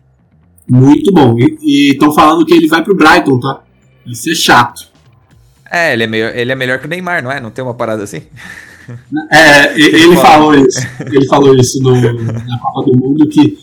Muito 0.68 1.12
bom. 1.12 1.36
E 1.38 1.92
estão 1.92 2.12
falando 2.12 2.44
que 2.44 2.54
ele 2.54 2.68
vai 2.68 2.82
pro 2.82 2.94
Brighton, 2.94 3.38
tá? 3.38 3.62
Vai 4.04 4.14
ser 4.14 4.34
chato. 4.34 4.88
É, 5.70 5.92
ele 5.92 6.04
é, 6.04 6.06
melhor, 6.06 6.36
ele 6.36 6.52
é 6.52 6.54
melhor 6.54 6.78
que 6.78 6.86
o 6.86 6.88
Neymar, 6.88 7.22
não 7.22 7.32
é? 7.32 7.40
Não 7.40 7.50
tem 7.50 7.64
uma 7.64 7.74
parada 7.74 8.02
assim? 8.02 8.22
É, 9.30 9.72
ele, 9.78 10.02
ele 10.02 10.16
falou 10.16 10.54
isso. 10.54 10.80
Ele 11.00 11.26
falou 11.26 11.54
isso 11.56 11.82
no, 11.82 11.94
na 12.00 12.58
Copa 12.58 12.90
do 12.90 12.96
Mundo 12.96 13.28
que 13.28 13.58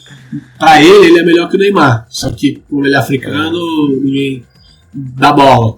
pra 0.58 0.82
ele 0.82 1.08
ele 1.08 1.20
é 1.20 1.24
melhor 1.24 1.50
que 1.50 1.56
o 1.56 1.60
Neymar. 1.60 2.06
Só 2.10 2.32
que 2.32 2.62
como 2.70 2.86
ele 2.86 2.96
é 2.96 2.98
africano, 2.98 3.60
ninguém 4.04 4.46
dá 4.94 5.32
bola. 5.32 5.78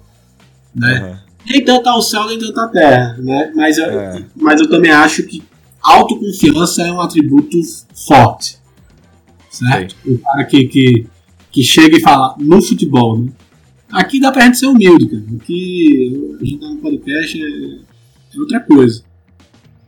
Né? 0.74 1.02
Uhum. 1.02 1.24
Nem 1.46 1.64
tanto 1.64 1.88
ao 1.88 2.02
céu, 2.02 2.26
nem 2.28 2.40
tanto 2.40 2.60
à 2.60 2.68
terra. 2.68 3.18
Né? 3.20 3.52
Mas, 3.56 3.78
eu, 3.78 3.86
é. 3.86 4.26
mas 4.36 4.60
eu 4.60 4.70
também 4.70 4.92
acho 4.92 5.24
que 5.24 5.44
autoconfiança 5.82 6.84
é 6.84 6.92
um 6.92 7.02
atributo 7.02 7.58
forte. 8.08 8.58
Certo? 9.50 9.96
Sim. 10.04 10.14
O 10.14 10.20
cara 10.20 10.44
que, 10.46 10.66
que, 10.66 11.08
que 11.54 11.64
chega 11.64 11.96
e 11.96 12.02
fala 12.02 12.36
no 12.40 12.62
futebol, 12.62 13.20
né? 13.20 13.32
Aqui 13.92 14.20
dá 14.20 14.32
pra 14.32 14.46
gente 14.46 14.58
ser 14.58 14.66
humilde, 14.66 15.08
cara. 15.08 15.24
Aqui 15.40 16.36
a 16.42 16.44
gente 16.44 16.60
tá 16.60 16.68
no 16.68 16.78
podcast 16.78 17.40
é, 17.40 18.36
é 18.36 18.40
outra 18.40 18.60
coisa. 18.60 19.04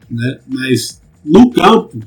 Né? 0.09 0.39
Mas 0.47 1.01
no 1.25 1.49
campo, 1.49 1.99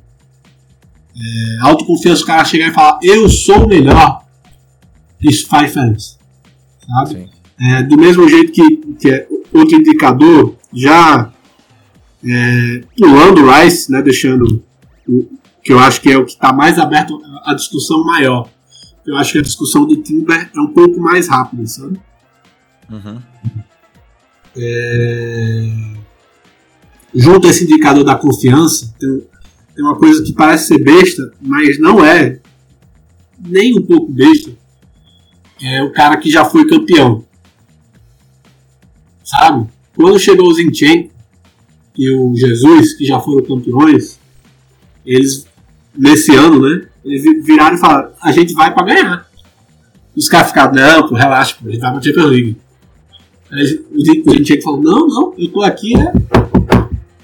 é, 1.17 1.59
autoconfiança, 1.61 2.23
o 2.23 2.27
cara 2.27 2.45
chegar 2.45 2.69
e 2.69 2.73
falar 2.73 3.01
eu 3.03 3.29
sou 3.29 3.65
o 3.65 3.69
melhor, 3.69 4.25
isso 5.21 5.49
faz 5.49 5.67
diferença. 5.67 6.19
Sabe? 6.87 7.29
É, 7.61 7.83
do 7.83 7.97
mesmo 7.97 8.29
jeito 8.29 8.53
que, 8.53 8.77
que 8.95 9.11
é 9.11 9.27
outro 9.53 9.75
indicador, 9.77 10.55
já 10.73 11.33
é, 12.25 12.85
pulando 12.97 13.43
o 13.43 13.51
Rice, 13.51 13.91
né, 13.91 14.01
deixando 14.01 14.63
o, 15.09 15.29
que 15.65 15.73
eu 15.73 15.81
acho 15.81 16.01
que 16.01 16.11
é 16.11 16.17
o 16.17 16.25
que 16.25 16.33
está 16.33 16.53
mais 16.53 16.79
aberto 16.79 17.21
à 17.45 17.55
discussão 17.55 18.05
maior. 18.05 18.49
Eu 19.09 19.17
acho 19.17 19.33
que 19.33 19.39
a 19.39 19.43
discussão 19.43 19.87
do 19.87 19.97
Timber 20.03 20.51
é 20.55 20.61
um 20.61 20.67
pouco 20.67 21.01
mais 21.01 21.29
rápida, 21.29 21.67
sabe? 21.67 21.99
Uhum. 22.91 23.23
É... 24.55 25.95
Junto 27.15 27.47
a 27.47 27.51
esse 27.51 27.65
indicador 27.65 28.05
da 28.05 28.15
confiança, 28.17 28.95
tem, 29.01 29.23
tem 29.75 29.83
uma 29.83 29.97
coisa 29.97 30.23
que 30.23 30.35
parece 30.35 30.67
ser 30.67 30.85
besta, 30.85 31.33
mas 31.41 31.79
não 31.79 32.05
é 32.05 32.39
nem 33.41 33.79
um 33.79 33.83
pouco 33.83 34.13
besta. 34.13 34.51
É 35.63 35.83
o 35.83 35.91
cara 35.91 36.19
que 36.19 36.31
já 36.31 36.45
foi 36.45 36.69
campeão. 36.69 37.25
Sabe? 39.25 39.71
Quando 39.97 40.19
chegou 40.19 40.49
o 40.49 40.55
Zinchenko 40.55 41.15
e 41.97 42.11
o 42.11 42.37
Jesus, 42.37 42.93
que 42.93 43.07
já 43.07 43.19
foram 43.19 43.43
campeões, 43.43 44.21
eles, 45.07 45.47
nesse 45.97 46.35
ano, 46.37 46.61
né? 46.61 46.89
Eles 47.09 47.45
viraram 47.45 47.77
e 47.77 47.81
falaram: 47.81 48.11
a 48.21 48.33
gente 48.33 48.53
vai 48.55 48.73
para 48.73 48.85
ganhar. 48.85 49.29
Os 50.17 50.29
caras 50.29 50.49
ficaram: 50.49 50.75
não, 50.75 51.09
pô, 51.09 51.15
relaxa, 51.15 51.57
pô, 51.61 51.69
a 51.69 51.73
gente 51.73 51.81
vai 51.81 51.93
pra 51.93 52.03
Champions 52.03 52.31
League. 52.31 52.57
Aí, 53.51 53.87
o 53.93 54.31
Zinchenko 54.31 54.63
falou: 54.63 54.83
não, 54.83 55.07
não, 55.07 55.35
eu 55.39 55.49
tô 55.51 55.63
aqui 55.63 55.95
é 55.97 56.13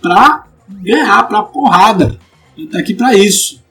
pra 0.01 0.47
ganhar, 0.83 1.23
pra 1.29 1.43
porrada. 1.43 2.19
Gente 2.57 2.71
tá 2.71 2.79
aqui 2.79 2.95
pra 2.95 3.15
isso. 3.15 3.63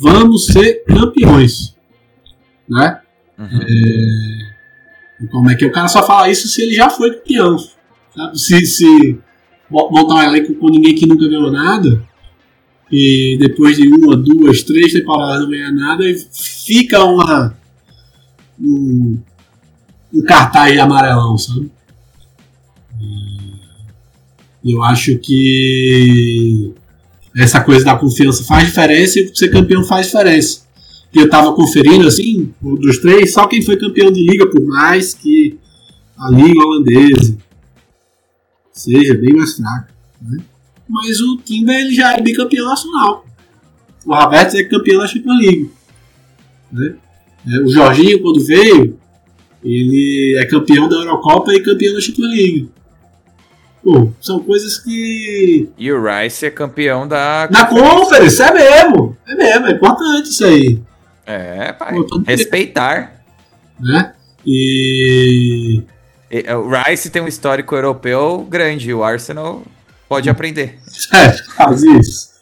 Vamos 0.00 0.46
ser 0.46 0.84
campeões. 0.84 1.74
Né? 2.68 3.00
Uhum. 3.38 3.60
É... 3.62 5.26
Como 5.30 5.50
é 5.50 5.54
que 5.54 5.64
é? 5.64 5.68
O 5.68 5.72
cara 5.72 5.88
só 5.88 6.04
fala 6.04 6.28
isso 6.28 6.48
se 6.48 6.62
ele 6.62 6.74
já 6.74 6.90
foi 6.90 7.14
campeão. 7.14 7.56
Sabe? 8.14 8.38
Se, 8.38 8.66
se 8.66 9.18
montar 9.70 10.14
um 10.14 10.22
elenco 10.22 10.54
com 10.54 10.68
ninguém 10.68 10.94
que 10.94 11.06
nunca 11.06 11.28
ganhou 11.28 11.50
nada, 11.50 12.02
e 12.92 13.38
depois 13.40 13.78
de 13.78 13.88
uma, 13.88 14.14
duas, 14.14 14.62
três 14.62 14.92
temporadas 14.92 15.44
não 15.44 15.50
ganhar 15.50 15.72
nada, 15.72 16.04
e 16.04 16.14
fica 16.30 17.02
uma, 17.02 17.56
um, 18.60 19.18
um 20.12 20.22
cartaz 20.24 20.78
amarelão, 20.78 21.38
sabe? 21.38 21.70
Eu 24.62 24.82
acho 24.84 25.18
que 25.18 26.72
essa 27.34 27.60
coisa 27.62 27.84
da 27.84 27.96
confiança 27.96 28.44
faz 28.44 28.66
diferença 28.66 29.18
e 29.18 29.34
ser 29.34 29.48
campeão 29.48 29.82
faz 29.82 30.06
diferença. 30.06 30.62
Eu 31.14 31.28
tava 31.28 31.52
conferindo 31.54 32.06
assim, 32.06 32.52
dos 32.60 32.98
três, 32.98 33.32
só 33.32 33.46
quem 33.46 33.62
foi 33.62 33.76
campeão 33.76 34.12
de 34.12 34.24
liga, 34.24 34.46
por 34.46 34.64
mais 34.64 35.14
que 35.14 35.58
a 36.16 36.30
liga 36.30 36.60
holandesa 36.60 37.36
seja 38.72 39.14
bem 39.14 39.34
mais 39.34 39.54
fraca. 39.54 39.88
Né? 40.20 40.42
Mas 40.92 41.20
o 41.20 41.38
Timber 41.38 41.74
ele 41.74 41.94
já 41.94 42.12
é 42.12 42.20
bicampeão 42.20 42.66
nacional. 42.66 43.24
O 44.04 44.12
Havertz 44.12 44.54
é 44.54 44.64
campeão 44.64 45.00
da 45.00 45.06
Champions 45.06 45.38
League. 45.40 45.70
Né? 46.70 46.94
É, 47.48 47.60
o 47.60 47.68
Jorginho, 47.70 48.20
quando 48.20 48.44
veio, 48.44 48.98
ele 49.64 50.36
é 50.38 50.44
campeão 50.44 50.90
da 50.90 50.96
Eurocopa 50.96 51.54
e 51.54 51.62
campeão 51.62 51.94
da 51.94 52.00
Champions 52.00 52.28
League. 52.28 52.68
Pô, 53.82 54.12
são 54.20 54.40
coisas 54.40 54.78
que. 54.78 55.70
E 55.78 55.90
o 55.90 56.04
Rice 56.04 56.44
é 56.44 56.50
campeão 56.50 57.08
da. 57.08 57.48
Na 57.50 57.64
Conference, 57.64 58.40
é 58.42 58.52
mesmo. 58.52 59.16
É 59.26 59.34
mesmo, 59.34 59.66
é 59.66 59.70
importante 59.72 60.28
isso 60.28 60.44
aí. 60.44 60.78
É, 61.24 61.72
pai. 61.72 61.94
Pô, 61.94 62.22
Respeitar. 62.26 63.24
Né? 63.80 64.12
E... 64.46 65.82
e. 66.30 66.52
O 66.52 66.68
Rice 66.70 67.10
tem 67.10 67.22
um 67.22 67.28
histórico 67.28 67.74
europeu 67.74 68.46
grande, 68.48 68.92
o 68.92 69.02
Arsenal 69.02 69.62
pode 70.12 70.28
aprender. 70.28 70.78
É, 71.12 71.32
faz 71.56 71.82
isso. 71.82 72.32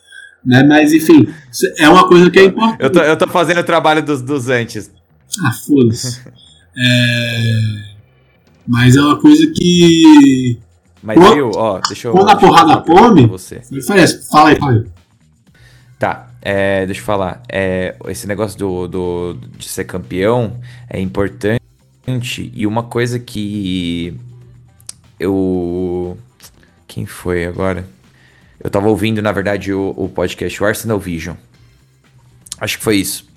Né? 0.44 0.64
Mas 0.64 0.92
enfim, 0.92 1.32
é 1.78 1.88
uma 1.88 2.08
coisa 2.08 2.28
que 2.30 2.40
é 2.40 2.44
importante. 2.46 2.82
Eu 2.82 2.90
tô, 2.90 3.00
eu 3.00 3.16
tô 3.16 3.28
fazendo 3.28 3.60
o 3.60 3.64
trabalho 3.64 4.02
dos, 4.02 4.20
dos 4.22 4.48
antes. 4.48 4.90
Ah, 5.44 5.52
foda-se. 5.52 6.20
é... 6.76 7.90
Mas 8.66 8.96
é 8.96 9.00
uma 9.00 9.20
coisa 9.20 9.46
que 9.54 10.58
mas 11.02 11.16
quando, 11.16 11.34
viu, 11.34 11.50
ó, 11.54 11.80
deixa 11.86 12.08
eu. 12.08 12.12
Quando 12.12 12.30
a 12.30 12.36
porrada 12.36 12.76
come, 12.82 13.26
você. 13.26 13.62
Fala 14.30 14.50
aí, 14.50 14.56
fala 14.56 14.72
aí. 14.72 14.84
Tá, 15.98 16.30
é, 16.42 16.86
deixa 16.86 17.00
eu 17.00 17.04
falar. 17.04 17.42
É, 17.48 17.94
esse 18.08 18.26
negócio 18.26 18.58
do, 18.58 18.88
do, 18.88 19.38
de 19.56 19.68
ser 19.68 19.84
campeão 19.84 20.60
é 20.88 21.00
importante. 21.00 21.60
E 22.36 22.66
uma 22.66 22.82
coisa 22.82 23.18
que 23.18 24.14
eu. 25.18 26.18
Quem 26.90 27.06
foi 27.06 27.44
agora? 27.44 27.86
Eu 28.58 28.68
tava 28.68 28.88
ouvindo, 28.88 29.22
na 29.22 29.30
verdade, 29.30 29.72
o, 29.72 29.94
o 29.96 30.08
podcast 30.08 30.60
o 30.60 30.66
Arsenal 30.66 30.98
Vision. 30.98 31.36
Acho 32.58 32.78
que 32.78 32.82
foi 32.82 32.96
isso. 32.96 33.30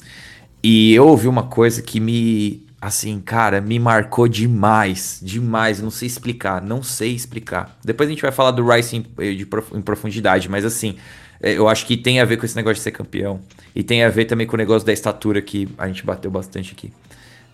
E 0.64 0.92
eu 0.92 1.08
ouvi 1.08 1.28
uma 1.28 1.44
coisa 1.44 1.80
que 1.84 2.00
me 2.00 2.66
assim, 2.82 3.22
cara, 3.22 3.62
me 3.62 3.78
marcou 3.78 4.28
demais, 4.28 5.20
demais. 5.22 5.80
Não 5.80 5.92
sei 5.92 6.08
explicar, 6.08 6.64
não 6.64 6.82
sei 6.82 7.14
explicar. 7.14 7.78
Depois 7.86 8.10
a 8.10 8.12
gente 8.12 8.24
vai 8.24 8.32
falar 8.32 8.50
do 8.50 8.68
Rice 8.68 8.96
em, 8.96 9.02
de, 9.36 9.48
em 9.76 9.82
profundidade, 9.84 10.50
mas 10.50 10.66
assim, 10.66 10.98
eh, 11.40 11.54
eu 11.54 11.70
acho 11.70 11.86
que 11.86 11.96
tem 11.96 12.20
a 12.20 12.26
ver 12.26 12.38
com 12.38 12.48
esse 12.48 12.56
negócio 12.56 12.78
de 12.78 12.82
ser 12.82 12.92
campeão. 12.92 13.40
E 13.76 13.84
tem 13.84 14.04
a 14.04 14.10
ver 14.10 14.26
também 14.26 14.48
com 14.48 14.56
o 14.56 14.58
negócio 14.58 14.84
da 14.84 14.92
estatura 14.92 15.44
que 15.44 15.70
a 15.78 15.88
gente 15.88 16.04
bateu 16.04 16.32
bastante 16.32 16.72
aqui. 16.72 16.92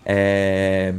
É... 0.05 0.93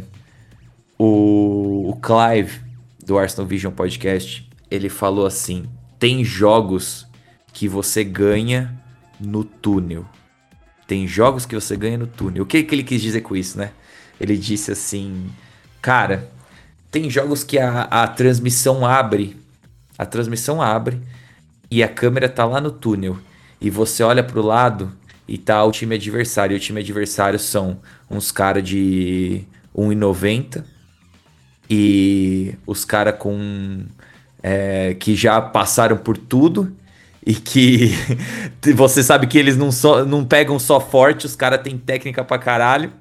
O, 0.99 1.89
o 1.89 1.97
Clive, 1.97 2.61
do 3.03 3.19
Arsenal 3.19 3.47
Vision 3.47 3.73
Podcast, 3.73 4.50
ele 4.71 4.89
falou 4.89 5.27
assim: 5.27 5.69
tem 5.99 6.25
jogos 6.25 7.07
que 7.53 7.69
você 7.69 8.05
ganha 8.05 8.79
no 9.19 9.45
túnel. 9.45 10.07
Tem 10.87 11.07
jogos 11.07 11.47
que 11.47 11.55
você 11.55 11.77
ganha 11.77 11.99
no 11.99 12.07
túnel. 12.07 12.43
O 12.43 12.47
que, 12.47 12.63
que 12.63 12.75
ele 12.75 12.83
quis 12.83 13.01
dizer 13.01 13.21
com 13.21 13.37
isso, 13.37 13.59
né? 13.59 13.73
Ele 14.21 14.37
disse 14.37 14.73
assim: 14.73 15.31
Cara, 15.81 16.31
tem 16.91 17.09
jogos 17.09 17.45
que 17.45 17.59
a, 17.59 17.83
a 17.83 18.09
transmissão 18.09 18.85
abre, 18.85 19.37
a 19.97 20.05
transmissão 20.05 20.61
abre 20.61 21.01
e 21.71 21.83
a 21.83 21.89
câmera 21.89 22.29
tá 22.29 22.45
lá 22.45 22.61
no 22.61 22.71
túnel. 22.71 23.19
E 23.61 23.71
você 23.71 24.03
olha 24.03 24.25
pro 24.25 24.43
lado 24.43 24.91
e 25.29 25.39
tá 25.39 25.63
o 25.65 25.71
time 25.71 25.95
adversário. 25.95 26.55
E 26.55 26.57
o 26.57 26.61
time 26.61 26.81
adversário 26.81 27.39
são 27.39 27.79
uns 28.11 28.33
caras 28.33 28.65
de 28.65 29.45
1,90 29.77 30.65
e 31.69 32.55
os 32.67 32.85
caras 32.85 33.17
com. 33.17 33.85
É, 34.43 34.95
que 34.99 35.15
já 35.15 35.41
passaram 35.41 35.97
por 35.99 36.17
tudo 36.17 36.75
e 37.27 37.35
que 37.35 37.91
você 38.75 39.03
sabe 39.03 39.27
que 39.27 39.39
eles 39.39 39.57
não, 39.57 39.71
só, 39.71 40.05
não 40.05 40.25
pegam 40.25 40.59
só 40.59 40.81
forte, 40.81 41.27
os 41.27 41.37
caras 41.37 41.61
têm 41.63 41.77
técnica 41.77 42.25
pra 42.25 42.39
caralho. 42.39 42.93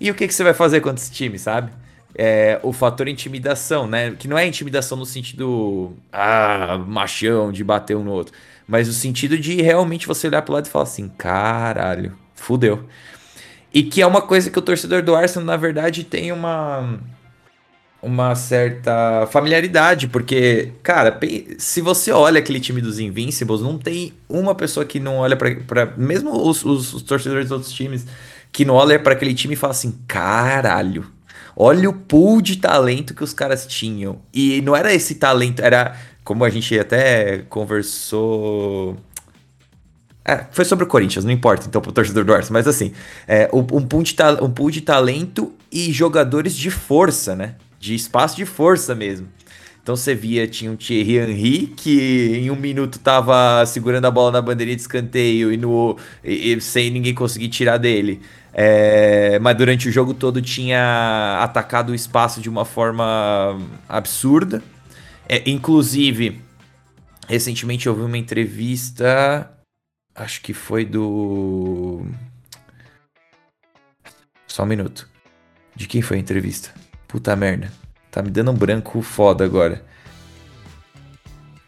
E 0.00 0.10
o 0.10 0.14
que, 0.14 0.28
que 0.28 0.34
você 0.34 0.44
vai 0.44 0.54
fazer 0.54 0.80
contra 0.80 1.02
esse 1.02 1.10
time, 1.10 1.38
sabe? 1.38 1.72
É, 2.14 2.60
o 2.62 2.72
fator 2.72 3.08
intimidação, 3.08 3.86
né? 3.86 4.14
Que 4.18 4.28
não 4.28 4.38
é 4.38 4.46
intimidação 4.46 4.96
no 4.96 5.06
sentido 5.06 5.94
ah, 6.12 6.78
machão, 6.86 7.50
de 7.50 7.64
bater 7.64 7.96
um 7.96 8.04
no 8.04 8.12
outro. 8.12 8.34
Mas 8.66 8.88
o 8.88 8.92
sentido 8.92 9.38
de 9.38 9.60
realmente 9.62 10.06
você 10.06 10.26
olhar 10.26 10.42
pro 10.42 10.54
lado 10.54 10.66
e 10.66 10.70
falar 10.70 10.84
assim, 10.84 11.08
caralho, 11.08 12.16
fudeu. 12.34 12.84
E 13.72 13.82
que 13.82 14.00
é 14.00 14.06
uma 14.06 14.22
coisa 14.22 14.50
que 14.50 14.58
o 14.58 14.62
torcedor 14.62 15.02
do 15.02 15.14
Arsenal, 15.14 15.44
na 15.44 15.56
verdade, 15.56 16.04
tem 16.04 16.32
uma. 16.32 16.98
Uma 18.02 18.34
certa 18.34 19.26
familiaridade, 19.30 20.06
porque, 20.06 20.72
cara, 20.82 21.18
se 21.58 21.80
você 21.80 22.12
olha 22.12 22.38
aquele 22.38 22.60
time 22.60 22.80
dos 22.80 22.98
Invincibles, 22.98 23.60
não 23.60 23.78
tem 23.78 24.12
uma 24.28 24.54
pessoa 24.54 24.84
que 24.84 25.00
não 25.00 25.16
olha 25.16 25.36
para 25.36 25.86
mesmo 25.96 26.30
os, 26.30 26.64
os, 26.64 26.94
os, 26.94 27.02
torcedores 27.02 27.46
dos 27.48 27.52
outros 27.52 27.72
times, 27.72 28.06
que 28.52 28.64
não 28.64 28.74
olha 28.74 28.98
para 28.98 29.14
aquele 29.14 29.34
time 29.34 29.54
e 29.54 29.56
fala 29.56 29.72
assim: 29.72 29.98
caralho, 30.06 31.06
olha 31.56 31.88
o 31.88 31.92
pool 31.92 32.40
de 32.40 32.56
talento 32.56 33.14
que 33.14 33.24
os 33.24 33.32
caras 33.32 33.66
tinham. 33.66 34.20
E 34.32 34.60
não 34.62 34.76
era 34.76 34.92
esse 34.92 35.16
talento, 35.16 35.60
era 35.60 35.96
como 36.22 36.44
a 36.44 36.50
gente 36.50 36.78
até 36.78 37.38
conversou. 37.48 38.96
É, 40.24 40.44
foi 40.50 40.64
sobre 40.64 40.84
o 40.84 40.88
Corinthians, 40.88 41.24
não 41.24 41.30
importa, 41.30 41.66
então, 41.68 41.80
pro 41.80 41.92
torcedor 41.92 42.24
do 42.24 42.34
Arsenal, 42.34 42.60
mas 42.60 42.66
assim, 42.66 42.92
é, 43.28 43.48
um, 43.52 43.62
pool 43.62 44.02
de 44.02 44.16
um 44.42 44.50
pool 44.50 44.72
de 44.72 44.80
talento 44.80 45.54
e 45.70 45.92
jogadores 45.92 46.56
de 46.56 46.68
força, 46.68 47.36
né? 47.36 47.54
De 47.78 47.94
espaço 47.94 48.36
de 48.36 48.44
força 48.44 48.94
mesmo. 48.94 49.28
Então 49.86 49.94
você 49.94 50.16
via, 50.16 50.48
tinha 50.48 50.68
um 50.68 50.74
Thierry 50.74 51.18
Henry 51.18 51.66
que 51.68 52.32
em 52.34 52.50
um 52.50 52.56
minuto 52.56 52.98
tava 52.98 53.64
segurando 53.66 54.04
a 54.06 54.10
bola 54.10 54.32
na 54.32 54.42
bandeirinha 54.42 54.74
de 54.74 54.82
escanteio 54.82 55.52
e, 55.52 55.56
no, 55.56 55.96
e, 56.24 56.54
e 56.54 56.60
sem 56.60 56.90
ninguém 56.90 57.14
conseguir 57.14 57.48
tirar 57.48 57.76
dele. 57.76 58.20
É, 58.52 59.38
mas 59.38 59.56
durante 59.56 59.88
o 59.88 59.92
jogo 59.92 60.12
todo 60.12 60.42
tinha 60.42 61.38
atacado 61.40 61.90
o 61.90 61.94
espaço 61.94 62.40
de 62.40 62.48
uma 62.48 62.64
forma 62.64 63.60
absurda. 63.88 64.60
É, 65.28 65.48
inclusive, 65.48 66.40
recentemente 67.28 67.86
eu 67.86 67.94
vi 67.94 68.02
uma 68.02 68.18
entrevista. 68.18 69.48
Acho 70.14 70.40
que 70.40 70.52
foi 70.52 70.84
do. 70.84 72.06
Só 74.48 74.64
um 74.64 74.66
minuto. 74.66 75.08
De 75.76 75.86
quem 75.86 76.02
foi 76.02 76.16
a 76.16 76.20
entrevista? 76.20 76.74
Puta 77.16 77.34
merda. 77.34 77.72
Tá 78.10 78.20
me 78.20 78.28
dando 78.28 78.50
um 78.50 78.54
branco 78.54 79.00
foda 79.00 79.42
agora. 79.42 79.82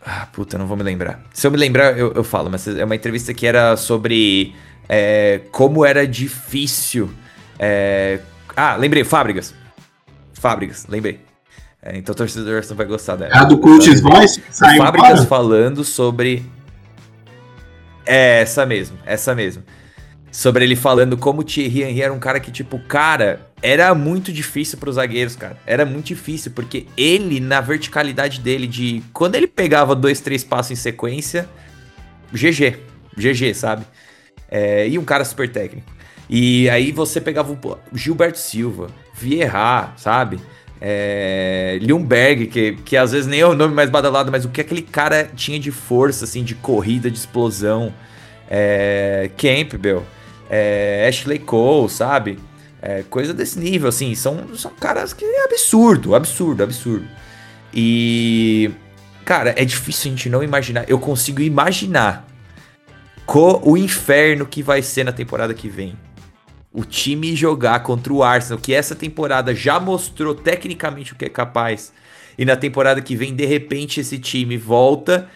Ah, 0.04 0.28
puta, 0.30 0.58
não 0.58 0.66
vou 0.66 0.76
me 0.76 0.82
lembrar. 0.82 1.22
Se 1.32 1.46
eu 1.46 1.50
me 1.50 1.56
lembrar, 1.56 1.98
eu, 1.98 2.12
eu 2.12 2.22
falo, 2.22 2.50
mas 2.50 2.68
é 2.68 2.84
uma 2.84 2.94
entrevista 2.94 3.32
que 3.32 3.46
era 3.46 3.74
sobre 3.74 4.54
é, 4.86 5.40
como 5.50 5.86
era 5.86 6.06
difícil. 6.06 7.10
É... 7.58 8.20
Ah, 8.54 8.76
lembrei, 8.76 9.04
Fábricas. 9.04 9.54
Fábricas, 10.34 10.86
lembrei. 10.86 11.18
É, 11.80 11.96
então 11.96 12.12
o 12.12 12.16
torcedor 12.16 12.62
não 12.68 12.76
vai 12.76 12.84
gostar 12.84 13.16
dela. 13.16 13.34
A 13.34 13.44
do 13.44 13.56
Coach's 13.56 14.02
Voice? 14.02 14.42
Fábricas 14.76 15.24
falando 15.24 15.82
sobre. 15.82 16.44
É, 18.04 18.42
essa 18.42 18.66
mesmo, 18.66 18.98
essa 19.06 19.34
mesmo. 19.34 19.62
Sobre 20.30 20.64
ele 20.64 20.76
falando 20.76 21.16
como 21.16 21.40
o 21.40 21.44
Thierry 21.44 21.82
Henry 21.82 22.02
era 22.02 22.12
um 22.12 22.18
cara 22.18 22.38
que, 22.38 22.50
tipo, 22.50 22.78
cara, 22.80 23.48
era 23.62 23.94
muito 23.94 24.32
difícil 24.32 24.78
para 24.78 24.90
os 24.90 24.96
zagueiros, 24.96 25.34
cara. 25.34 25.56
Era 25.66 25.84
muito 25.86 26.06
difícil, 26.06 26.52
porque 26.52 26.86
ele, 26.96 27.40
na 27.40 27.60
verticalidade 27.60 28.40
dele, 28.40 28.66
de. 28.66 29.02
Quando 29.12 29.34
ele 29.34 29.46
pegava 29.46 29.94
dois, 29.94 30.20
três 30.20 30.44
passos 30.44 30.72
em 30.72 30.76
sequência, 30.76 31.48
GG. 32.32 32.76
GG, 33.16 33.54
sabe? 33.54 33.84
É, 34.50 34.88
e 34.88 34.98
um 34.98 35.04
cara 35.04 35.24
super 35.24 35.50
técnico. 35.50 35.90
E 36.28 36.68
aí 36.68 36.92
você 36.92 37.20
pegava 37.20 37.50
o 37.50 37.78
Gilberto 37.94 38.38
Silva, 38.38 38.88
Vieira, 39.14 39.92
sabe? 39.96 40.38
É, 40.80 41.80
que, 42.50 42.76
que 42.84 42.96
às 42.96 43.10
vezes 43.10 43.26
nem 43.26 43.40
é 43.40 43.46
o 43.46 43.54
nome 43.54 43.74
mais 43.74 43.90
badalado, 43.90 44.30
mas 44.30 44.44
o 44.44 44.48
que 44.48 44.60
aquele 44.60 44.82
cara 44.82 45.28
tinha 45.34 45.58
de 45.58 45.72
força, 45.72 46.24
assim, 46.24 46.44
de 46.44 46.54
corrida, 46.54 47.10
de 47.10 47.18
explosão. 47.18 47.92
É, 48.50 49.30
Campbell, 49.36 50.04
é, 50.48 51.06
Ashley 51.08 51.38
Cole, 51.38 51.88
sabe? 51.88 52.38
É, 52.80 53.02
coisa 53.10 53.34
desse 53.34 53.58
nível, 53.58 53.88
assim, 53.88 54.14
são, 54.14 54.56
são 54.56 54.70
caras 54.72 55.12
que 55.12 55.24
é 55.24 55.44
absurdo, 55.44 56.14
absurdo, 56.14 56.62
absurdo. 56.62 57.06
E, 57.74 58.70
cara, 59.24 59.54
é 59.56 59.64
difícil 59.64 60.10
a 60.10 60.14
gente 60.14 60.28
não 60.28 60.42
imaginar. 60.42 60.88
Eu 60.88 60.98
consigo 60.98 61.42
imaginar 61.42 62.26
o 63.62 63.76
inferno 63.76 64.46
que 64.46 64.62
vai 64.62 64.80
ser 64.80 65.04
na 65.04 65.12
temporada 65.12 65.52
que 65.52 65.68
vem 65.68 65.96
o 66.72 66.84
time 66.84 67.34
jogar 67.34 67.82
contra 67.82 68.12
o 68.12 68.22
Arsenal, 68.22 68.58
que 68.58 68.72
essa 68.72 68.94
temporada 68.94 69.54
já 69.54 69.80
mostrou 69.80 70.34
tecnicamente 70.34 71.12
o 71.12 71.16
que 71.16 71.24
é 71.24 71.28
capaz, 71.28 71.92
e 72.36 72.44
na 72.44 72.56
temporada 72.56 73.02
que 73.02 73.16
vem, 73.16 73.34
de 73.34 73.44
repente, 73.44 74.00
esse 74.00 74.18
time 74.18 74.56
volta 74.56 75.28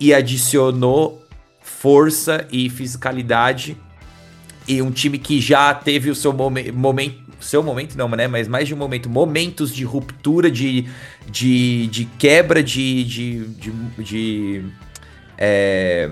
e 0.00 0.12
adicionou 0.12 1.22
força 1.60 2.48
e 2.50 2.68
fisicalidade. 2.68 3.76
E 4.66 4.80
um 4.80 4.90
time 4.90 5.18
que 5.18 5.40
já 5.40 5.74
teve 5.74 6.10
o 6.10 6.14
seu 6.14 6.32
momen 6.32 6.70
momento. 6.72 7.22
Seu 7.40 7.62
momento 7.62 7.96
não, 7.96 8.08
né? 8.08 8.28
Mas 8.28 8.46
mais 8.46 8.68
de 8.68 8.74
um 8.74 8.76
momento. 8.76 9.10
Momentos 9.10 9.74
de 9.74 9.84
ruptura, 9.84 10.50
de, 10.50 10.86
de, 11.28 11.86
de 11.88 12.04
quebra 12.04 12.62
de. 12.62 13.04
de, 13.04 13.46
de, 13.46 13.72
de 13.98 14.64
é, 15.36 16.10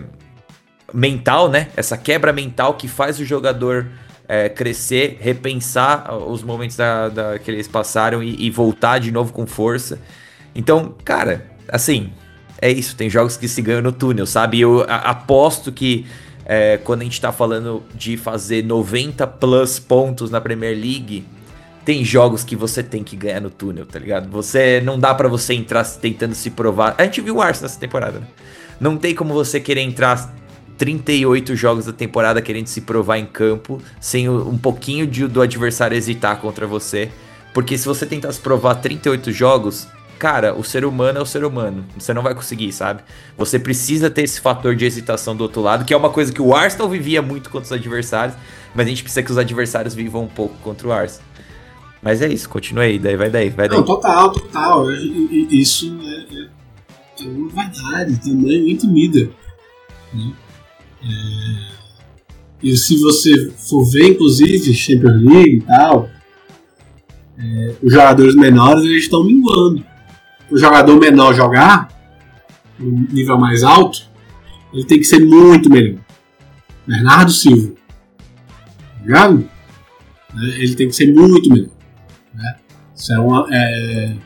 mental, 0.92 1.48
né? 1.48 1.68
Essa 1.76 1.96
quebra 1.96 2.32
mental 2.32 2.74
que 2.74 2.88
faz 2.88 3.20
o 3.20 3.24
jogador 3.24 3.86
é, 4.30 4.48
crescer, 4.48 5.18
repensar 5.20 6.14
os 6.14 6.42
momentos 6.42 6.76
da, 6.76 7.08
da 7.08 7.38
que 7.38 7.50
eles 7.50 7.66
passaram 7.66 8.22
e, 8.22 8.46
e, 8.46 8.48
voltar 8.48 8.98
de 8.98 9.10
novo 9.10 9.32
com 9.32 9.44
força. 9.44 10.00
Então, 10.54 10.94
cara, 11.04 11.46
assim, 11.68 12.12
é 12.60 12.70
isso. 12.70 12.94
Tem 12.94 13.10
jogos 13.10 13.36
que 13.36 13.48
se 13.48 13.60
ganham 13.60 13.82
no 13.82 13.90
túnel, 13.90 14.26
sabe? 14.26 14.60
Eu 14.60 14.84
aposto 14.88 15.72
que 15.72 16.06
é, 16.52 16.78
quando 16.78 17.02
a 17.02 17.04
gente 17.04 17.20
tá 17.20 17.30
falando 17.30 17.80
de 17.94 18.16
fazer 18.16 18.64
90 18.64 19.24
plus 19.24 19.78
pontos 19.78 20.32
na 20.32 20.40
Premier 20.40 20.76
League, 20.76 21.24
tem 21.84 22.04
jogos 22.04 22.42
que 22.42 22.56
você 22.56 22.82
tem 22.82 23.04
que 23.04 23.14
ganhar 23.14 23.40
no 23.40 23.50
túnel, 23.50 23.86
tá 23.86 24.00
ligado? 24.00 24.28
Você 24.30 24.80
não 24.80 24.98
dá 24.98 25.14
para 25.14 25.28
você 25.28 25.54
entrar 25.54 25.84
tentando 25.84 26.34
se 26.34 26.50
provar. 26.50 26.96
A 26.98 27.04
gente 27.04 27.20
viu 27.20 27.36
o 27.36 27.40
Arsenal 27.40 27.68
nessa 27.68 27.78
temporada, 27.78 28.18
né? 28.18 28.26
Não 28.80 28.96
tem 28.96 29.14
como 29.14 29.32
você 29.32 29.60
querer 29.60 29.82
entrar 29.82 30.34
38 30.76 31.54
jogos 31.54 31.86
da 31.86 31.92
temporada 31.92 32.42
querendo 32.42 32.66
se 32.66 32.80
provar 32.80 33.18
em 33.18 33.26
campo, 33.26 33.80
sem 34.00 34.28
um 34.28 34.58
pouquinho 34.58 35.06
de, 35.06 35.28
do 35.28 35.40
adversário 35.40 35.96
hesitar 35.96 36.40
contra 36.40 36.66
você. 36.66 37.12
Porque 37.54 37.78
se 37.78 37.86
você 37.86 38.04
tentar 38.04 38.32
se 38.32 38.40
provar 38.40 38.74
38 38.74 39.30
jogos, 39.30 39.86
cara, 40.20 40.54
o 40.54 40.62
ser 40.62 40.84
humano 40.84 41.18
é 41.18 41.22
o 41.22 41.26
ser 41.26 41.44
humano. 41.44 41.82
Você 41.98 42.12
não 42.12 42.22
vai 42.22 42.34
conseguir, 42.34 42.70
sabe? 42.72 43.02
Você 43.38 43.58
precisa 43.58 44.10
ter 44.10 44.22
esse 44.22 44.38
fator 44.38 44.76
de 44.76 44.84
hesitação 44.84 45.34
do 45.34 45.40
outro 45.40 45.62
lado, 45.62 45.86
que 45.86 45.94
é 45.94 45.96
uma 45.96 46.10
coisa 46.10 46.30
que 46.30 46.42
o 46.42 46.54
Arsenal 46.54 46.90
vivia 46.90 47.22
muito 47.22 47.48
contra 47.48 47.64
os 47.64 47.72
adversários, 47.72 48.36
mas 48.74 48.86
a 48.86 48.90
gente 48.90 49.02
precisa 49.02 49.22
que 49.22 49.30
os 49.30 49.38
adversários 49.38 49.94
vivam 49.94 50.24
um 50.24 50.28
pouco 50.28 50.54
contra 50.58 50.86
o 50.86 50.92
Arsenal. 50.92 51.26
Mas 52.02 52.20
é 52.20 52.28
isso, 52.28 52.50
continua 52.50 52.84
aí, 52.84 52.98
daí 52.98 53.16
vai 53.16 53.30
daí, 53.30 53.48
vai 53.48 53.66
daí. 53.66 53.78
Não, 53.78 53.84
total, 53.84 54.30
total. 54.30 54.92
Isso 54.92 55.98
é, 56.02 56.34
é, 56.34 57.24
é 57.24 57.28
uma 57.28 57.48
verdade, 57.48 58.20
também 58.22 58.70
intimida. 58.70 59.30
Né? 60.12 60.32
É, 61.02 61.72
e 62.62 62.76
se 62.76 63.00
você 63.00 63.50
for 63.56 63.84
ver, 63.84 64.08
inclusive, 64.08 64.74
Champions 64.74 65.22
League 65.22 65.56
e 65.56 65.60
tal, 65.62 66.10
é, 67.38 67.74
os 67.82 67.90
jogadores 67.90 68.34
menores 68.34 68.84
eles 68.84 69.04
estão 69.04 69.24
minguando. 69.24 69.89
O 70.50 70.58
jogador 70.58 70.98
menor 70.98 71.34
jogar, 71.34 71.88
no 72.78 73.06
nível 73.12 73.38
mais 73.38 73.62
alto, 73.62 74.02
ele 74.72 74.84
tem 74.84 74.98
que 74.98 75.04
ser 75.04 75.20
muito 75.20 75.70
melhor. 75.70 76.00
Bernardo 76.86 77.30
Silva. 77.30 77.72
Ligado? 79.02 79.48
É, 80.34 80.44
ele 80.62 80.74
tem 80.74 80.88
que 80.88 80.94
ser 80.94 81.12
muito 81.12 81.50
melhor. 81.50 81.70
Né? 82.34 82.56
Isso 82.94 83.12
é 83.12 83.18
uma, 83.18 83.46
é... 83.50 84.16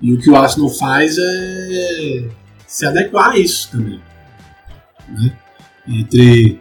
E 0.00 0.12
o 0.12 0.18
que 0.18 0.30
o 0.30 0.36
Arsenal 0.36 0.70
faz 0.70 1.16
é 1.18 2.28
se 2.66 2.86
adequar 2.86 3.30
a 3.30 3.38
isso 3.38 3.70
também. 3.70 4.00
Né? 5.08 5.32
entre 5.90 6.60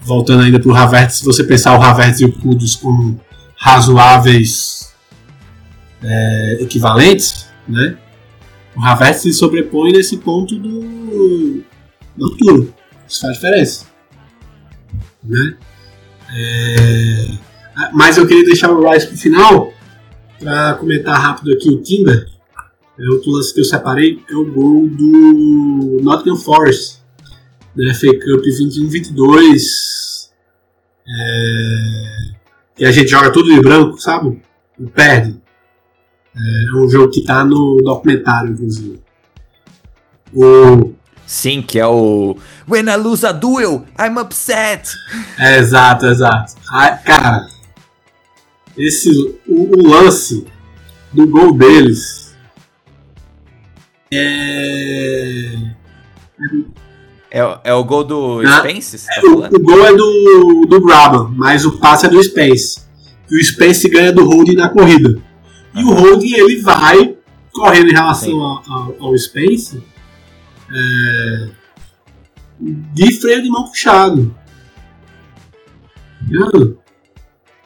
voltando 0.00 0.42
ainda 0.42 0.60
para 0.60 0.70
o 0.70 0.74
Havertz, 0.74 1.18
se 1.18 1.24
você 1.24 1.44
pensar 1.44 1.78
o 1.78 1.82
Havertz 1.82 2.20
e 2.20 2.24
o 2.24 2.32
Kudus 2.32 2.76
como 2.76 3.20
razoáveis 3.56 4.92
é, 6.02 6.58
equivalentes, 6.60 7.46
né? 7.68 7.96
O 8.76 8.80
Havertz 8.82 9.22
se 9.22 9.32
sobrepõe 9.32 9.92
nesse 9.92 10.18
ponto 10.18 10.56
do, 10.56 11.62
do 12.16 12.24
altura. 12.24 12.68
Isso 13.06 13.20
faz 13.20 13.34
diferença. 13.34 13.86
Né? 15.22 15.56
É, 16.34 17.28
mas 17.92 18.16
eu 18.16 18.26
queria 18.26 18.44
deixar 18.44 18.70
o 18.70 18.90
Rice 18.90 19.06
para 19.06 19.14
o 19.14 19.18
final 19.18 19.72
para 20.38 20.74
comentar 20.74 21.20
rápido 21.20 21.52
aqui 21.52 21.68
o 21.68 21.82
Timber. 21.82 22.26
É 22.98 23.08
outro 23.10 23.30
lance 23.32 23.52
que 23.54 23.60
eu 23.60 23.64
separei 23.64 24.22
é 24.30 24.34
o 24.34 24.50
gol 24.50 24.88
do 24.88 26.00
Nottingham 26.02 26.36
Forest 26.36 27.02
da 27.74 27.94
FA 27.94 28.12
Cup 28.12 28.44
21-22. 28.44 30.30
É, 31.06 32.32
e 32.78 32.84
a 32.84 32.92
gente 32.92 33.08
joga 33.08 33.30
tudo 33.30 33.52
de 33.52 33.60
branco, 33.60 33.98
sabe? 33.98 34.40
E 34.78 34.86
perde. 34.86 35.41
É, 36.34 36.64
é 36.68 36.76
um 36.76 36.88
jogo 36.88 37.10
que 37.10 37.24
tá 37.24 37.44
no 37.44 37.80
documentário, 37.82 38.52
inclusive. 38.52 39.00
O... 40.34 40.92
Sim, 41.26 41.62
que 41.62 41.78
é 41.78 41.86
o 41.86 42.36
When 42.68 42.88
I 42.88 42.96
lose 42.96 43.24
a 43.24 43.32
duel, 43.32 43.84
I'm 43.98 44.18
upset. 44.18 44.90
É, 45.38 45.58
exato, 45.58 46.06
exato. 46.06 46.54
Ah, 46.70 46.90
cara, 46.90 47.46
esse, 48.76 49.10
o, 49.46 49.78
o, 49.78 49.88
lance 49.88 50.46
do 51.12 51.26
gol 51.26 51.56
deles. 51.56 52.34
É. 54.12 55.54
É, 57.30 57.58
é 57.64 57.74
o 57.74 57.84
gol 57.84 58.04
do 58.04 58.42
Spence? 58.58 59.06
Tá 59.06 59.22
o, 59.24 59.56
o, 59.56 59.58
gol 59.58 59.86
é 59.86 59.94
do, 59.94 60.66
do 60.68 60.80
Brabham, 60.80 61.32
mas 61.34 61.64
o 61.64 61.78
passe 61.78 62.06
é 62.06 62.08
do 62.08 62.22
Spence. 62.22 62.82
E 63.30 63.36
o 63.36 63.44
Spence 63.44 63.88
ganha 63.88 64.12
do 64.12 64.24
Holding 64.24 64.56
na 64.56 64.68
corrida. 64.68 65.18
E 65.74 65.82
o 65.82 65.92
Holding 65.92 66.34
ele 66.34 66.60
vai 66.60 67.16
correndo 67.52 67.90
em 67.90 67.94
relação 67.94 68.40
ao, 68.40 68.62
ao, 68.68 68.96
ao, 69.00 69.18
Spence 69.18 69.82
é, 70.70 71.48
de 72.60 73.20
freio 73.20 73.42
de 73.42 73.48
mão 73.48 73.64
puxado. 73.64 74.34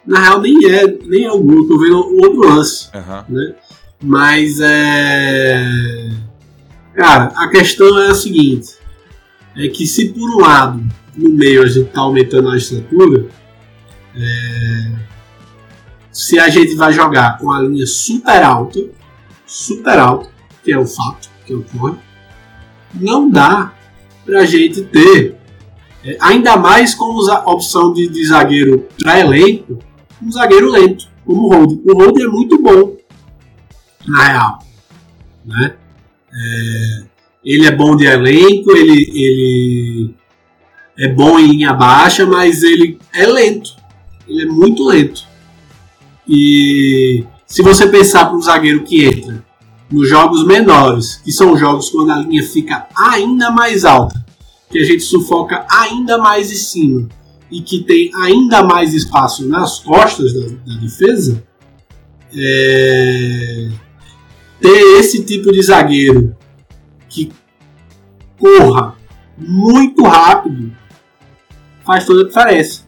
Na 0.06 0.20
real 0.20 0.40
nem 0.40 0.54
é, 0.66 0.86
nem 0.86 1.24
é 1.24 1.32
o 1.32 1.40
gol, 1.40 1.66
tô 1.66 1.78
vendo 1.78 1.96
o 1.96 2.22
outro 2.22 2.48
lance. 2.48 2.88
Uhum. 2.94 3.34
Né? 3.36 3.54
Mas 4.02 4.60
é. 4.60 6.10
Cara, 6.94 7.32
a 7.36 7.48
questão 7.48 7.98
é 7.98 8.10
a 8.10 8.14
seguinte: 8.14 8.76
é 9.56 9.68
que 9.68 9.86
se 9.86 10.10
por 10.10 10.30
um 10.30 10.40
lado, 10.40 10.82
no 11.16 11.30
meio 11.30 11.62
a 11.62 11.66
gente 11.66 11.90
tá 11.90 12.00
aumentando 12.02 12.50
a 12.50 12.56
estrutura, 12.56 13.26
é, 14.14 14.95
se 16.16 16.38
a 16.38 16.48
gente 16.48 16.74
vai 16.74 16.94
jogar 16.94 17.36
com 17.36 17.52
a 17.52 17.60
linha 17.60 17.86
super 17.86 18.42
alta, 18.42 18.80
super 19.46 19.98
alta, 19.98 20.30
que 20.64 20.72
é 20.72 20.78
o 20.78 20.86
fato 20.86 21.28
que 21.44 21.52
ocorre, 21.54 21.98
não 22.94 23.28
dá 23.28 23.74
pra 24.24 24.46
gente 24.46 24.80
ter, 24.84 25.36
é, 26.02 26.16
ainda 26.18 26.56
mais 26.56 26.94
com 26.94 27.20
a 27.30 27.52
opção 27.52 27.92
de, 27.92 28.08
de 28.08 28.26
zagueiro 28.28 28.88
para 28.98 29.20
elenco, 29.20 29.78
um 30.22 30.32
zagueiro 30.32 30.70
lento, 30.70 31.06
como 31.22 31.42
o 31.42 31.48
Rode. 31.50 31.82
O 31.84 31.92
Rode 31.92 32.22
é 32.22 32.28
muito 32.28 32.62
bom, 32.62 32.96
na 34.08 34.24
real. 34.24 34.58
Né? 35.44 35.74
É, 36.32 37.04
ele 37.44 37.66
é 37.66 37.72
bom 37.72 37.94
de 37.94 38.06
elenco, 38.06 38.74
ele, 38.74 39.10
ele 39.12 40.14
é 40.98 41.08
bom 41.08 41.38
em 41.38 41.48
linha 41.48 41.74
baixa, 41.74 42.24
mas 42.24 42.62
ele 42.62 42.98
é 43.12 43.26
lento. 43.26 43.76
Ele 44.26 44.44
é 44.44 44.46
muito 44.46 44.82
lento. 44.82 45.35
E 46.28 47.24
se 47.46 47.62
você 47.62 47.86
pensar 47.86 48.26
para 48.26 48.36
um 48.36 48.42
zagueiro 48.42 48.82
que 48.84 49.04
entra 49.04 49.44
nos 49.90 50.08
jogos 50.08 50.44
menores, 50.44 51.16
que 51.16 51.30
são 51.30 51.56
jogos 51.56 51.90
quando 51.90 52.10
a 52.10 52.18
linha 52.18 52.42
fica 52.42 52.88
ainda 52.96 53.50
mais 53.50 53.84
alta, 53.84 54.24
que 54.70 54.78
a 54.78 54.84
gente 54.84 55.02
sufoca 55.02 55.64
ainda 55.70 56.18
mais 56.18 56.50
em 56.50 56.56
cima 56.56 57.08
e 57.50 57.60
que 57.60 57.84
tem 57.84 58.10
ainda 58.16 58.64
mais 58.64 58.92
espaço 58.92 59.48
nas 59.48 59.78
costas 59.78 60.32
da, 60.32 60.74
da 60.74 60.80
defesa, 60.80 61.42
é, 62.34 63.68
ter 64.60 64.98
esse 64.98 65.24
tipo 65.24 65.52
de 65.52 65.62
zagueiro 65.62 66.36
que 67.08 67.32
corra 68.38 68.96
muito 69.38 70.02
rápido 70.02 70.72
faz 71.84 72.04
toda 72.04 72.22
a 72.22 72.26
diferença, 72.26 72.82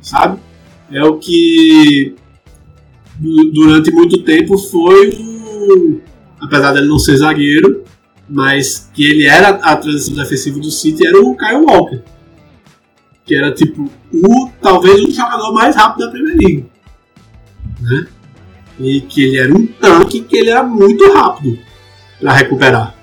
sabe? 0.00 0.40
É 0.90 1.04
o 1.04 1.18
que 1.18 2.16
durante 3.18 3.90
muito 3.90 4.22
tempo 4.22 4.56
foi 4.58 5.10
o, 5.10 6.00
apesar 6.40 6.72
dele 6.72 6.88
não 6.88 6.98
ser 6.98 7.16
zagueiro, 7.16 7.84
mas 8.28 8.90
que 8.94 9.04
ele 9.04 9.26
era 9.26 9.50
a 9.50 9.76
transição 9.76 10.14
defensiva 10.14 10.58
do 10.58 10.70
City 10.70 11.06
era 11.06 11.20
o 11.20 11.36
Kyle 11.36 11.64
Walker, 11.66 12.02
que 13.24 13.34
era 13.34 13.52
tipo 13.52 13.90
o 14.12 14.50
talvez 14.60 15.02
o 15.02 15.10
jogador 15.10 15.52
mais 15.52 15.76
rápido 15.76 16.06
da 16.06 16.10
Premier 16.10 16.36
League, 16.36 16.66
né? 17.80 18.06
E 18.80 19.00
que 19.02 19.22
ele 19.22 19.38
era 19.38 19.54
um 19.54 19.66
tanque, 19.66 20.22
que 20.22 20.36
ele 20.36 20.50
era 20.50 20.62
muito 20.62 21.12
rápido 21.12 21.58
para 22.18 22.32
recuperar. 22.32 22.94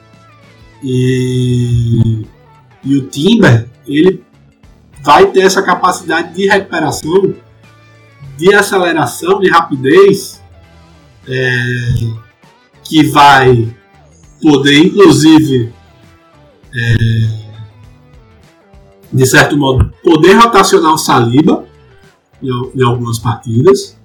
E, 0.84 2.26
e 2.84 2.96
o 2.96 3.08
Timber, 3.08 3.68
ele 3.88 4.24
vai 5.04 5.28
ter 5.28 5.42
essa 5.42 5.62
capacidade 5.62 6.34
de 6.34 6.48
recuperação, 6.48 7.36
de 8.40 8.56
aceleração, 8.56 9.40
de 9.40 9.50
rapidez, 9.50 10.42
é, 11.28 11.64
que 12.84 13.04
vai 13.08 13.76
poder, 14.42 14.80
inclusive, 14.80 15.74
é, 16.74 16.96
de 19.12 19.26
certo 19.26 19.58
modo, 19.58 19.94
poder 20.02 20.34
rotacionar 20.36 20.94
o 20.94 20.98
Saliba 20.98 21.68
em, 22.42 22.48
em 22.48 22.84
algumas 22.84 23.20
partidas, 23.20 24.00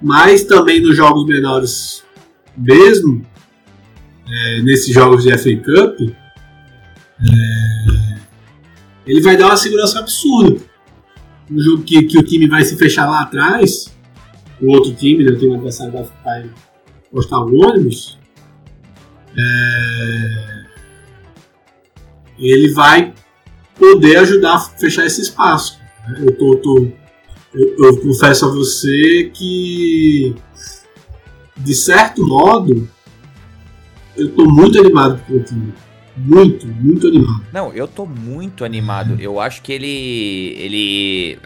mas 0.00 0.44
também 0.44 0.80
nos 0.80 0.94
jogos 0.94 1.24
menores 1.26 2.04
mesmo, 2.54 3.24
é, 4.28 4.60
nesses 4.60 4.92
jogos 4.94 5.24
de 5.24 5.30
FA 5.38 5.56
Cup, 5.56 6.14
é, 7.20 8.18
ele 9.06 9.22
vai 9.22 9.36
dar 9.36 9.46
uma 9.46 9.56
segurança 9.56 9.98
absurda. 9.98 10.71
No 11.52 11.62
jogo 11.62 11.82
que, 11.82 12.02
que 12.04 12.18
o 12.18 12.22
time 12.22 12.48
vai 12.48 12.64
se 12.64 12.76
fechar 12.76 13.06
lá 13.06 13.22
atrás, 13.22 13.92
o 14.60 14.70
outro 14.70 14.94
time, 14.94 15.22
né, 15.22 15.32
o 15.32 15.38
time 15.38 15.54
adversário 15.54 15.92
vai, 15.92 16.04
vai 16.24 16.50
postar 17.10 17.40
o 17.40 17.54
ônibus, 17.60 18.18
é, 19.36 20.64
ele 22.38 22.72
vai 22.72 23.12
poder 23.78 24.16
ajudar 24.18 24.54
a 24.54 24.60
fechar 24.60 25.04
esse 25.04 25.20
espaço. 25.20 25.78
Eu, 26.18 26.36
tô, 26.36 26.56
tô 26.56 26.88
eu, 27.54 27.76
eu 27.78 28.00
confesso 28.00 28.46
a 28.46 28.48
você 28.48 29.30
que, 29.34 30.34
de 31.56 31.74
certo 31.74 32.26
modo, 32.26 32.88
eu 34.16 34.34
tô 34.34 34.46
muito 34.46 34.78
animado 34.78 35.20
com 35.26 35.34
o 35.34 35.42
time. 35.42 35.74
Muito, 36.16 36.66
muito 36.66 37.06
animado. 37.06 37.42
Não, 37.52 37.72
eu 37.72 37.88
tô 37.88 38.04
muito 38.04 38.64
animado. 38.64 39.16
Eu 39.18 39.40
acho 39.40 39.62
que 39.62 39.72
ele. 39.72 40.54
Ele. 40.58 41.38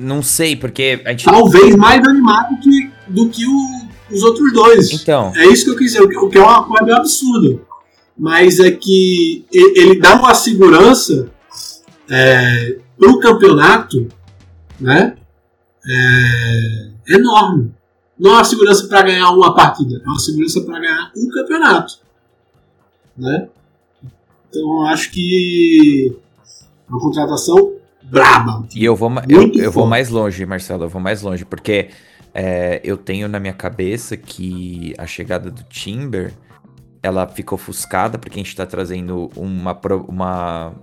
Não 0.00 0.22
sei, 0.22 0.54
porque 0.54 1.02
a 1.04 1.10
gente. 1.10 1.24
Talvez 1.24 1.74
mais 1.74 2.06
animado 2.06 2.58
que, 2.60 2.90
do 3.08 3.28
que 3.28 3.44
o, 3.46 4.14
os 4.14 4.22
outros 4.22 4.52
dois. 4.52 4.92
Então. 4.92 5.32
É 5.34 5.46
isso 5.46 5.64
que 5.64 5.70
eu 5.70 5.76
quis 5.76 5.92
dizer, 5.92 6.04
o 6.04 6.28
que 6.28 6.38
é 6.38 6.42
uma 6.42 6.64
coisa 6.64 6.96
absurda. 6.96 7.60
Mas 8.16 8.60
é 8.60 8.70
que 8.70 9.44
ele 9.52 9.98
dá 9.98 10.14
uma 10.14 10.34
segurança 10.34 11.30
é, 12.08 12.78
pro 12.96 13.18
campeonato, 13.18 14.08
né? 14.80 15.16
É, 15.88 16.90
enorme. 17.08 17.74
Não 18.18 18.30
é 18.30 18.34
uma 18.34 18.44
segurança 18.44 18.86
para 18.86 19.02
ganhar 19.02 19.30
uma 19.30 19.54
partida, 19.54 20.00
é 20.02 20.08
uma 20.08 20.18
segurança 20.18 20.62
para 20.62 20.80
ganhar 20.80 21.12
um 21.14 21.28
campeonato. 21.28 21.98
Né? 23.16 23.48
Então 24.48 24.86
acho 24.86 25.10
que 25.10 26.14
é 26.86 26.90
uma 26.90 27.00
contratação 27.00 27.74
braba. 28.02 28.66
E 28.74 28.84
eu 28.84 28.94
vou, 28.94 29.10
eu, 29.28 29.52
eu 29.54 29.72
vou 29.72 29.86
mais 29.86 30.08
longe, 30.08 30.44
Marcelo, 30.46 30.84
eu 30.84 30.88
vou 30.88 31.00
mais 31.00 31.22
longe, 31.22 31.44
porque 31.44 31.90
é, 32.32 32.80
eu 32.84 32.96
tenho 32.96 33.28
na 33.28 33.40
minha 33.40 33.52
cabeça 33.52 34.16
que 34.16 34.94
a 34.98 35.06
chegada 35.06 35.50
do 35.50 35.62
Timber 35.64 36.32
ela 37.02 37.26
ficou 37.26 37.56
ofuscada 37.56 38.18
porque 38.18 38.38
a 38.38 38.42
gente 38.42 38.48
está 38.48 38.66
trazendo 38.66 39.30
uma, 39.36 39.78
uma 40.08 40.74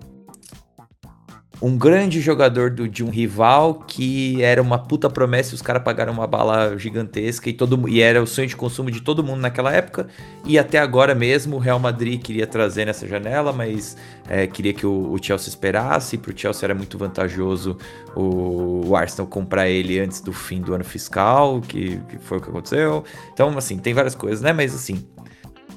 um 1.63 1.77
grande 1.77 2.19
jogador 2.19 2.69
do, 2.69 2.89
de 2.89 3.05
um 3.05 3.09
rival 3.09 3.75
que 3.75 4.43
era 4.43 4.61
uma 4.61 4.77
puta 4.77 5.09
promessa 5.09 5.53
e 5.53 5.55
os 5.55 5.61
caras 5.61 5.81
pagaram 5.81 6.11
uma 6.11 6.27
bala 6.27 6.77
gigantesca 6.77 7.49
e, 7.49 7.53
todo, 7.53 7.87
e 7.87 8.01
era 8.01 8.21
o 8.21 8.27
sonho 8.27 8.49
de 8.49 8.55
consumo 8.55 8.91
de 8.91 8.99
todo 8.99 9.23
mundo 9.23 9.39
naquela 9.39 9.71
época. 9.71 10.07
E 10.45 10.59
até 10.59 10.77
agora 10.77 11.15
mesmo 11.15 11.55
o 11.55 11.59
Real 11.59 11.79
Madrid 11.79 12.21
queria 12.21 12.45
trazer 12.45 12.83
nessa 12.83 13.07
janela, 13.07 13.53
mas 13.53 13.95
é, 14.27 14.45
queria 14.45 14.73
que 14.73 14.85
o, 14.85 15.13
o, 15.13 15.23
Chelsea 15.23 15.47
esperasse. 15.47 16.17
Para 16.17 16.33
o 16.33 16.37
Chelsea 16.37 16.65
era 16.65 16.75
muito 16.75 16.97
vantajoso 16.97 17.77
o, 18.13 18.89
o, 18.89 18.95
Arsenal 18.97 19.25
comprar 19.25 19.69
ele 19.69 19.97
antes 20.01 20.19
do 20.19 20.33
fim 20.33 20.59
do 20.59 20.73
ano 20.73 20.83
fiscal, 20.83 21.61
que, 21.61 21.97
que 22.09 22.17
foi 22.17 22.39
o 22.39 22.41
que 22.41 22.49
aconteceu. 22.49 23.05
Então, 23.31 23.57
assim, 23.57 23.77
tem 23.77 23.93
várias 23.93 24.15
coisas, 24.15 24.41
né? 24.41 24.51
Mas 24.51 24.75
assim, 24.75 25.07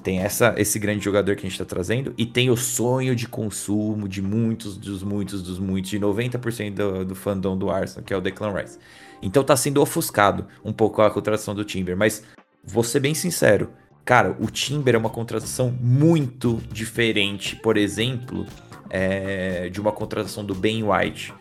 tem 0.06 0.20
essa, 0.20 0.54
esse 0.56 0.78
grande 0.78 1.04
jogador 1.04 1.34
que 1.34 1.40
a 1.40 1.50
gente 1.50 1.60
está 1.60 1.64
trazendo 1.64 2.14
e 2.16 2.24
tem 2.24 2.48
o 2.48 2.56
sonho 2.56 3.16
de 3.16 3.26
consumo 3.26 4.08
de 4.08 4.22
muitos, 4.22 4.76
dos 4.76 5.02
muitos, 5.02 5.42
dos 5.42 5.58
muitos, 5.58 5.90
de 5.90 5.98
90% 5.98 6.74
do, 6.74 7.04
do 7.06 7.14
fandom 7.16 7.58
do 7.58 7.68
Arsenal, 7.68 8.04
que 8.04 8.14
é 8.14 8.16
o 8.16 8.20
Declan 8.20 8.52
Rice. 8.52 8.78
Então 9.20 9.42
tá 9.42 9.56
sendo 9.56 9.82
ofuscado 9.82 10.46
um 10.64 10.72
pouco 10.72 11.02
a 11.02 11.10
contratação 11.10 11.56
do 11.56 11.64
Timber, 11.64 11.96
mas 11.96 12.22
vou 12.62 12.84
ser 12.84 13.00
bem 13.00 13.14
sincero, 13.14 13.72
cara, 14.04 14.36
o 14.38 14.48
Timber 14.48 14.94
é 14.94 14.98
uma 14.98 15.10
contratação 15.10 15.76
muito 15.80 16.62
diferente, 16.70 17.56
por 17.56 17.76
exemplo, 17.76 18.46
é, 18.88 19.68
de 19.70 19.80
uma 19.80 19.90
contratação 19.90 20.44
do 20.44 20.54
Ben 20.54 20.84
White. 20.84 21.34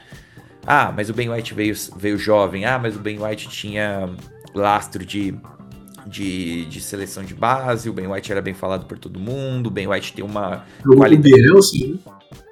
Ah, 0.65 0.91
mas 0.91 1.07
o 1.07 1.13
Ben 1.13 1.29
White 1.29 1.53
veio, 1.53 1.75
veio 1.97 2.17
jovem. 2.17 2.65
Ah, 2.65 2.79
mas 2.79 2.95
o 2.95 2.99
Ben 2.99 3.23
White 3.23 3.47
tinha 3.47 4.09
lastro 4.55 5.05
de 5.05 5.35
de, 6.06 6.65
de 6.65 6.82
seleção 6.82 7.23
de 7.23 7.34
base, 7.34 7.90
o 7.90 7.94
Ben 7.94 8.07
White 8.07 8.32
era 8.32 8.41
bem 8.41 8.53
falado 8.53 8.86
por 8.86 8.98
todo 8.98 9.19
mundo, 9.19 9.68
o 9.68 9.69
Ben 9.69 9.88
White 9.88 10.14
tem 10.14 10.23
uma 10.23 10.65
qualidade. 10.86 11.34
Bielsa, 11.34 11.77
né? 11.77 11.99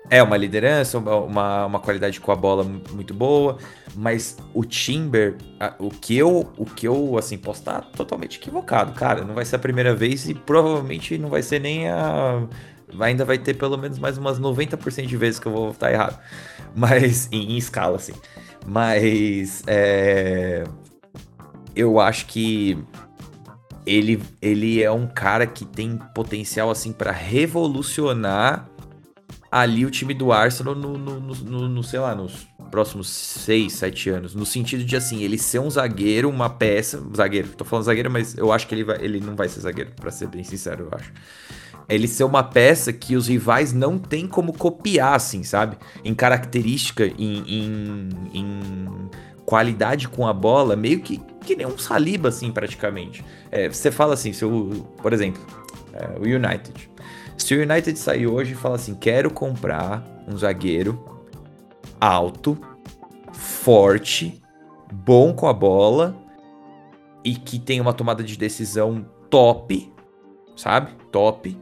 É 0.09 0.21
uma 0.21 0.37
liderança, 0.37 0.97
uma, 0.99 1.65
uma 1.65 1.79
qualidade 1.79 2.19
com 2.19 2.31
a 2.31 2.35
bola 2.35 2.63
muito 2.91 3.13
boa, 3.13 3.57
mas 3.95 4.37
o 4.53 4.63
Timber, 4.63 5.37
o 5.79 5.89
que 5.89 6.17
eu, 6.17 6.51
o 6.57 6.65
que 6.65 6.87
eu 6.87 7.17
assim, 7.17 7.37
posso 7.37 7.61
estar 7.61 7.81
totalmente 7.95 8.37
equivocado, 8.37 8.91
cara. 8.93 9.23
Não 9.23 9.33
vai 9.33 9.45
ser 9.45 9.55
a 9.55 9.59
primeira 9.59 9.95
vez 9.95 10.27
e 10.27 10.33
provavelmente 10.33 11.17
não 11.17 11.29
vai 11.29 11.41
ser 11.41 11.59
nem 11.59 11.89
a. 11.89 12.45
Ainda 12.99 13.25
vai 13.25 13.39
ter 13.39 13.55
pelo 13.55 13.77
menos 13.77 13.97
mais 13.97 14.17
umas 14.17 14.39
90% 14.39 15.07
de 15.07 15.17
vezes 15.17 15.39
que 15.39 15.47
eu 15.47 15.51
vou 15.51 15.71
estar 15.71 15.91
errado. 15.91 16.19
Mas, 16.75 17.27
em, 17.31 17.53
em 17.53 17.57
escala, 17.57 17.95
assim. 17.95 18.13
Mas, 18.67 19.63
é, 19.65 20.63
eu 21.75 21.99
acho 21.99 22.27
que 22.27 22.77
ele, 23.85 24.21
ele 24.41 24.81
é 24.81 24.91
um 24.91 25.07
cara 25.07 25.45
que 25.45 25.65
tem 25.65 25.97
potencial, 26.13 26.69
assim, 26.69 26.91
para 26.91 27.11
revolucionar 27.11 28.69
ali 29.51 29.85
o 29.85 29.91
time 29.91 30.13
do 30.13 30.31
Arsenal 30.31 30.73
no, 30.73 30.97
no, 30.97 31.19
no, 31.19 31.69
no, 31.69 31.83
sei 31.83 31.99
lá, 31.99 32.15
nos 32.15 32.47
próximos 32.71 33.07
6, 33.07 33.71
7 33.73 34.09
anos. 34.09 34.35
No 34.35 34.45
sentido 34.45 34.83
de, 34.83 34.95
assim, 34.95 35.21
ele 35.21 35.37
ser 35.37 35.59
um 35.59 35.69
zagueiro, 35.69 36.29
uma 36.29 36.49
peça. 36.49 37.03
Zagueiro, 37.15 37.49
tô 37.49 37.63
falando 37.63 37.85
zagueiro, 37.85 38.09
mas 38.09 38.35
eu 38.35 38.51
acho 38.51 38.67
que 38.67 38.73
ele, 38.73 38.83
vai, 38.83 38.97
ele 38.99 39.19
não 39.19 39.35
vai 39.35 39.47
ser 39.47 39.59
zagueiro, 39.59 39.91
para 39.91 40.09
ser 40.09 40.27
bem 40.27 40.43
sincero, 40.43 40.87
eu 40.91 40.97
acho. 40.97 41.13
Ele 41.87 42.07
ser 42.07 42.23
uma 42.23 42.43
peça 42.43 42.93
que 42.93 43.15
os 43.15 43.27
rivais 43.27 43.73
não 43.73 43.99
tem 43.99 44.25
como 44.25 44.53
copiar, 44.53 45.15
assim, 45.15 45.43
sabe? 45.43 45.77
Em 46.03 46.15
característica, 46.15 47.05
em, 47.05 47.43
em, 47.45 48.09
em 48.33 49.09
qualidade 49.45 50.07
com 50.07 50.27
a 50.27 50.33
bola, 50.33 50.75
meio 50.75 50.99
que, 50.99 51.19
que 51.41 51.55
nem 51.55 51.65
um 51.65 51.77
Saliba, 51.77 52.29
assim, 52.29 52.51
praticamente. 52.51 53.23
É, 53.51 53.69
você 53.69 53.91
fala 53.91 54.13
assim, 54.13 54.33
se 54.33 54.45
o, 54.45 54.85
por 55.01 55.13
exemplo, 55.13 55.41
é, 55.93 56.19
o 56.19 56.23
United 56.23 56.93
se 57.37 57.55
o 57.55 57.61
United 57.61 57.97
sair 57.97 58.27
hoje 58.27 58.53
e 58.53 58.55
falar 58.55 58.75
assim: 58.75 58.95
quero 58.95 59.29
comprar 59.31 60.03
um 60.27 60.37
zagueiro 60.37 61.03
alto, 61.99 62.57
forte, 63.33 64.41
bom 64.91 65.33
com 65.33 65.47
a 65.47 65.53
bola 65.53 66.15
e 67.23 67.35
que 67.35 67.59
tem 67.59 67.81
uma 67.81 67.93
tomada 67.93 68.23
de 68.23 68.37
decisão 68.37 69.05
top, 69.29 69.91
sabe? 70.55 70.91
Top. 71.11 71.57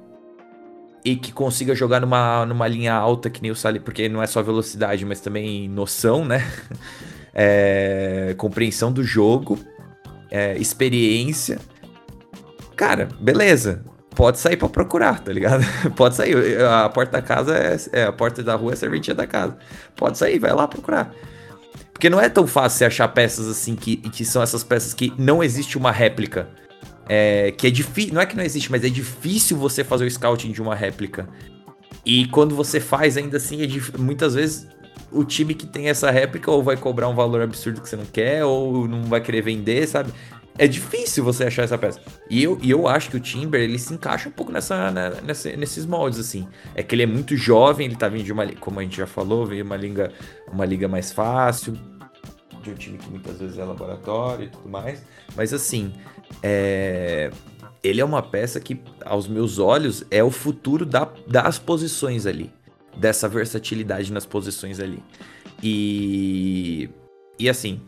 E 1.03 1.15
que 1.15 1.31
consiga 1.31 1.73
jogar 1.73 1.99
numa, 1.99 2.45
numa 2.45 2.67
linha 2.67 2.93
alta 2.93 3.29
que 3.29 3.41
nem 3.41 3.49
o 3.49 3.55
Sali, 3.55 3.79
porque 3.79 4.07
não 4.07 4.21
é 4.21 4.27
só 4.27 4.43
velocidade, 4.43 5.03
mas 5.03 5.19
também 5.19 5.67
noção, 5.67 6.23
né? 6.23 6.47
É, 7.33 8.35
compreensão 8.37 8.91
do 8.91 9.03
jogo, 9.03 9.59
é, 10.29 10.57
experiência. 10.57 11.59
Cara, 12.75 13.07
beleza 13.19 13.83
pode 14.15 14.39
sair 14.39 14.57
para 14.57 14.69
procurar, 14.69 15.19
tá 15.19 15.31
ligado? 15.31 15.63
pode 15.95 16.15
sair. 16.15 16.61
A 16.61 16.89
porta 16.89 17.13
da 17.13 17.21
casa 17.21 17.57
é, 17.57 17.77
é, 17.91 18.03
a 18.03 18.11
porta 18.11 18.43
da 18.43 18.55
rua 18.55 18.71
é 18.71 18.73
a 18.73 18.77
serventia 18.77 19.15
da 19.15 19.25
casa. 19.25 19.57
Pode 19.95 20.17
sair, 20.17 20.37
vai 20.39 20.53
lá 20.53 20.67
procurar. 20.67 21.13
Porque 21.91 22.09
não 22.09 22.19
é 22.19 22.29
tão 22.29 22.47
fácil 22.47 22.79
você 22.79 22.85
achar 22.85 23.07
peças 23.07 23.47
assim 23.47 23.75
que, 23.75 23.97
que 23.97 24.25
são 24.25 24.41
essas 24.41 24.63
peças 24.63 24.93
que 24.93 25.13
não 25.17 25.43
existe 25.43 25.77
uma 25.77 25.91
réplica. 25.91 26.49
É, 27.07 27.51
que 27.51 27.67
é 27.67 27.69
difícil. 27.69 28.13
Não 28.13 28.21
é 28.21 28.25
que 28.25 28.35
não 28.35 28.43
existe, 28.43 28.71
mas 28.71 28.83
é 28.83 28.89
difícil 28.89 29.57
você 29.57 29.83
fazer 29.83 30.05
o 30.05 30.11
scouting 30.11 30.51
de 30.51 30.61
uma 30.61 30.75
réplica. 30.75 31.27
E 32.05 32.27
quando 32.27 32.55
você 32.55 32.79
faz, 32.79 33.17
ainda 33.17 33.37
assim, 33.37 33.61
é 33.63 33.67
muitas 33.97 34.33
vezes 34.33 34.67
o 35.11 35.23
time 35.23 35.53
que 35.53 35.65
tem 35.65 35.89
essa 35.89 36.09
réplica 36.09 36.49
ou 36.49 36.63
vai 36.63 36.77
cobrar 36.77 37.07
um 37.07 37.15
valor 37.15 37.41
absurdo 37.41 37.81
que 37.81 37.89
você 37.89 37.95
não 37.95 38.05
quer, 38.05 38.45
ou 38.45 38.87
não 38.87 39.03
vai 39.03 39.21
querer 39.21 39.41
vender, 39.41 39.87
sabe? 39.87 40.11
é 40.57 40.67
difícil 40.67 41.23
você 41.23 41.45
achar 41.45 41.63
essa 41.63 41.77
peça. 41.77 41.99
E 42.29 42.43
eu, 42.43 42.57
e 42.61 42.69
eu 42.69 42.87
acho 42.87 43.09
que 43.09 43.17
o 43.17 43.19
Timber, 43.19 43.61
ele 43.61 43.79
se 43.79 43.93
encaixa 43.93 44.29
um 44.29 44.31
pouco 44.31 44.51
nessa, 44.51 44.91
né, 44.91 45.11
nessa, 45.23 45.55
nesses 45.55 45.85
moldes, 45.85 46.19
assim. 46.19 46.47
É 46.75 46.83
que 46.83 46.93
ele 46.93 47.03
é 47.03 47.07
muito 47.07 47.35
jovem, 47.35 47.87
ele 47.87 47.95
tá 47.95 48.07
vindo 48.07 48.23
de 48.23 48.31
uma, 48.31 48.45
como 48.55 48.79
a 48.79 48.83
gente 48.83 48.97
já 48.97 49.07
falou, 49.07 49.45
veio 49.45 49.63
uma 49.63 49.77
liga, 49.77 50.11
uma 50.51 50.65
liga 50.65 50.87
mais 50.87 51.11
fácil, 51.11 51.77
de 52.61 52.69
um 52.69 52.75
time 52.75 52.97
que 52.97 53.09
muitas 53.09 53.39
vezes 53.39 53.57
é 53.57 53.63
laboratório 53.63 54.45
e 54.45 54.49
tudo 54.49 54.69
mais. 54.69 55.03
Mas 55.35 55.53
assim, 55.53 55.93
é... 56.43 57.31
ele 57.83 58.01
é 58.01 58.05
uma 58.05 58.21
peça 58.21 58.59
que, 58.59 58.79
aos 59.05 59.27
meus 59.27 59.57
olhos, 59.57 60.03
é 60.11 60.23
o 60.23 60.29
futuro 60.29 60.85
da, 60.85 61.09
das 61.27 61.57
posições 61.57 62.25
ali. 62.25 62.51
Dessa 62.97 63.27
versatilidade 63.27 64.11
nas 64.11 64.25
posições 64.25 64.79
ali. 64.79 65.01
E. 65.63 66.89
E 67.39 67.49
assim, 67.49 67.81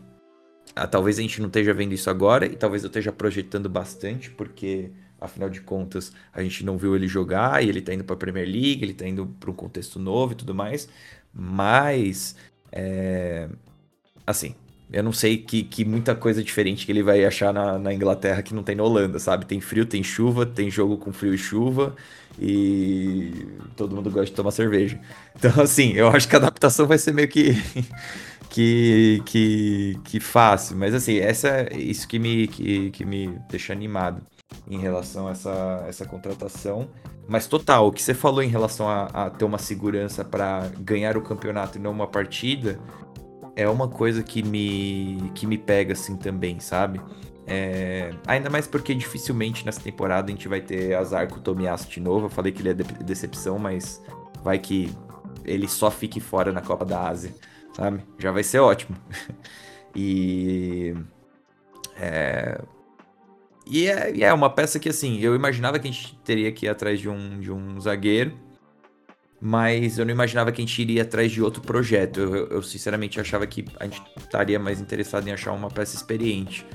talvez 0.90 1.18
a 1.18 1.22
gente 1.22 1.40
não 1.40 1.46
esteja 1.46 1.72
vendo 1.72 1.92
isso 1.92 2.10
agora 2.10 2.46
e 2.46 2.56
talvez 2.56 2.82
eu 2.82 2.88
esteja 2.88 3.12
projetando 3.12 3.68
bastante, 3.68 4.30
porque 4.30 4.90
afinal 5.20 5.48
de 5.48 5.60
contas 5.60 6.12
a 6.32 6.42
gente 6.42 6.64
não 6.64 6.76
viu 6.76 6.96
ele 6.96 7.06
jogar 7.06 7.62
e 7.62 7.68
ele 7.68 7.78
está 7.78 7.94
indo 7.94 8.04
para 8.04 8.14
a 8.14 8.18
Premier 8.18 8.46
League, 8.46 8.82
ele 8.82 8.92
está 8.92 9.06
indo 9.06 9.26
para 9.38 9.50
um 9.50 9.54
contexto 9.54 9.98
novo 9.98 10.32
e 10.32 10.36
tudo 10.36 10.54
mais. 10.54 10.88
Mas, 11.32 12.36
é... 12.72 13.48
assim, 14.26 14.54
eu 14.92 15.02
não 15.02 15.12
sei 15.12 15.38
que, 15.38 15.62
que 15.62 15.84
muita 15.84 16.14
coisa 16.14 16.42
diferente 16.42 16.84
que 16.86 16.92
ele 16.92 17.02
vai 17.02 17.24
achar 17.24 17.52
na, 17.52 17.78
na, 17.78 17.92
Inglaterra 17.94 18.42
que 18.42 18.54
não 18.54 18.62
tem 18.62 18.74
na 18.74 18.82
Holanda, 18.82 19.18
sabe? 19.18 19.46
Tem 19.46 19.60
frio, 19.60 19.86
tem 19.86 20.02
chuva, 20.02 20.44
tem 20.46 20.70
jogo 20.70 20.98
com 20.98 21.12
frio 21.12 21.34
e 21.34 21.38
chuva 21.38 21.94
e 22.38 23.46
todo 23.76 23.94
mundo 23.94 24.10
gosta 24.10 24.26
de 24.26 24.32
tomar 24.32 24.50
cerveja. 24.50 25.00
Então, 25.36 25.52
assim, 25.62 25.92
eu 25.92 26.08
acho 26.08 26.28
que 26.28 26.34
a 26.34 26.38
adaptação 26.38 26.86
vai 26.86 26.98
ser 26.98 27.12
meio 27.12 27.28
que 27.28 27.54
que, 28.50 29.22
que, 29.26 29.98
que 30.04 30.20
fácil. 30.20 30.76
Mas 30.76 30.94
assim, 30.94 31.18
essa, 31.18 31.68
isso 31.76 32.06
que 32.06 32.18
me, 32.18 32.46
que, 32.46 32.90
que 32.90 33.04
me 33.04 33.38
deixa 33.50 33.72
animado 33.72 34.22
em 34.68 34.78
relação 34.78 35.28
a 35.28 35.32
essa, 35.32 35.84
essa 35.88 36.06
contratação. 36.06 36.88
Mas 37.26 37.46
total, 37.46 37.88
o 37.88 37.92
que 37.92 38.02
você 38.02 38.14
falou 38.14 38.42
em 38.42 38.48
relação 38.48 38.88
a, 38.88 39.04
a 39.06 39.30
ter 39.30 39.44
uma 39.44 39.58
segurança 39.58 40.24
para 40.24 40.68
ganhar 40.78 41.16
o 41.16 41.22
campeonato 41.22 41.78
e 41.78 41.80
não 41.80 41.90
uma 41.90 42.06
partida, 42.06 42.78
é 43.56 43.68
uma 43.68 43.88
coisa 43.88 44.22
que 44.22 44.42
me, 44.42 45.30
que 45.34 45.46
me 45.46 45.56
pega 45.56 45.92
assim 45.92 46.16
também, 46.16 46.60
sabe? 46.60 47.00
É, 47.46 48.10
ainda 48.26 48.48
mais 48.48 48.66
porque 48.66 48.94
dificilmente 48.94 49.66
nessa 49.66 49.80
temporada 49.80 50.28
a 50.28 50.34
gente 50.34 50.48
vai 50.48 50.62
ter 50.62 50.94
azar 50.94 51.28
com 51.28 51.36
o 51.36 51.40
Tomiasso 51.40 51.88
de 51.90 52.00
novo. 52.00 52.26
Eu 52.26 52.30
falei 52.30 52.52
que 52.52 52.62
ele 52.62 52.70
é 52.70 52.74
de 52.74 52.84
decepção, 53.04 53.58
mas 53.58 54.02
vai 54.42 54.58
que 54.58 54.92
ele 55.44 55.68
só 55.68 55.90
fique 55.90 56.20
fora 56.20 56.52
na 56.52 56.60
Copa 56.60 56.84
da 56.84 57.08
Ásia 57.08 57.32
sabe? 57.74 58.02
Já 58.18 58.30
vai 58.30 58.42
ser 58.42 58.60
ótimo. 58.60 58.96
e. 59.94 60.94
É. 61.98 62.60
E 63.66 63.86
é, 63.86 64.20
é, 64.20 64.32
uma 64.32 64.50
peça 64.50 64.78
que, 64.78 64.90
assim, 64.90 65.18
eu 65.20 65.34
imaginava 65.34 65.78
que 65.78 65.88
a 65.88 65.90
gente 65.90 66.18
teria 66.22 66.52
que 66.52 66.66
ir 66.66 66.68
atrás 66.68 67.00
de 67.00 67.08
um, 67.08 67.40
de 67.40 67.50
um 67.50 67.80
zagueiro, 67.80 68.38
mas 69.40 69.98
eu 69.98 70.04
não 70.04 70.12
imaginava 70.12 70.52
que 70.52 70.60
a 70.60 70.64
gente 70.66 70.82
iria 70.82 71.00
atrás 71.00 71.32
de 71.32 71.42
outro 71.42 71.62
projeto. 71.62 72.20
Eu, 72.20 72.36
eu, 72.36 72.46
eu 72.48 72.62
sinceramente 72.62 73.18
achava 73.18 73.46
que 73.46 73.64
a 73.80 73.84
gente 73.84 74.02
estaria 74.18 74.58
mais 74.58 74.82
interessado 74.82 75.26
em 75.26 75.32
achar 75.32 75.52
uma 75.52 75.70
peça 75.70 75.96
experiente. 75.96 76.66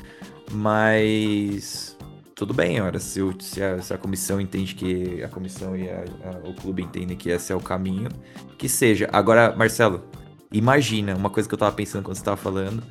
Mas 0.51 1.97
tudo 2.35 2.53
bem, 2.53 2.81
ora, 2.81 2.99
se, 2.99 3.21
se, 3.39 3.61
a, 3.61 3.81
se 3.81 3.93
a, 3.93 3.97
comissão 3.97 4.39
entende 4.39 4.73
que 4.73 5.21
a 5.23 5.27
comissão 5.27 5.75
e 5.75 5.89
a, 5.89 6.03
a, 6.23 6.49
o 6.49 6.53
clube 6.53 6.81
entendem 6.81 7.17
que 7.17 7.29
esse 7.29 7.51
é 7.51 7.55
o 7.55 7.59
caminho, 7.59 8.09
que 8.57 8.67
seja. 8.69 9.09
Agora, 9.11 9.53
Marcelo, 9.55 10.03
Imagina, 10.51 11.15
uma 11.15 11.29
coisa 11.29 11.47
que 11.47 11.53
eu 11.53 11.59
tava 11.59 11.75
pensando 11.75 12.03
quando 12.03 12.17
você 12.17 12.23
tava 12.23 12.37
falando. 12.37 12.81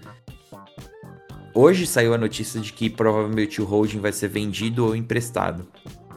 Hoje 1.53 1.89
saiu 1.89 2.15
a 2.15 2.19
notícia 2.19 2.61
de 2.61 2.73
que 2.73 2.89
provavelmente 2.89 3.61
o 3.61 3.65
holding 3.65 3.99
vai 3.99 4.13
ser 4.13 4.29
vendido 4.29 4.87
ou 4.87 4.95
emprestado. 4.95 5.67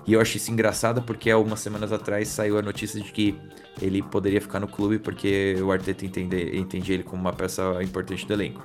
E 0.05 0.13
eu 0.13 0.21
achei 0.21 0.37
isso 0.37 0.51
engraçado 0.51 1.01
porque 1.01 1.31
algumas 1.31 1.59
semanas 1.59 1.91
atrás 1.91 2.27
saiu 2.27 2.59
a 2.59 2.61
notícia 2.61 3.01
de 3.01 3.11
que 3.11 3.35
ele 3.81 4.03
poderia 4.03 4.39
ficar 4.39 4.59
no 4.59 4.67
clube 4.67 4.99
porque 4.99 5.55
o 5.59 5.71
Arteta 5.71 6.05
entende, 6.05 6.55
entende 6.55 6.93
ele 6.93 7.03
como 7.03 7.21
uma 7.21 7.33
peça 7.33 7.81
importante 7.81 8.25
do 8.27 8.33
elenco. 8.33 8.63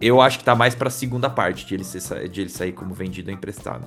Eu 0.00 0.20
acho 0.20 0.38
que 0.38 0.44
tá 0.44 0.54
mais 0.54 0.74
pra 0.74 0.90
segunda 0.90 1.30
parte 1.30 1.66
de 1.66 1.74
ele, 1.74 1.84
ser, 1.84 2.28
de 2.28 2.40
ele 2.42 2.50
sair 2.50 2.72
como 2.72 2.94
vendido 2.94 3.30
ou 3.30 3.34
emprestado. 3.36 3.86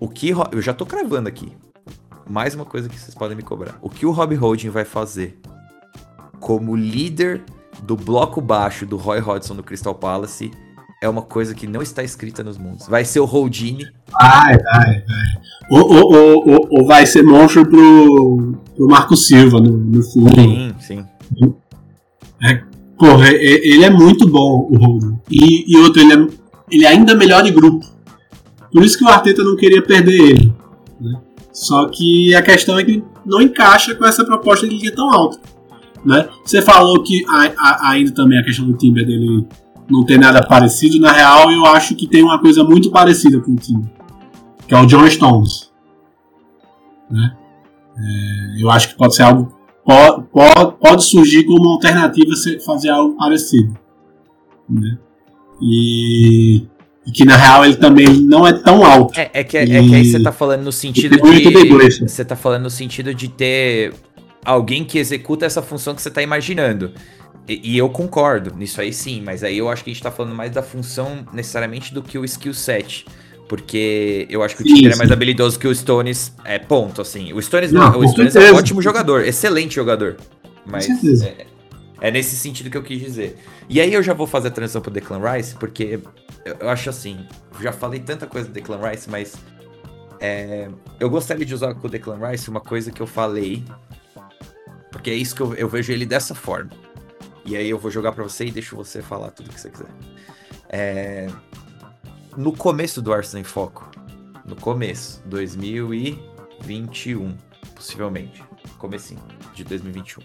O 0.00 0.08
que. 0.08 0.30
Eu 0.30 0.60
já 0.60 0.74
tô 0.74 0.84
cravando 0.84 1.28
aqui. 1.28 1.52
Mais 2.28 2.54
uma 2.54 2.64
coisa 2.64 2.88
que 2.88 2.98
vocês 2.98 3.14
podem 3.14 3.36
me 3.36 3.42
cobrar. 3.42 3.78
O 3.80 3.88
que 3.88 4.06
o 4.06 4.10
Rob 4.10 4.34
Holding 4.34 4.70
vai 4.70 4.84
fazer 4.84 5.38
como 6.40 6.74
líder 6.74 7.42
do 7.82 7.96
bloco 7.96 8.40
baixo 8.40 8.84
do 8.84 8.96
Roy 8.96 9.20
Hodgson 9.20 9.54
no 9.54 9.62
Crystal 9.62 9.94
Palace 9.94 10.50
é 11.02 11.08
uma 11.08 11.22
coisa 11.22 11.52
que 11.52 11.66
não 11.66 11.82
está 11.82 12.02
escrita 12.02 12.44
nos 12.44 12.56
mundos. 12.56 12.86
Vai 12.86 13.04
ser 13.04 13.18
o 13.18 13.24
Holdini. 13.24 13.84
Vai, 14.12 14.56
vai, 14.56 15.04
vai. 15.04 15.42
Ou, 15.68 15.92
ou, 15.92 16.48
ou, 16.48 16.68
ou, 16.70 16.86
vai 16.86 17.04
ser 17.06 17.24
monstro 17.24 17.68
pro, 17.68 18.56
pro 18.76 18.86
Marco 18.86 19.16
Silva 19.16 19.60
no, 19.60 19.76
no 19.76 20.02
fundo. 20.02 20.34
Sim, 20.34 20.74
sim. 20.78 21.06
É, 22.40 22.62
porra, 23.02 23.30
ele 23.30 23.84
é 23.84 23.90
muito 23.90 24.28
bom, 24.28 24.68
o 24.70 24.78
Holding. 24.78 25.18
E, 25.28 25.74
e 25.74 25.76
outro, 25.78 26.00
ele 26.00 26.12
é, 26.12 26.26
ele 26.70 26.84
é 26.84 26.88
ainda 26.88 27.16
melhor 27.16 27.42
de 27.42 27.50
grupo. 27.50 27.84
Por 28.72 28.84
isso 28.84 28.96
que 28.96 29.02
o 29.04 29.08
Arteta 29.08 29.42
não 29.42 29.56
queria 29.56 29.82
perder 29.82 30.20
ele. 30.20 30.54
Né? 31.00 31.20
Só 31.52 31.88
que 31.88 32.32
a 32.32 32.40
questão 32.40 32.78
é 32.78 32.84
que 32.84 33.02
não 33.26 33.42
encaixa 33.42 33.92
com 33.96 34.06
essa 34.06 34.24
proposta 34.24 34.68
de 34.68 34.76
liga 34.76 34.94
tão 34.94 35.12
alta. 35.12 35.40
Né? 36.04 36.28
Você 36.44 36.62
falou 36.62 37.02
que 37.02 37.24
a, 37.28 37.52
a, 37.58 37.90
ainda 37.90 38.12
também 38.12 38.38
a 38.38 38.44
questão 38.44 38.66
do 38.66 38.76
Timber 38.76 39.04
dele 39.04 39.48
não 39.90 40.04
ter 40.06 40.16
nada 40.16 40.40
parecido. 40.40 41.00
Na 41.00 41.10
real, 41.10 41.50
eu 41.50 41.66
acho 41.66 41.96
que 41.96 42.06
tem 42.06 42.22
uma 42.22 42.38
coisa 42.38 42.62
muito 42.62 42.88
parecida 42.88 43.40
com 43.40 43.50
o 43.50 43.56
Timber, 43.56 43.90
que 44.68 44.74
é 44.74 44.80
o 44.80 44.86
John 44.86 45.10
Stones. 45.10 45.72
Né? 47.10 47.36
É, 47.98 48.62
eu 48.62 48.70
acho 48.70 48.90
que 48.90 48.94
pode 48.94 49.16
ser 49.16 49.24
algo 49.24 49.52
pode, 49.84 50.24
pode, 50.32 50.76
pode 50.80 51.04
surgir 51.04 51.44
como 51.44 51.70
alternativa 51.70 52.30
fazer 52.64 52.90
algo 52.90 53.16
parecido. 53.16 53.76
Né? 54.68 54.98
E, 55.60 56.66
e, 57.06 57.12
que 57.12 57.24
na 57.24 57.36
real 57.36 57.64
ele 57.64 57.76
também 57.76 58.08
não 58.08 58.46
é 58.46 58.52
tão 58.52 58.84
alto. 58.84 59.18
É, 59.18 59.30
é, 59.32 59.44
que, 59.44 59.56
é, 59.56 59.62
é 59.62 59.66
que 59.66 59.94
aí 59.94 60.04
você 60.04 60.20
tá 60.20 60.32
falando 60.32 60.62
no 60.62 60.72
sentido 60.72 61.16
de. 61.16 62.00
Você 62.00 62.24
tá 62.24 62.36
falando 62.36 62.62
no 62.64 62.70
sentido 62.70 63.14
de 63.14 63.28
ter 63.28 63.94
alguém 64.44 64.84
que 64.84 64.98
executa 64.98 65.46
essa 65.46 65.62
função 65.62 65.94
que 65.94 66.02
você 66.02 66.10
tá 66.10 66.22
imaginando. 66.22 66.92
E, 67.48 67.74
e, 67.74 67.78
eu 67.78 67.88
concordo 67.88 68.54
nisso 68.56 68.80
aí 68.80 68.92
sim, 68.92 69.20
mas 69.20 69.42
aí 69.42 69.58
eu 69.58 69.68
acho 69.68 69.82
que 69.82 69.90
a 69.90 69.92
gente 69.92 70.02
tá 70.02 70.12
falando 70.12 70.34
mais 70.34 70.52
da 70.52 70.62
função 70.62 71.26
necessariamente 71.32 71.92
do 71.92 72.02
que 72.02 72.16
o 72.16 72.24
skill 72.24 72.54
set. 72.54 73.04
Porque 73.52 74.26
eu 74.30 74.42
acho 74.42 74.56
que 74.56 74.62
o 74.62 74.64
Tinder 74.64 74.94
é 74.94 74.96
mais 74.96 75.12
habilidoso 75.12 75.58
que 75.58 75.68
o 75.68 75.74
Stones. 75.74 76.32
É 76.42 76.58
ponto, 76.58 77.02
assim. 77.02 77.34
O 77.34 77.42
Stones, 77.42 77.70
não, 77.70 77.92
não 77.92 77.98
o 77.98 78.08
Stones 78.08 78.34
é 78.34 78.50
um 78.50 78.54
ótimo 78.54 78.80
jogador, 78.80 79.26
excelente 79.26 79.74
jogador. 79.74 80.16
Mas 80.64 80.88
é, 81.22 81.46
é, 82.00 82.10
nesse 82.10 82.34
sentido 82.34 82.70
que 82.70 82.78
eu 82.78 82.82
quis 82.82 82.98
dizer. 82.98 83.36
E 83.68 83.78
aí 83.78 83.92
eu 83.92 84.02
já 84.02 84.14
vou 84.14 84.26
fazer 84.26 84.48
a 84.48 84.50
transição 84.50 84.80
pro 84.80 84.90
Declan 84.90 85.20
Rice, 85.30 85.54
porque 85.56 86.00
eu, 86.46 86.56
eu 86.60 86.70
acho 86.70 86.88
assim. 86.88 87.26
Já 87.60 87.72
falei 87.72 88.00
tanta 88.00 88.26
coisa 88.26 88.48
do 88.48 88.54
Declan 88.54 88.80
Rice, 88.88 89.10
mas. 89.10 89.34
É, 90.18 90.70
eu 90.98 91.10
gostaria 91.10 91.44
de 91.44 91.52
usar 91.52 91.74
com 91.74 91.86
o 91.86 91.90
Declan 91.90 92.26
Rice 92.26 92.48
uma 92.48 92.62
coisa 92.62 92.90
que 92.90 93.02
eu 93.02 93.06
falei. 93.06 93.62
Porque 94.90 95.10
é 95.10 95.14
isso 95.14 95.34
que 95.34 95.42
eu, 95.42 95.52
eu 95.56 95.68
vejo 95.68 95.92
ele 95.92 96.06
dessa 96.06 96.34
forma. 96.34 96.70
E 97.44 97.54
aí 97.54 97.68
eu 97.68 97.78
vou 97.78 97.90
jogar 97.90 98.12
para 98.12 98.24
você 98.24 98.46
e 98.46 98.50
deixo 98.50 98.74
você 98.74 99.02
falar 99.02 99.30
tudo 99.30 99.50
que 99.50 99.60
você 99.60 99.68
quiser. 99.68 99.90
É... 100.70 101.28
No 102.36 102.56
começo 102.56 103.02
do 103.02 103.12
Arsenal 103.12 103.42
em 103.42 103.44
Foco, 103.44 103.90
no 104.46 104.56
começo, 104.56 105.22
2021, 105.26 107.36
possivelmente, 107.74 108.42
comecinho 108.78 109.20
de 109.54 109.62
2021. 109.64 110.22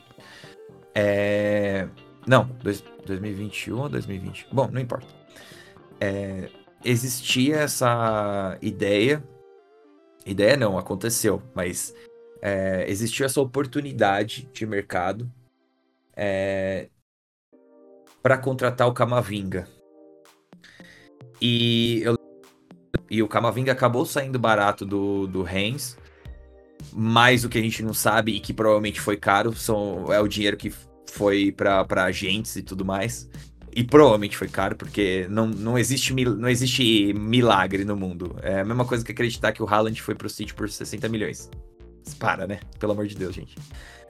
É... 0.95 1.89
Não, 2.25 2.45
dois, 2.63 2.81
2021 3.05 3.79
ou 3.79 3.89
2020? 3.89 4.47
Bom, 4.51 4.69
não 4.71 4.79
importa. 4.79 5.07
É... 5.99 6.49
Existia 6.85 7.57
essa 7.57 8.57
ideia, 8.61 9.21
ideia 10.25 10.55
não, 10.55 10.77
aconteceu, 10.77 11.43
mas 11.53 11.93
é... 12.41 12.89
existiu 12.89 13.25
essa 13.25 13.41
oportunidade 13.41 14.49
de 14.53 14.65
mercado 14.65 15.29
é, 16.15 16.87
para 18.23 18.37
contratar 18.37 18.87
o 18.87 18.93
Camavinga. 18.93 19.67
E, 21.41 22.01
eu, 22.03 22.17
e 23.09 23.21
o 23.21 23.27
Camavinga 23.27 23.71
acabou 23.71 24.05
saindo 24.05 24.39
barato 24.39 24.85
do, 24.85 25.27
do 25.27 25.43
Rennes. 25.43 25.97
Mas 26.93 27.43
o 27.43 27.49
que 27.49 27.57
a 27.57 27.61
gente 27.61 27.83
não 27.83 27.93
sabe 27.93 28.33
e 28.33 28.39
que 28.39 28.53
provavelmente 28.53 28.99
foi 28.99 29.17
caro 29.17 29.53
são, 29.55 30.05
é 30.11 30.19
o 30.19 30.27
dinheiro 30.27 30.57
que 30.57 30.71
foi 31.11 31.51
para 31.51 32.03
agentes 32.03 32.55
e 32.55 32.61
tudo 32.61 32.85
mais. 32.85 33.29
E 33.75 33.83
provavelmente 33.83 34.35
foi 34.35 34.47
caro, 34.47 34.75
porque 34.75 35.27
não, 35.29 35.47
não, 35.47 35.77
existe, 35.77 36.13
não 36.13 36.49
existe 36.49 37.13
milagre 37.13 37.85
no 37.85 37.95
mundo. 37.95 38.35
É 38.41 38.61
a 38.61 38.65
mesma 38.65 38.85
coisa 38.85 39.05
que 39.05 39.11
acreditar 39.11 39.51
que 39.51 39.61
o 39.61 39.67
Haaland 39.67 40.01
foi 40.01 40.15
pro 40.15 40.29
City 40.29 40.53
por 40.53 40.67
60 40.67 41.07
milhões. 41.09 41.49
Para, 42.17 42.47
né? 42.47 42.59
Pelo 42.79 42.93
amor 42.93 43.05
de 43.05 43.15
Deus, 43.15 43.35
gente. 43.35 43.55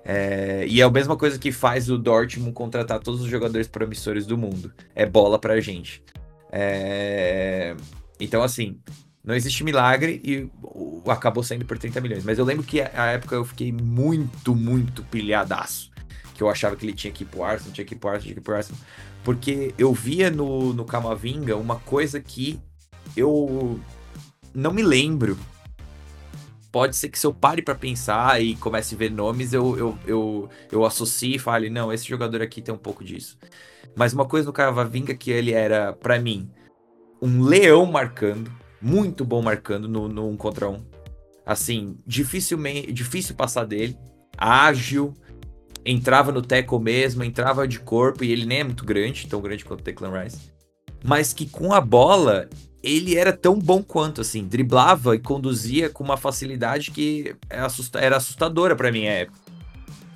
É, 0.06 0.66
e 0.70 0.80
é 0.80 0.86
a 0.86 0.90
mesma 0.90 1.18
coisa 1.18 1.38
que 1.38 1.52
faz 1.52 1.90
o 1.90 1.98
Dortmund 1.98 2.54
contratar 2.54 3.00
todos 3.00 3.22
os 3.22 3.28
jogadores 3.28 3.68
promissores 3.68 4.26
do 4.26 4.38
mundo. 4.38 4.72
É 4.96 5.06
bola 5.06 5.38
pra 5.38 5.60
gente. 5.60 6.02
É, 6.52 7.76
então, 8.20 8.42
assim, 8.42 8.80
não 9.24 9.36
existe 9.36 9.64
milagre 9.64 10.22
e 10.24 10.50
acabou 11.10 11.44
saindo 11.44 11.66
por 11.66 11.78
30 11.78 12.00
milhões. 12.02 12.24
Mas 12.24 12.40
eu 12.40 12.46
lembro 12.46 12.64
que 12.64 12.82
a 12.82 13.06
época 13.08 13.36
eu 13.36 13.46
fiquei 13.46 13.72
muito, 13.72 14.56
muito 14.56 15.04
pilhadaço. 15.04 15.92
Que 16.34 16.44
eu 16.44 16.50
achava 16.50 16.76
que 16.76 16.86
ele 16.86 16.94
tinha 16.94 17.12
que 17.12 17.24
ir 17.24 17.28
pro 17.28 17.44
Arsenal, 17.44 17.74
tinha 17.74 17.86
que 17.86 17.94
ir 17.94 17.98
pro 17.98 18.10
Arsenal, 18.10 18.24
tinha 18.24 18.36
que 18.36 18.40
ir 18.40 18.44
pro 18.44 18.56
Arsenal. 18.56 18.82
Porque 19.24 19.74
eu 19.78 19.94
via 19.94 20.30
no, 20.30 20.74
no 20.74 20.86
Camavinga 20.86 21.58
uma 21.58 21.78
coisa 21.78 22.22
que 22.22 22.60
eu 23.16 23.80
não 24.54 24.72
me 24.72 24.84
lembro 24.84 25.38
pode 26.72 26.96
ser 26.96 27.10
que 27.10 27.18
se 27.18 27.26
eu 27.26 27.34
pare 27.34 27.62
para 27.62 27.74
pensar 27.74 28.40
e 28.40 28.56
comece 28.56 28.94
a 28.94 28.98
ver 29.00 29.10
nomes, 29.10 29.52
eu, 29.52 29.78
eu, 29.78 30.00
eu, 30.06 30.50
eu 30.72 30.86
associe 30.86 31.36
e 31.36 31.40
fale, 31.40 31.72
não, 31.72 31.92
esse 31.92 32.08
jogador 32.08 32.40
aqui 32.42 32.62
tem 32.62 32.72
um 32.72 32.78
pouco 32.78 33.04
disso. 33.04 33.36
Mas 33.98 34.14
uma 34.14 34.26
coisa 34.26 34.46
no 34.46 34.54
Cavavinga 34.54 35.16
que 35.16 35.32
ele 35.32 35.54
era, 35.54 35.92
para 35.92 36.20
mim, 36.20 36.48
um 37.20 37.42
leão 37.42 37.84
marcando, 37.88 38.52
muito 38.80 39.26
bom 39.26 39.42
marcando 39.42 39.90
no, 39.90 40.08
no 40.08 40.30
um 40.30 40.38
contra 40.38 40.70
um. 40.70 40.86
Assim, 41.44 41.98
dificilmente, 42.06 42.94
difícil 42.94 43.34
passar 43.34 43.66
dele, 43.66 43.98
ágil, 44.38 45.16
entrava 45.84 46.32
no 46.32 46.44
teco 46.44 46.78
mesmo, 46.78 47.24
entrava 47.24 47.68
de 47.68 47.80
corpo 47.80 48.24
e 48.24 48.32
ele 48.32 48.46
nem 48.46 48.60
é 48.60 48.64
muito 48.64 48.86
grande, 48.86 49.26
tão 49.26 49.42
grande 49.42 49.66
quanto 49.66 49.80
o 49.80 49.84
Declan 49.84 50.22
Rice. 50.22 50.52
Mas 51.04 51.34
que 51.34 51.48
com 51.48 51.74
a 51.74 51.82
bola 51.82 52.48
ele 52.84 53.18
era 53.18 53.34
tão 53.34 53.58
bom 53.58 53.82
quanto, 53.82 54.22
assim, 54.22 54.44
driblava 54.44 55.16
e 55.16 55.20
conduzia 55.20 55.90
com 55.90 56.04
uma 56.04 56.18
facilidade 56.18 56.92
que 56.92 57.36
é 57.50 57.58
era 57.96 58.18
assustadora 58.18 58.76
para 58.76 58.92
mim 58.92 59.06
época. 59.06 59.47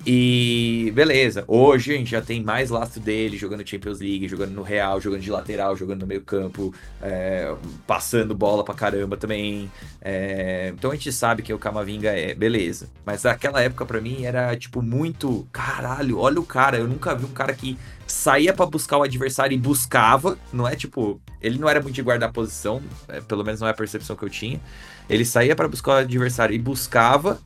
E 0.04 0.90
beleza, 0.96 1.44
hoje 1.46 1.94
a 1.94 1.96
gente 1.96 2.10
já 2.10 2.20
tem 2.20 2.42
mais 2.42 2.70
lastro 2.70 3.00
dele 3.00 3.36
jogando 3.36 3.66
Champions 3.66 4.00
League, 4.00 4.26
jogando 4.26 4.50
no 4.50 4.62
Real, 4.62 5.00
jogando 5.00 5.20
de 5.20 5.30
lateral, 5.30 5.76
jogando 5.76 6.00
no 6.00 6.06
meio 6.08 6.22
campo, 6.22 6.74
é, 7.00 7.54
passando 7.86 8.34
bola 8.34 8.64
pra 8.64 8.74
caramba 8.74 9.16
também. 9.16 9.70
É, 10.00 10.72
então 10.76 10.90
a 10.90 10.94
gente 10.94 11.12
sabe 11.12 11.42
que 11.42 11.54
o 11.54 11.58
Camavinga 11.58 12.10
é, 12.10 12.34
beleza. 12.34 12.88
Mas 13.06 13.22
naquela 13.22 13.60
época 13.60 13.86
para 13.86 14.00
mim 14.00 14.24
era 14.24 14.56
tipo 14.56 14.82
muito, 14.82 15.46
caralho, 15.52 16.18
olha 16.18 16.40
o 16.40 16.44
cara, 16.44 16.78
eu 16.78 16.88
nunca 16.88 17.14
vi 17.14 17.24
um 17.24 17.32
cara 17.32 17.54
que 17.54 17.78
saía 18.04 18.52
para 18.52 18.66
buscar 18.66 18.98
o 18.98 19.04
adversário 19.04 19.54
e 19.54 19.58
buscava, 19.58 20.36
não 20.52 20.66
é 20.66 20.74
tipo, 20.74 21.20
ele 21.40 21.60
não 21.60 21.68
era 21.68 21.80
muito 21.80 21.94
de 21.94 22.02
guardar 22.02 22.32
posição, 22.32 22.82
é, 23.06 23.20
pelo 23.20 23.44
menos 23.44 23.60
não 23.60 23.68
é 23.68 23.70
a 23.70 23.74
percepção 23.74 24.16
que 24.16 24.24
eu 24.24 24.30
tinha. 24.30 24.60
Ele 25.08 25.24
saía 25.24 25.54
para 25.54 25.68
buscar 25.68 25.92
o 25.92 25.96
adversário 25.98 26.54
e 26.54 26.58
buscava 26.58 27.40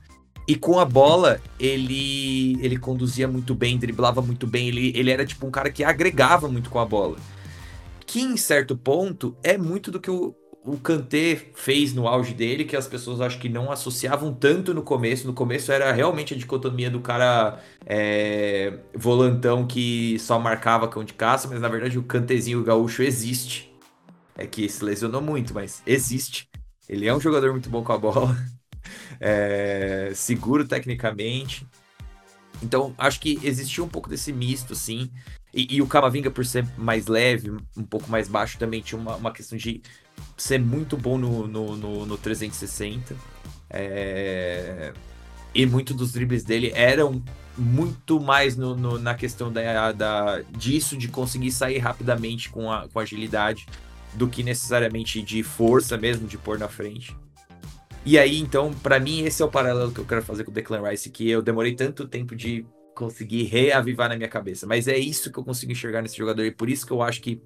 e 0.48 0.55
com 0.55 0.78
a 0.78 0.85
bola, 0.85 1.40
ele 1.59 2.56
ele 2.64 2.78
conduzia 2.78 3.27
muito 3.27 3.55
bem, 3.55 3.78
driblava 3.78 4.23
muito 4.23 4.47
bem, 4.47 4.68
ele, 4.68 4.93
ele 4.94 5.10
era 5.10 5.27
tipo 5.27 5.47
um 5.47 5.51
cara 5.51 5.70
que 5.70 5.82
agregava 5.82 6.48
muito 6.48 6.70
com 6.70 6.78
a 6.78 6.85
bola. 6.85 7.16
Que 8.06 8.20
em 8.20 8.36
certo 8.36 8.77
ponto 8.77 9.36
é 9.43 9.59
muito 9.59 9.90
do 9.90 9.98
que 10.01 10.10
o, 10.10 10.35
o 10.64 10.78
Kanté 10.78 11.51
fez 11.55 11.93
no 11.93 12.06
auge 12.06 12.32
dele, 12.32 12.64
que 12.64 12.77
as 12.77 12.86
pessoas 12.86 13.20
acho 13.20 13.39
que 13.40 13.48
não 13.48 13.73
associavam 13.73 14.32
tanto 14.32 14.73
no 14.73 14.82
começo. 14.82 15.27
No 15.27 15.35
começo 15.35 15.73
era 15.73 15.90
realmente 15.93 16.32
a 16.35 16.36
dicotomia 16.36 16.90
do 16.90 17.01
cara 17.01 17.60
é, 17.85 18.78
volantão 18.94 19.66
que 19.66 20.16
só 20.20 20.39
marcava 20.39 20.89
cão 20.89 21.02
de 21.05 21.14
caça, 21.14 21.48
mas 21.48 21.60
na 21.60 21.68
verdade 21.68 21.98
o 21.98 22.05
Kantezinho 22.05 22.62
gaúcho 22.62 23.02
existe. 23.02 23.73
É 24.36 24.47
que 24.47 24.68
se 24.68 24.85
lesionou 24.85 25.20
muito, 25.23 25.55
mas 25.55 25.82
existe. 25.86 26.48
Ele 26.89 27.06
é 27.09 27.14
um 27.14 27.20
jogador 27.20 27.51
muito 27.52 27.68
bom 27.68 27.82
com 27.82 27.93
a 27.93 27.98
bola 27.98 28.36
é, 29.21 30.13
seguro 30.15 30.67
tecnicamente. 30.67 31.67
Então, 32.63 32.95
acho 32.97 33.21
que 33.21 33.39
existia 33.43 33.85
um 33.85 33.89
pouco 33.89 34.09
desse 34.09 34.33
misto, 34.33 34.73
assim. 34.73 35.11
E, 35.53 35.77
e, 35.77 35.83
o 35.83 35.87
Camavinga, 35.87 36.31
por 36.31 36.45
ser 36.45 36.67
mais 36.77 37.07
leve, 37.07 37.51
um 37.77 37.83
pouco 37.83 38.11
mais 38.11 38.29
baixo, 38.29 38.59
também 38.59 38.81
tinha 38.81 39.01
uma, 39.01 39.17
uma 39.17 39.33
questão 39.33 39.57
de 39.57 39.81
ser 40.37 40.61
muito 40.61 40.97
bom 40.97 41.17
no, 41.17 41.47
no, 41.47 41.77
no, 41.77 42.07
no 42.07 42.19
360. 42.19 43.17
É... 43.71 44.93
E 45.55 45.65
muitos 45.65 45.97
dos 45.97 46.13
dribles 46.13 46.45
dele 46.45 46.71
eram 46.75 47.23
muito 47.57 48.21
mais 48.21 48.57
no, 48.57 48.77
no, 48.77 48.99
na 48.99 49.15
questão 49.15 49.51
da, 49.51 49.93
da, 49.93 50.43
disso, 50.51 50.97
de 50.97 51.09
conseguir 51.09 51.51
sair 51.51 51.79
rapidamente 51.79 52.51
com, 52.51 52.71
a, 52.71 52.87
com 52.89 52.99
agilidade, 52.99 53.67
do 54.13 54.29
que 54.29 54.43
necessariamente 54.43 55.23
de 55.23 55.43
força 55.43 55.97
mesmo, 55.97 56.29
de 56.29 56.37
pôr 56.37 56.59
na 56.59 56.69
frente. 56.69 57.17
E 58.09 58.20
aí, 58.20 58.39
então, 58.39 58.73
para 58.73 59.01
mim, 59.01 59.24
esse 59.24 59.43
é 59.43 59.45
o 59.45 59.51
paralelo 59.51 59.91
que 59.91 59.99
eu 59.99 60.05
quero 60.05 60.23
fazer 60.23 60.45
com 60.45 60.53
o 60.53 60.55
Declan 60.55 60.89
Rice, 60.89 61.11
que 61.11 61.28
eu 61.28 61.43
demorei 61.43 61.74
tanto 61.74 62.07
tempo 62.07 62.37
de 62.37 62.65
conseguir 62.95 63.43
reavivar 63.43 64.09
na 64.09 64.16
minha 64.16 64.28
cabeça. 64.28 64.65
Mas 64.65 64.87
é 64.87 64.97
isso 64.97 65.33
que 65.33 65.41
eu 65.41 65.43
consigo 65.43 65.73
enxergar 65.73 66.03
nesse 66.03 66.16
jogador, 66.16 66.45
e 66.45 66.53
por 66.53 66.70
isso 66.70 66.87
que 66.87 66.93
eu 66.93 67.03
acho 67.03 67.20
que 67.20 67.43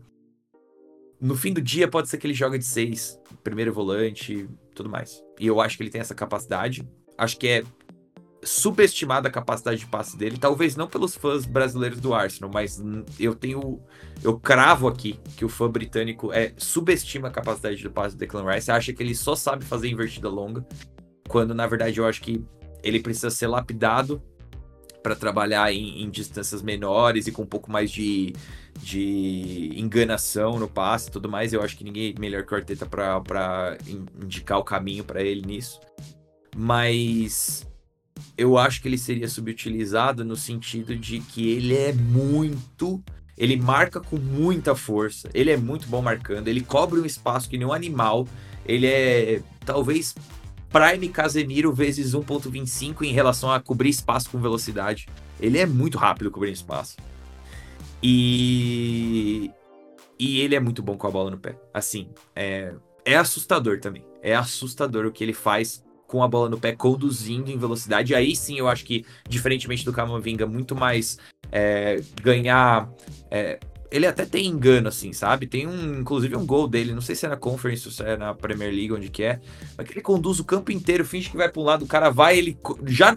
no 1.19 1.35
fim 1.35 1.55
do 1.55 1.63
dia 1.63 1.89
pode 1.89 2.11
ser 2.11 2.19
que 2.19 2.27
ele 2.27 2.35
joga 2.35 2.59
de 2.59 2.65
seis, 2.67 3.19
primeiro 3.43 3.73
volante, 3.73 4.47
tudo 4.75 4.91
mais. 4.91 5.25
E 5.39 5.47
eu 5.47 5.63
acho 5.63 5.79
que 5.79 5.83
ele 5.83 5.91
tem 5.91 6.03
essa 6.03 6.15
capacidade. 6.15 6.87
Acho 7.17 7.39
que 7.39 7.49
é 7.49 7.63
subestimada 8.43 9.29
a 9.29 9.31
capacidade 9.31 9.81
de 9.81 9.87
passe 9.87 10.17
dele, 10.17 10.39
talvez 10.39 10.75
não 10.75 10.89
pelos 10.89 11.15
fãs 11.15 11.45
brasileiros 11.45 12.01
do 12.01 12.15
Arsenal, 12.15 12.51
mas 12.53 12.83
eu 13.19 13.35
tenho 13.35 13.81
eu 14.23 14.39
cravo 14.39 14.89
aqui 14.89 15.19
que 15.37 15.45
o 15.45 15.49
fã 15.49 15.71
britânico 15.71 16.33
é 16.33 16.53
subestima 16.57 17.29
a 17.29 17.31
capacidade 17.31 17.77
de 17.77 17.89
passe 17.89 18.17
do 18.17 18.19
Declan 18.19 18.51
Rice, 18.51 18.71
acha 18.71 18.93
que 18.93 19.03
ele 19.03 19.15
só 19.15 19.35
sabe 19.35 19.65
fazer 19.65 19.89
invertida 19.89 20.29
longa, 20.29 20.67
quando 21.29 21.55
na 21.55 21.67
verdade 21.67 21.99
eu 21.99 22.07
acho 22.07 22.23
que 22.23 22.43
ele 22.83 23.01
precisa 23.01 23.31
ser 23.31 23.47
lapidado 23.47 24.23
para 25.03 25.17
trabalhar 25.17 25.73
em, 25.73 26.03
em, 26.03 26.11
distâncias 26.11 26.63
menores 26.63 27.27
e 27.27 27.33
com 27.33 27.43
um 27.43 27.47
pouco 27.47 27.71
mais 27.71 27.91
de, 27.91 28.35
de 28.79 29.73
enganação 29.75 30.59
no 30.59 30.69
passe 30.69 31.09
e 31.09 31.13
tudo 31.13 31.29
mais. 31.29 31.53
Eu 31.53 31.63
acho 31.63 31.77
que 31.77 31.85
ninguém 31.85 32.15
é 32.15 32.21
melhor 32.21 32.45
que 32.45 32.53
o 32.53 32.57
Arteta 32.57 32.87
para 32.87 33.79
indicar 34.23 34.59
o 34.59 34.65
caminho 34.65 35.03
para 35.03 35.23
ele 35.23 35.41
nisso. 35.41 35.81
Mas 36.55 37.67
eu 38.37 38.59
acho 38.59 38.81
que 38.81 38.89
ele 38.89 38.99
seria 38.99 39.29
subutilizado 39.29 40.25
no 40.25 40.37
sentido 40.37 40.97
de 40.97 41.21
que 41.21 41.51
ele 41.51 41.77
é 41.77 41.93
muito. 41.93 43.03
Ele 43.37 43.57
marca 43.57 44.01
com 44.01 44.17
muita 44.17 44.75
força, 44.75 45.31
ele 45.33 45.51
é 45.51 45.57
muito 45.57 45.89
bom 45.89 46.03
marcando, 46.03 46.49
ele 46.49 46.61
cobre 46.61 47.01
um 47.01 47.07
espaço 47.07 47.49
que 47.49 47.57
nem 47.57 47.67
um 47.67 47.73
animal, 47.73 48.29
ele 48.67 48.87
é 48.87 49.43
talvez 49.65 50.15
Prime 50.71 51.09
Casemiro 51.09 51.73
vezes 51.73 52.13
1.25 52.13 53.03
em 53.03 53.13
relação 53.13 53.51
a 53.51 53.59
cobrir 53.59 53.89
espaço 53.89 54.31
com 54.31 54.39
velocidade. 54.39 55.09
Ele 55.41 55.59
é 55.59 55.67
muito 55.67 55.99
rápido 55.99 56.31
cobrindo 56.31 56.55
espaço. 56.55 56.97
E. 58.03 59.51
E 60.19 60.41
ele 60.41 60.55
é 60.55 60.61
muito 60.61 60.83
bom 60.83 60.97
com 60.97 61.07
a 61.07 61.11
bola 61.11 61.31
no 61.31 61.39
pé. 61.39 61.59
Assim, 61.73 62.11
é, 62.37 62.75
é 63.05 63.17
assustador 63.17 63.81
também. 63.81 64.05
É 64.23 64.37
assustador 64.37 65.07
o 65.07 65.11
que 65.11 65.25
ele 65.25 65.33
faz 65.33 65.83
com 66.11 66.25
a 66.25 66.29
bola 66.29 66.49
no 66.49 66.59
pé, 66.59 66.73
conduzindo 66.73 67.53
em 67.53 67.57
velocidade. 67.57 68.17
Aí 68.17 68.35
sim 68.35 68.59
eu 68.59 68.67
acho 68.67 68.85
que, 68.85 69.07
diferentemente 69.29 69.85
do 69.85 69.93
Camavinga, 69.93 70.45
muito 70.45 70.75
mais 70.75 71.19
é, 71.53 72.03
ganhar. 72.21 72.91
É, 73.31 73.61
ele 73.93 74.09
até 74.09 74.27
tem 74.27 74.47
engano, 74.47 74.89
assim, 74.89 75.13
sabe? 75.13 75.47
Tem 75.47 75.69
um, 75.69 76.01
inclusive, 76.01 76.35
um 76.35 76.45
gol 76.45 76.67
dele, 76.67 76.93
não 76.93 77.01
sei 77.01 77.15
se 77.15 77.27
é 77.27 77.29
na 77.29 77.37
Conference 77.37 77.87
ou 77.87 77.93
se 77.93 78.03
é 78.03 78.17
na 78.17 78.35
Premier 78.35 78.73
League, 78.73 78.93
onde 78.93 79.09
que 79.09 79.23
é, 79.23 79.41
mas 79.79 79.87
que 79.87 79.93
ele 79.93 80.01
conduz 80.01 80.41
o 80.41 80.45
campo 80.45 80.73
inteiro, 80.73 81.05
finge 81.05 81.31
que 81.31 81.37
vai 81.37 81.49
para 81.49 81.63
um 81.63 81.65
lado, 81.65 81.85
o 81.85 81.89
cara 81.89 82.11
vai, 82.11 82.37
ele 82.37 82.59
já. 82.89 83.17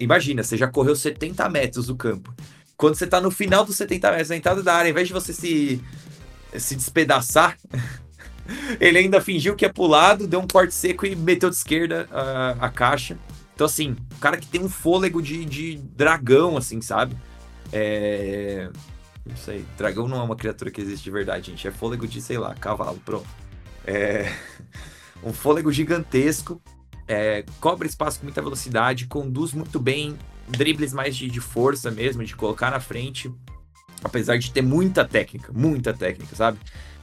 Imagina, 0.00 0.42
você 0.42 0.56
já 0.56 0.68
correu 0.68 0.96
70 0.96 1.46
metros 1.50 1.86
do 1.88 1.96
campo. 1.96 2.34
Quando 2.78 2.94
você 2.94 3.06
tá 3.06 3.20
no 3.20 3.30
final 3.30 3.62
dos 3.62 3.76
70 3.76 4.10
metros, 4.10 4.30
na 4.30 4.36
entrada 4.36 4.62
da 4.62 4.74
área, 4.74 4.88
ao 4.88 4.92
invés 4.92 5.06
de 5.06 5.12
você 5.12 5.34
se, 5.34 5.82
se 6.56 6.76
despedaçar, 6.76 7.58
ele 8.80 8.98
ainda 8.98 9.20
fingiu 9.20 9.54
que 9.54 9.64
ia 9.64 9.72
pro 9.72 9.86
lado, 9.86 10.26
deu 10.26 10.40
um 10.40 10.46
corte 10.46 10.74
seco 10.74 11.06
e 11.06 11.14
meteu 11.14 11.50
de 11.50 11.56
esquerda 11.56 12.08
a, 12.10 12.66
a 12.66 12.68
caixa. 12.68 13.18
Então, 13.54 13.66
assim, 13.66 13.96
o 14.16 14.18
cara 14.18 14.36
que 14.36 14.46
tem 14.46 14.62
um 14.62 14.68
fôlego 14.68 15.22
de, 15.22 15.44
de 15.44 15.76
dragão, 15.76 16.56
assim, 16.56 16.80
sabe? 16.80 17.16
É. 17.72 18.68
Não 19.24 19.36
sei. 19.36 19.64
Dragão 19.78 20.08
não 20.08 20.20
é 20.20 20.22
uma 20.22 20.36
criatura 20.36 20.70
que 20.70 20.80
existe 20.80 21.04
de 21.04 21.10
verdade, 21.10 21.50
gente. 21.50 21.66
É 21.66 21.70
fôlego 21.70 22.06
de, 22.06 22.20
sei 22.20 22.38
lá, 22.38 22.54
cavalo, 22.54 23.00
pronto. 23.04 23.28
É. 23.86 24.32
Um 25.24 25.32
fôlego 25.32 25.70
gigantesco. 25.70 26.60
É... 27.06 27.44
Cobre 27.60 27.86
espaço 27.86 28.18
com 28.18 28.26
muita 28.26 28.42
velocidade, 28.42 29.06
conduz 29.06 29.52
muito 29.52 29.78
bem, 29.78 30.18
dribles 30.48 30.92
mais 30.92 31.14
de, 31.14 31.28
de 31.28 31.40
força 31.40 31.92
mesmo, 31.92 32.24
de 32.24 32.34
colocar 32.34 32.72
na 32.72 32.80
frente. 32.80 33.32
Apesar 34.02 34.36
de 34.36 34.50
ter 34.50 34.62
muita 34.62 35.04
técnica, 35.04 35.52
muita 35.52 35.94
técnica, 35.94 36.34
sabe? 36.34 36.58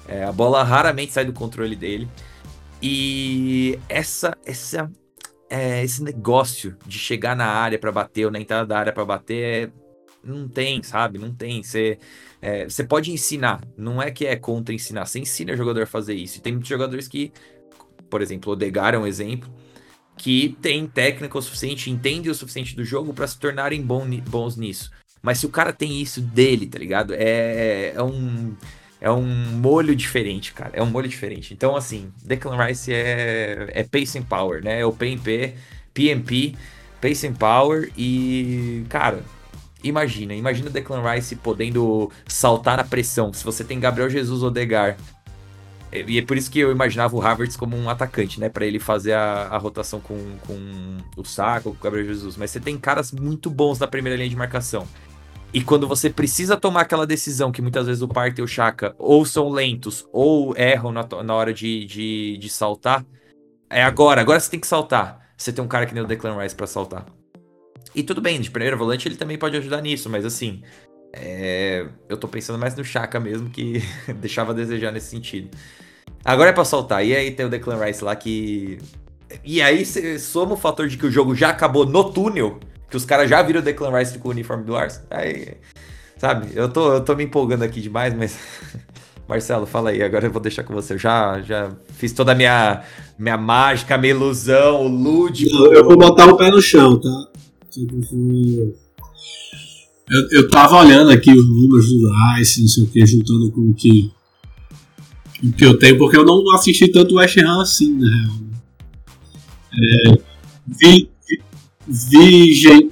É, 0.10 0.24
a 0.24 0.32
bola 0.32 0.64
raramente 0.64 1.12
sai 1.12 1.24
do 1.24 1.32
controle 1.32 1.76
dele. 1.76 2.10
E 2.82 3.78
essa, 3.88 4.36
essa, 4.44 4.92
é, 5.48 5.84
esse 5.84 6.02
negócio 6.02 6.76
de 6.84 6.98
chegar 6.98 7.36
na 7.36 7.46
área 7.46 7.78
para 7.78 7.92
bater 7.92 8.26
ou 8.26 8.32
na 8.32 8.40
entrada 8.40 8.66
da 8.66 8.80
área 8.80 8.92
para 8.92 9.06
bater, 9.06 9.68
é, 9.68 9.72
não 10.24 10.50
tem, 10.50 10.82
sabe? 10.82 11.20
Não 11.20 11.32
tem. 11.32 11.62
Você, 11.62 12.00
é, 12.42 12.68
você 12.68 12.84
pode 12.84 13.12
ensinar, 13.12 13.62
não 13.78 14.02
é 14.02 14.10
que 14.10 14.26
é 14.26 14.36
contra 14.36 14.74
ensinar. 14.74 15.06
Você 15.06 15.20
ensina 15.20 15.54
o 15.54 15.58
jogador 15.58 15.84
a 15.84 15.88
fazer 15.88 16.16
isso. 16.16 16.40
E 16.40 16.42
tem 16.42 16.54
muitos 16.54 16.70
jogadores 16.70 17.08
que, 17.08 17.32
por 18.10 18.24
exemplo, 18.24 18.50
o 18.50 18.54
Odegar 18.54 18.96
é 18.96 18.98
um 18.98 19.06
exemplo, 19.06 19.54
que 20.18 20.58
tem 20.60 20.88
técnica 20.88 21.38
o 21.38 21.42
suficiente, 21.42 21.92
entende 21.92 22.32
o 22.32 22.36
suficiente 22.36 22.76
do 22.76 22.84
jogo 22.84 23.14
para 23.14 23.28
se 23.28 23.38
tornarem 23.38 23.82
bons 23.84 24.58
nisso. 24.58 24.90
Mas 25.22 25.38
se 25.38 25.46
o 25.46 25.50
cara 25.50 25.72
tem 25.72 26.02
isso 26.02 26.20
dele, 26.20 26.66
tá 26.66 26.80
ligado? 26.80 27.14
É, 27.14 27.94
é 27.94 28.02
um 28.02 28.56
é 29.02 29.10
um 29.10 29.26
molho 29.26 29.96
diferente, 29.96 30.54
cara. 30.54 30.72
É 30.74 30.84
um 30.84 30.86
molho 30.86 31.08
diferente. 31.08 31.54
Então, 31.54 31.76
assim, 31.76 32.12
Declan 32.24 32.66
Rice 32.66 32.94
é, 32.94 33.70
é 33.72 33.84
Pacing 33.84 34.24
Power, 34.24 34.64
né? 34.64 34.82
É 34.82 34.86
o 34.86 34.92
PMP, 34.92 35.56
PMP, 35.94 36.56
Pacing 37.02 37.34
Power 37.34 37.92
e, 37.98 38.84
cara, 38.90 39.24
imagina, 39.84 40.34
imagina 40.34 40.70
Declan 40.70 41.02
Rice 41.10 41.36
podendo 41.38 42.12
saltar 42.28 42.78
na 42.78 42.84
pressão. 42.84 43.32
Se 43.32 43.44
você 43.44 43.64
tem 43.64 43.80
Gabriel 43.80 44.10
Jesus 44.10 44.44
Odegar. 44.44 44.98
E 45.92 46.20
é 46.20 46.22
por 46.22 46.38
isso 46.38 46.52
que 46.52 46.60
eu 46.60 46.72
imaginava 46.72 47.16
o 47.16 47.22
Havertz 47.22 47.56
como 47.56 47.76
um 47.76 47.90
atacante, 47.90 48.40
né? 48.40 48.48
para 48.48 48.64
ele 48.64 48.78
fazer 48.78 49.14
a, 49.14 49.48
a 49.48 49.58
rotação 49.58 50.00
com, 50.00 50.38
com 50.46 50.98
o 51.18 51.26
Saco, 51.26 51.72
com 51.72 51.78
o 51.78 51.84
Gabriel 51.84 52.06
Jesus. 52.06 52.38
Mas 52.38 52.52
você 52.52 52.60
tem 52.60 52.78
caras 52.78 53.12
muito 53.12 53.50
bons 53.50 53.80
na 53.80 53.88
primeira 53.88 54.16
linha 54.16 54.30
de 54.30 54.36
marcação. 54.36 54.88
E 55.52 55.64
quando 55.64 55.88
você 55.88 56.10
precisa 56.10 56.56
tomar 56.56 56.82
aquela 56.82 57.08
decisão 57.08 57.52
que 57.52 57.62
muitas 57.62 57.88
vezes 57.88 58.04
o 58.04 58.08
Partey 58.08 58.42
e 58.42 58.44
o 58.44 58.48
Chaka 58.48 58.94
ou 59.00 59.26
são 59.26 59.50
lentos 59.50 60.08
ou 60.14 60.56
erram 60.56 60.92
na, 60.92 61.08
na 61.24 61.34
hora 61.34 61.52
de, 61.52 61.86
de, 61.86 62.38
de, 62.38 62.50
saltar, 62.50 63.04
é 63.68 63.82
agora, 63.82 64.22
agora 64.22 64.40
você 64.40 64.52
tem 64.52 64.60
que 64.60 64.68
saltar. 64.68 65.34
Você 65.36 65.52
tem 65.52 65.64
um 65.64 65.68
cara 65.68 65.86
que 65.86 65.94
nem 65.94 66.04
o 66.04 66.08
Declan 66.08 66.40
Rice 66.40 66.56
para 66.56 66.68
saltar. 66.68 67.06
E 67.96 68.04
tudo 68.04 68.22
bem, 68.22 68.40
de 68.40 68.52
primeiro 68.52 68.78
volante 68.78 69.08
ele 69.08 69.16
também 69.16 69.38
pode 69.38 69.58
ajudar 69.58 69.82
nisso, 69.82 70.08
mas 70.08 70.24
assim, 70.24 70.62
é... 71.14 71.88
eu 72.08 72.18
tô 72.18 72.28
pensando 72.28 72.60
mais 72.60 72.76
no 72.76 72.84
Chaka 72.84 73.20
mesmo, 73.20 73.50
que 73.50 73.82
deixava 74.22 74.52
a 74.52 74.56
desejar 74.56 74.92
nesse 74.92 75.08
sentido. 75.08 75.50
Agora 76.24 76.52
é 76.52 76.54
pra 76.54 76.66
saltar, 76.66 77.04
e 77.04 77.16
aí 77.16 77.32
tem 77.32 77.46
o 77.46 77.50
Declan 77.50 77.84
Rice 77.84 78.04
lá 78.04 78.16
que. 78.16 78.78
E 79.44 79.62
aí 79.62 79.84
soma 80.20 80.54
o 80.54 80.58
fator 80.58 80.88
de 80.88 80.98
que 80.98 81.06
o 81.06 81.12
jogo 81.12 81.34
já 81.34 81.50
acabou 81.50 81.86
no 81.86 82.12
túnel 82.12 82.60
que 82.90 82.98
os 82.98 83.06
caras 83.06 83.30
já 83.30 83.42
viram 83.42 83.60
o 83.60 83.64
Declan 83.64 83.98
Rice 83.98 84.18
com 84.18 84.30
o 84.30 84.32
uniforme 84.32 84.64
do 84.64 84.76
Ars. 84.76 85.02
Aí, 85.10 85.54
sabe, 86.18 86.50
eu 86.56 86.68
tô, 86.70 86.94
eu 86.94 87.02
tô 87.02 87.16
me 87.16 87.24
empolgando 87.24 87.64
aqui 87.64 87.82
demais, 87.82 88.14
mas. 88.14 88.38
Marcelo, 89.28 89.68
fala 89.68 89.92
aí, 89.92 90.02
agora 90.02 90.26
eu 90.26 90.32
vou 90.32 90.42
deixar 90.42 90.64
com 90.64 90.74
você. 90.74 90.98
Já, 90.98 91.40
já 91.42 91.72
fiz 91.94 92.12
toda 92.12 92.32
a 92.32 92.36
minha, 92.36 92.82
minha 93.18 93.38
mágica, 93.38 93.96
minha 93.96 94.12
ilusão, 94.12 94.84
o 94.84 94.88
lúdico. 94.88 95.56
Eu 95.68 95.86
vou 95.86 95.96
botar 95.96 96.26
o 96.26 96.36
pé 96.36 96.50
no 96.50 96.60
chão, 96.60 97.00
tá? 97.00 97.28
Eu, 100.10 100.28
eu 100.32 100.50
tava 100.50 100.78
olhando 100.78 101.12
aqui 101.12 101.32
os 101.32 101.48
números 101.48 101.88
do 101.88 102.12
Rice, 102.12 102.62
não 102.62 102.68
sei 102.68 102.84
o 102.84 102.88
que, 102.88 103.06
juntando 103.06 103.52
com 103.52 103.70
o 103.70 103.74
que, 103.76 104.12
o 105.44 105.52
que 105.52 105.64
eu 105.64 105.78
tenho, 105.78 106.00
porque 106.00 106.18
eu 106.18 106.26
não 106.26 106.52
assisti 106.56 106.92
tanto 106.92 107.14
o 107.14 107.18
West 107.20 107.38
Ham 107.38 107.62
assim, 107.62 107.96
na 108.00 108.10
real. 108.10 108.50
É, 109.72 110.18
vi, 110.66 111.12
vi 111.90 112.54
gente, 112.54 112.92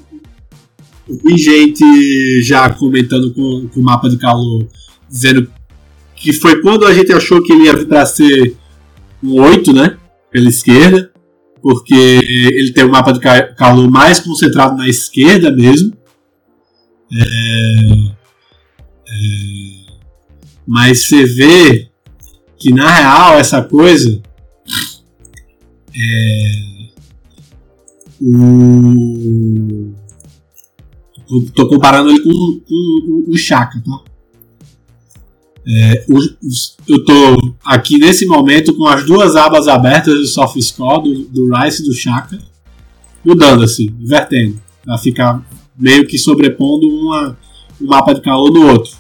vi 1.24 1.38
gente 1.38 2.42
já 2.42 2.70
comentando 2.74 3.32
com, 3.34 3.70
com 3.72 3.80
o 3.80 3.84
mapa 3.84 4.10
de 4.10 4.18
calor, 4.18 4.68
dizendo 5.08 5.48
que 6.16 6.34
foi 6.34 6.62
quando 6.62 6.86
a 6.86 6.94
gente 6.94 7.14
achou 7.14 7.44
que 7.44 7.54
ele 7.54 7.66
ia 7.66 7.86
para 7.86 8.06
ser 8.06 8.58
um 9.24 9.40
8, 9.40 9.72
né? 9.72 9.98
Pela 10.32 10.50
esquerda, 10.50 11.12
porque 11.62 11.94
ele 11.94 12.74
tem 12.74 12.84
o 12.84 12.88
um 12.88 12.92
mapa 12.92 13.14
de 13.14 13.20
calor 13.56 13.90
mais 13.90 14.20
concentrado 14.20 14.76
na 14.76 14.90
esquerda 14.90 15.52
mesmo. 15.52 15.96
É, 17.14 17.18
é, 19.08 19.94
mas 20.68 21.08
você 21.08 21.24
vê 21.24 21.90
que 22.58 22.74
na 22.74 22.90
real 22.90 23.40
essa 23.40 23.62
coisa 23.62 24.22
é, 25.96 26.77
o. 28.22 29.94
tô 31.54 31.68
comparando 31.68 32.10
ele 32.10 32.22
com, 32.22 32.30
com, 32.30 33.24
com 33.26 33.32
o 33.32 33.38
Chaka, 33.38 33.82
tá? 33.82 34.00
É, 35.70 36.06
eu 36.88 37.04
tô 37.04 37.54
aqui 37.66 37.98
nesse 37.98 38.26
momento 38.26 38.74
com 38.74 38.88
as 38.88 39.06
duas 39.06 39.36
abas 39.36 39.68
abertas 39.68 40.14
do 40.14 40.26
soft 40.26 40.58
score 40.62 41.04
do, 41.04 41.26
do 41.26 41.54
Rice 41.54 41.84
e 41.84 41.86
do 41.86 41.94
Chaka, 41.94 42.40
mudando 43.24 43.64
assim, 43.64 43.94
invertendo, 44.00 44.62
para 44.86 44.98
ficar 44.98 45.46
meio 45.78 46.08
que 46.08 46.18
sobrepondo 46.18 46.88
uma, 46.88 47.38
um 47.82 47.86
mapa 47.86 48.14
de 48.14 48.22
calor 48.22 48.50
no 48.50 48.66
outro. 48.66 48.96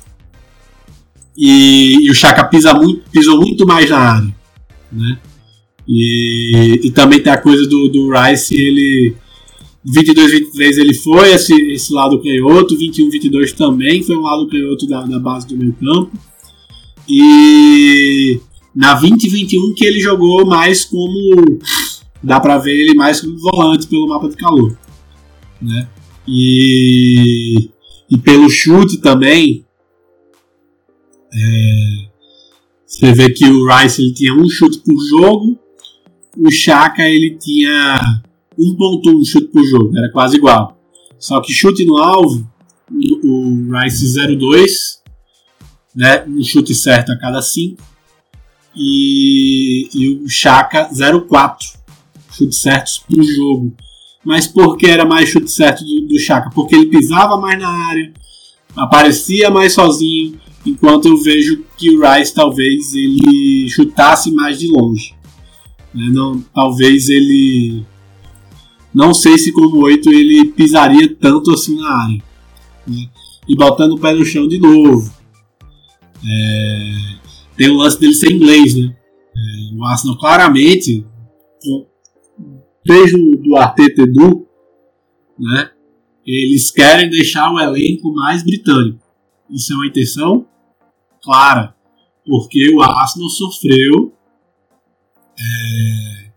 E, 1.38 2.06
e 2.06 2.11
o 2.11 2.14
Chaka 2.14 2.44
pisa 2.44 2.73
muito, 2.73 3.10
pisou 3.11 3.39
muito 3.39 3.65
mais 3.65 3.89
na 3.89 3.98
área, 3.98 4.35
né? 4.91 5.19
E, 5.88 6.81
e 6.84 6.91
também 6.91 7.22
tem 7.22 7.31
a 7.31 7.38
coisa 7.38 7.65
do, 7.68 7.88
do 7.88 8.09
Rice, 8.11 8.53
ele 8.53 9.15
22, 9.85 10.31
23 10.31 10.77
ele 10.80 10.93
foi 10.93 11.31
esse, 11.31 11.53
esse 11.72 11.93
lado 11.93 12.22
canhoto, 12.22 12.77
21, 12.77 13.09
22 13.09 13.53
também 13.53 14.03
foi 14.03 14.18
um 14.18 14.22
lado 14.22 14.47
canhoto 14.47 14.85
da, 14.85 15.03
da 15.03 15.18
base 15.18 15.47
do 15.47 15.57
meio 15.57 15.73
campo. 15.73 16.11
E 17.07 18.41
na 18.76 18.95
20 18.95 19.30
21 19.30 19.73
que 19.73 19.85
ele 19.85 20.01
jogou 20.01 20.45
mais 20.45 20.84
como 20.84 21.59
dá 22.22 22.38
para 22.39 22.57
ver 22.57 22.76
ele 22.76 22.93
mais 22.95 23.22
como 23.22 23.39
volante 23.39 23.88
pelo 23.88 24.09
mapa 24.09 24.27
de 24.27 24.35
calor, 24.35 24.77
né? 25.61 25.88
E, 26.27 27.69
e 28.09 28.18
pelo 28.18 28.49
chute 28.49 28.97
também 28.97 29.65
é, 31.34 32.07
você 32.85 33.14
vê 33.14 33.30
que 33.30 33.45
o 33.45 33.65
Rice 33.65 34.01
ele 34.01 34.14
tinha 34.14 34.34
um 34.34 34.49
chute 34.49 34.80
por 34.80 34.97
jogo 35.07 35.57
o 36.38 36.51
Chaka 36.51 37.03
ele 37.03 37.38
tinha 37.39 37.99
1.1 38.57 39.26
chute 39.26 39.47
por 39.47 39.65
jogo, 39.65 39.97
era 39.97 40.11
quase 40.11 40.38
igual. 40.38 40.77
Só 41.19 41.41
que 41.41 41.51
chute 41.51 41.85
no 41.85 41.97
alvo, 41.97 42.47
o 43.23 43.80
Rice 43.80 44.05
0.2, 44.05 44.68
né, 45.95 46.23
um 46.27 46.43
chute 46.43 46.76
certo 46.76 47.11
a 47.11 47.18
cada 47.18 47.41
5, 47.41 47.81
e, 48.76 49.89
e 49.93 50.09
o 50.23 50.30
Chaka 50.30 50.89
0.4 50.93 51.77
chutes 52.31 52.59
certos 52.59 52.99
por 52.99 53.23
jogo. 53.23 53.76
mas 54.23 54.45
porque 54.45 54.85
era 54.85 55.05
mais 55.05 55.30
chute 55.30 55.49
certo 55.49 55.84
do, 55.84 56.07
do 56.07 56.19
Chaka, 56.19 56.51
porque 56.53 56.76
ele 56.76 56.88
pisava 56.88 57.38
mais 57.38 57.59
na 57.59 57.69
área, 57.69 58.14
aparecia 58.76 59.49
mais 59.49 59.73
sozinho, 59.73 60.39
enquanto 60.65 61.07
eu 61.07 61.18
vejo 61.18 61.64
que 61.77 61.89
o 61.89 62.01
Rice 62.01 62.34
talvez 62.34 62.93
ele 62.93 63.68
chutasse 63.69 64.31
mais 64.31 64.59
de 64.59 64.68
longe. 64.68 65.18
Né? 65.98 66.10
Não, 66.11 66.40
talvez 66.53 67.10
ele. 67.10 67.84
Não 68.94 69.14
sei 69.14 69.38
se 69.38 69.52
como 69.52 69.84
8 69.84 70.10
ele 70.11 70.45
pisaria 70.52 71.14
tanto 71.15 71.52
assim 71.52 71.76
na 71.76 71.90
área. 71.90 72.24
Né? 72.86 73.10
E 73.49 73.56
botando 73.56 73.94
o 73.94 73.99
pé 73.99 74.14
no 74.14 74.24
chão 74.24 74.48
de 74.48 74.60
novo. 74.60 75.11
É, 76.24 76.91
tem 77.56 77.69
o 77.69 77.78
lance 77.78 77.99
dele 77.99 78.14
ser 78.14 78.32
inglês, 78.32 78.76
né? 78.76 78.95
É, 79.36 79.76
o 79.76 79.86
Arsenal 79.86 80.18
claramente, 80.18 81.06
desde 82.86 83.19
o 83.19 83.38
do 83.38 83.56
Arteta 83.56 84.03
Edu, 84.03 84.48
né? 85.40 85.72
Eles 86.26 86.69
querem 86.72 87.10
deixar 87.10 87.52
o 87.53 87.60
elenco 87.60 88.14
mais 88.14 88.44
britânico. 88.44 88.99
Isso 89.49 89.74
é 89.74 89.76
uma 89.78 89.88
intenção 89.88 90.45
clara, 91.24 91.74
porque 92.26 92.69
o 92.74 92.82
Arsenal 92.82 93.30
sofreu 93.30 94.16
é, 95.39 96.30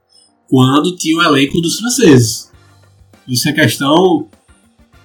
quando 0.49 0.97
tinha 0.97 1.17
o 1.17 1.23
elenco 1.23 1.61
dos 1.61 1.79
franceses. 1.79 2.51
Isso 3.27 3.49
é 3.49 3.53
questão 3.53 4.29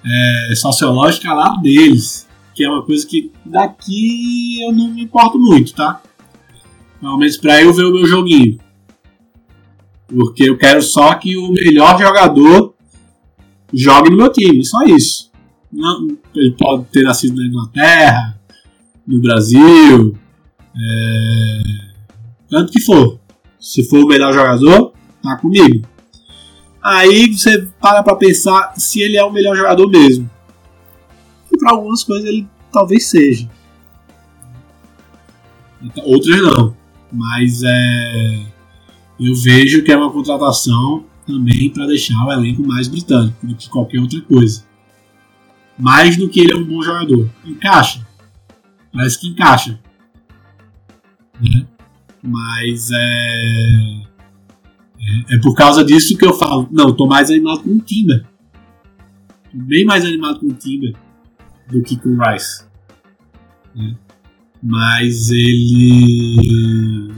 é, 0.04 0.54
sociológica 0.54 1.32
lá 1.32 1.56
deles, 1.56 2.26
que 2.54 2.64
é 2.64 2.70
uma 2.70 2.82
coisa 2.82 3.06
que 3.06 3.30
daqui 3.44 4.62
eu 4.62 4.72
não 4.72 4.88
me 4.88 5.02
importo 5.02 5.38
muito, 5.38 5.72
tá? 5.74 6.02
Pelo 7.00 7.18
menos 7.18 7.36
para 7.36 7.62
eu 7.62 7.72
ver 7.72 7.84
o 7.84 7.92
meu 7.92 8.06
joguinho. 8.06 8.58
Porque 10.08 10.48
eu 10.48 10.56
quero 10.56 10.82
só 10.82 11.14
que 11.14 11.36
o 11.36 11.50
melhor 11.50 11.98
jogador 11.98 12.74
jogue 13.72 14.10
no 14.10 14.16
meu 14.16 14.32
time, 14.32 14.64
só 14.64 14.82
isso. 14.84 15.30
Não, 15.72 16.06
ele 16.34 16.54
pode 16.58 16.84
ter 16.86 17.02
nascido 17.02 17.36
na 17.36 17.46
Inglaterra, 17.46 18.40
no 19.06 19.20
Brasil, 19.20 20.16
é, 20.74 21.62
tanto 22.48 22.72
que 22.72 22.80
for. 22.80 23.20
Se 23.66 23.82
for 23.82 24.04
o 24.04 24.06
melhor 24.06 24.32
jogador, 24.32 24.92
tá 25.20 25.36
comigo. 25.38 25.84
Aí 26.80 27.34
você 27.34 27.68
para 27.80 28.00
pra 28.00 28.14
pensar 28.14 28.72
se 28.76 29.00
ele 29.02 29.16
é 29.16 29.24
o 29.24 29.32
melhor 29.32 29.56
jogador 29.56 29.90
mesmo. 29.90 30.30
E 31.52 31.58
para 31.58 31.72
algumas 31.72 32.04
coisas 32.04 32.28
ele 32.28 32.46
talvez 32.72 33.08
seja. 33.08 33.50
Outras 36.04 36.40
não. 36.40 36.76
Mas 37.10 37.64
é, 37.64 38.46
eu 39.18 39.34
vejo 39.34 39.82
que 39.82 39.90
é 39.90 39.96
uma 39.96 40.12
contratação 40.12 41.04
também 41.26 41.68
para 41.68 41.88
deixar 41.88 42.24
o 42.24 42.32
elenco 42.32 42.62
mais 42.62 42.86
britânico 42.86 43.44
do 43.44 43.56
que 43.56 43.68
qualquer 43.68 43.98
outra 43.98 44.20
coisa. 44.20 44.64
Mais 45.76 46.16
do 46.16 46.28
que 46.28 46.38
ele 46.38 46.52
é 46.52 46.56
um 46.56 46.64
bom 46.64 46.80
jogador. 46.80 47.28
Encaixa. 47.44 48.06
Parece 48.92 49.18
que 49.18 49.26
encaixa. 49.26 49.80
Né? 51.40 51.66
Mas 52.26 52.90
é, 52.90 54.02
é, 54.98 55.34
é. 55.34 55.38
por 55.40 55.54
causa 55.54 55.84
disso 55.84 56.16
que 56.18 56.26
eu 56.26 56.32
falo. 56.32 56.68
Não, 56.70 56.92
tô 56.94 57.06
mais 57.06 57.30
animado 57.30 57.62
com 57.62 57.70
o 57.70 57.78
Timber. 57.78 58.26
Bem 59.52 59.84
mais 59.84 60.04
animado 60.04 60.40
com 60.40 60.46
o 60.46 60.54
Timber 60.54 60.94
do 61.70 61.82
que 61.82 61.96
com 61.96 62.10
o 62.10 62.18
Rice. 62.18 62.64
Né? 63.74 63.96
Mas 64.62 65.30
ele. 65.30 67.12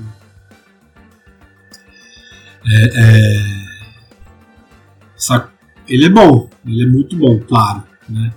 É, 2.66 2.84
é, 2.94 3.58
ele 5.88 6.04
é 6.04 6.10
bom, 6.10 6.50
ele 6.66 6.82
é 6.82 6.86
muito 6.86 7.16
bom, 7.16 7.40
claro. 7.40 7.82
Né? 8.08 8.32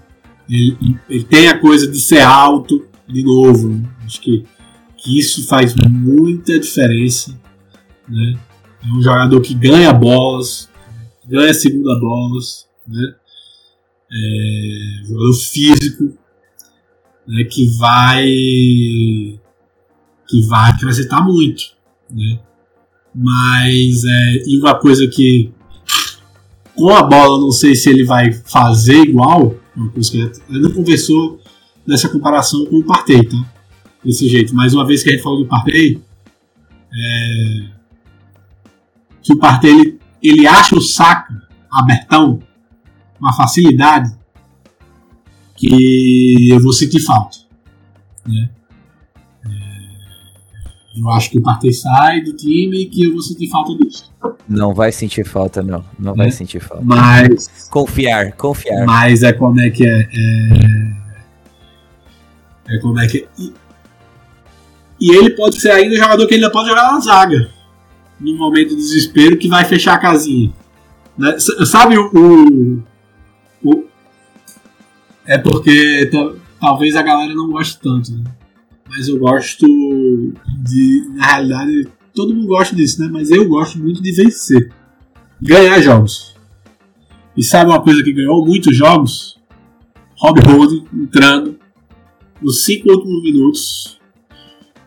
Ele, 0.50 0.98
ele 1.10 1.24
tem 1.24 1.50
a 1.50 1.60
coisa 1.60 1.90
de 1.90 2.00
ser 2.00 2.22
alto, 2.22 2.86
de 3.08 3.24
novo. 3.24 3.68
Né? 3.68 3.90
Acho 4.06 4.22
que, 4.22 4.46
que 5.02 5.20
isso 5.20 5.48
faz 5.48 5.74
muita 5.76 6.60
diferença. 6.60 7.38
Né? 8.08 8.40
É 8.84 8.94
um 8.94 9.02
jogador 9.02 9.42
que 9.42 9.54
ganha 9.54 9.92
bolas, 9.92 10.70
ganha 11.28 11.54
segunda 11.54 12.00
bolas, 12.00 12.68
né? 12.88 13.16
É, 14.14 15.08
jogador 15.08 15.34
físico, 15.34 16.18
né? 17.28 17.44
que 17.46 17.68
vai 17.78 18.26
que 20.28 20.42
vai 20.48 20.72
acrescentar 20.72 21.26
muito, 21.26 21.64
né? 22.10 22.40
Mas 23.14 24.04
é, 24.06 24.44
e 24.48 24.60
uma 24.60 24.76
coisa 24.76 25.08
que 25.08 25.52
com 26.76 26.90
a 26.90 27.04
bola 27.04 27.40
não 27.40 27.52
sei 27.52 27.76
se 27.76 27.90
ele 27.90 28.06
vai 28.06 28.32
fazer 28.32 29.02
igual, 29.02 29.56
uma 29.76 29.90
coisa 29.90 30.12
que 30.12 30.18
ele 30.50 30.60
não 30.60 30.72
conversou 30.72 31.40
nessa 31.86 32.10
comparação 32.10 32.66
com 32.66 32.78
o 32.78 32.84
Partey, 32.84 33.28
tá? 33.28 33.61
Desse 34.04 34.28
jeito. 34.28 34.56
Mas 34.56 34.74
uma 34.74 34.86
vez 34.86 35.04
que 35.04 35.10
a 35.10 35.14
gente 35.14 35.24
falou 35.24 35.40
do 35.40 35.48
Partey, 35.48 36.02
é, 36.94 37.68
que 39.22 39.34
o 39.34 39.38
Partey 39.38 39.72
ele, 39.72 40.00
ele 40.22 40.48
acha 40.48 40.76
o 40.76 40.82
saco 40.82 41.34
abertão, 41.72 42.40
uma 43.20 43.34
facilidade 43.34 44.12
que 45.56 46.50
eu 46.50 46.60
vou 46.60 46.74
sentir 46.74 47.02
falta. 47.02 47.38
Né? 48.26 48.50
É, 49.46 51.00
eu 51.00 51.10
acho 51.12 51.30
que 51.30 51.38
o 51.38 51.42
Partey 51.44 51.72
sai 51.72 52.22
do 52.22 52.36
time 52.36 52.82
e 52.82 52.86
que 52.88 53.06
eu 53.06 53.14
vou 53.14 53.22
sentir 53.22 53.48
falta 53.50 53.76
disso. 53.78 54.12
Não 54.50 54.74
vai 54.74 54.92
sentir 54.92 55.24
falta, 55.24 55.62
não. 55.62 55.86
Não 55.98 56.14
é? 56.14 56.18
vai 56.18 56.32
sentir 56.32 56.60
falta. 56.60 56.84
Mas. 56.84 57.70
Confiar, 57.70 58.34
confiar. 58.34 58.86
Mas 58.86 59.24
é 59.24 59.32
como 59.32 59.60
é 59.62 59.70
que 59.70 59.86
é. 59.86 60.02
é 60.02 60.92
é 62.72 62.78
como 62.78 63.00
é 63.00 63.08
que. 63.08 63.28
E, 65.02 65.12
ele 65.12 65.32
pode 65.32 65.60
ser 65.60 65.72
ainda 65.72 65.96
um 65.96 65.98
jogador 65.98 66.28
que 66.28 66.36
ainda 66.36 66.52
pode 66.52 66.70
jogar 66.70 66.94
na 66.94 67.00
zaga. 67.00 67.52
Num 68.20 68.38
momento 68.38 68.70
de 68.70 68.76
desespero 68.76 69.38
que 69.38 69.48
vai 69.48 69.66
fechar 69.66 69.96
a 69.96 70.00
casinha. 70.00 70.54
Né? 71.18 71.38
Sabe 71.40 71.98
o, 71.98 72.12
o, 72.14 72.84
o. 73.64 73.86
é 75.26 75.40
porque 75.40 76.10
talvez 76.60 76.96
a 76.96 77.02
galera 77.02 77.34
não 77.34 77.50
goste 77.50 77.80
tanto, 77.82 78.12
né? 78.12 78.24
Mas 78.88 79.08
eu 79.08 79.18
gosto 79.18 79.66
de. 79.66 81.10
Na 81.16 81.26
realidade, 81.26 81.88
todo 82.14 82.36
mundo 82.36 82.48
gosta 82.48 82.76
disso, 82.76 83.02
né? 83.02 83.10
Mas 83.12 83.32
eu 83.32 83.48
gosto 83.48 83.80
muito 83.80 84.04
de 84.04 84.12
vencer. 84.12 84.72
Ganhar 85.42 85.82
jogos. 85.82 86.36
E 87.36 87.44
sabe 87.44 87.72
uma 87.72 87.82
coisa 87.82 88.04
que 88.04 88.14
ganhou 88.14 88.46
muitos 88.46 88.76
jogos? 88.76 89.40
Rob 90.16 90.40
Holding 90.42 90.86
entrando 90.94 91.58
nos 92.40 92.64
cinco 92.64 92.92
últimos 92.92 93.24
minutos 93.24 94.01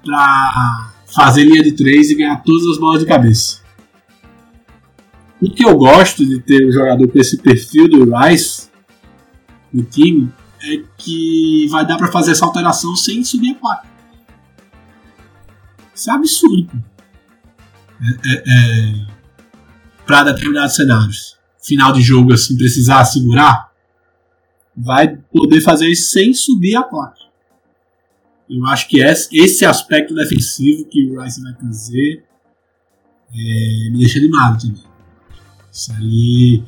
para 0.05 0.93
fazer 1.07 1.45
linha 1.45 1.63
de 1.63 1.73
três 1.73 2.11
e 2.11 2.15
ganhar 2.15 2.43
todas 2.43 2.67
as 2.69 2.79
bolas 2.79 3.01
de 3.01 3.07
cabeça. 3.07 3.63
O 5.41 5.51
que 5.51 5.65
eu 5.65 5.77
gosto 5.77 6.25
de 6.25 6.41
ter 6.41 6.67
um 6.67 6.73
jogador 6.73 7.07
com 7.09 7.19
esse 7.19 7.37
perfil 7.39 7.89
do 7.89 8.17
Rice 8.17 8.69
no 9.73 9.83
time 9.83 10.33
é 10.63 10.83
que 10.97 11.67
vai 11.71 11.87
dar 11.87 11.97
para 11.99 12.11
fazer 12.11 12.33
essa 12.33 12.47
alteração 12.47 12.97
sem 12.97 13.23
subir 13.23 13.51
a 13.51 13.55
placa. 13.55 13.89
Isso 15.95 16.11
é 16.11 16.15
absurdo. 16.15 16.85
É, 18.01 18.31
é, 18.31 18.43
é, 18.47 19.07
para 20.07 20.25
determinados 20.25 20.75
cenários. 20.75 21.37
Final 21.63 21.93
de 21.93 22.03
jogo, 22.03 22.33
assim, 22.33 22.57
precisar 22.57 23.05
segurar, 23.05 23.71
vai 24.77 25.17
poder 25.33 25.61
fazer 25.61 25.89
isso 25.89 26.11
sem 26.11 26.35
subir 26.35 26.75
a 26.75 26.83
placa. 26.83 27.24
Eu 28.49 28.67
acho 28.67 28.89
que 28.89 29.01
esse 29.01 29.65
aspecto 29.65 30.15
defensivo 30.15 30.85
que 30.87 31.07
o 31.07 31.21
Rice 31.21 31.43
vai 31.43 31.55
trazer 31.55 32.25
é, 33.33 33.91
me 33.91 33.99
deixa 33.99 34.19
animado 34.19 34.61
também. 34.61 34.83
Isso 35.73 35.93
aí. 35.93 36.63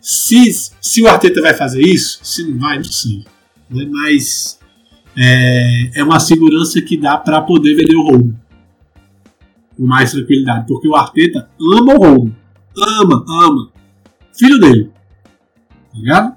Se, 0.00 0.72
se 0.80 1.02
o 1.02 1.08
Arteta 1.08 1.42
vai 1.42 1.54
fazer 1.54 1.82
isso, 1.82 2.20
se 2.22 2.44
não 2.44 2.58
vai, 2.58 2.76
não 2.76 2.84
sei. 2.84 3.24
Né? 3.68 3.86
Mas 3.90 4.58
é, 5.16 6.00
é 6.00 6.04
uma 6.04 6.20
segurança 6.20 6.80
que 6.80 6.96
dá 6.96 7.16
para 7.16 7.42
poder 7.42 7.74
vender 7.74 7.96
o 7.96 8.02
Romo 8.02 8.40
com 9.76 9.86
mais 9.86 10.12
tranquilidade. 10.12 10.66
Porque 10.68 10.86
o 10.86 10.94
Arteta 10.94 11.50
ama 11.60 11.94
o 11.94 11.98
Romo. 11.98 12.36
Ama, 12.76 13.24
ama. 13.28 13.72
Filho 14.32 14.58
dele. 14.60 14.90
Tá 15.92 15.98
ligado? 15.98 16.36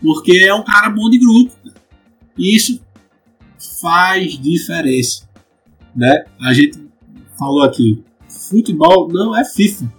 Porque 0.00 0.44
é 0.44 0.54
um 0.54 0.64
cara 0.64 0.88
bom 0.88 1.10
de 1.10 1.18
grupo. 1.18 1.52
E 2.38 2.56
isso 2.56 2.80
faz 3.80 4.38
diferença. 4.38 5.28
Né? 5.94 6.24
A 6.40 6.52
gente 6.52 6.78
falou 7.38 7.62
aqui, 7.62 8.04
futebol 8.28 9.08
não 9.10 9.36
é 9.36 9.44
FIFA, 9.44 9.92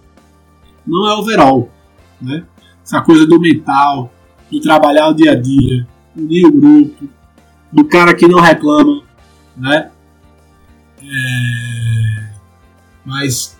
não 0.86 1.08
é 1.08 1.14
overall. 1.14 1.70
Né? 2.20 2.44
Essa 2.82 3.00
coisa 3.00 3.26
do 3.26 3.40
mental, 3.40 4.12
do 4.50 4.60
trabalhar 4.60 5.08
o 5.08 5.14
dia 5.14 5.32
a 5.32 5.34
dia, 5.34 5.86
unir 6.16 6.46
o 6.46 6.52
grupo, 6.52 7.08
do 7.72 7.84
cara 7.84 8.14
que 8.14 8.28
não 8.28 8.40
reclama, 8.40 9.02
né? 9.56 9.90
É... 11.02 12.32
Mas 13.04 13.58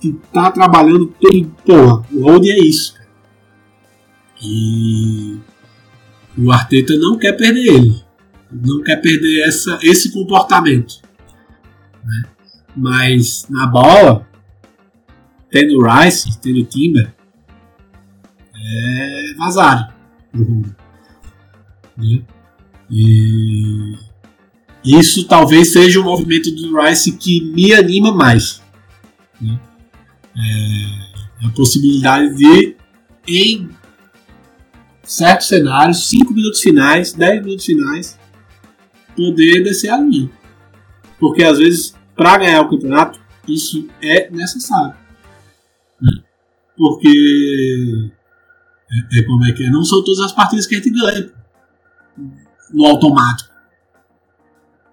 que 0.00 0.12
tá 0.32 0.50
trabalhando 0.50 1.06
todo. 1.20 1.48
Porra, 1.64 2.04
o 2.12 2.22
Hold 2.22 2.46
é 2.46 2.58
isso. 2.58 2.94
E 4.42 5.38
o 6.36 6.50
Arteta 6.52 6.96
não 6.96 7.18
quer 7.18 7.32
perder 7.32 7.66
ele. 7.66 8.07
Não 8.50 8.82
quer 8.82 8.96
perder 8.96 9.46
essa, 9.46 9.78
esse 9.82 10.10
comportamento. 10.12 11.02
Né? 12.04 12.24
Mas 12.76 13.46
na 13.48 13.66
bola, 13.66 14.26
tendo 15.50 15.82
Rice, 15.82 16.38
tendo 16.40 16.64
Timber, 16.64 17.12
é 18.54 19.34
vazar. 19.36 19.94
Uhum. 20.34 20.62
Né? 21.96 22.22
E 22.90 23.96
isso 24.84 25.26
talvez 25.26 25.72
seja 25.72 26.00
o 26.00 26.04
movimento 26.04 26.50
do 26.50 26.80
Rice 26.80 27.12
que 27.12 27.42
me 27.52 27.74
anima 27.74 28.12
mais. 28.12 28.62
Né? 29.40 29.58
É 30.36 31.46
a 31.46 31.50
possibilidade 31.50 32.34
de, 32.34 32.76
em 33.26 33.68
certos 35.02 35.48
cenários, 35.48 36.08
5 36.08 36.32
minutos 36.32 36.60
finais, 36.60 37.12
10 37.12 37.44
minutos 37.44 37.64
finais, 37.64 38.18
poder 39.18 39.64
descer 39.64 39.90
a 39.90 39.98
linha. 39.98 40.30
Porque 41.18 41.42
às 41.42 41.58
vezes, 41.58 41.94
para 42.14 42.38
ganhar 42.38 42.62
o 42.62 42.70
campeonato, 42.70 43.20
isso 43.48 43.88
é 44.00 44.30
necessário. 44.30 44.94
Né? 46.00 46.22
Porque 46.76 48.12
é, 48.90 49.18
é, 49.18 49.22
como 49.24 49.44
é 49.44 49.52
que 49.52 49.64
é? 49.64 49.70
Não 49.70 49.84
são 49.84 50.04
todas 50.04 50.20
as 50.20 50.32
partidas 50.32 50.66
que 50.66 50.76
a 50.76 50.78
gente 50.78 50.90
ganha 50.90 51.32
no 52.72 52.86
automático. 52.86 53.50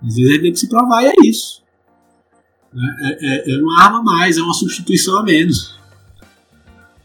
Às 0.02 0.15
vezes 0.15 0.30
a 0.30 0.34
gente 0.34 0.41
tem 0.41 0.52
que 0.53 0.60
se 0.60 0.69
provar 0.69 1.03
e 1.03 1.07
é 1.07 1.14
isso. 1.23 1.64
É, 3.11 3.52
é, 3.52 3.53
é 3.53 3.57
uma 3.60 3.84
arma 3.84 3.99
a 3.99 4.03
mais, 4.03 4.38
é 4.38 4.41
uma 4.41 4.53
substituição 4.53 5.18
a 5.19 5.23
menos. 5.23 5.80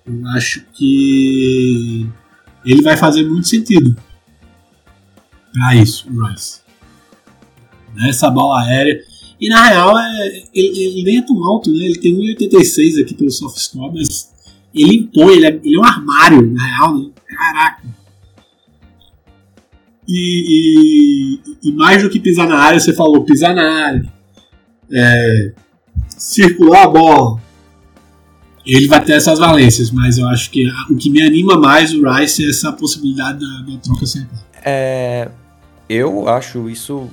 Eu 0.06 0.26
acho 0.28 0.64
que 0.72 2.09
ele 2.64 2.82
vai 2.82 2.97
fazer 2.97 3.24
muito 3.24 3.47
sentido 3.47 3.94
para 5.52 5.76
isso, 5.76 6.09
o 6.10 6.26
Rice. 6.26 6.60
Nessa 7.94 8.30
bola 8.30 8.62
aérea. 8.62 9.00
E 9.40 9.48
na 9.48 9.68
real, 9.68 9.98
é, 9.98 10.42
ele, 10.54 10.78
ele 10.78 11.02
nem 11.02 11.18
é 11.18 11.22
tão 11.22 11.42
alto, 11.44 11.70
né? 11.72 11.84
Ele 11.84 11.98
tem 11.98 12.14
1,86 12.14 13.02
aqui 13.02 13.14
pelo 13.14 13.30
soft 13.30 13.58
score, 13.58 13.92
mas 13.94 14.30
ele 14.74 14.96
impõe, 14.96 15.36
ele 15.36 15.46
é, 15.46 15.60
ele 15.64 15.76
é 15.76 15.80
um 15.80 15.84
armário, 15.84 16.52
na 16.52 16.66
real, 16.66 16.98
né? 16.98 17.10
Caraca. 17.26 17.82
E, 20.06 21.38
e, 21.62 21.68
e, 21.68 21.72
mais 21.72 22.02
do 22.02 22.10
que 22.10 22.18
pisar 22.18 22.48
na 22.48 22.58
área, 22.58 22.80
você 22.80 22.92
falou 22.92 23.24
pisar 23.24 23.54
na 23.54 23.86
área, 23.86 24.12
é, 24.92 25.52
circular 26.08 26.82
a 26.82 26.88
bola. 26.88 27.40
Ele 28.66 28.88
vai 28.88 29.02
ter 29.02 29.12
essas 29.12 29.38
valências, 29.38 29.90
mas 29.90 30.18
eu 30.18 30.28
acho 30.28 30.50
que 30.50 30.66
o 30.90 30.96
que 30.96 31.08
me 31.08 31.22
anima 31.22 31.58
mais 31.58 31.94
o 31.94 32.02
Rice 32.12 32.44
é 32.44 32.50
essa 32.50 32.72
possibilidade 32.72 33.38
da, 33.38 33.72
da 33.72 33.78
troca 33.78 34.04
central. 34.04 34.44
É, 34.64 35.30
eu 35.88 36.28
acho 36.28 36.68
isso 36.68 37.08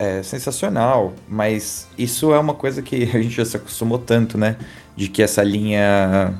é, 0.00 0.22
sensacional, 0.22 1.12
mas 1.28 1.86
isso 1.98 2.32
é 2.32 2.38
uma 2.38 2.54
coisa 2.54 2.80
que 2.80 3.02
a 3.14 3.20
gente 3.20 3.36
já 3.36 3.44
se 3.44 3.58
acostumou 3.58 3.98
tanto, 3.98 4.38
né? 4.38 4.56
De 4.96 5.08
que 5.08 5.22
essa 5.22 5.42
linha 5.42 6.34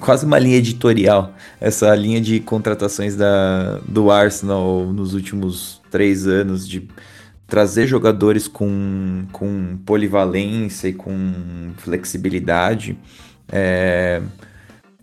quase 0.00 0.24
uma 0.24 0.38
linha 0.38 0.56
editorial, 0.56 1.34
essa 1.60 1.94
linha 1.94 2.20
de 2.22 2.40
contratações 2.40 3.14
da, 3.14 3.78
do 3.86 4.10
Arsenal 4.10 4.86
nos 4.86 5.12
últimos 5.12 5.80
três 5.90 6.26
anos, 6.26 6.66
de 6.66 6.88
trazer 7.46 7.86
jogadores 7.86 8.48
com, 8.48 9.26
com 9.30 9.78
polivalência 9.84 10.88
e 10.88 10.94
com 10.94 11.72
flexibilidade. 11.76 12.96
É, 13.52 14.22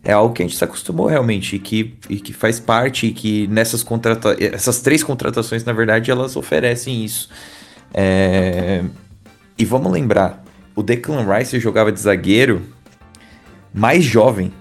é 0.03 0.11
algo 0.11 0.34
que 0.34 0.41
a 0.41 0.45
gente 0.48 0.57
se 0.57 0.64
acostumou 0.64 1.06
realmente 1.06 1.57
e 1.57 1.60
que, 1.60 1.94
e 2.10 2.19
que 2.19 2.34
faz 2.34 2.60
parte 2.60 3.06
e 3.06 3.14
que 3.14 3.48
nessas 3.48 3.84
contrata 3.84 4.36
essas 4.40 4.81
três 4.81 5.03
contratações, 5.03 5.64
na 5.64 5.73
verdade, 5.73 6.10
elas 6.10 6.36
oferecem 6.36 7.06
isso. 7.06 7.30
É, 7.94 8.84
e 9.57 9.66
vamos 9.66 9.91
lembrar, 9.91 10.44
o 10.76 10.84
Declan 10.84 11.26
Rice 11.26 11.60
jogava 11.60 11.91
de 11.91 11.99
zagueiro 11.99 12.61
mais 13.74 14.03
jovem 14.03 14.52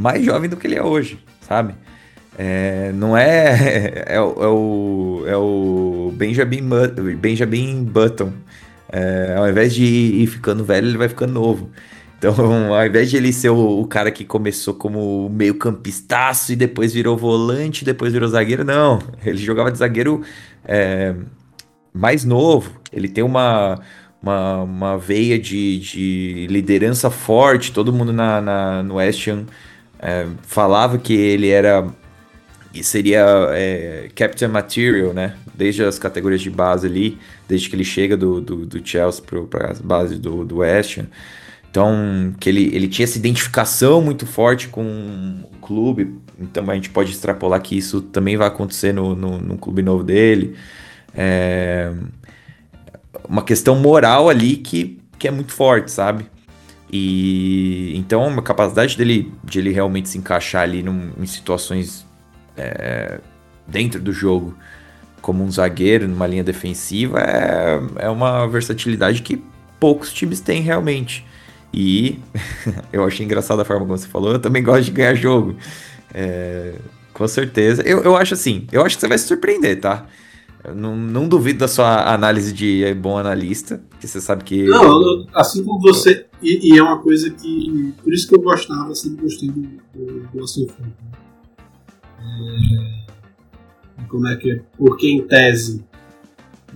mais 0.00 0.24
jovem 0.24 0.48
do 0.48 0.56
que 0.56 0.66
ele 0.66 0.76
é 0.76 0.82
hoje, 0.82 1.18
sabe? 1.40 1.74
É, 2.38 2.90
não 2.94 3.16
é, 3.16 4.04
é, 4.08 4.14
é, 4.14 4.20
o, 4.20 5.24
é 5.26 5.36
o 5.36 6.12
Benjamin, 6.14 6.62
Benjamin 7.18 7.84
Button. 7.84 8.32
É, 8.92 9.36
ao 9.36 9.48
invés 9.48 9.74
de 9.74 9.84
ir 9.84 10.26
ficando 10.26 10.64
velho, 10.64 10.88
ele 10.88 10.98
vai 10.98 11.08
ficando 11.08 11.32
novo. 11.32 11.70
Então, 12.18 12.34
ao 12.74 12.86
invés 12.86 13.10
de 13.10 13.16
ele 13.16 13.32
ser 13.32 13.50
o, 13.50 13.80
o 13.80 13.86
cara 13.86 14.10
que 14.10 14.24
começou 14.24 14.74
como 14.74 15.28
meio 15.28 15.54
campistaço 15.54 16.52
e 16.52 16.56
depois 16.56 16.92
virou 16.94 17.16
volante, 17.16 17.84
depois 17.84 18.12
virou 18.12 18.28
zagueiro, 18.28 18.64
não. 18.64 19.00
Ele 19.24 19.38
jogava 19.38 19.70
de 19.70 19.78
zagueiro 19.78 20.22
é, 20.64 21.14
mais 21.92 22.24
novo. 22.24 22.72
Ele 22.92 23.08
tem 23.08 23.24
uma, 23.24 23.80
uma, 24.22 24.62
uma 24.62 24.98
veia 24.98 25.38
de, 25.38 25.78
de 25.80 26.46
liderança 26.48 27.10
forte. 27.10 27.72
Todo 27.72 27.92
mundo 27.92 28.12
na, 28.12 28.40
na 28.40 28.82
no 28.82 28.94
West 28.96 29.26
Ham 29.28 29.46
é, 29.98 30.26
falava 30.42 30.98
que 30.98 31.12
ele 31.12 31.48
era 31.48 31.86
e 32.72 32.84
seria 32.84 33.24
é, 33.50 34.08
Captain 34.14 34.48
Material, 34.48 35.12
né? 35.12 35.34
Desde 35.54 35.82
as 35.82 35.98
categorias 35.98 36.40
de 36.40 36.50
base 36.50 36.86
ali, 36.86 37.18
desde 37.48 37.68
que 37.68 37.74
ele 37.74 37.84
chega 37.84 38.16
do, 38.16 38.40
do, 38.40 38.64
do 38.64 38.86
Chelsea 38.86 39.22
para 39.48 39.70
as 39.70 39.80
bases 39.80 40.18
do, 40.18 40.44
do 40.44 40.58
West 40.58 40.98
Ham. 40.98 41.06
Então, 41.70 42.34
que 42.40 42.48
ele, 42.48 42.74
ele 42.74 42.88
tinha 42.88 43.04
essa 43.04 43.18
identificação 43.18 44.00
muito 44.02 44.26
forte 44.26 44.68
com 44.68 44.82
o 44.82 45.56
clube. 45.58 46.14
Então, 46.38 46.68
a 46.68 46.74
gente 46.74 46.90
pode 46.90 47.12
extrapolar 47.12 47.60
que 47.60 47.76
isso 47.76 48.00
também 48.00 48.36
vai 48.36 48.48
acontecer 48.48 48.92
no, 48.92 49.14
no, 49.14 49.38
no 49.38 49.56
clube 49.56 49.82
novo 49.82 50.02
dele. 50.02 50.56
É 51.14 51.92
uma 53.30 53.42
questão 53.42 53.76
moral 53.76 54.28
ali 54.28 54.56
que, 54.56 54.98
que 55.16 55.28
é 55.28 55.30
muito 55.30 55.52
forte, 55.52 55.90
sabe? 55.90 56.26
E 56.92 57.92
então 57.96 58.26
a 58.36 58.42
capacidade 58.42 58.96
dele 58.96 59.32
de 59.44 59.60
ele 59.60 59.70
realmente 59.70 60.08
se 60.08 60.18
encaixar 60.18 60.62
ali 60.62 60.82
num, 60.82 61.12
em 61.16 61.26
situações 61.26 62.04
é, 62.56 63.20
dentro 63.68 64.00
do 64.00 64.12
jogo 64.12 64.56
como 65.22 65.44
um 65.44 65.50
zagueiro 65.50 66.08
numa 66.08 66.26
linha 66.26 66.42
defensiva 66.42 67.20
é, 67.20 68.06
é 68.06 68.08
uma 68.08 68.48
versatilidade 68.48 69.22
que 69.22 69.40
poucos 69.78 70.12
times 70.12 70.40
têm 70.40 70.62
realmente. 70.62 71.24
E 71.72 72.18
eu 72.92 73.04
achei 73.04 73.24
engraçada 73.24 73.62
a 73.62 73.64
forma 73.64 73.86
como 73.86 73.96
você 73.96 74.08
falou, 74.08 74.32
eu 74.32 74.40
também 74.40 74.62
gosto 74.62 74.86
de 74.86 74.90
ganhar 74.90 75.14
jogo. 75.14 75.54
É, 76.12 76.74
com 77.14 77.28
certeza. 77.28 77.82
Eu, 77.82 78.02
eu 78.02 78.16
acho 78.16 78.34
assim, 78.34 78.66
eu 78.72 78.84
acho 78.84 78.96
que 78.96 79.00
você 79.02 79.08
vai 79.08 79.18
se 79.18 79.28
surpreender, 79.28 79.78
tá? 79.80 80.06
Eu 80.62 80.74
não, 80.74 80.94
não 80.94 81.26
duvido 81.26 81.60
da 81.60 81.68
sua 81.68 82.12
análise 82.12 82.52
de 82.52 82.92
bom 82.94 83.16
analista, 83.16 83.82
que 83.98 84.06
você 84.06 84.20
sabe 84.20 84.44
que. 84.44 84.64
Não, 84.64 85.26
assim 85.34 85.64
como 85.64 85.80
você. 85.80 86.26
E, 86.42 86.72
e, 86.74 86.78
é 86.78 86.82
uma 86.82 86.98
coisa 86.98 87.30
que. 87.30 87.94
Por 88.02 88.12
isso 88.12 88.28
que 88.28 88.34
eu 88.34 88.42
gostava, 88.42 88.94
sempre 88.94 89.22
gostei 89.22 89.48
do, 89.48 89.62
do, 89.94 90.28
do 90.28 90.44
Aston 90.44 90.66
né? 90.78 90.92
é, 93.98 94.04
Como 94.08 94.28
é 94.28 94.36
que 94.36 94.50
é? 94.50 94.62
Porque 94.76 95.08
em 95.08 95.26
tese 95.26 95.82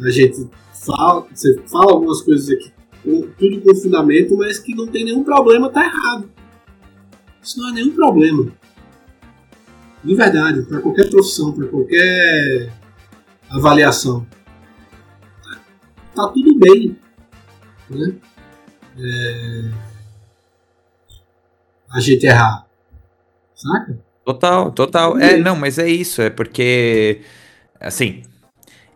a 0.00 0.10
gente 0.10 0.48
fala, 0.84 1.26
você 1.32 1.60
fala 1.70 1.92
algumas 1.92 2.22
coisas 2.22 2.48
aqui, 2.50 2.72
tudo 3.38 3.60
com 3.60 3.74
fundamento, 3.76 4.36
mas 4.36 4.58
que 4.58 4.74
não 4.74 4.86
tem 4.86 5.04
nenhum 5.04 5.22
problema, 5.22 5.70
tá 5.70 5.84
errado. 5.84 6.28
Isso 7.42 7.60
não 7.60 7.68
é 7.68 7.72
nenhum 7.72 7.94
problema. 7.94 8.50
De 10.02 10.14
verdade, 10.14 10.62
para 10.62 10.80
qualquer 10.80 11.08
profissão, 11.10 11.52
para 11.52 11.66
qualquer 11.66 12.72
avaliação. 13.56 14.26
Tá 16.14 16.28
tudo 16.28 16.58
bem. 16.58 16.96
Né? 17.90 18.14
É... 18.98 19.70
A 21.90 22.00
gente 22.00 22.26
errar. 22.26 22.66
Saca? 23.54 23.98
Total, 24.24 24.72
total. 24.72 25.18
É, 25.18 25.36
não, 25.36 25.54
mas 25.54 25.78
é 25.78 25.88
isso. 25.88 26.22
É 26.22 26.30
porque, 26.30 27.20
assim, 27.80 28.22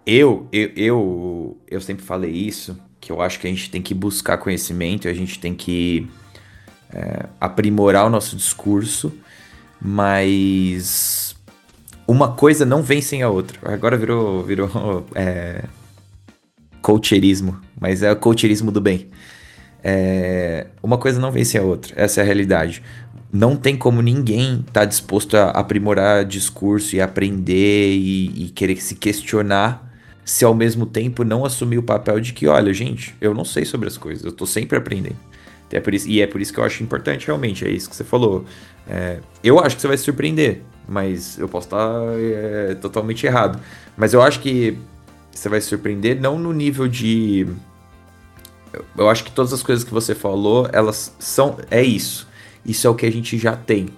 eu, 0.07 0.49
eu, 0.51 0.71
eu, 0.75 1.59
eu 1.69 1.81
sempre 1.81 2.05
falei 2.05 2.31
isso, 2.31 2.79
que 3.01 3.13
eu 3.13 3.21
acho 3.21 3.39
que 3.39 3.47
a 3.47 3.51
gente 3.51 3.71
tem 3.71 3.83
que 3.83 3.95
buscar 3.95 4.39
conhecimento, 4.39 5.07
a 5.07 5.13
gente 5.13 5.39
tem 5.39 5.55
que 5.55 6.09
é, 6.93 7.27
aprimorar 7.41 8.07
o 8.07 8.11
nosso 8.11 8.35
discurso, 8.35 9.13
mas 9.81 11.28
uma 12.09 12.33
coisa 12.33 12.65
não 12.65 12.83
vem 12.83 13.03
sem 13.03 13.23
a 13.23 13.29
outra. 13.29 13.59
Agora 13.71 13.95
virou, 13.95 14.43
virou 14.43 15.07
é, 15.15 15.65
coacheirismo, 16.81 17.61
mas 17.79 18.03
é 18.03 18.11
o 18.11 18.17
coacheirismo 18.17 18.73
do 18.73 18.81
bem. 18.81 19.09
É, 19.85 20.69
uma 20.83 20.97
coisa 20.97 21.21
não 21.21 21.31
vem 21.31 21.45
sem 21.45 21.61
a 21.61 21.65
outra, 21.65 21.93
essa 21.95 22.21
é 22.21 22.23
a 22.23 22.27
realidade. 22.27 22.83
Não 23.31 23.55
tem 23.55 23.77
como 23.77 24.01
ninguém 24.01 24.61
estar 24.61 24.81
tá 24.81 24.85
disposto 24.87 25.37
a 25.37 25.51
aprimorar 25.51 26.25
discurso 26.25 26.97
e 26.97 27.01
aprender 27.01 27.95
e, 27.95 28.47
e 28.47 28.49
querer 28.49 28.81
se 28.81 28.95
questionar 28.95 29.87
se 30.25 30.47
ao 30.47 30.55
mesmo 30.55 30.87
tempo 30.87 31.25
não 31.25 31.45
assumir 31.45 31.77
o 31.77 31.83
papel 31.83 32.21
de 32.21 32.33
que, 32.33 32.47
olha, 32.47 32.73
gente, 32.73 33.15
eu 33.21 33.35
não 33.35 33.45
sei 33.45 33.67
sobre 33.67 33.87
as 33.87 33.99
coisas, 33.99 34.25
eu 34.25 34.33
tô 34.33 34.47
sempre 34.47 34.79
aprendendo. 34.79 35.17
É 35.71 35.95
isso, 35.95 36.09
e 36.09 36.23
é 36.23 36.27
por 36.27 36.41
isso 36.41 36.53
que 36.53 36.59
eu 36.59 36.65
acho 36.65 36.83
importante 36.83 37.27
realmente, 37.27 37.67
é 37.67 37.71
isso 37.71 37.91
que 37.91 37.97
você 37.97 38.05
falou. 38.05 38.47
É, 38.89 39.21
eu 39.45 39.61
acho 39.61 39.77
que 39.77 39.83
você 39.83 39.89
vai 39.89 39.99
se 39.99 40.05
surpreender 40.05 40.63
mas 40.89 41.39
eu 41.39 41.49
posso 41.49 41.67
estar 41.67 42.03
é, 42.19 42.75
totalmente 42.77 43.27
errado. 43.27 43.61
Mas 43.97 44.15
eu 44.15 44.23
acho 44.23 44.41
que 44.41 44.79
você 45.31 45.49
vai 45.49 45.61
se 45.61 45.69
surpreender, 45.69 46.21
não 46.21 46.39
no 46.39 46.53
nível 46.53 46.89
de. 46.89 47.47
Eu 48.97 49.09
acho 49.09 49.25
que 49.25 49.31
todas 49.31 49.53
as 49.53 49.63
coisas 49.63 49.85
que 49.85 49.93
você 49.93 50.15
falou, 50.15 50.69
elas 50.73 51.15
são. 51.19 51.59
É 51.71 51.83
isso. 51.83 52.27
Isso 52.65 52.87
é 52.87 52.91
o 52.91 52.95
que 52.95 53.07
a 53.07 53.13
gente 53.13 53.37
já 53.39 53.55
tem. 53.55 53.89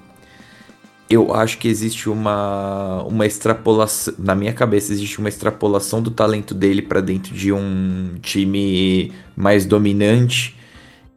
Eu 1.08 1.34
acho 1.34 1.58
que 1.58 1.66
existe 1.66 2.08
uma, 2.08 3.02
uma 3.02 3.26
extrapolação. 3.26 4.14
Na 4.18 4.34
minha 4.34 4.52
cabeça, 4.52 4.92
existe 4.92 5.18
uma 5.18 5.28
extrapolação 5.28 6.00
do 6.00 6.10
talento 6.10 6.54
dele 6.54 6.82
para 6.82 7.00
dentro 7.00 7.34
de 7.34 7.52
um 7.52 8.14
time 8.22 9.12
mais 9.36 9.66
dominante 9.66 10.56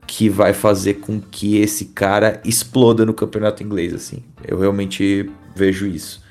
que 0.07 0.29
vai 0.29 0.53
fazer 0.53 0.95
com 0.95 1.21
que 1.21 1.57
esse 1.57 1.85
cara 1.85 2.41
exploda 2.43 3.05
no 3.05 3.13
campeonato 3.13 3.63
inglês, 3.63 3.93
assim. 3.93 4.23
Eu 4.47 4.59
realmente 4.59 5.29
vejo 5.55 5.87
isso. 5.87 6.23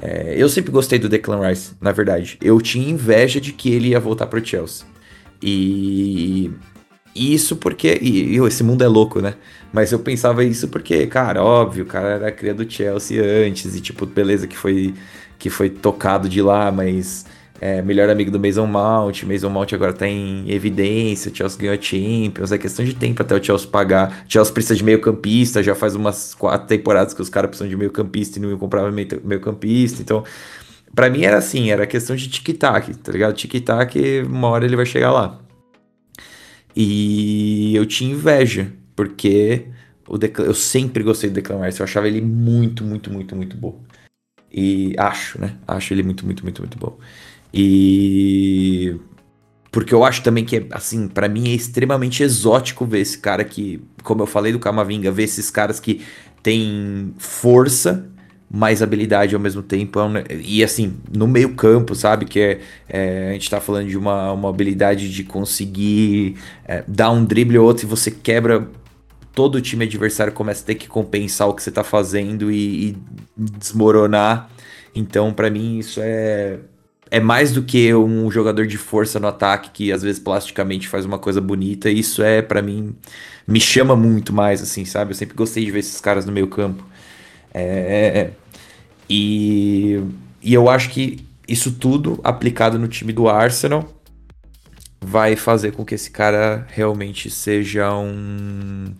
É, 0.00 0.34
eu 0.36 0.48
sempre 0.48 0.70
gostei 0.70 0.98
do 0.98 1.08
Declan 1.08 1.46
Rice, 1.46 1.74
na 1.80 1.92
verdade. 1.92 2.38
Eu 2.42 2.60
tinha 2.60 2.88
inveja 2.88 3.40
de 3.40 3.52
que 3.52 3.70
ele 3.70 3.88
ia 3.88 4.00
voltar 4.00 4.26
pro 4.26 4.44
Chelsea. 4.44 4.86
E 5.42 6.50
isso 7.14 7.56
porque. 7.56 7.98
E, 8.00 8.36
e, 8.36 8.46
esse 8.46 8.62
mundo 8.62 8.84
é 8.84 8.88
louco, 8.88 9.20
né? 9.20 9.34
Mas 9.72 9.92
eu 9.92 9.98
pensava 9.98 10.44
isso 10.44 10.68
porque, 10.68 11.06
cara, 11.06 11.42
óbvio, 11.42 11.84
o 11.84 11.86
cara 11.86 12.10
era 12.10 12.32
cria 12.32 12.54
do 12.54 12.70
Chelsea 12.70 13.22
antes. 13.22 13.74
E, 13.74 13.80
tipo, 13.80 14.04
beleza 14.06 14.46
que 14.46 14.56
foi, 14.56 14.94
que 15.38 15.48
foi 15.50 15.70
tocado 15.70 16.28
de 16.28 16.42
lá, 16.42 16.70
mas 16.70 17.26
é, 17.60 17.80
melhor 17.82 18.08
amigo 18.10 18.30
do 18.30 18.38
Mason 18.38 18.66
Mount. 18.66 19.22
Mason 19.24 19.48
Mount 19.48 19.72
agora 19.72 19.92
tá 19.92 20.06
em 20.06 20.50
evidência. 20.50 21.32
Chelsea 21.34 21.58
ganhou 21.58 21.74
a 21.74 21.80
Champions. 21.80 22.52
É 22.52 22.58
questão 22.58 22.84
de 22.84 22.94
tempo 22.94 23.22
até 23.22 23.34
o 23.34 23.42
Chelsea 23.42 23.68
pagar. 23.68 24.24
Chelsea 24.28 24.52
precisa 24.52 24.76
de 24.76 24.84
meio 24.84 25.00
campista. 25.00 25.62
Já 25.62 25.74
faz 25.74 25.94
umas 25.94 26.34
quatro 26.34 26.66
temporadas 26.66 27.14
que 27.14 27.22
os 27.22 27.28
caras 27.28 27.48
precisam 27.48 27.68
de 27.68 27.76
meio 27.76 27.90
campista 27.90 28.38
e 28.38 28.42
não 28.42 28.56
compravam 28.58 28.92
meio, 28.92 29.08
meio 29.24 29.40
campista. 29.40 30.02
Então, 30.02 30.24
para 30.94 31.08
mim 31.10 31.22
era 31.24 31.38
assim: 31.38 31.70
era 31.70 31.86
questão 31.86 32.14
de 32.14 32.28
tic-tac, 32.28 32.94
tá 32.98 33.12
ligado? 33.12 33.34
Tic-tac, 33.34 34.22
uma 34.26 34.48
hora 34.48 34.64
ele 34.64 34.76
vai 34.76 34.86
chegar 34.86 35.12
lá. 35.12 35.40
E 36.74 37.74
eu 37.74 37.86
tinha 37.86 38.12
inveja, 38.12 38.70
porque 38.94 39.66
eu 40.38 40.54
sempre 40.54 41.02
gostei 41.02 41.30
do 41.30 41.34
Declan 41.34 41.64
Rice. 41.64 41.80
Eu 41.80 41.84
achava 41.84 42.06
ele 42.06 42.20
muito, 42.20 42.84
muito, 42.84 43.10
muito, 43.10 43.34
muito 43.34 43.56
bom. 43.56 43.82
E 44.52 44.94
acho, 44.98 45.40
né? 45.40 45.56
Acho 45.66 45.94
ele 45.94 46.02
muito, 46.02 46.24
muito, 46.24 46.42
muito, 46.42 46.60
muito 46.62 46.78
bom. 46.78 46.98
E 47.52 48.96
porque 49.76 49.92
eu 49.92 50.04
acho 50.04 50.22
também 50.22 50.42
que, 50.42 50.66
assim, 50.70 51.06
para 51.06 51.28
mim 51.28 51.50
é 51.50 51.54
extremamente 51.54 52.22
exótico 52.22 52.86
ver 52.86 53.00
esse 53.00 53.18
cara 53.18 53.44
que, 53.44 53.78
como 54.02 54.22
eu 54.22 54.26
falei 54.26 54.50
do 54.50 54.58
Camavinga, 54.58 55.10
ver 55.10 55.24
esses 55.24 55.50
caras 55.50 55.78
que 55.78 56.00
têm 56.42 57.12
força, 57.18 58.08
mais 58.50 58.80
habilidade 58.80 59.34
ao 59.34 59.40
mesmo 59.40 59.62
tempo. 59.62 60.00
É 60.00 60.34
e 60.40 60.64
assim, 60.64 60.96
no 61.14 61.26
meio 61.26 61.54
campo, 61.54 61.94
sabe? 61.94 62.24
Que 62.24 62.40
é, 62.40 62.60
é, 62.88 63.28
a 63.28 63.32
gente 63.34 63.50
tá 63.50 63.60
falando 63.60 63.88
de 63.88 63.98
uma, 63.98 64.32
uma 64.32 64.48
habilidade 64.48 65.12
de 65.12 65.22
conseguir 65.24 66.38
é, 66.64 66.82
dar 66.88 67.10
um 67.10 67.22
drible 67.22 67.58
ou 67.58 67.66
outro 67.66 67.84
e 67.84 67.86
você 67.86 68.10
quebra. 68.10 68.66
Todo 69.34 69.56
o 69.56 69.60
time 69.60 69.84
adversário 69.84 70.32
começa 70.32 70.62
a 70.62 70.66
ter 70.66 70.76
que 70.76 70.88
compensar 70.88 71.48
o 71.48 71.52
que 71.52 71.62
você 71.62 71.70
tá 71.70 71.84
fazendo 71.84 72.50
e, 72.50 72.88
e 72.88 72.96
desmoronar. 73.36 74.48
Então, 74.94 75.34
para 75.34 75.50
mim, 75.50 75.80
isso 75.80 76.00
é 76.02 76.60
é 77.10 77.20
mais 77.20 77.52
do 77.52 77.62
que 77.62 77.94
um 77.94 78.30
jogador 78.30 78.66
de 78.66 78.76
força 78.76 79.20
no 79.20 79.28
ataque 79.28 79.70
que 79.70 79.92
às 79.92 80.02
vezes 80.02 80.20
plasticamente 80.20 80.88
faz 80.88 81.04
uma 81.04 81.18
coisa 81.18 81.40
bonita. 81.40 81.88
Isso 81.88 82.22
é, 82.22 82.42
para 82.42 82.60
mim, 82.60 82.94
me 83.46 83.60
chama 83.60 83.94
muito 83.94 84.32
mais, 84.32 84.60
assim, 84.60 84.84
sabe? 84.84 85.12
Eu 85.12 85.14
sempre 85.14 85.36
gostei 85.36 85.64
de 85.64 85.70
ver 85.70 85.80
esses 85.80 86.00
caras 86.00 86.26
no 86.26 86.32
meio 86.32 86.48
campo. 86.48 86.84
É, 87.54 87.62
é, 87.62 88.18
é, 88.18 88.30
e, 89.08 90.02
e 90.42 90.52
eu 90.52 90.68
acho 90.68 90.90
que 90.90 91.24
isso 91.46 91.72
tudo 91.72 92.20
aplicado 92.24 92.78
no 92.78 92.88
time 92.88 93.12
do 93.12 93.28
Arsenal 93.28 93.88
vai 95.00 95.36
fazer 95.36 95.72
com 95.72 95.84
que 95.84 95.94
esse 95.94 96.10
cara 96.10 96.66
realmente 96.68 97.30
seja 97.30 97.94
um. 97.94 98.92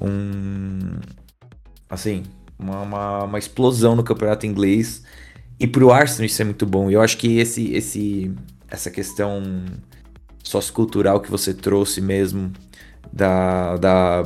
um 0.00 1.00
assim, 1.88 2.24
uma, 2.58 2.82
uma, 2.82 3.24
uma 3.24 3.38
explosão 3.38 3.96
no 3.96 4.04
campeonato 4.04 4.44
inglês 4.44 5.02
e 5.58 5.66
pro 5.66 5.90
Arsenal 5.90 6.26
isso 6.26 6.42
é 6.42 6.44
muito 6.44 6.66
bom. 6.66 6.90
E 6.90 6.94
eu 6.94 7.00
acho 7.00 7.16
que 7.16 7.38
esse, 7.38 7.72
esse, 7.72 8.32
essa 8.68 8.90
questão 8.90 9.42
sociocultural 10.42 11.20
que 11.20 11.30
você 11.30 11.54
trouxe 11.54 12.00
mesmo 12.00 12.52
da, 13.12 13.76
da 13.76 14.22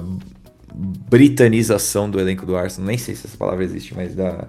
britanização 0.74 2.10
do 2.10 2.20
elenco 2.20 2.44
do 2.44 2.56
Arsenal, 2.56 2.88
nem 2.88 2.98
sei 2.98 3.14
se 3.14 3.26
essa 3.26 3.36
palavra 3.36 3.64
existe, 3.64 3.94
mas 3.94 4.14
da, 4.14 4.48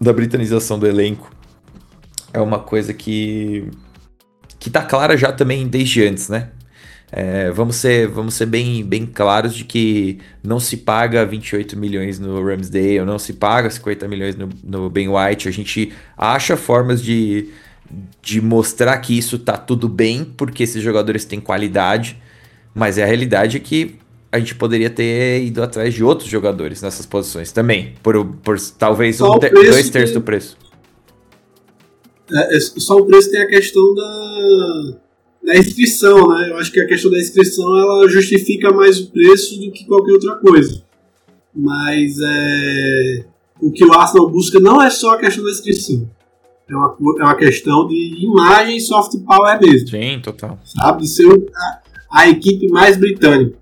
da 0.00 0.12
britanização 0.12 0.78
do 0.78 0.86
elenco 0.86 1.30
é 2.32 2.40
uma 2.40 2.58
coisa 2.58 2.92
que 2.92 3.70
que 4.58 4.70
tá 4.70 4.82
clara 4.82 5.14
já 5.14 5.30
também 5.30 5.68
desde 5.68 6.02
antes, 6.06 6.30
né? 6.30 6.50
É, 7.16 7.48
vamos 7.52 7.76
ser, 7.76 8.08
vamos 8.08 8.34
ser 8.34 8.46
bem, 8.46 8.82
bem 8.82 9.06
claros 9.06 9.54
de 9.54 9.64
que 9.64 10.18
não 10.42 10.58
se 10.58 10.78
paga 10.78 11.24
28 11.24 11.78
milhões 11.78 12.18
no 12.18 12.44
Ramsdale, 12.44 13.04
não 13.04 13.20
se 13.20 13.34
paga 13.34 13.70
50 13.70 14.08
milhões 14.08 14.34
no, 14.34 14.48
no 14.64 14.90
Ben 14.90 15.08
White. 15.08 15.48
A 15.48 15.52
gente 15.52 15.92
acha 16.18 16.56
formas 16.56 17.00
de, 17.00 17.50
de 18.20 18.40
mostrar 18.40 18.98
que 18.98 19.16
isso 19.16 19.38
tá 19.38 19.56
tudo 19.56 19.88
bem, 19.88 20.24
porque 20.24 20.64
esses 20.64 20.82
jogadores 20.82 21.24
têm 21.24 21.38
qualidade, 21.38 22.20
mas 22.74 22.98
a 22.98 23.04
realidade 23.04 23.58
é 23.58 23.60
que 23.60 23.94
a 24.32 24.40
gente 24.40 24.56
poderia 24.56 24.90
ter 24.90 25.40
ido 25.44 25.62
atrás 25.62 25.94
de 25.94 26.02
outros 26.02 26.28
jogadores 26.28 26.82
nessas 26.82 27.06
posições 27.06 27.52
também, 27.52 27.94
por, 28.02 28.26
por 28.42 28.58
talvez 28.76 29.20
um 29.20 29.38
ter, 29.38 29.52
dois 29.52 29.88
terços 29.88 30.14
do 30.14 30.20
preço. 30.20 30.58
É, 32.32 32.56
é, 32.56 32.58
só 32.58 32.96
o 32.96 33.06
preço 33.06 33.30
tem 33.30 33.40
a 33.40 33.46
questão 33.46 33.94
da 33.94 35.03
da 35.44 35.58
inscrição, 35.58 36.28
né? 36.28 36.50
Eu 36.50 36.56
acho 36.56 36.72
que 36.72 36.80
a 36.80 36.86
questão 36.86 37.10
da 37.10 37.18
inscrição 37.18 37.76
ela 37.76 38.08
justifica 38.08 38.72
mais 38.72 38.98
o 38.98 39.10
preço 39.10 39.60
do 39.60 39.70
que 39.70 39.84
qualquer 39.84 40.12
outra 40.12 40.36
coisa. 40.36 40.82
Mas 41.54 42.16
é, 42.20 43.24
o 43.60 43.70
que 43.70 43.84
o 43.84 43.92
Arsenal 43.92 44.30
busca 44.30 44.58
não 44.58 44.82
é 44.82 44.88
só 44.90 45.14
a 45.14 45.18
questão 45.18 45.44
da 45.44 45.50
inscrição. 45.50 46.08
É 46.68 46.74
uma, 46.74 46.96
é 47.20 47.22
uma 47.24 47.36
questão 47.36 47.86
de 47.86 48.24
imagem 48.24 48.80
soft 48.80 49.12
power 49.18 49.60
mesmo. 49.60 49.88
Sim, 49.88 50.20
total. 50.22 50.58
Sabe? 50.64 51.02
De 51.02 51.08
ser 51.08 51.52
a, 51.54 51.80
a 52.10 52.28
equipe 52.28 52.66
mais 52.68 52.96
britânica. 52.96 53.56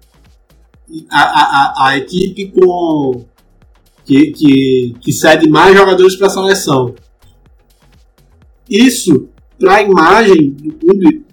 A, 1.10 1.20
a, 1.20 1.88
a, 1.88 1.98
equipe 1.98 2.52
com 2.52 3.24
que, 4.04 4.30
que, 4.32 4.94
que 5.00 5.12
cede 5.12 5.48
mais 5.48 5.76
jogadores 5.76 6.14
para 6.14 6.28
a 6.28 6.30
seleção. 6.30 6.94
Isso, 8.68 9.28
para 9.58 9.76
a 9.76 9.82
imagem 9.82 10.50
do 10.50 10.72
clube, 10.74 11.24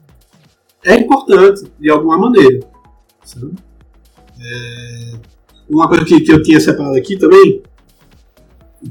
é 0.83 0.95
importante, 0.95 1.71
de 1.79 1.89
alguma 1.89 2.17
maneira. 2.17 2.59
É... 4.41 5.19
Uma 5.69 5.87
coisa 5.87 6.03
que, 6.05 6.21
que 6.21 6.31
eu 6.31 6.41
tinha 6.41 6.59
separado 6.59 6.97
aqui 6.97 7.17
também, 7.17 7.61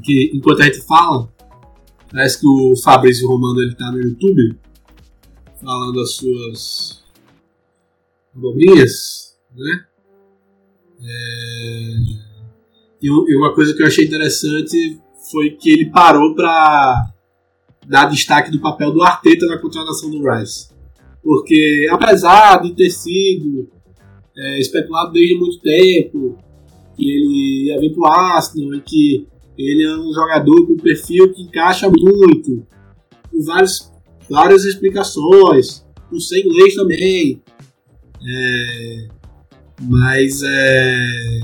que 0.03 0.31
enquanto 0.33 0.61
a 0.61 0.65
gente 0.65 0.81
fala, 0.81 1.29
parece 2.11 2.39
que 2.39 2.47
o 2.47 2.75
Fabrício 2.81 3.27
Romano 3.27 3.61
ele 3.61 3.75
tá 3.75 3.91
no 3.91 3.99
YouTube 3.99 4.57
falando 5.61 5.99
as 5.99 6.15
suas 6.15 7.03
abobrinhas, 8.35 9.37
né? 9.53 9.85
É... 11.01 12.29
E 13.01 13.35
uma 13.35 13.53
coisa 13.53 13.73
que 13.73 13.81
eu 13.81 13.87
achei 13.87 14.05
interessante 14.05 14.99
foi 15.31 15.51
que 15.51 15.69
ele 15.69 15.89
parou 15.89 16.35
para 16.35 17.13
dar 17.87 18.05
destaque 18.05 18.51
do 18.51 18.59
papel 18.59 18.91
do 18.91 19.01
Arteta 19.01 19.45
na 19.47 19.57
contratação 19.57 20.09
do 20.09 20.21
Rice. 20.29 20.69
Porque, 21.23 21.87
apesar 21.91 22.61
de 22.61 22.73
ter 22.73 22.89
sido 22.89 23.69
é, 24.37 24.59
especulado 24.59 25.11
desde 25.11 25.35
muito 25.35 25.59
tempo 25.59 26.37
que 26.95 27.09
ele 27.09 27.67
ia 27.67 27.79
vir 27.79 27.93
pro 27.93 28.05
Arsenal 28.05 28.75
e 28.75 28.81
que 28.81 29.27
ele 29.57 29.83
é 29.83 29.97
um 29.97 30.13
jogador 30.13 30.65
com 30.65 30.77
perfil 30.77 31.33
que 31.33 31.41
encaixa 31.41 31.89
muito, 31.89 32.65
com 33.31 33.41
várias, 33.41 34.65
explicações, 34.65 35.85
por 36.09 36.19
ser 36.21 36.45
inglês 36.45 36.75
também. 36.75 37.41
É, 38.21 39.07
mas 39.81 40.41
é, 40.43 41.39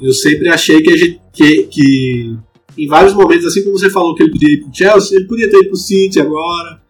eu 0.00 0.12
sempre 0.12 0.48
achei 0.48 0.82
que, 0.82 0.96
gente, 0.96 1.20
que, 1.32 1.62
que 1.64 2.36
em 2.76 2.86
vários 2.86 3.14
momentos, 3.14 3.46
assim 3.46 3.62
como 3.62 3.78
você 3.78 3.90
falou 3.90 4.14
que 4.14 4.22
ele 4.22 4.32
podia 4.32 4.52
ir 4.52 4.60
pro 4.62 4.74
Chelsea, 4.74 5.18
ele 5.18 5.26
podia 5.26 5.50
ter 5.50 5.58
ido 5.58 5.68
pro 5.68 5.76
City 5.76 6.20
agora. 6.20 6.82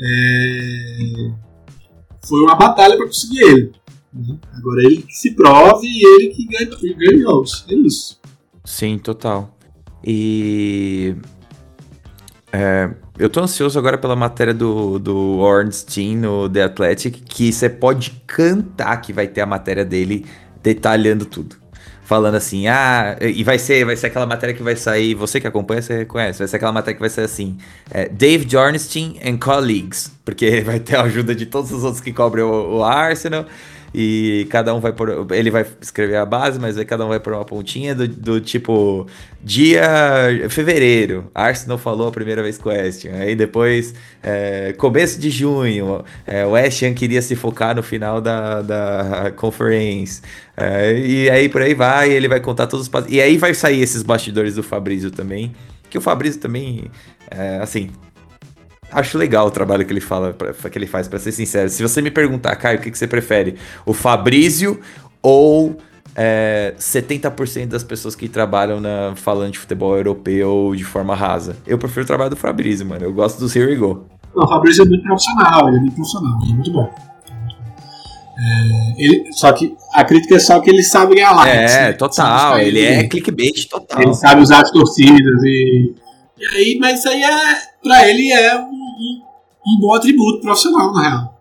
É... 0.00 1.30
Foi 2.26 2.40
uma 2.40 2.54
batalha 2.54 2.96
para 2.96 3.06
conseguir 3.06 3.40
ele. 3.40 3.72
Né? 4.12 4.38
Agora 4.54 4.82
ele 4.84 5.02
que 5.02 5.12
se 5.12 5.32
prove 5.34 5.86
e 5.86 6.06
ele 6.06 6.28
que 6.28 6.46
ganha, 6.46 6.96
ganha 6.96 7.22
jogos. 7.22 7.64
É 7.68 7.74
isso. 7.74 8.20
Sim, 8.64 8.98
total. 8.98 9.56
E. 10.04 11.14
É, 12.52 12.90
eu 13.18 13.30
tô 13.30 13.40
ansioso 13.40 13.78
agora 13.78 13.96
pela 13.96 14.16
matéria 14.16 14.52
do, 14.52 14.98
do 14.98 15.38
Ornstein 15.38 16.16
no 16.16 16.48
The 16.48 16.64
Athletic, 16.64 17.22
que 17.24 17.52
você 17.52 17.68
pode 17.68 18.10
cantar 18.26 18.96
que 18.96 19.12
vai 19.12 19.28
ter 19.28 19.40
a 19.40 19.46
matéria 19.46 19.84
dele 19.84 20.26
detalhando 20.62 21.24
tudo 21.24 21.59
falando 22.10 22.34
assim, 22.34 22.66
ah, 22.66 23.16
e 23.20 23.44
vai 23.44 23.56
ser, 23.56 23.84
vai 23.84 23.94
ser 23.94 24.08
aquela 24.08 24.26
matéria 24.26 24.52
que 24.52 24.64
vai 24.64 24.74
sair, 24.74 25.14
você 25.14 25.40
que 25.40 25.46
acompanha, 25.46 25.80
você 25.80 25.98
reconhece, 25.98 26.40
vai 26.40 26.48
ser 26.48 26.56
aquela 26.56 26.72
matéria 26.72 26.94
que 26.94 27.00
vai 27.00 27.08
ser 27.08 27.20
assim, 27.20 27.56
é, 27.88 28.08
Dave 28.08 28.50
Jornstein 28.50 29.20
and 29.24 29.36
Colleagues, 29.36 30.10
porque 30.24 30.60
vai 30.66 30.80
ter 30.80 30.96
a 30.96 31.02
ajuda 31.02 31.36
de 31.36 31.46
todos 31.46 31.70
os 31.70 31.84
outros 31.84 32.02
que 32.02 32.12
cobrem 32.12 32.42
o, 32.42 32.78
o 32.78 32.84
Arsenal, 32.84 33.46
e 33.92 34.46
cada 34.50 34.72
um 34.74 34.80
vai 34.80 34.92
por. 34.92 35.26
Ele 35.32 35.50
vai 35.50 35.66
escrever 35.80 36.16
a 36.16 36.24
base, 36.24 36.60
mas 36.60 36.78
aí 36.78 36.84
cada 36.84 37.04
um 37.04 37.08
vai 37.08 37.18
por 37.18 37.32
uma 37.32 37.44
pontinha 37.44 37.94
do, 37.94 38.06
do 38.06 38.40
tipo. 38.40 39.06
Dia. 39.42 40.46
Fevereiro. 40.48 41.30
Arsenal 41.34 41.78
falou 41.78 42.08
a 42.08 42.12
primeira 42.12 42.42
vez 42.42 42.56
com 42.56 42.68
o 42.68 42.72
West. 42.72 43.06
Aí 43.06 43.34
depois. 43.34 43.94
É, 44.22 44.72
começo 44.74 45.18
de 45.18 45.30
junho. 45.30 46.04
É, 46.26 46.46
o 46.46 46.50
West 46.50 46.82
queria 46.94 47.20
se 47.20 47.34
focar 47.34 47.74
no 47.74 47.82
final 47.82 48.20
da, 48.20 48.62
da 48.62 49.32
conference. 49.34 50.22
É, 50.56 50.96
e 50.96 51.30
aí 51.30 51.48
por 51.48 51.62
aí 51.62 51.74
vai. 51.74 52.10
Ele 52.10 52.28
vai 52.28 52.38
contar 52.38 52.68
todos 52.68 52.88
os. 52.88 53.08
E 53.08 53.20
aí 53.20 53.36
vai 53.38 53.54
sair 53.54 53.80
esses 53.80 54.02
bastidores 54.02 54.54
do 54.54 54.62
Fabrício 54.62 55.10
também. 55.10 55.52
Que 55.88 55.98
o 55.98 56.00
Fabrício 56.00 56.40
também. 56.40 56.84
É, 57.28 57.58
assim, 57.60 57.90
acho 58.92 59.18
legal 59.18 59.46
o 59.46 59.50
trabalho 59.50 59.84
que 59.84 59.92
ele 59.92 60.00
fala, 60.00 60.32
pra, 60.32 60.52
que 60.52 60.78
ele 60.78 60.86
faz, 60.86 61.08
para 61.08 61.18
ser 61.18 61.32
sincero. 61.32 61.68
Se 61.68 61.82
você 61.82 62.00
me 62.00 62.10
perguntar, 62.10 62.54
Caio, 62.56 62.78
o 62.78 62.82
que, 62.82 62.90
que 62.90 62.98
você 62.98 63.06
prefere? 63.06 63.56
O 63.84 63.92
Fabrício 63.92 64.80
ou 65.22 65.76
é, 66.14 66.74
70% 66.78 67.66
das 67.66 67.84
pessoas 67.84 68.14
que 68.14 68.28
trabalham 68.28 68.80
na 68.80 69.14
falando 69.16 69.52
de 69.52 69.58
futebol 69.58 69.96
europeu 69.96 70.72
de 70.76 70.84
forma 70.84 71.14
rasa? 71.14 71.56
Eu 71.66 71.78
prefiro 71.78 72.04
o 72.04 72.06
trabalho 72.06 72.30
do 72.30 72.36
Fabrício, 72.36 72.86
mano. 72.86 73.04
Eu 73.04 73.12
gosto 73.12 73.38
do 73.38 73.46
Here 73.46 73.72
We 73.72 73.76
Go. 73.76 74.06
o 74.34 74.48
Fabrício 74.48 74.82
é 74.82 74.86
muito 74.86 75.02
profissional, 75.02 75.68
ele 75.68 75.76
é 75.76 75.80
muito 75.80 75.94
profissional, 75.94 76.38
ele 76.42 76.52
é 76.52 76.54
muito 76.54 76.72
bom. 76.72 77.10
É, 78.40 78.94
ele, 79.04 79.32
só 79.32 79.52
que 79.52 79.76
a 79.92 80.02
crítica 80.02 80.36
é 80.36 80.38
só 80.38 80.60
que 80.60 80.70
ele 80.70 80.82
sabe 80.82 81.14
ganhar 81.14 81.32
likes. 81.32 81.72
É, 81.72 81.88
né? 81.88 81.92
total. 81.92 82.58
Ele 82.58 82.80
é 82.80 83.06
clickbait 83.06 83.68
total. 83.68 84.00
Ele 84.00 84.14
sabe 84.14 84.40
usar 84.40 84.62
as 84.62 84.70
torcidas 84.70 85.42
e. 85.44 85.94
E 86.38 86.56
aí, 86.56 86.78
mas 86.80 87.00
isso 87.00 87.08
aí 87.08 87.22
é. 87.22 87.70
Pra 87.82 88.08
ele 88.08 88.32
é 88.32 88.58
um 88.58 88.79
um, 89.66 89.80
bom 89.80 89.94
atributo 89.94 90.40
profissional, 90.40 90.92
na 90.92 91.02
real. 91.02 91.40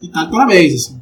E 0.00 0.08
tá 0.08 0.24
de 0.24 0.30
parabéns, 0.30 0.74
assim. 0.74 1.00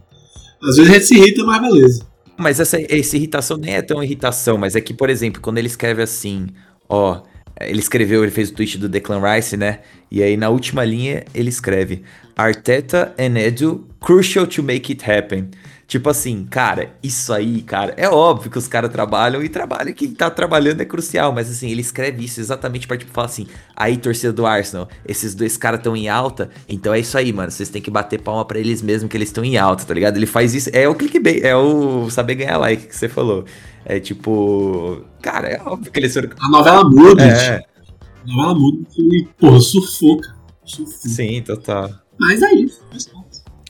Às 0.63 0.77
vezes 0.77 0.91
a 0.91 0.95
gente 0.95 1.07
se 1.07 1.15
irrita, 1.17 1.45
mas 1.45 1.61
beleza. 1.61 2.07
Mas 2.37 2.61
essa, 2.61 2.79
essa 2.81 3.17
irritação 3.17 3.57
nem 3.57 3.75
é 3.75 3.83
tão 3.83 4.03
irritação, 4.03 4.57
mas 4.57 4.77
é 4.77 4.81
que, 4.81 4.95
por 4.95 5.11
exemplo, 5.11 5.41
quando 5.41 5.59
ele 5.59 5.67
escreve 5.67 6.03
assim, 6.03 6.49
ó, 6.89 7.23
ele 7.61 7.79
escreveu, 7.79 8.23
ele 8.23 8.31
fez 8.31 8.51
o 8.51 8.55
tweet 8.55 8.79
do 8.79 8.89
Declan 8.89 9.21
Rice, 9.21 9.57
né? 9.57 9.81
E 10.11 10.23
aí 10.23 10.37
na 10.37 10.49
última 10.49 10.85
linha 10.85 11.25
ele 11.35 11.51
escreve: 11.51 12.03
Arteta 12.35 13.15
and 13.19 13.39
Edu, 13.39 13.87
crucial 14.01 14.47
to 14.47 14.63
make 14.63 14.91
it 14.91 15.11
happen. 15.11 15.51
Tipo 15.91 16.09
assim, 16.09 16.45
cara, 16.45 16.95
isso 17.03 17.33
aí, 17.33 17.63
cara, 17.63 17.93
é 17.97 18.09
óbvio 18.09 18.49
que 18.49 18.57
os 18.57 18.69
caras 18.69 18.93
trabalham 18.93 19.43
e 19.43 19.49
trabalham, 19.49 19.93
quem 19.93 20.15
tá 20.15 20.31
trabalhando 20.31 20.81
é 20.81 20.85
crucial, 20.85 21.33
mas 21.33 21.51
assim, 21.51 21.69
ele 21.69 21.81
escreve 21.81 22.25
isso 22.25 22.39
exatamente 22.39 22.87
pra 22.87 22.97
tipo 22.97 23.11
falar 23.11 23.27
assim: 23.27 23.49
aí, 23.75 23.97
torcida 23.97 24.33
do 24.33 24.47
Arsenal, 24.47 24.89
esses 25.05 25.35
dois 25.35 25.57
caras 25.57 25.81
estão 25.81 25.97
em 25.97 26.09
alta, 26.09 26.49
então 26.69 26.95
é 26.95 27.01
isso 27.01 27.19
aí, 27.19 27.33
mano, 27.33 27.51
vocês 27.51 27.69
têm 27.69 27.83
que 27.83 27.91
bater 27.91 28.21
palma 28.21 28.45
para 28.45 28.61
eles 28.61 28.81
mesmo 28.81 29.09
que 29.09 29.17
eles 29.17 29.31
estão 29.31 29.45
em 29.45 29.59
alta, 29.59 29.85
tá 29.85 29.93
ligado? 29.93 30.17
Ele 30.17 30.27
faz 30.27 30.55
isso, 30.55 30.71
é 30.73 30.89
o 30.89 30.95
clickbait, 30.95 31.43
é 31.43 31.57
o 31.57 32.09
saber 32.09 32.37
ganhar 32.37 32.59
like 32.59 32.87
que 32.87 32.95
você 32.95 33.09
falou. 33.09 33.45
É 33.85 33.99
tipo, 33.99 35.05
cara, 35.21 35.49
é 35.49 35.61
óbvio 35.61 35.91
que 35.91 35.99
eles. 35.99 36.17
A 36.17 36.49
novela 36.49 36.89
muda, 36.89 37.25
é. 37.25 37.57
A 37.57 38.27
novela 38.29 38.55
muda 38.55 38.87
e, 38.97 39.27
porra, 39.41 39.59
sufoca. 39.59 40.37
sufoca. 40.65 41.09
Sim, 41.09 41.43
total. 41.43 41.91
Mas 42.17 42.43
é 42.43 42.53
isso, 42.53 42.81
faz 42.93 43.07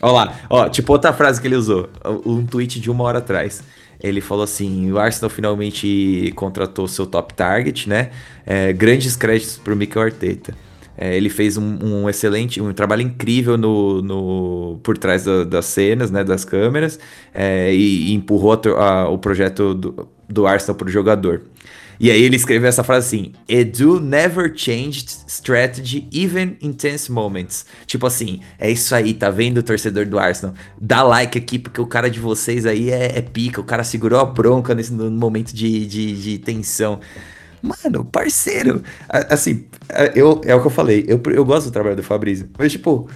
Olha 0.02 0.12
lá, 0.12 0.40
ó, 0.48 0.68
tipo 0.68 0.92
outra 0.92 1.12
frase 1.12 1.40
que 1.40 1.46
ele 1.46 1.56
usou, 1.56 1.90
um 2.24 2.44
tweet 2.46 2.80
de 2.80 2.90
uma 2.90 3.04
hora 3.04 3.18
atrás. 3.18 3.62
Ele 4.02 4.20
falou 4.20 4.44
assim: 4.44 4.90
o 4.90 4.98
Arsenal 4.98 5.28
finalmente 5.28 6.32
contratou 6.34 6.88
seu 6.88 7.06
top 7.06 7.34
target, 7.34 7.88
né? 7.88 8.10
É, 8.46 8.72
grandes 8.72 9.14
créditos 9.14 9.58
para 9.58 9.74
o 9.74 9.76
Mikel 9.76 10.02
Arteta. 10.02 10.54
É, 10.96 11.16
ele 11.16 11.30
fez 11.30 11.56
um, 11.56 11.78
um, 11.82 12.10
excelente, 12.10 12.60
um 12.60 12.74
trabalho 12.74 13.00
incrível 13.00 13.56
no, 13.56 14.02
no 14.02 14.80
por 14.82 14.98
trás 14.98 15.24
das 15.48 15.64
cenas, 15.64 16.10
né, 16.10 16.22
das 16.22 16.44
câmeras, 16.44 16.98
é, 17.32 17.72
e, 17.72 18.10
e, 18.10 18.14
empurrou 18.14 18.52
a, 18.76 18.84
a, 18.84 19.08
o 19.08 19.16
projeto 19.16 19.74
do, 19.74 20.08
do 20.28 20.46
Arsenal 20.46 20.76
para 20.76 20.88
o 20.88 20.90
jogador. 20.90 21.40
E 22.00 22.10
aí 22.10 22.22
ele 22.22 22.36
escreveu 22.36 22.66
essa 22.66 22.82
frase 22.82 23.06
assim: 23.06 23.32
Edu 23.46 24.00
never 24.00 24.50
changed 24.56 25.06
strategy 25.28 26.08
even 26.10 26.56
in 26.62 26.72
tense 26.72 27.12
moments. 27.12 27.66
Tipo 27.86 28.06
assim, 28.06 28.40
é 28.58 28.70
isso 28.70 28.94
aí, 28.94 29.12
tá 29.12 29.28
vendo, 29.28 29.62
torcedor 29.62 30.06
do 30.06 30.18
Arsenal? 30.18 30.54
Dá 30.80 31.02
like 31.02 31.36
aqui, 31.36 31.58
porque 31.58 31.78
o 31.78 31.86
cara 31.86 32.08
de 32.08 32.18
vocês 32.18 32.64
aí 32.64 32.90
é, 32.90 33.18
é 33.18 33.20
pica. 33.20 33.60
O 33.60 33.64
cara 33.64 33.84
segurou 33.84 34.18
a 34.18 34.24
bronca 34.24 34.74
nesse 34.74 34.94
no 34.94 35.10
momento 35.10 35.54
de, 35.54 35.86
de, 35.86 36.22
de 36.22 36.38
tensão. 36.38 37.00
Mano, 37.62 38.02
parceiro. 38.06 38.82
Assim, 39.28 39.66
eu, 40.14 40.40
é 40.46 40.54
o 40.54 40.60
que 40.62 40.66
eu 40.66 40.70
falei. 40.70 41.04
Eu, 41.06 41.20
eu 41.30 41.44
gosto 41.44 41.66
do 41.66 41.72
trabalho 41.72 41.96
do 41.96 42.02
Fabrício. 42.02 42.48
Mas, 42.58 42.72
tipo, 42.72 43.10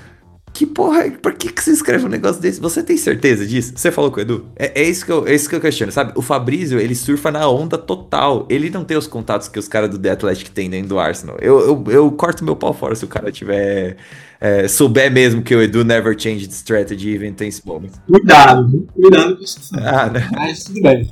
que 0.55 0.64
porra, 0.64 1.10
por 1.10 1.35
que, 1.35 1.52
que 1.52 1.60
você 1.60 1.72
escreve 1.72 2.06
um 2.06 2.09
negócio 2.09 2.40
desse? 2.40 2.60
Você 2.60 2.81
tem 2.81 2.97
certeza 2.97 3.44
disso? 3.44 3.72
Você 3.74 3.90
falou 3.90 4.12
com 4.12 4.18
o 4.18 4.20
Edu? 4.20 4.47
É, 4.55 4.82
é, 4.82 4.89
isso 4.89 5.05
que 5.05 5.10
eu, 5.10 5.26
é 5.26 5.35
isso 5.35 5.48
que 5.48 5.56
eu 5.56 5.60
questiono, 5.60 5.90
sabe? 5.90 6.12
O 6.14 6.22
Fabrício, 6.22 6.78
ele 6.78 6.94
surfa 6.94 7.32
na 7.32 7.48
onda 7.48 7.76
total. 7.76 8.47
Ele 8.48 8.70
não 8.70 8.85
tem 8.85 8.97
os 8.97 9.09
contatos 9.09 9.48
que 9.48 9.59
os 9.59 9.66
caras 9.66 9.90
do 9.90 9.98
The 9.98 10.10
Athletic 10.10 10.51
têm 10.51 10.70
dentro 10.70 10.90
do 10.90 10.98
Arsenal. 11.01 11.36
Eu, 11.40 11.59
eu, 11.59 11.85
eu 11.90 12.12
corto 12.12 12.44
meu 12.44 12.55
pau 12.55 12.72
fora 12.72 12.94
se 12.94 13.05
o 13.05 13.09
cara 13.09 13.32
tiver. 13.32 13.97
É, 14.40 14.68
souber 14.68 15.10
mesmo 15.10 15.43
que 15.43 15.56
o 15.56 15.60
Edu 15.60 15.85
never 15.85 16.14
changed 16.16 16.52
strategy 16.52 17.14
even 17.14 17.32
tense 17.32 17.60
moments. 17.66 17.98
Cuidado, 18.06 18.86
cuidado 18.94 19.36
com 19.36 19.43
isso. 19.43 19.59
Ah, 19.74 20.09
né? 20.09 20.28
Mas 20.32 20.62
tudo 20.62 20.82
bem. 20.82 21.10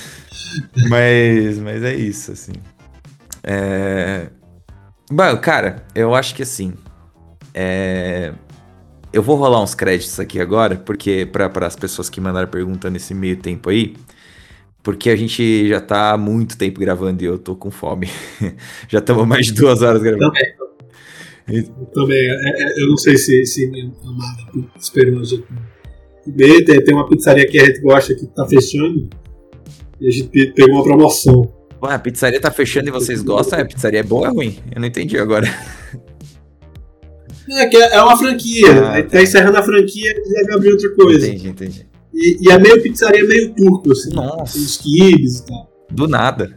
mas, 0.88 1.58
mas 1.58 1.82
é 1.82 1.94
isso, 1.94 2.32
assim. 2.32 2.52
É... 3.42 4.28
Bom, 5.10 5.36
cara, 5.36 5.84
eu 5.94 6.14
acho 6.14 6.34
que 6.34 6.42
assim. 6.42 6.72
É 7.52 8.32
eu 9.16 9.22
vou 9.22 9.36
rolar 9.36 9.62
uns 9.62 9.74
créditos 9.74 10.20
aqui 10.20 10.38
agora, 10.38 10.76
porque 10.76 11.24
para 11.24 11.66
as 11.66 11.74
pessoas 11.74 12.10
que 12.10 12.20
mandaram 12.20 12.48
pergunta 12.48 12.90
nesse 12.90 13.14
meio 13.14 13.38
tempo 13.38 13.70
aí, 13.70 13.96
porque 14.82 15.08
a 15.08 15.16
gente 15.16 15.66
já 15.68 15.80
tá 15.80 16.12
há 16.12 16.18
muito 16.18 16.58
tempo 16.58 16.78
gravando 16.78 17.22
e 17.22 17.26
eu 17.26 17.38
tô 17.38 17.56
com 17.56 17.70
fome. 17.70 18.10
já 18.86 18.98
estamos 18.98 19.26
mais 19.26 19.46
de 19.46 19.54
duas 19.54 19.80
horas 19.80 20.02
gravando. 20.02 20.30
Também. 21.46 21.62
Também. 21.94 22.18
É, 22.18 22.62
é, 22.62 22.82
eu 22.82 22.88
não 22.88 22.98
sei 22.98 23.16
se, 23.16 23.46
se 23.46 23.66
minha 23.68 23.90
amada 24.04 24.68
esperou 24.78 25.18
a 25.18 25.24
gente 25.24 25.44
comer. 26.22 26.64
Tem, 26.66 26.84
tem 26.84 26.94
uma 26.94 27.08
pizzaria 27.08 27.46
que 27.46 27.58
a 27.58 27.64
gente 27.64 27.80
gosta 27.80 28.14
que 28.14 28.26
tá 28.26 28.46
fechando. 28.46 29.08
E 29.98 30.08
a 30.08 30.10
gente 30.10 30.28
pegou 30.52 30.74
uma 30.74 30.84
promoção. 30.84 31.50
Ué, 31.82 31.94
a 31.94 31.98
pizzaria 31.98 32.38
tá 32.38 32.50
fechando 32.50 32.88
e 32.88 32.92
vocês 32.92 33.22
gostam? 33.22 33.60
A 33.60 33.64
pizzaria 33.64 34.00
é 34.00 34.02
boa 34.02 34.20
ou 34.20 34.26
é 34.26 34.30
ruim? 34.30 34.58
Eu 34.70 34.78
não 34.78 34.86
entendi 34.86 35.18
agora. 35.18 35.46
É, 37.50 37.66
que 37.66 37.76
é 37.76 38.02
uma 38.02 38.16
franquia. 38.16 38.88
Ah, 38.88 39.02
tá 39.02 39.22
encerrando 39.22 39.58
a 39.58 39.62
franquia 39.62 40.10
e 40.10 40.28
deve 40.28 40.54
abrir 40.54 40.72
outra 40.72 40.90
coisa. 40.94 41.26
Entendi, 41.26 41.48
entendi. 41.48 41.86
E, 42.12 42.38
e 42.40 42.50
é 42.50 42.58
meio 42.58 42.82
pizzaria 42.82 43.24
meio 43.24 43.54
turco, 43.54 43.92
assim. 43.92 44.10
Nossa. 44.14 44.54
Tem 44.54 44.62
os 44.62 44.76
kibes 44.78 45.38
e 45.40 45.46
tal. 45.46 45.70
Do 45.90 46.08
nada. 46.08 46.54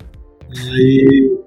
Aí. 0.58 1.38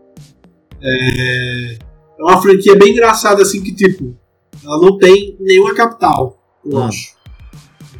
É, 0.80 1.74
é 1.74 2.22
uma 2.22 2.40
franquia 2.40 2.76
bem 2.76 2.92
engraçada, 2.92 3.42
assim, 3.42 3.62
que 3.62 3.74
tipo. 3.74 4.16
Ela 4.64 4.80
não 4.80 4.96
tem 4.96 5.36
nenhuma 5.40 5.74
capital, 5.74 6.40
eu 6.64 6.78
hum. 6.78 6.84
acho. 6.84 7.16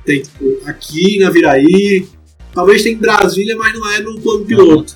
Tem, 0.04 0.22
tipo, 0.22 0.58
aqui 0.66 1.18
na 1.18 1.30
Viraí. 1.30 2.06
Talvez 2.54 2.82
tem 2.82 2.92
em 2.92 2.98
Brasília, 2.98 3.56
mas 3.56 3.72
não 3.72 3.90
é 3.90 4.00
no 4.00 4.20
plano 4.20 4.44
piloto. 4.44 4.94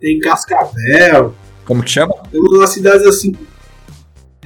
Tem 0.00 0.18
Cascavel. 0.20 1.34
Como 1.64 1.82
que 1.82 1.90
chama? 1.90 2.14
Tem 2.30 2.40
umas 2.40 2.70
cidades 2.70 3.04
assim. 3.04 3.34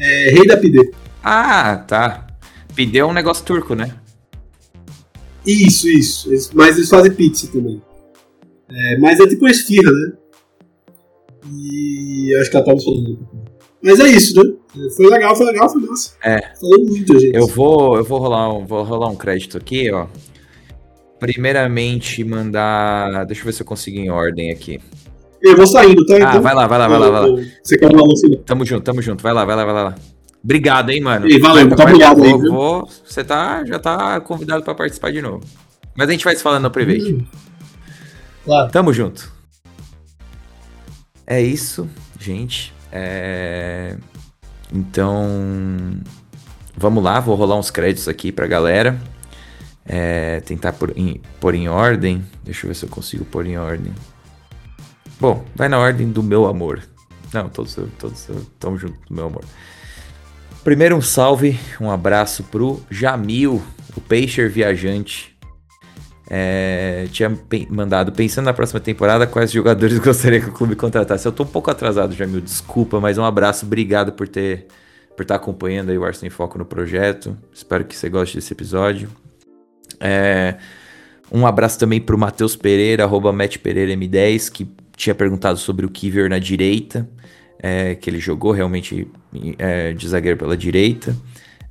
É, 0.00 0.30
Rei 0.30 0.46
da 0.46 0.56
Pide. 0.56 0.90
Ah, 1.22 1.76
tá. 1.76 2.26
Pideu 2.74 3.08
um 3.08 3.12
negócio 3.12 3.44
turco, 3.44 3.74
né? 3.74 3.94
Isso, 5.46 5.88
isso. 5.88 6.50
Mas 6.54 6.76
eles 6.76 6.88
fazem 6.88 7.12
pizza 7.12 7.48
também. 7.52 7.82
É, 8.70 8.98
mas 8.98 9.20
é 9.20 9.26
tipo 9.26 9.46
esfirra, 9.46 9.90
né? 9.90 10.12
E 11.50 12.34
acho 12.40 12.50
que 12.50 12.56
ela 12.56 12.64
tava 12.64 12.80
falando. 12.80 13.28
Mas 13.82 13.98
é 14.00 14.08
isso, 14.08 14.42
né? 14.42 14.52
Foi 14.96 15.10
legal, 15.10 15.34
foi 15.36 15.46
legal, 15.46 15.68
foi 15.68 15.82
massa. 15.82 16.12
É. 16.22 16.54
Falou 16.58 16.84
muito, 16.86 17.18
gente. 17.18 17.36
Eu 17.36 17.46
vou, 17.46 17.96
eu 17.96 18.04
vou 18.04 18.18
rolar 18.18 18.54
um, 18.54 18.64
vou 18.64 18.82
rolar 18.84 19.08
um 19.08 19.16
crédito 19.16 19.58
aqui, 19.58 19.90
ó. 19.90 20.06
Primeiramente, 21.18 22.24
mandar. 22.24 23.26
Deixa 23.26 23.42
eu 23.42 23.46
ver 23.46 23.52
se 23.52 23.62
eu 23.62 23.66
consigo 23.66 23.98
em 23.98 24.08
ordem 24.08 24.50
aqui. 24.50 24.80
Eu 25.42 25.56
vou 25.56 25.66
saindo, 25.66 26.06
tá? 26.06 26.14
Ah, 26.14 26.18
então, 26.18 26.42
vai 26.42 26.54
lá, 26.54 26.66
vai 26.68 26.78
lá, 26.78 26.88
vai 26.88 26.98
lá, 26.98 27.10
vai 27.10 27.30
lá. 27.30 27.42
Você 27.62 27.76
quer 27.76 27.92
uma 27.92 28.02
luz? 28.02 28.20
Tamo 28.46 28.64
junto, 28.64 28.82
tamo 28.82 29.02
junto. 29.02 29.22
Vai 29.22 29.34
lá, 29.34 29.44
vai 29.44 29.56
lá, 29.56 29.64
vai 29.64 29.74
lá. 29.74 29.94
Obrigado, 30.42 30.90
hein, 30.90 31.00
mano. 31.00 31.28
E 31.28 31.38
valeu, 31.38 31.66
muito 31.66 31.82
obrigado 31.82 32.22
aí. 32.22 32.32
Vou, 32.32 32.88
você 33.04 33.22
tá, 33.22 33.64
já 33.64 33.78
tá 33.78 34.20
convidado 34.20 34.64
para 34.64 34.74
participar 34.74 35.12
de 35.12 35.22
novo. 35.22 35.44
Mas 35.96 36.08
a 36.08 36.12
gente 36.12 36.24
vai 36.24 36.34
se 36.34 36.42
falando 36.42 36.64
no 36.64 36.70
private. 36.70 37.14
Hum. 37.14 37.24
Claro. 38.44 38.70
Tamo 38.72 38.92
junto. 38.92 39.30
É 41.26 41.40
isso, 41.40 41.88
gente. 42.18 42.74
É... 42.90 43.96
Então, 44.72 45.28
vamos 46.76 47.04
lá, 47.04 47.20
vou 47.20 47.36
rolar 47.36 47.56
uns 47.56 47.70
créditos 47.70 48.08
aqui 48.08 48.32
pra 48.32 48.46
galera. 48.46 48.98
é, 49.84 50.40
tentar 50.40 50.72
pôr 50.72 50.92
em, 50.96 51.20
pôr 51.40 51.54
em 51.54 51.68
ordem. 51.68 52.24
Deixa 52.44 52.66
eu 52.66 52.68
ver 52.68 52.74
se 52.74 52.84
eu 52.84 52.88
consigo 52.88 53.24
pôr 53.24 53.46
em 53.46 53.58
ordem. 53.58 53.92
Bom, 55.20 55.44
vai 55.54 55.68
na 55.68 55.78
ordem 55.78 56.10
do 56.10 56.22
meu 56.22 56.46
amor. 56.46 56.82
Não, 57.32 57.48
todos, 57.48 57.76
todos 57.98 58.28
estão 58.28 58.76
juntos 58.76 58.98
do 59.08 59.14
meu 59.14 59.26
amor. 59.26 59.44
Primeiro 60.64 60.94
um 60.94 61.00
salve, 61.00 61.58
um 61.80 61.90
abraço 61.90 62.44
pro 62.44 62.80
Jamil, 62.88 63.60
o 63.96 64.00
Peixer 64.00 64.48
Viajante. 64.48 65.36
É, 66.30 67.08
tinha 67.10 67.36
mandado, 67.68 68.12
pensando 68.12 68.44
na 68.44 68.54
próxima 68.54 68.78
temporada, 68.78 69.26
quais 69.26 69.50
jogadores 69.50 69.98
gostaria 70.00 70.40
que 70.40 70.48
o 70.48 70.52
clube 70.52 70.76
contratasse. 70.76 71.26
Eu 71.26 71.32
tô 71.32 71.42
um 71.42 71.48
pouco 71.48 71.68
atrasado, 71.68 72.14
Jamil, 72.14 72.40
desculpa, 72.40 73.00
mas 73.00 73.18
um 73.18 73.24
abraço, 73.24 73.66
obrigado 73.66 74.12
por 74.12 74.28
ter 74.28 74.68
por 75.16 75.22
estar 75.22 75.34
acompanhando 75.34 75.90
aí 75.90 75.98
o 75.98 76.04
Arsenal 76.04 76.28
em 76.28 76.30
Foco 76.30 76.56
no 76.56 76.64
projeto. 76.64 77.36
Espero 77.52 77.84
que 77.84 77.94
você 77.94 78.08
goste 78.08 78.36
desse 78.36 78.52
episódio. 78.52 79.10
É, 80.00 80.56
um 81.30 81.44
abraço 81.44 81.76
também 81.76 82.00
pro 82.00 82.16
Matheus 82.16 82.54
Pereira, 82.54 83.02
arroba 83.02 83.34
Pereira 83.60 83.92
M10, 83.92 84.50
que 84.50 84.66
tinha 84.96 85.14
perguntado 85.14 85.58
sobre 85.58 85.84
o 85.84 85.90
Kiver 85.90 86.30
na 86.30 86.38
direita 86.38 87.06
é, 87.62 87.94
que 87.94 88.10
ele 88.10 88.18
jogou 88.18 88.50
realmente 88.50 89.06
é, 89.56 89.92
de 89.92 90.08
zagueiro 90.08 90.36
pela 90.36 90.56
direita. 90.56 91.16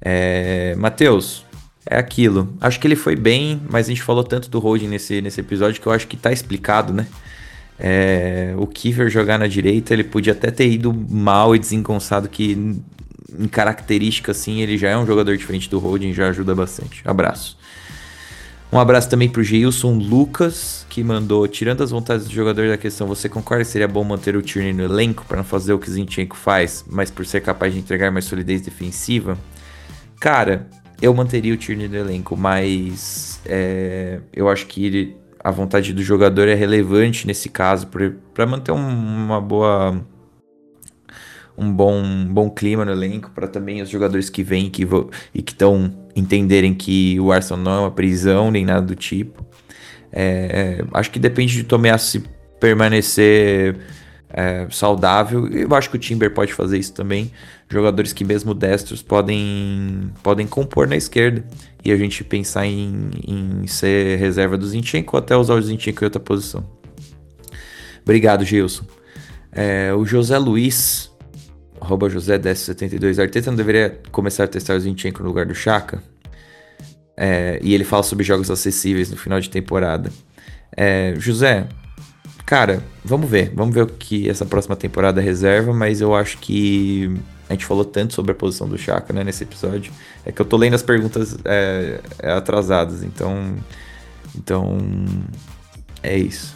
É, 0.01 0.73
Matheus, 0.77 1.45
é 1.85 1.97
aquilo. 1.97 2.55
Acho 2.61 2.80
que 2.80 2.88
ele 2.88 2.95
foi 2.95 3.15
bem, 3.15 3.61
mas 3.69 3.88
a 3.88 3.89
gente 3.89 4.01
falou 4.01 4.23
tanto 4.23 4.49
do 4.49 4.59
holding 4.59 4.88
nesse, 4.88 5.22
nesse 5.22 5.41
episódio 5.41 5.81
que 5.81 5.88
eu 5.88 5.91
acho 5.91 6.07
que 6.07 6.15
tá 6.15 6.31
explicado, 6.31 6.93
né? 6.93 7.05
É, 7.77 8.53
o 8.57 8.68
Kiefer 8.68 9.09
jogar 9.09 9.38
na 9.38 9.47
direita, 9.47 9.93
ele 9.93 10.03
podia 10.03 10.34
até 10.34 10.51
ter 10.51 10.69
ido 10.69 10.93
mal 10.93 11.55
e 11.55 11.59
desengonçado, 11.59 12.30
que 12.30 12.51
em 13.38 13.47
característica, 13.47 14.31
assim, 14.31 14.61
ele 14.61 14.77
já 14.77 14.89
é 14.89 14.97
um 14.97 15.05
jogador 15.05 15.35
diferente 15.35 15.69
do 15.69 15.80
holding, 15.80 16.13
já 16.13 16.30
ajuda 16.30 16.53
bastante. 16.53 17.01
Abraço. 17.05 17.57
Um 18.73 18.80
abraço 18.80 19.10
também 19.10 19.27
pro 19.27 19.43
Gilson 19.43 19.95
Lucas, 19.95 20.85
que 20.89 21.03
mandou, 21.03 21.45
tirando 21.45 21.84
as 21.84 21.91
vontades 21.91 22.26
do 22.26 22.31
jogador 22.31 22.69
da 22.69 22.77
questão, 22.77 23.06
você 23.06 23.27
concorda 23.27 23.65
que 23.65 23.69
seria 23.69 23.85
bom 23.88 24.02
manter 24.02 24.34
o 24.38 24.41
Tierney 24.41 24.72
no 24.72 24.84
elenco 24.84 25.26
para 25.27 25.35
não 25.35 25.43
fazer 25.43 25.73
o 25.73 25.80
que 25.80 25.91
Zinchenko 25.91 26.38
faz, 26.38 26.85
mas 26.89 27.11
por 27.11 27.26
ser 27.26 27.41
capaz 27.41 27.73
de 27.73 27.80
entregar 27.80 28.10
mais 28.11 28.23
solidez 28.23 28.61
defensiva? 28.61 29.38
Cara, 30.22 30.69
eu 31.02 31.14
manteria 31.14 31.53
o 31.53 31.57
Tierney 31.57 31.89
no 31.89 31.98
elenco, 31.98 32.38
mas 32.38 33.41
é, 33.45 34.22
eu 34.31 34.48
acho 34.48 34.65
que 34.68 34.85
ele, 34.85 35.18
a 35.43 35.52
vontade 35.52 35.91
do 35.91 36.02
jogador 36.02 36.48
é 36.48 36.56
relevante 36.56 37.27
nesse 37.27 37.49
caso 37.49 37.89
para 38.34 38.45
manter 38.45 38.72
um, 38.72 38.77
uma 38.77 39.41
boa 39.41 40.02
um 41.57 41.72
bom, 41.72 42.02
bom 42.26 42.49
clima 42.49 42.85
no 42.85 42.91
elenco 42.91 43.31
para 43.31 43.48
também 43.48 43.81
os 43.81 43.89
jogadores 43.89 44.30
que 44.30 44.43
vêm 44.43 44.69
que 44.69 44.88
e 45.34 45.41
que 45.41 45.52
estão 45.52 45.93
entenderem 46.15 46.73
que 46.73 47.19
o 47.19 47.31
Arsenal 47.31 47.63
não 47.63 47.71
é 47.71 47.79
uma 47.81 47.91
prisão 47.91 48.51
nem 48.51 48.65
nada 48.65 48.81
do 48.81 48.95
tipo. 48.95 49.45
É, 50.11 50.83
acho 50.93 51.09
que 51.09 51.19
depende 51.19 51.53
de 51.53 51.63
Tomiasso 51.63 52.21
permanecer 52.59 53.77
é, 54.29 54.67
saudável. 54.69 55.47
Eu 55.47 55.73
acho 55.75 55.89
que 55.89 55.95
o 55.95 55.99
Timber 55.99 56.33
pode 56.33 56.53
fazer 56.53 56.77
isso 56.77 56.93
também. 56.93 57.31
Jogadores 57.69 58.13
que 58.13 58.23
mesmo 58.23 58.53
destros 58.53 59.01
podem, 59.01 60.11
podem 60.21 60.45
compor 60.45 60.88
na 60.88 60.95
esquerda. 60.95 61.43
E 61.83 61.91
a 61.91 61.97
gente 61.97 62.23
pensar 62.23 62.65
em, 62.65 63.09
em 63.27 63.67
ser 63.67 64.19
reserva 64.19 64.57
do 64.57 64.67
Zinchenko 64.67 65.17
até 65.17 65.35
usar 65.35 65.55
o 65.55 65.61
Zinchenko 65.61 66.03
em 66.03 66.05
outra 66.05 66.19
posição. 66.19 66.63
Obrigado, 68.03 68.43
Gilson. 68.43 68.85
É, 69.51 69.93
o 69.93 70.05
José 70.05 70.38
Luiz 70.38 71.10
arroba 71.82 72.08
José 72.08 72.40
72 72.40 73.18
Arteta 73.18 73.49
não 73.49 73.58
deveria 73.58 73.99
começar 74.12 74.44
a 74.44 74.48
testar 74.48 74.76
o 74.76 74.80
Zinchenko 74.80 75.24
no 75.24 75.30
lugar 75.30 75.45
do 75.48 75.56
Chaka? 75.56 76.02
É, 77.18 77.60
e 77.62 77.74
ele 77.74 77.84
fala 77.84 78.03
sobre 78.03 78.24
jogos 78.24 78.49
acessíveis 78.49 79.10
no 79.10 79.18
final 79.18 79.40
de 79.40 79.49
temporada. 79.49 80.12
É, 80.78 81.14
José, 81.18 81.68
cara, 82.45 82.82
vamos 83.03 83.30
ver. 83.30 83.52
Vamos 83.53 83.74
ver 83.74 83.82
o 83.82 83.88
que 83.88 84.30
essa 84.30 84.45
próxima 84.45 84.76
temporada 84.76 85.20
reserva, 85.20 85.74
mas 85.74 86.02
eu 86.02 86.16
acho 86.16 86.38
que 86.38 87.12
a 87.49 87.53
gente 87.53 87.66
falou 87.66 87.84
tanto 87.84 88.14
sobre 88.14 88.32
a 88.32 88.36
posição 88.36 88.68
do 88.68 88.78
Chaka 88.78 89.12
né, 89.12 89.24
nesse 89.24 89.44
episódio. 89.44 89.91
É 90.26 90.32
que 90.32 90.41
eu 90.41 90.45
tô 90.45 90.58
lendo 90.58 90.76
as 90.76 90.84
perguntas 90.84 91.38
é, 91.44 91.99
é 92.20 92.32
atrasadas, 92.32 93.03
então. 93.03 93.56
Então. 94.36 94.78
É 96.02 96.18
isso. 96.18 96.56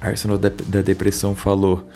Arsenal 0.00 0.36
da, 0.36 0.50
da 0.66 0.82
Depressão 0.82 1.34
falou. 1.34 1.88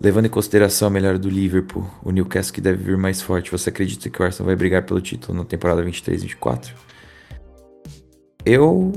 Levando 0.00 0.26
em 0.26 0.30
consideração 0.30 0.88
a 0.88 0.90
melhora 0.90 1.18
do 1.18 1.28
Liverpool, 1.28 1.88
o 2.02 2.10
Newcastle 2.10 2.52
que 2.52 2.60
deve 2.60 2.82
vir 2.82 2.96
mais 2.96 3.22
forte, 3.22 3.50
você 3.50 3.70
acredita 3.70 4.10
que 4.10 4.20
o 4.20 4.24
Arsenal 4.24 4.46
vai 4.46 4.56
brigar 4.56 4.82
pelo 4.82 5.00
título 5.00 5.38
na 5.38 5.44
temporada 5.44 5.84
23-24? 5.84 6.72
Eu, 8.44 8.92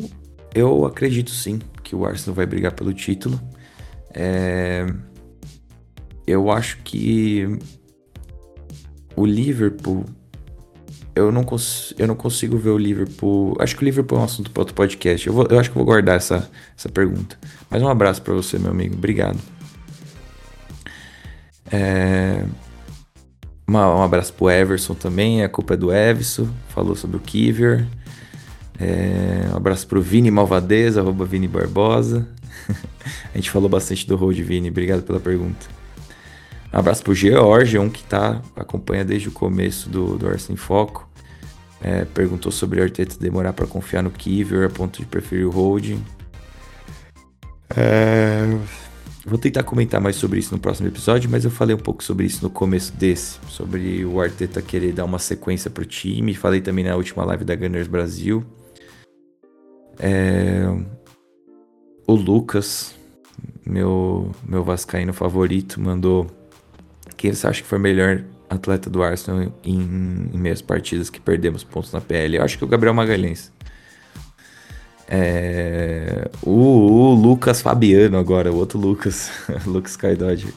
eu 0.53 0.85
acredito 0.85 1.31
sim 1.31 1.59
que 1.83 1.95
o 1.95 2.05
Arsenal 2.05 2.35
vai 2.35 2.45
brigar 2.45 2.73
pelo 2.73 2.93
título. 2.93 3.39
É, 4.13 4.85
eu 6.25 6.51
acho 6.51 6.79
que 6.83 7.47
o 9.15 9.25
Liverpool. 9.25 10.05
Eu 11.15 11.31
não, 11.31 11.43
cons 11.43 11.95
eu 11.97 12.05
não 12.05 12.15
consigo 12.15 12.57
ver 12.57 12.69
o 12.69 12.77
Liverpool. 12.77 13.55
Acho 13.59 13.75
que 13.75 13.83
o 13.83 13.85
Liverpool 13.85 14.19
é 14.19 14.21
um 14.21 14.25
assunto 14.25 14.51
para 14.51 14.61
outro 14.61 14.75
podcast. 14.75 15.25
Eu, 15.25 15.33
vou, 15.33 15.47
eu 15.49 15.59
acho 15.59 15.69
que 15.69 15.75
vou 15.75 15.85
guardar 15.85 16.17
essa, 16.17 16.49
essa 16.77 16.89
pergunta. 16.89 17.37
Mas 17.69 17.81
um 17.81 17.87
abraço 17.87 18.21
para 18.21 18.33
você, 18.33 18.59
meu 18.59 18.71
amigo. 18.71 18.95
Obrigado. 18.95 19.39
É... 21.71 22.43
Uma, 23.67 23.93
um 23.95 24.03
abraço 24.03 24.33
pro 24.33 24.49
Everson 24.49 24.93
também, 24.93 25.43
a 25.43 25.49
culpa 25.49 25.73
é 25.73 25.77
do 25.77 25.93
Everson, 25.93 26.47
falou 26.69 26.95
sobre 26.95 27.17
o 27.17 27.19
Kiver. 27.19 27.85
É... 28.79 29.49
Um 29.51 29.57
abraço 29.57 29.87
pro 29.87 30.01
Vini 30.01 30.31
Malvadeza, 30.31 31.01
arroba 31.01 31.25
Vini 31.25 31.47
Barbosa. 31.47 32.27
a 33.33 33.37
gente 33.37 33.51
falou 33.51 33.69
bastante 33.69 34.07
do 34.07 34.15
Road 34.15 34.41
Vini, 34.41 34.69
obrigado 34.69 35.03
pela 35.03 35.19
pergunta. 35.19 35.67
Um 36.73 36.79
abraço 36.79 37.03
pro 37.03 37.15
George, 37.15 37.77
um 37.77 37.89
que 37.89 38.03
tá, 38.03 38.41
acompanha 38.55 39.03
desde 39.03 39.29
o 39.29 39.31
começo 39.31 39.89
do, 39.89 40.17
do 40.17 40.27
Arsenal 40.27 40.53
em 40.53 40.57
Foco. 40.57 41.07
É, 41.81 42.05
perguntou 42.05 42.51
sobre 42.51 42.79
o 42.79 42.83
Arteta 42.83 43.15
demorar 43.19 43.53
para 43.53 43.67
confiar 43.67 44.01
no 44.01 44.09
Kiver 44.09 44.65
a 44.65 44.69
ponto 44.69 44.99
de 44.99 45.05
preferir 45.05 45.45
o 45.45 45.51
Holding. 45.51 46.03
É... 47.75 48.57
Vou 49.27 49.37
tentar 49.37 49.63
comentar 49.63 49.99
mais 49.99 50.15
sobre 50.15 50.39
isso 50.39 50.55
no 50.55 50.59
próximo 50.59 50.87
episódio, 50.87 51.29
mas 51.29 51.43
eu 51.43 51.51
falei 51.51 51.75
um 51.75 51.79
pouco 51.79 52.01
sobre 52.01 52.25
isso 52.25 52.41
no 52.41 52.49
começo 52.49 52.93
desse, 52.93 53.37
sobre 53.49 54.05
o 54.05 54.21
Arteta 54.21 54.61
querer 54.61 54.93
dar 54.93 55.03
uma 55.03 55.19
sequência 55.19 55.69
pro 55.69 55.85
time. 55.85 56.33
Falei 56.33 56.61
também 56.61 56.85
na 56.85 56.95
última 56.95 57.25
live 57.25 57.43
da 57.43 57.53
Gunners 57.53 57.89
Brasil. 57.89 58.41
É... 59.99 60.63
O 62.07 62.15
Lucas, 62.15 62.95
meu, 63.65 64.31
meu 64.47 64.63
vascaíno 64.63 65.11
favorito, 65.11 65.81
mandou 65.81 66.27
quem 67.17 67.33
você 67.33 67.47
acha 67.47 67.61
que 67.61 67.67
foi 67.67 67.79
melhor 67.79 68.23
atleta 68.49 68.89
do 68.89 69.03
Arsenal 69.03 69.51
em, 69.61 70.29
em 70.33 70.37
meias 70.37 70.61
partidas 70.61 71.09
que 71.09 71.19
perdemos 71.19 71.65
pontos 71.65 71.91
na 71.91 71.99
PL. 71.99 72.37
Eu 72.37 72.43
acho 72.45 72.57
que 72.57 72.63
o 72.63 72.67
Gabriel 72.67 72.93
Magalhães. 72.93 73.51
É, 75.09 76.29
o, 76.43 76.51
o, 76.51 77.13
Lucas 77.13 77.61
Fabiano 77.61 78.17
agora, 78.17 78.51
o 78.51 78.57
outro 78.57 78.77
Lucas, 78.77 79.31
Lucas 79.65 79.95
Caidod. 79.95 80.53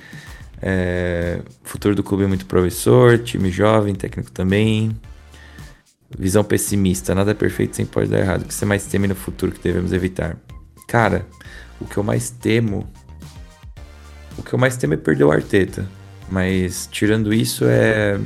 É, 0.62 1.40
futuro 1.62 1.94
do 1.94 2.02
clube 2.02 2.24
é 2.24 2.26
muito 2.26 2.44
promissor, 2.46 3.18
time 3.18 3.50
jovem, 3.50 3.94
técnico 3.94 4.30
também. 4.30 4.90
Visão 6.18 6.42
pessimista, 6.42 7.14
nada 7.14 7.30
é 7.30 7.34
perfeito 7.34 7.76
sem 7.76 7.86
pode 7.86 8.10
dar 8.10 8.18
errado. 8.18 8.42
O 8.42 8.44
que 8.44 8.52
você 8.52 8.66
mais 8.66 8.84
teme 8.84 9.06
no 9.06 9.14
futuro 9.14 9.52
que 9.52 9.62
devemos 9.62 9.92
evitar? 9.92 10.36
Cara, 10.88 11.24
o 11.80 11.84
que 11.84 11.96
eu 11.96 12.02
mais 12.02 12.30
temo. 12.30 12.88
O 14.36 14.42
que 14.42 14.52
eu 14.52 14.58
mais 14.58 14.76
temo 14.76 14.94
é 14.94 14.96
perder 14.96 15.24
o 15.24 15.30
Arteta. 15.30 15.86
Mas 16.28 16.88
tirando 16.90 17.32
isso 17.32 17.64
é 17.66 18.18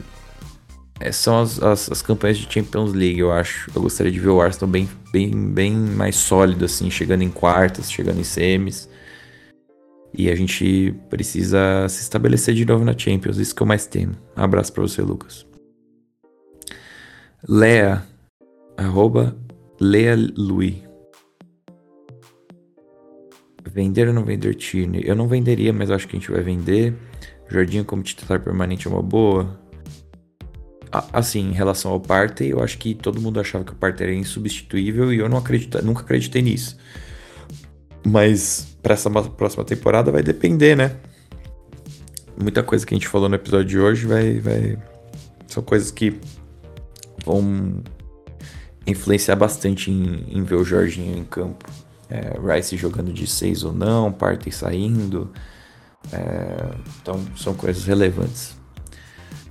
é, 1.05 1.13
são 1.13 1.39
as, 1.39 1.63
as, 1.63 1.93
as, 1.93 2.01
campanhas 2.01 2.39
de 2.39 2.51
Champions 2.51 2.95
League, 2.95 3.21
eu 3.21 3.31
acho. 3.31 3.71
Eu 3.75 3.83
gostaria 3.83 4.11
de 4.11 4.19
ver 4.19 4.31
o 4.31 4.41
Arsenal 4.41 4.71
bem, 4.71 4.89
bem, 5.13 5.53
bem 5.53 5.73
mais 5.75 6.17
sólido, 6.17 6.65
assim, 6.65 6.91
chegando 6.91 7.23
em 7.23 7.29
quartas, 7.29 7.93
chegando 7.93 8.21
em 8.21 8.25
semis. 8.25 8.89
E 10.17 10.31
a 10.31 10.35
gente 10.35 10.95
precisa 11.11 11.87
se 11.91 12.01
estabelecer 12.01 12.55
de 12.55 12.65
novo 12.65 12.87
na 12.87 12.97
Champions, 12.97 13.37
isso 13.37 13.55
que 13.55 13.61
eu 13.61 13.67
mais 13.67 13.87
temo. 13.87 14.15
Um 14.35 14.43
abraço 14.43 14.73
para 14.73 14.83
você, 14.83 15.03
Lucas. 15.03 15.47
Lea, 17.47 18.03
arroba 18.75 19.37
Lea 19.79 20.17
Louis. 20.35 20.83
Vender 23.71 24.09
ou 24.09 24.15
não 24.15 24.25
vender 24.25 24.55
Tierney? 24.55 25.03
Eu 25.05 25.17
não 25.17 25.29
venderia, 25.29 25.73
mas 25.73 25.91
acho 25.91 26.09
que 26.09 26.17
a 26.17 26.19
gente 26.19 26.31
vai 26.31 26.43
vender. 26.43 26.95
Jordinho 27.51 27.85
como 27.85 28.03
titular 28.03 28.41
permanente 28.41 28.87
é 28.87 28.91
uma 28.91 29.03
boa 29.03 29.63
assim, 31.13 31.51
em 31.51 31.53
relação 31.53 31.91
ao 31.91 32.01
Partey, 32.01 32.51
eu 32.51 32.63
acho 32.63 32.79
que 32.79 32.95
todo 32.95 33.21
mundo 33.21 33.41
achava 33.41 33.65
que 33.65 33.73
o 33.73 33.77
Partey 33.77 34.07
era 34.07 34.15
insubstituível 34.15 35.13
e 35.13 35.19
eu 35.19 35.29
não 35.29 35.39
acredito, 35.39 35.83
nunca 35.85 36.03
acreditei 36.03 36.43
nisso. 36.43 36.77
Mas 38.07 38.77
para 38.83 38.95
essa 38.95 39.11
próxima 39.11 39.65
temporada 39.65 40.13
vai 40.13 40.23
depender, 40.23 40.77
né? 40.77 40.97
Muita 42.41 42.63
coisa 42.63 42.85
que 42.85 42.95
a 42.95 42.97
gente 42.97 43.09
falou 43.09 43.29
no 43.29 43.35
episódio 43.35 43.67
de 43.67 43.79
hoje 43.79 44.07
vai, 44.07 44.39
vai 44.41 44.79
são 45.47 45.63
coisas 45.63 45.91
que 45.91 46.21
vão 47.25 47.83
influenciar 48.87 49.37
bastante 49.37 49.91
em, 49.91 50.25
em 50.29 50.43
ver 50.43 50.57
o 50.57 50.65
Jorginho 50.65 51.17
em 51.17 51.25
campo. 51.25 51.65
É, 52.11 52.39
Rice 52.39 52.77
jogando 52.77 53.13
de 53.13 53.27
6 53.27 53.65
ou 53.65 53.73
não, 53.73 54.13
Partey 54.13 54.53
saindo. 54.53 55.33
É, 56.13 56.75
então 57.01 57.21
são 57.37 57.55
coisas 57.55 57.85
relevantes. 57.85 58.57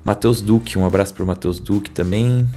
Matheus 0.03 0.41
Duque, 0.41 0.77
um 0.77 0.85
abraço 0.85 1.13
para 1.13 1.23
o 1.23 1.27
Matheus 1.27 1.59
Duque 1.59 1.89
também. 1.89 2.47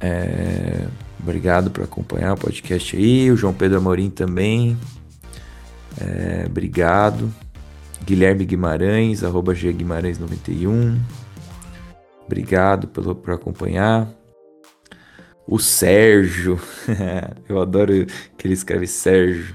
É, 0.00 0.86
obrigado 1.20 1.70
por 1.70 1.84
acompanhar 1.84 2.32
o 2.32 2.36
podcast 2.36 2.96
aí. 2.96 3.30
O 3.30 3.36
João 3.36 3.52
Pedro 3.52 3.78
Amorim 3.78 4.10
também. 4.10 4.76
É, 6.00 6.44
obrigado. 6.46 7.32
Guilherme 8.04 8.44
Guimarães, 8.44 9.22
arroba 9.22 9.54
G 9.54 9.72
Guimarães 9.72 10.18
91. 10.18 10.98
Obrigado 12.24 12.88
pelo, 12.88 13.14
por 13.14 13.34
acompanhar. 13.34 14.08
O 15.46 15.58
Sérgio, 15.58 16.58
eu 17.48 17.60
adoro 17.60 18.06
que 18.38 18.46
ele 18.46 18.54
escreve 18.54 18.86
Sérgio, 18.86 19.54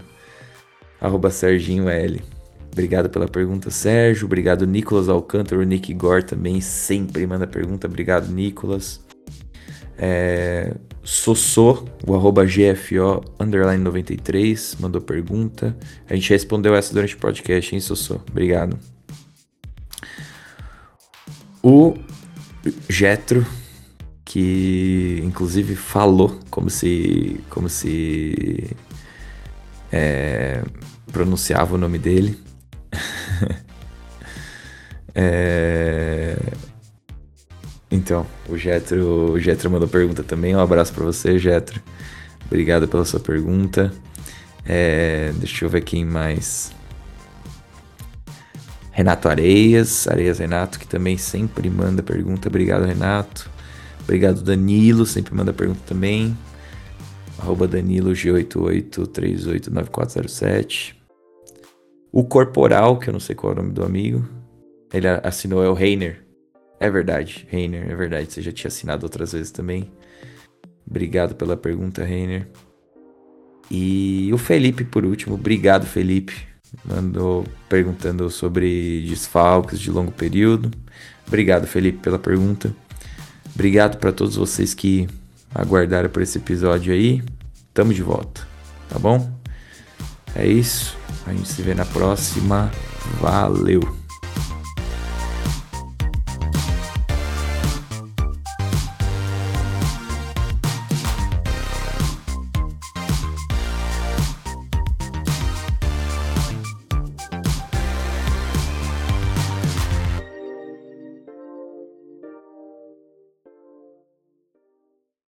arroba 1.02 1.32
Serginho 1.32 1.90
L. 1.90 2.22
Obrigado 2.78 3.10
pela 3.10 3.28
pergunta, 3.28 3.72
Sérgio. 3.72 4.28
Obrigado, 4.28 4.68
Nicolas 4.68 5.10
Alcântara. 5.10 5.60
O 5.60 5.64
Nick 5.64 5.92
Gore 5.96 6.24
também 6.24 6.62
sempre 6.62 7.26
manda 7.26 7.48
pergunta. 7.48 7.88
Obrigado, 7.88 8.32
Nicolas. 8.32 9.04
É, 9.98 10.76
Sossô, 11.02 11.86
o 12.06 12.14
arroba 12.14 12.46
GFO 12.46 13.24
underline 13.40 13.84
93, 13.84 14.78
mandou 14.80 15.02
pergunta. 15.02 15.76
A 16.08 16.14
gente 16.14 16.30
respondeu 16.30 16.76
essa 16.76 16.94
durante 16.94 17.16
o 17.16 17.18
podcast, 17.18 17.74
hein, 17.74 17.82
Sossô? 17.82 18.22
Obrigado. 18.30 18.78
O 21.64 21.96
Getro, 22.88 23.44
que 24.24 25.20
inclusive 25.26 25.76
falou 25.76 26.40
como 26.52 26.70
se. 26.70 27.40
como 27.50 27.68
se. 27.70 28.70
É, 29.92 30.62
pronunciava 31.12 31.74
o 31.74 31.78
nome 31.80 31.98
dele. 31.98 32.46
é, 35.16 36.38
então, 37.90 38.28
o 38.50 38.58
Getro, 38.58 39.32
o 39.32 39.40
Getro 39.40 39.72
mandou 39.72 39.88
pergunta 39.88 40.22
também. 40.24 40.54
Um 40.56 40.60
abraço 40.60 40.94
para 40.94 41.06
você, 41.06 41.40
Getro. 41.40 41.82
Obrigado 42.46 42.88
pela 42.88 43.06
sua 43.06 43.20
pergunta. 43.20 43.92
É, 44.66 45.32
deixa 45.38 45.66
eu 45.66 45.70
ver 45.70 45.82
quem 45.82 46.06
mais. 46.06 46.72
Renato 48.92 49.30
Areias, 49.30 50.08
Areias 50.08 50.40
Renato, 50.40 50.80
que 50.80 50.88
também 50.88 51.18
sempre 51.18 51.70
manda 51.70 52.02
pergunta. 52.02 52.48
Obrigado, 52.50 52.86
Renato. 52.86 53.50
Obrigado, 54.04 54.42
Danilo, 54.42 55.06
sempre 55.06 55.36
manda 55.36 55.54
pergunta 55.54 55.82
também. 55.86 56.36
Arroba 57.38 57.68
Danilo 57.68 58.12
G88389407. 58.12 60.97
O 62.18 62.24
Corporal, 62.24 62.98
que 62.98 63.12
eu 63.12 63.14
não 63.14 63.20
sei 63.20 63.36
qual 63.36 63.54
é 63.54 63.56
o 63.56 63.60
nome 63.60 63.74
do 63.74 63.86
amigo. 63.86 64.28
Ele 64.92 65.08
assinou, 65.08 65.64
é 65.64 65.70
o 65.70 65.76
Reiner. 65.76 66.26
É 66.80 66.90
verdade, 66.90 67.46
Reiner, 67.48 67.92
é 67.92 67.96
verdade. 67.96 68.34
Você 68.34 68.42
já 68.42 68.52
tinha 68.52 68.70
assinado 68.70 69.06
outras 69.06 69.34
vezes 69.34 69.52
também. 69.52 69.92
Obrigado 70.90 71.36
pela 71.36 71.56
pergunta, 71.56 72.04
Reiner. 72.04 72.48
E 73.70 74.32
o 74.34 74.38
Felipe, 74.40 74.84
por 74.84 75.06
último. 75.06 75.36
Obrigado, 75.36 75.86
Felipe. 75.86 76.34
Mandou 76.84 77.46
perguntando 77.70 78.28
sobre 78.32 79.06
desfalques 79.08 79.80
de 79.80 79.92
longo 79.92 80.12
período. 80.12 80.72
Obrigado, 81.28 81.68
Felipe, 81.68 82.00
pela 82.00 82.18
pergunta. 82.18 82.76
Obrigado 83.54 84.00
para 84.00 84.12
todos 84.12 84.38
vocês 84.38 84.74
que 84.74 85.08
aguardaram 85.54 86.10
por 86.10 86.24
esse 86.24 86.40
episódio 86.40 86.92
aí. 86.92 87.22
Tamo 87.76 87.94
de 87.94 88.02
volta, 88.02 88.42
tá 88.90 88.98
bom? 88.98 89.37
É 90.38 90.46
isso. 90.46 90.96
A 91.26 91.34
gente 91.34 91.50
se 91.50 91.64
vê 91.64 91.74
na 91.74 91.86
próxima. 91.86 92.72
Valeu! 93.20 94.07